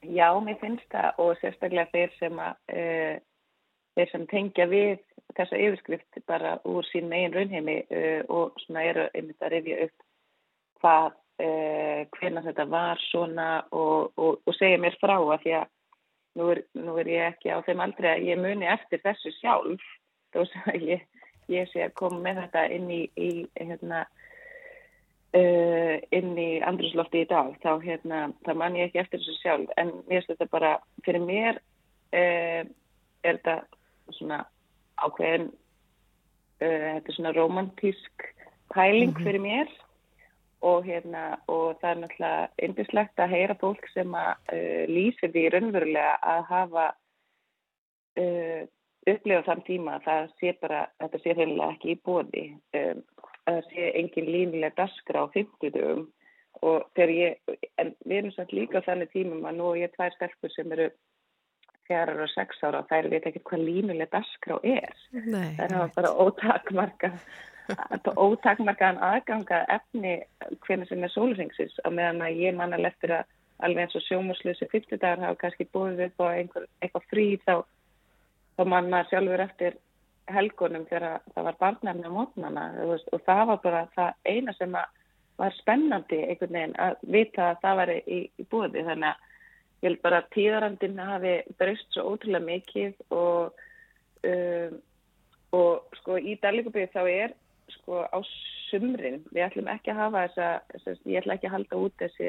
Já, 0.00 0.28
mér 0.40 0.56
finnst 0.62 0.86
það 0.92 1.18
og 1.20 1.34
sérstaklega 1.42 1.90
þeir 1.92 2.14
sem 2.16 2.38
að 2.40 2.54
uh, 2.72 3.16
þeir 3.98 4.12
sem 4.14 4.22
tengja 4.30 4.66
við 4.70 5.02
þessa 5.36 5.58
yfirskrift 5.60 6.22
bara 6.26 6.54
úr 6.66 6.86
sín 6.88 7.10
megin 7.10 7.34
raunheimi 7.36 7.74
uh, 7.84 8.22
og 8.32 8.56
svona 8.64 8.86
eru 8.88 9.04
einmitt 9.12 9.44
að 9.44 9.52
rifja 9.58 9.82
upp 9.84 10.06
hvað, 10.80 11.18
uh, 11.44 12.00
hvernig 12.16 12.48
þetta 12.48 12.66
var 12.72 13.04
svona 13.10 13.50
og, 13.76 14.08
og, 14.16 14.40
og 14.40 14.56
segja 14.56 14.80
mér 14.80 14.96
frá 15.02 15.18
að 15.18 15.44
því 15.44 15.54
að 15.60 15.68
nú 16.38 16.50
er, 16.54 16.62
nú 16.78 16.96
er 17.00 17.10
ég 17.10 17.26
ekki 17.32 17.50
á 17.50 17.58
þeim 17.66 17.82
aldrei 17.84 18.10
að 18.12 18.28
ég 18.30 18.40
muni 18.40 18.68
eftir 18.70 19.02
þessu 19.04 19.32
sjálf 19.38 19.86
þó 20.34 20.44
sem 20.46 20.72
að 20.72 20.86
ég, 20.94 21.06
ég 21.50 21.70
sé 21.72 21.86
að 21.86 21.96
koma 21.98 22.20
með 22.22 22.44
þetta 22.44 22.66
inn 22.76 22.90
í, 22.94 23.00
í 23.18 23.30
hérna 23.58 24.04
uh, 25.34 25.96
inn 26.14 26.32
í 26.38 26.50
andruslofti 26.66 27.24
í 27.24 27.30
dag 27.30 27.56
þá, 27.64 27.72
hérna, 27.84 28.22
man 28.54 28.78
ég 28.78 28.90
ekki 28.90 29.02
eftir 29.02 29.22
þessu 29.22 29.36
sjálf. 29.40 29.74
En 29.80 29.92
mér 30.06 30.20
finnst 30.20 30.34
þetta 30.34 30.50
bara 30.54 30.72
fyrir 31.06 31.26
mér 31.26 31.58
uh, 31.58 32.62
er 33.26 33.40
þetta 33.40 33.58
svona 34.16 34.42
ákveðin 35.00 35.50
uh, 35.50 36.88
þetta 36.94 37.10
er 37.10 37.18
svona 37.18 37.36
romantísk 37.36 38.30
pæling 38.74 39.16
fyrir 39.18 39.42
mér 39.42 39.70
og 40.66 40.84
hérna 40.84 41.22
og 41.48 41.78
það 41.80 41.90
er 41.90 42.00
náttúrulega 42.00 42.66
yndislegt 42.66 43.22
að 43.22 43.32
heyra 43.34 43.56
fólk 43.60 43.86
sem 43.94 44.14
að 44.16 44.32
uh, 44.52 44.84
lýsir 44.90 45.32
því 45.32 45.46
raunverulega 45.54 46.14
að 46.34 46.42
hafa 46.50 46.86
uh, 48.20 48.62
upplifa 49.08 49.46
þann 49.48 49.66
tíma 49.66 49.96
að 49.96 50.06
það 50.08 50.30
sé 50.40 50.54
bara, 50.60 50.80
þetta 51.00 51.22
sé 51.22 51.36
reynilega 51.36 51.76
ekki 51.76 51.92
í 51.94 52.00
bóði 52.04 52.46
um, 52.80 53.04
að 53.48 53.60
það 53.60 53.70
sé 53.70 53.92
engin 54.02 54.32
línilega 54.34 54.76
daskra 54.82 55.24
á 55.24 55.26
50 55.36 55.76
dögum 55.76 56.08
og 56.66 56.90
þegar 56.98 57.12
ég, 57.14 57.54
en 57.80 57.94
við 58.04 58.18
erum 58.18 58.34
samt 58.34 58.52
líka 58.52 58.82
á 58.82 58.86
þannig 58.88 59.12
tímum 59.14 59.46
að 59.48 59.56
nú 59.60 59.70
er 59.72 59.86
ég 59.86 59.94
tvær 59.94 60.12
stelpur 60.16 60.52
sem 60.52 60.74
eru 60.76 60.90
fjarar 61.90 62.20
og 62.22 62.30
sex 62.34 62.60
ára 62.62 62.82
og 62.82 62.90
þær 62.90 63.08
veit 63.10 63.26
ekki 63.26 63.42
hvað 63.48 63.64
línulega 63.66 64.18
daskra 64.18 64.58
er. 64.66 64.92
Þær 65.10 65.76
hafa 65.78 65.88
bara 65.96 66.12
ótakmarka 66.26 67.12
ótakmarkaðan 68.16 69.02
aðganga 69.04 69.64
efni 69.76 70.16
hvernig 70.66 70.88
sem 70.88 71.04
er 71.04 71.12
sólusengsins 71.14 71.76
á 71.84 71.88
meðan 71.90 72.24
að 72.26 72.40
ég 72.44 72.56
manna 72.56 72.80
eftir 72.88 73.14
að 73.18 73.36
alveg 73.64 73.84
eins 73.84 73.98
og 73.98 74.04
sjómuslösi 74.06 74.68
50 74.72 75.00
dagar 75.00 75.24
hafa 75.24 75.40
kannski 75.42 75.68
búið 75.72 76.06
upp 76.06 76.24
á 76.24 76.26
einhver, 76.32 76.66
eitthvað 76.80 77.08
frí 77.12 77.26
þá, 77.44 77.54
þá 78.56 78.62
manna 78.72 79.02
sjálfur 79.10 79.44
eftir 79.44 79.76
helgunum 80.30 80.86
þegar 80.88 81.24
það 81.34 81.48
var 81.48 81.58
barnarni 81.60 82.06
á 82.06 82.12
mótnana 82.14 82.64
og 82.86 83.24
það 83.26 83.42
var 83.50 83.60
bara 83.64 83.82
það 83.96 84.12
eina 84.24 84.54
sem 84.56 84.76
var 85.40 85.56
spennandi 85.58 86.20
einhvern 86.26 86.56
veginn 86.56 86.78
að 86.78 87.02
vita 87.16 87.50
að 87.50 87.60
það 87.64 87.80
var 87.80 87.92
í, 87.96 88.20
í 88.36 88.46
búið 88.50 88.78
þannig 88.86 89.10
að 89.10 89.26
ég 89.80 89.88
held 89.88 90.02
bara 90.04 90.20
að 90.20 90.30
tíðarandin 90.36 90.98
hafi 91.00 91.34
breyst 91.58 91.94
svo 91.94 92.12
ótrúlega 92.12 92.46
mikið 92.46 93.04
og, 93.16 93.62
um, 94.28 94.74
og 95.56 95.96
sko 96.00 96.18
í 96.20 96.36
Dalíkubíð 96.42 96.92
þá 96.92 97.02
er 97.08 97.36
sko 97.90 98.06
á 98.06 98.18
sumrin, 98.70 99.24
við 99.34 99.46
ætlum 99.48 99.70
ekki 99.72 99.90
að 99.90 99.98
hafa 100.04 100.22
þessa, 100.28 100.50
þess, 100.84 101.02
ég 101.10 101.18
ætla 101.20 101.34
ekki 101.34 101.48
að 101.48 101.56
halda 101.56 101.80
út 101.82 101.96
þessi, 101.98 102.28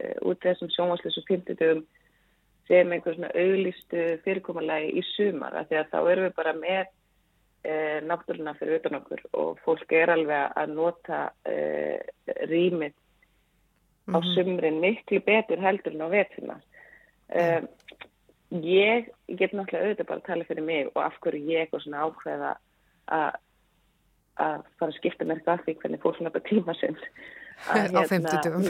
uh, 0.00 0.16
út 0.30 0.40
þessum 0.40 0.72
sjónvarslisum 0.72 1.26
50 1.28 1.58
dögum 1.60 1.84
sem 2.70 2.94
einhver 2.94 3.16
svona 3.16 3.32
auglistu 3.36 4.04
fyrirkommalagi 4.24 4.94
í 4.96 5.04
sumar, 5.12 5.58
af 5.58 5.68
því 5.68 5.80
að 5.80 5.90
þá 5.92 5.98
erum 6.00 6.26
við 6.28 6.34
bara 6.36 6.52
með 6.56 6.82
e, 7.66 7.72
náttúruna 8.06 8.52
fyrir 8.54 8.78
utan 8.78 8.98
okkur 9.00 9.24
og 9.42 9.58
fólk 9.64 9.94
er 9.98 10.12
alveg 10.14 10.54
að 10.62 10.74
nota 10.76 11.18
e, 11.42 11.56
rýmið 12.46 12.94
á 14.14 14.18
sumrin 14.30 14.78
miklu 14.80 15.18
betur 15.26 15.60
heldur 15.60 15.98
en 15.98 16.06
á 16.06 16.08
veturna. 16.14 16.56
E, 17.34 17.42
ég, 18.62 19.10
get 19.26 19.58
náttúrulega 19.58 19.90
auðvitað 19.90 20.10
bara 20.12 20.22
að 20.22 20.28
tala 20.30 20.48
fyrir 20.52 20.68
mig 20.70 20.92
og 20.94 21.02
af 21.02 21.18
hverju 21.26 21.42
ég 21.50 21.66
er 21.66 21.82
svona 21.82 22.06
ákveða 22.06 22.54
að 23.18 23.42
að 24.40 24.64
fara 24.80 24.90
að 24.90 24.98
skipta 24.98 25.26
mér 25.28 25.40
eitthvað 25.40 25.58
af 25.58 25.64
því 25.66 25.74
hvernig 25.82 26.02
fólk 26.02 26.20
nota 26.24 26.44
tíma 26.48 26.74
sinn 26.80 26.98
Á 27.62 28.02
50 28.08 28.42
dögum. 28.42 28.64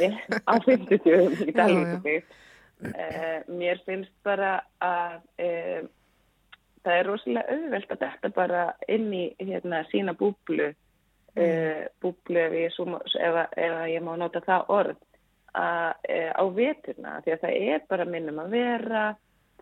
á 0.45 0.55
50 0.67 1.05
dögum 1.07 1.35
í 1.39 1.49
Já, 1.49 1.49
já. 1.49 1.57
Dalvíkubyggð 1.61 2.39
uh, 2.91 3.39
mér 3.59 3.83
finnst 3.87 4.15
bara 4.27 4.55
að 4.83 5.19
uh, 5.39 5.91
það 6.83 6.99
er 6.99 7.09
rosalega 7.09 7.57
auðvelt 7.57 7.95
að 7.95 8.05
þetta 8.05 8.33
bara 8.37 8.63
inn 8.91 9.09
í 9.15 9.25
hérna, 9.39 9.85
sína 9.93 10.17
búblu 10.19 10.73
uh, 10.73 11.83
búblu 12.03 12.43
ef 12.43 12.59
ég, 12.59 12.75
svo, 12.75 12.99
ef, 12.99 13.41
ef 13.55 13.77
ég 13.93 14.05
má 14.05 14.15
nota 14.19 14.43
það 14.45 14.73
orð 14.79 14.97
að, 15.53 15.93
uh, 16.11 16.33
á 16.43 16.45
veturna 16.57 17.21
því 17.23 17.37
að 17.37 17.45
það 17.45 17.69
er 17.77 17.87
bara 17.93 18.09
minnum 18.09 18.43
að 18.43 18.57
vera 18.59 19.05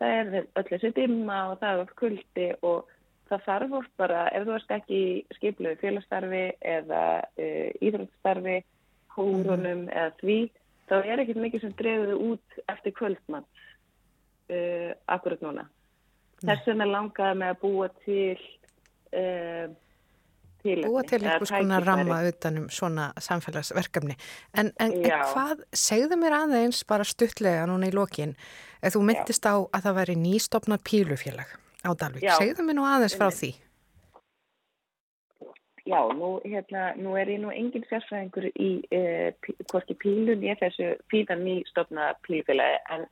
það 0.00 0.16
er 0.16 0.48
öll 0.56 0.66
þessi 0.70 0.94
dimma 0.96 1.42
og 1.50 1.60
það 1.60 1.74
er 1.74 1.84
oft 1.84 1.96
kuldi 2.00 2.48
og 2.64 2.96
það 3.30 3.46
þarf 3.46 3.74
oft 3.80 3.92
bara, 4.00 4.22
ef 4.34 4.46
þú 4.46 4.54
ert 4.56 4.72
ekki 4.76 5.00
í 5.00 5.10
skipluðu 5.38 5.80
félagsstarfi 5.80 6.44
eða 6.76 7.02
uh, 7.22 7.68
íþróttstarfi, 7.86 8.56
hórunum 9.16 9.84
eða 9.88 10.14
því, 10.22 10.38
þá 10.90 10.96
er 11.00 11.22
ekkert 11.22 11.44
mikið 11.44 11.66
sem 11.66 11.76
dreifðu 11.78 12.16
út 12.30 12.62
eftir 12.72 12.96
kvöldmann 12.98 13.46
uh, 13.46 14.90
akkurat 15.14 15.44
núna. 15.44 15.68
Þess 16.40 16.66
vegna 16.70 16.88
langaði 16.88 17.38
með 17.42 17.54
að 17.54 17.62
búa 17.62 17.88
til 18.06 18.40
uh, 19.12 19.70
tilefni, 20.64 20.90
Búa 20.90 21.06
til 21.06 21.20
einhvers 21.22 21.54
konar 21.54 21.86
ramma 21.86 22.20
utanum 22.28 22.68
svona 22.72 23.10
samfélagsverkefni. 23.20 24.16
En, 24.54 24.72
en, 24.80 24.94
en 24.96 25.06
Já. 25.06 25.20
hvað, 25.32 25.64
segðu 25.76 26.18
mér 26.20 26.38
aðeins 26.42 26.82
bara 26.88 27.06
stuttlega 27.06 27.66
núna 27.70 27.92
í 27.92 27.94
lokin, 27.94 28.34
ef 28.82 28.96
þú 28.96 29.06
myndist 29.06 29.46
á 29.46 29.54
að 29.60 29.82
það 29.86 29.98
væri 30.00 30.22
nýstopnað 30.24 30.86
pílufélag 30.88 31.58
á 31.84 31.90
Dalvik. 31.96 32.28
Segðu 32.38 32.66
mér 32.66 32.78
nú 32.78 32.86
aðeins 32.88 33.16
frá 33.18 33.28
því. 33.34 33.52
Já, 35.90 36.00
nú, 36.14 36.38
hérna, 36.44 36.90
nú 37.00 37.16
er 37.18 37.30
ég 37.32 37.40
nú 37.42 37.50
engin 37.50 37.84
sérfræðingur 37.88 38.50
í 38.52 38.70
pí, 39.42 39.54
hvorki 39.72 39.96
pílun 39.98 40.44
ég 40.44 40.60
þessu 40.60 40.92
pílan 41.10 41.40
nýstofna 41.42 42.12
pílfélagi 42.26 42.76
en, 42.94 43.06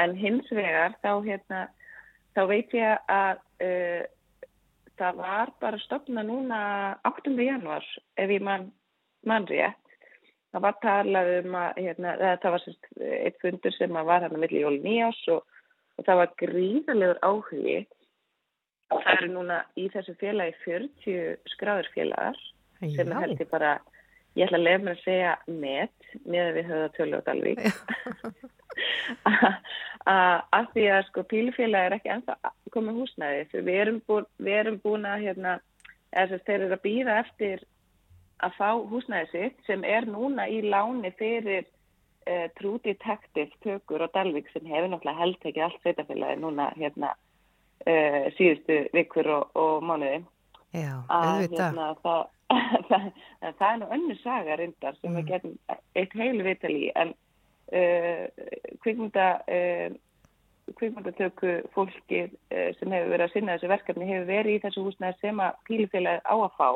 en 0.00 0.16
hins 0.18 0.48
vegar 0.50 0.96
þá, 1.04 1.10
hérna, 1.26 1.60
þá 2.34 2.40
veit 2.50 2.74
ég 2.74 3.12
að 3.12 3.42
uh, 3.62 4.06
það 4.98 5.20
var 5.20 5.52
bara 5.60 5.82
stofna 5.84 6.24
núna 6.26 6.62
8. 7.06 7.36
januar 7.36 7.86
ef 8.16 8.32
ég 8.34 8.42
mann 8.42 8.72
man 9.28 9.46
rétt. 9.50 9.78
Það 10.48 10.64
var 10.64 10.76
talað 10.80 11.30
um 11.42 11.56
að 11.60 11.80
hérna, 11.84 12.16
það 12.40 12.52
var 12.54 12.64
sérst 12.64 12.90
eitt 13.04 13.40
fundur 13.42 13.74
sem 13.76 13.92
var 13.92 14.24
hann 14.24 14.32
að 14.32 14.42
milli 14.46 14.64
jól 14.64 14.78
nýjás 14.80 15.20
og, 15.34 15.44
og 16.00 16.06
það 16.06 16.20
var 16.22 16.36
gríðalegur 16.40 17.20
áhugi 17.20 17.78
og 17.84 17.97
það 18.92 19.14
eru 19.14 19.30
núna 19.32 19.62
í 19.78 19.86
þessu 19.92 20.14
félagi 20.20 20.54
40 20.64 21.54
skráður 21.54 21.90
félagar 21.94 22.40
sem 22.80 23.10
er 23.10 23.22
held 23.24 23.40
ég 23.42 23.50
bara, 23.50 23.76
ég 24.38 24.46
ætla 24.46 24.60
að 24.60 24.66
lefa 24.66 24.84
mér 24.84 24.94
að 24.96 25.04
segja 25.04 25.32
met 25.46 26.12
með 26.24 26.44
að 26.44 26.58
við 26.58 26.68
höfum 26.72 26.94
tölu 26.96 27.18
á 27.18 27.26
Dalvík. 27.26 27.58
Að 30.08 30.68
því 30.74 30.84
að 30.94 31.06
sko 31.08 31.24
pílufélag 31.32 31.88
er 31.88 31.96
ekki 31.98 32.12
ennþá 32.14 32.52
komið 32.74 33.00
húsnæði. 33.02 33.48
Við 33.56 33.80
erum, 33.82 33.98
búin, 34.06 34.28
við 34.38 34.60
erum 34.62 34.78
búin 34.84 35.08
að 35.08 35.26
hérna, 35.26 35.56
eða 36.12 36.40
þeir 36.46 36.60
eru 36.60 36.78
að 36.78 36.86
býða 36.86 37.18
eftir 37.24 37.66
að 38.46 38.54
fá 38.54 38.68
húsnæði 38.90 39.30
sitt 39.32 39.66
sem 39.66 39.82
er 39.84 40.06
núna 40.06 40.46
í 40.48 40.60
láni 40.62 41.10
fyrir 41.18 41.66
uh, 41.66 42.46
True 42.58 42.78
Detective 42.84 43.50
tökur 43.64 44.04
á 44.06 44.08
Dalvík 44.14 44.50
sem 44.52 44.68
hefur 44.70 44.92
náttúrulega 44.92 45.18
held 45.24 45.48
ekki 45.50 45.64
allt 45.66 45.80
sveitafélagi 45.82 46.40
núna 46.44 46.70
hérna 46.78 47.16
uh, 47.86 48.26
síðustu 48.38 48.80
vikur 48.96 49.30
og, 49.34 49.54
og 49.58 49.86
mánuði. 49.86 50.24
Já, 50.74 50.92
að 51.08 51.28
auðvitað. 51.28 51.62
hérna, 51.62 51.86
það, 52.02 52.26
það, 52.90 53.06
það 53.46 53.70
er 53.70 53.78
nú 53.80 53.88
önnu 53.96 54.18
saga 54.22 54.58
reyndar 54.60 54.98
sem 54.98 55.16
við 55.16 55.30
getum 55.32 55.56
eitt 55.96 56.18
heilu 56.18 56.44
vital 56.44 56.74
í 56.74 56.90
en 56.98 57.14
uh, 57.72 58.44
kvikmynda 58.84 59.30
uh, 59.46 59.88
kvikmyndatöku 60.76 61.54
fólkið 61.72 62.34
sem 62.76 62.92
hefur 62.92 63.12
verið 63.14 63.22
að 63.24 63.30
sinna 63.32 63.54
þessu 63.54 63.70
verkefni 63.70 64.08
hefur 64.10 64.26
verið 64.28 64.58
í 64.58 64.62
þessu 64.66 64.82
húsnæði 64.84 65.16
sem 65.22 65.38
að 65.40 65.54
pílufélagi 65.64 66.20
á 66.28 66.34
að 66.36 66.56
fá. 66.58 66.68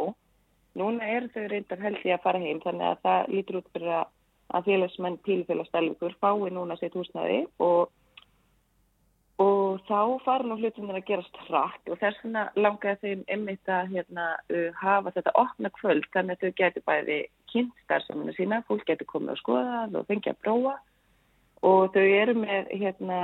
Núna 0.80 1.08
er 1.12 1.26
þau 1.34 1.42
reyndar 1.52 1.82
held 1.82 1.98
ég 2.08 2.16
að 2.16 2.22
fara 2.24 2.40
heim 2.40 2.62
þannig 2.62 2.86
að 2.88 3.02
það 3.04 3.34
lítur 3.34 3.58
út 3.60 3.68
fyrir 3.74 3.92
að 3.92 4.70
félagsmenn 4.70 5.18
pílufélagsstælvíkur 5.26 6.16
fái 6.24 6.48
núna 6.56 6.78
sitt 6.80 6.96
húsnæði 6.96 7.42
og 7.60 7.92
og 9.42 9.80
þá 9.88 9.98
fara 10.24 10.46
nú 10.46 10.56
hlutunir 10.60 10.98
að 10.98 11.06
gerast 11.08 11.38
hratt 11.46 11.90
og 11.90 11.98
þess 12.00 12.20
vegna 12.22 12.42
langaði 12.58 12.98
þeim 13.02 13.22
einmitt 13.34 13.70
að 13.70 13.94
hérna, 13.94 14.26
uh, 14.52 14.68
hafa 14.78 15.12
þetta 15.16 15.34
opna 15.42 15.70
kvöld 15.78 16.08
þannig 16.14 16.36
að 16.36 16.42
þau 16.42 16.58
getur 16.60 16.84
bæði 16.88 17.18
kynnt 17.52 17.84
starfsaminu 17.84 18.34
sína, 18.36 18.62
fólk 18.68 18.84
getur 18.88 19.08
komið 19.10 19.34
og 19.34 19.40
skoða 19.40 19.78
og 19.88 20.08
fengið 20.10 20.34
að 20.34 20.42
prófa. 20.44 20.74
Og 21.62 21.94
þau 21.94 22.04
eru 22.04 22.34
með 22.42 22.70
hérna, 22.82 23.18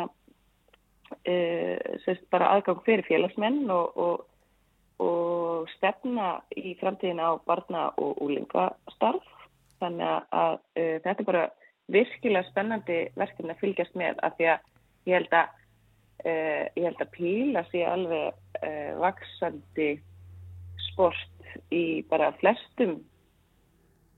uh, 1.35 2.25
bara 2.33 2.51
aðgang 2.57 2.83
fyrir 2.87 3.07
félagsmenn 3.09 3.63
og, 3.75 4.01
og, 4.07 4.27
og 5.05 5.71
stefna 5.77 6.39
í 6.57 6.75
framtíðina 6.81 7.31
á 7.31 7.43
barna 7.47 7.89
og 8.01 8.19
úlingastarf 8.25 9.35
þannig 9.79 10.09
að, 10.09 10.27
að 10.43 10.55
uh, 10.57 10.97
þetta 11.05 11.19
er 11.19 11.31
bara 11.33 11.47
virkilega 11.89 12.49
spennandi 12.51 12.99
verkefni 13.17 13.55
að 13.55 13.63
fylgjast 13.63 13.97
með 13.97 14.21
af 14.27 14.37
því 14.37 14.53
að 14.55 14.67
ég 15.09 15.17
held 15.17 15.35
að 15.39 15.57
Uh, 16.27 16.65
ég 16.75 16.83
held 16.89 17.03
að 17.05 17.13
píla 17.15 17.63
sé 17.71 17.85
alveg 17.87 18.35
uh, 18.59 18.93
vaksandi 18.99 19.91
sport 20.89 21.53
í 21.71 22.03
bara 22.11 22.33
flestum 22.41 22.97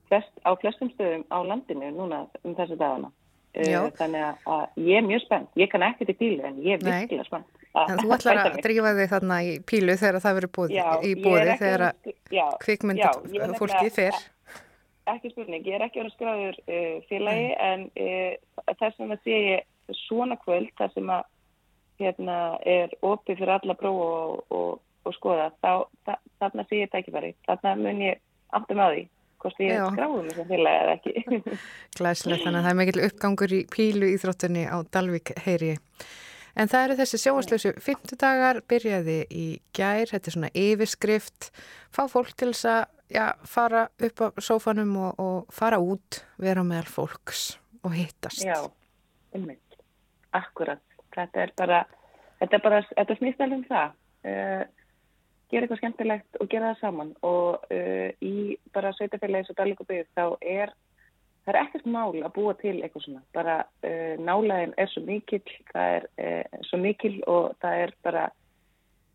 flest, 0.09 0.31
á 0.41 0.51
flestum 0.59 0.89
stöðum 0.95 1.23
á 1.29 1.37
landinu 1.45 1.91
núna 1.93 2.23
um 2.43 2.55
þessu 2.57 2.77
dagana. 2.79 3.11
Uh, 3.51 3.89
þannig 3.99 4.23
að, 4.23 4.43
að 4.55 4.83
ég 4.87 4.97
er 5.01 5.07
mjög 5.07 5.23
spennt. 5.25 5.49
Ég 5.59 5.69
kann 5.71 5.83
ekkert 5.85 6.13
í 6.13 6.17
pílu 6.19 6.45
en 6.47 6.59
ég 6.63 6.77
er 6.79 6.85
virkilega 6.87 7.27
spennt. 7.27 7.57
Að 7.75 7.93
En 7.93 8.01
þú 8.01 8.11
ætlar 8.17 8.41
að 8.45 8.59
drífa 8.65 8.93
þig 8.97 9.09
þarna 9.13 9.39
í 9.47 9.51
pílu 9.67 9.97
þegar 10.01 10.21
það 10.25 10.37
verður 10.39 10.53
búið, 10.57 10.73
Já, 10.75 10.85
í 11.03 11.11
ekki 11.11 11.57
þegar 11.61 11.83
að 11.87 13.57
fólkið 13.59 13.77
nefnilega- 13.77 13.97
fer. 13.97 14.21
ekki 15.11 15.31
spurning, 15.33 15.65
ég 15.67 15.75
er 15.77 15.85
ekki 15.85 16.01
orðin 16.01 16.15
skráður 16.15 16.57
uh, 16.65 16.97
félagi 17.09 17.47
en 17.67 17.85
uh, 17.99 18.73
þess 18.79 18.99
vegna 19.01 19.17
sé 19.25 19.39
ég 19.51 19.95
svona 20.07 20.37
kvöld 20.39 20.71
þar 20.79 20.91
sem 20.95 21.09
að 21.11 21.23
hérna 22.01 22.37
er 22.67 22.93
opið 23.01 23.41
fyrir 23.41 23.55
alla 23.55 23.77
prófa 23.79 24.09
og, 24.25 24.43
og, 24.57 24.83
og 25.05 25.17
skoða 25.17 25.49
þá, 25.63 25.87
þa, 26.07 26.19
þarna 26.41 26.67
sé 26.67 26.83
ég 26.83 26.93
tækifæri. 26.93 27.33
Þarna 27.47 27.75
mun 27.79 28.05
ég 28.05 28.21
aftur 28.51 28.79
með 28.79 28.95
því 28.95 29.07
hvort 29.41 29.61
ég 29.63 29.85
skráðum 29.95 30.27
þessum 30.29 30.49
félagi 30.49 30.81
eða 30.81 30.97
ekki. 30.97 31.55
Glæsilegt, 31.97 32.43
þannig 32.45 32.59
að 32.59 32.65
það 32.65 32.71
er 32.71 32.79
mikil 32.81 33.05
uppgangur 33.07 33.55
í 33.55 33.61
pílu 33.73 34.11
íþróttunni 34.15 34.65
á 34.69 34.77
Dalvik 34.93 35.33
heyri. 35.45 35.71
En 36.51 36.67
það 36.67 36.85
eru 36.85 36.97
þessi 36.99 37.19
sjóaslösu 37.21 37.71
fymtudagar, 37.81 38.59
byrjaði 38.67 39.21
í 39.31 39.45
gær, 39.75 40.09
þetta 40.11 40.27
er 40.27 40.35
svona 40.35 40.51
yfirskrift, 40.57 41.49
fá 41.95 42.03
fólk 42.11 42.33
til 42.35 42.51
þess 42.51 42.67
að 42.73 42.81
já, 43.15 43.25
fara 43.47 43.85
upp 44.03 44.23
á 44.23 44.27
sófanum 44.43 44.93
og, 44.99 45.21
og 45.21 45.55
fara 45.55 45.79
út, 45.79 46.21
vera 46.41 46.63
meðal 46.67 46.91
fólks 46.91 47.45
og 47.87 47.95
hittast. 47.95 48.43
já, 48.43 48.59
einmitt. 49.33 49.63
Akkurat, 50.35 50.83
þetta 51.15 51.43
er 51.45 51.57
bara 51.57 51.81
þetta 52.41 52.57
er 52.57 52.63
bara, 52.65 52.83
þetta 52.97 53.17
snýst 53.19 53.43
alveg 53.43 53.59
um 53.59 53.65
það. 53.69 53.97
Uh, 54.21 54.63
gera 55.51 55.65
eitthvað 55.65 55.81
skemmtilegt 55.81 56.39
og 56.39 56.49
gera 56.51 56.71
það 56.71 56.81
saman. 56.81 57.11
Og 57.27 57.67
uh, 57.75 58.09
í 58.23 58.57
bara 58.75 58.93
sveitafélagi 58.97 59.43
eins 59.43 59.53
og 59.53 59.59
Dalíkubíð 59.59 60.09
þá 60.17 60.25
er 60.39 60.73
það 61.41 61.53
er 61.53 61.59
ekkert 61.63 61.87
mál 61.89 62.21
að 62.21 62.33
búa 62.37 62.55
til 62.61 62.77
eitthvað 62.79 63.05
svona. 63.05 63.23
Bara 63.35 63.57
uh, 63.85 64.15
nálæðin 64.21 64.75
er 64.81 64.91
svo 64.93 65.05
mikil 65.05 65.43
það 65.71 66.07
er 66.17 66.65
svo 66.69 66.81
mikil 66.81 67.15
og 67.29 67.55
það 67.63 67.85
er 67.85 67.95
bara 68.05 68.27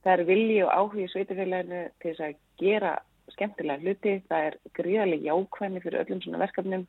það 0.05 0.13
er 0.15 0.27
vilji 0.31 0.63
og 0.63 0.73
áhugi 0.75 1.11
sveitafélaginu 1.11 1.85
til 2.03 2.13
þess 2.13 2.27
að 2.29 2.41
gera 2.63 2.95
skemmtilega 3.35 3.83
hluti. 3.83 4.21
Það 4.31 4.51
er 4.51 4.61
gríðarlega 4.79 5.33
jákvæmi 5.33 5.83
fyrir 5.83 6.05
öllum 6.05 6.23
svona 6.23 6.45
verkefnum. 6.45 6.87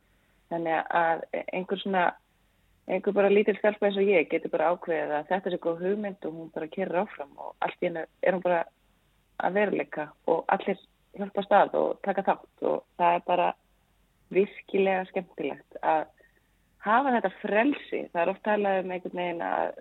Þannig 0.48 0.94
að 0.96 1.24
einhver 1.52 1.82
svona 1.82 2.04
einhver 2.88 3.16
bara 3.16 3.32
lítil 3.32 3.58
stelpa 3.60 3.88
eins 3.88 4.00
og 4.00 4.10
ég 4.10 4.30
getur 4.32 4.54
bara 4.54 4.72
ákveðið 4.74 5.16
að 5.18 5.30
þetta 5.32 5.52
er 5.52 5.64
góð 5.64 5.86
hugmynd 5.86 6.28
og 6.28 6.36
hún 6.40 6.52
bara 6.56 6.72
kerir 6.72 7.02
áfram 7.04 7.34
og 7.36 7.56
allt 7.60 7.82
í 7.82 7.90
hennu 7.90 8.06
er 8.24 8.38
hún 8.38 8.46
bara 8.46 8.62
að 9.44 9.58
veruleika 9.60 10.10
og 10.26 10.46
allir 10.54 10.80
hjálpa 11.18 11.44
stað 11.46 11.76
og 11.80 11.98
taka 12.06 12.26
þátt 12.26 12.68
og 12.70 12.84
það 13.00 13.18
er 13.18 13.26
bara 13.28 13.48
virkilega 14.34 15.06
skemmtilegt 15.10 15.80
að 15.82 16.06
hafa 16.88 17.14
þetta 17.18 17.32
frelsi. 17.42 18.02
Það 18.12 18.22
er 18.22 18.32
oft 18.34 18.44
talað 18.46 18.82
um 18.84 18.94
einhvern 18.96 19.22
veginn 19.22 19.46
að 19.46 19.80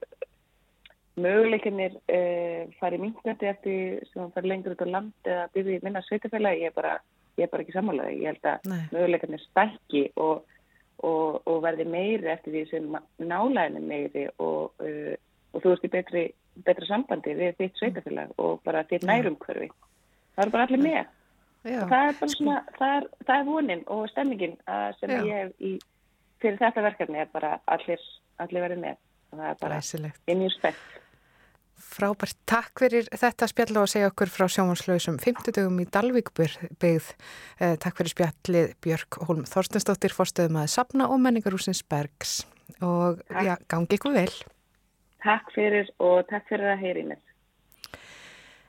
möguleikinnir 1.26 1.94
uh, 1.96 2.72
fari 2.80 3.00
minkandi 3.00 3.48
eftir 3.48 4.02
sem 4.10 4.22
hann 4.22 4.34
fari 4.34 4.50
lengur 4.52 4.74
út 4.74 4.84
á 4.84 4.88
land 4.90 5.30
eða 5.30 5.46
byrði 5.54 5.78
minna 5.84 6.02
sveitafélagi. 6.04 6.66
Ég 6.66 6.72
er 6.72 6.76
bara, 6.76 6.98
ég 7.38 7.46
er 7.46 7.52
bara 7.52 7.64
ekki 7.64 7.76
sammálaði. 7.76 8.20
Ég 8.24 8.34
held 8.34 8.50
að 8.52 8.68
möguleikinnir 8.94 9.44
stækki 9.46 10.04
og, 10.20 10.44
og, 11.04 11.42
og 11.46 11.62
verði 11.64 11.86
meiri 11.90 12.30
eftir 12.32 12.54
því 12.54 12.64
sem 12.70 12.96
nálæðin 13.20 13.80
er 13.80 13.86
meiri 13.90 14.24
og, 14.38 14.72
uh, 14.80 15.14
og 15.52 15.64
þú 15.64 15.74
ert 15.74 15.86
í 15.88 15.92
betri, 15.92 16.24
betra 16.66 16.88
sambandi 16.88 17.34
við 17.36 17.58
þitt 17.60 17.80
sveitafélag 17.80 18.32
og 18.42 18.62
bara 18.64 18.84
þitt 18.88 19.06
nærumhverfi. 19.08 19.70
Það 20.36 20.44
eru 20.44 20.54
bara 20.54 20.68
allir 20.68 20.84
með. 20.84 21.12
Já, 21.66 21.80
Og 21.82 21.88
það 21.90 22.08
er 22.08 22.18
bara 22.20 22.30
svona, 22.30 22.56
það 22.76 22.92
er, 22.96 23.06
það 23.26 23.40
er 23.40 23.46
vonin 23.48 23.80
og 23.90 24.04
stemmingin 24.12 24.52
að 24.70 24.84
sem 25.00 25.10
Já. 25.10 25.18
ég 25.26 25.40
hef 25.40 25.64
í, 25.66 25.72
fyrir 26.44 26.60
þetta 26.60 26.84
verkefni 26.84 27.18
er 27.24 27.32
bara 27.32 27.56
allir, 27.74 28.04
allir 28.44 28.66
verið 28.68 28.82
með. 28.84 29.00
Það 29.32 29.48
er 29.48 29.58
bara 29.64 29.80
í 29.80 30.50
spett. 30.54 30.84
Frábært, 31.86 32.36
takk 32.50 32.82
fyrir 32.82 33.06
þetta 33.14 33.46
spjall 33.48 33.76
og 33.76 33.84
að 33.86 33.92
segja 33.94 34.08
okkur 34.10 34.30
frá 34.32 34.44
sjómanslausum 34.50 35.20
50 35.22 35.54
dögum 35.56 35.78
í 35.80 35.86
Dalvík 35.88 36.32
byggð. 36.36 37.12
Eh, 37.60 37.76
takk 37.80 38.00
fyrir 38.00 38.12
spjallið 38.12 38.74
Björk 38.84 39.20
Holm 39.28 39.46
Þorstensdóttir, 39.48 40.12
forstöðum 40.12 40.58
að 40.60 40.72
Safna 40.74 41.06
og 41.08 41.22
menningarúsins 41.22 41.84
Bergs. 41.86 42.42
Og 42.82 43.22
já, 43.30 43.54
gangi 43.70 43.96
ykkur 43.96 44.16
vel. 44.18 44.34
Takk 45.24 45.54
fyrir 45.54 45.88
og 46.02 46.26
takk 46.28 46.50
fyrir 46.50 46.74
að 46.74 46.82
heyri 46.84 47.06
mér. 47.12 47.22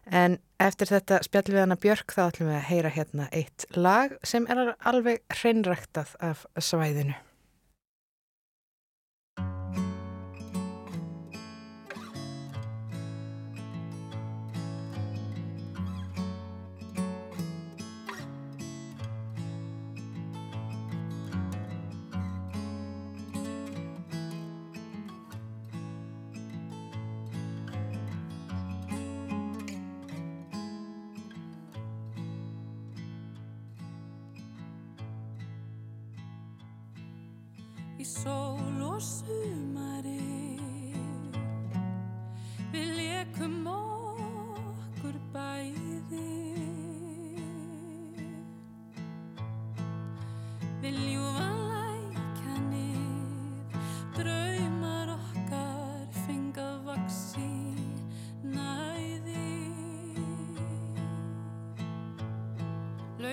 En 0.08 0.38
eftir 0.64 0.88
þetta 0.88 1.20
spjall 1.26 1.50
við 1.52 1.64
hana 1.66 1.82
Björk 1.84 2.14
þá 2.16 2.28
ætlum 2.30 2.52
við 2.54 2.60
að 2.62 2.68
heyra 2.70 2.96
hérna 2.96 3.30
eitt 3.36 3.68
lag 3.76 4.16
sem 4.24 4.48
er 4.48 4.76
alveg 4.78 5.26
hreinræktað 5.42 6.16
af 6.24 6.46
svæðinu. 6.56 7.18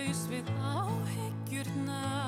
Laus 0.04 0.24
við 0.28 0.48
áhyggjurnar 0.60 2.23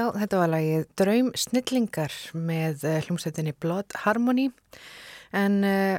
Já, 0.00 0.06
þetta 0.16 0.38
var 0.40 0.48
lagið 0.54 0.84
Draum 0.96 1.26
Snillingar 1.36 2.14
með 2.32 2.84
uh, 2.88 3.00
hljómsveitinni 3.04 3.52
Blood 3.60 3.92
Harmony. 4.00 4.46
En 5.36 5.58
uh, 5.66 5.98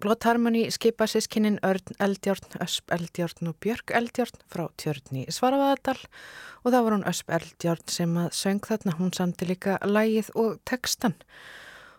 Blood 0.00 0.24
Harmony 0.24 0.62
skipa 0.72 1.04
sískinnin 1.10 1.58
Örn 1.66 1.98
Eldjórn, 2.00 2.56
Ösp 2.64 2.94
Eldjórn 2.94 3.50
og 3.50 3.58
Björk 3.60 3.92
Eldjórn 3.98 4.40
frá 4.48 4.64
tjörni 4.80 5.26
Svaravaðardal 5.28 5.98
og 5.98 6.70
það 6.70 6.78
var 6.78 6.96
hún 6.96 7.04
Ösp 7.12 7.36
Eldjórn 7.36 7.92
sem 7.92 8.16
að 8.22 8.32
söng 8.38 8.64
þarna, 8.70 8.96
hún 8.96 9.12
samti 9.18 9.50
líka 9.50 9.76
lagið 9.84 10.32
og 10.32 10.56
textan 10.64 11.18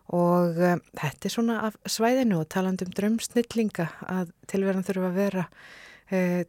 og 0.10 0.57
uh, 0.57 0.81
þetta 0.98 1.30
er 1.30 1.35
svona 1.35 1.61
af 1.69 1.77
svæðinu 1.85 2.41
og 2.41 2.49
talandi 2.57 2.90
um 2.90 2.98
draumsnillinga 2.98 3.91
að 4.10 4.34
tilverðan 4.49 4.90
þurfa 4.90 5.14
að 5.14 5.22
vera 5.22 5.48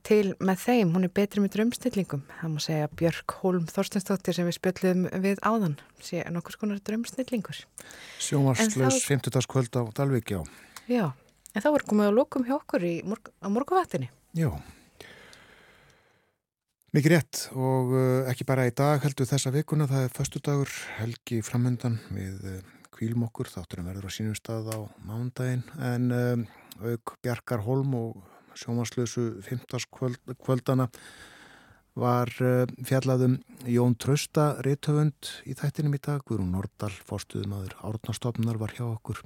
til 0.05 0.35
með 0.45 0.61
þeim, 0.61 0.93
hún 0.95 1.07
er 1.07 1.13
betri 1.15 1.43
með 1.43 1.55
draumsnillingum 1.55 2.23
það 2.29 2.53
má 2.53 2.61
segja 2.63 2.91
Björk 3.01 3.35
Hólm 3.41 3.65
Þorstensdóttir 3.71 4.37
sem 4.37 4.49
við 4.49 4.59
spjöldum 4.59 5.07
við 5.25 5.41
áðan 5.47 5.79
sé 6.05 6.25
nokkur 6.35 6.57
skonar 6.57 6.83
draumsnillingur 6.85 7.63
Sjómarslaus 8.21 9.01
En 9.01 9.23
50. 9.25 9.49
kvöld 9.49 9.79
á 9.81 9.83
Dalvík, 9.97 10.35
já. 10.35 10.43
Já, 10.91 11.07
en 11.55 11.65
þá 11.65 11.71
er 11.73 11.87
komið 11.89 12.11
að 12.11 12.19
lókum 12.19 12.47
hjá 12.49 12.57
okkur 12.59 12.85
í 12.85 12.95
morg 13.09 13.33
á 13.41 13.49
morgunvættinni 13.49 14.11
Já. 14.35 14.51
Mikið 16.95 17.17
rétt 17.17 17.47
og 17.57 17.95
uh, 17.95 18.29
ekki 18.31 18.47
bara 18.47 18.69
í 18.69 18.75
dag 18.75 19.03
heldur 19.03 19.27
þessa 19.27 19.51
vikuna, 19.55 19.89
það 19.91 20.07
er 20.07 20.15
föstudagur, 20.15 20.77
helgi 21.01 21.41
framöndan 21.47 21.99
við 22.15 22.61
kvílum 22.95 23.27
okkur, 23.27 23.51
þátturum 23.51 23.89
verður 23.91 24.07
á 24.07 24.15
sínum 24.15 24.37
stað 24.39 24.71
á 24.71 24.79
mándaginn 25.07 25.65
en 25.83 26.13
um, 26.15 26.47
auk 26.85 27.17
Bjarkar 27.25 27.65
Holm 27.67 27.97
og 27.99 28.34
sjómaslösu 28.59 29.43
15. 29.43 29.87
Kvöld, 29.93 30.21
kvöldana 30.43 30.89
var 31.99 32.31
uh, 32.43 32.65
fjallaðum 32.87 33.39
Jón 33.71 33.95
Trausta 34.01 34.55
rithöfund 34.67 35.31
í 35.47 35.55
þættinum 35.59 35.95
í 35.95 36.03
dag, 36.03 36.25
Guðrún 36.27 36.55
Nordal, 36.55 36.93
fórstuðumadur 37.07 37.77
Árnastofnar 37.87 38.59
var 38.59 38.75
hjá 38.75 38.87
okkur 38.89 39.23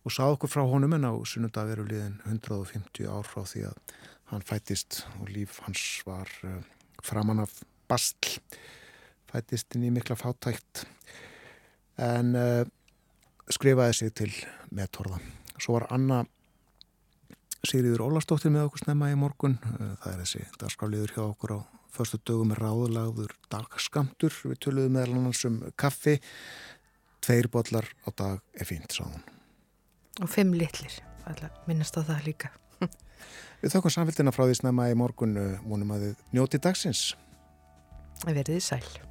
og 0.00 0.14
sá 0.14 0.24
okkur 0.28 0.52
frá 0.52 0.62
honum 0.64 0.94
en 0.96 1.08
á 1.10 1.12
sunnudag 1.28 1.68
veru 1.72 1.86
liðin 1.88 2.20
150 2.24 3.10
ár 3.10 3.26
frá 3.26 3.42
því 3.44 3.66
að 3.68 3.96
hann 4.30 4.46
fættist 4.46 5.02
og 5.18 5.32
líf 5.34 5.58
hans 5.66 5.86
var 6.06 6.30
uh, 6.46 6.60
framan 7.02 7.42
af 7.42 7.58
bastl 7.90 8.38
fættist 9.30 9.74
inn 9.76 9.88
í 9.90 9.94
mikla 9.94 10.16
fátækt 10.18 10.84
en 12.00 12.36
uh, 12.38 12.62
skrifaði 13.50 13.96
sig 13.96 14.14
til 14.14 14.30
meðtorða. 14.74 15.18
Svo 15.60 15.76
var 15.76 15.88
Anna 15.92 16.22
Sigriður 17.66 18.06
Ólastóttir 18.06 18.52
með 18.54 18.70
okkur 18.70 18.84
snemma 18.84 19.10
í 19.12 19.18
morgun. 19.20 19.58
Uh, 19.76 19.92
það 20.00 20.12
er 20.14 20.22
þessi 20.22 20.44
dagskráliður 20.62 21.12
hjá 21.16 21.22
okkur 21.26 21.52
á 21.56 21.58
förstu 21.92 22.20
dögum 22.24 22.52
með 22.52 22.62
ráðlagður 22.62 23.34
dagskamtur. 23.52 24.38
Við 24.48 24.62
töluðum 24.64 24.96
meðal 24.96 25.18
annars 25.18 25.42
um 25.48 25.58
kaffi. 25.80 26.16
Tveir 27.20 27.50
bollar 27.52 27.90
á 28.06 28.08
dag 28.16 28.40
er 28.56 28.68
fínt, 28.68 28.96
sáðun. 28.96 29.20
og 30.20 30.28
fimm 30.32 30.54
litlir, 30.56 30.96
minnast 31.68 31.96
á 31.96 32.02
það 32.04 32.24
líka 32.26 32.50
Við 33.60 33.74
þökkum 33.74 33.92
samfélgina 33.92 34.32
frá 34.32 34.46
því 34.46 34.56
snemma 34.62 34.88
í 34.88 34.96
morgun. 34.96 35.36
uh, 35.36 35.60
Vonum 35.68 35.92
að 35.92 36.08
þið 36.08 36.24
njóti 36.38 36.62
dagsins. 36.64 37.04
Verðið 38.24 38.64
sæl 38.64 39.09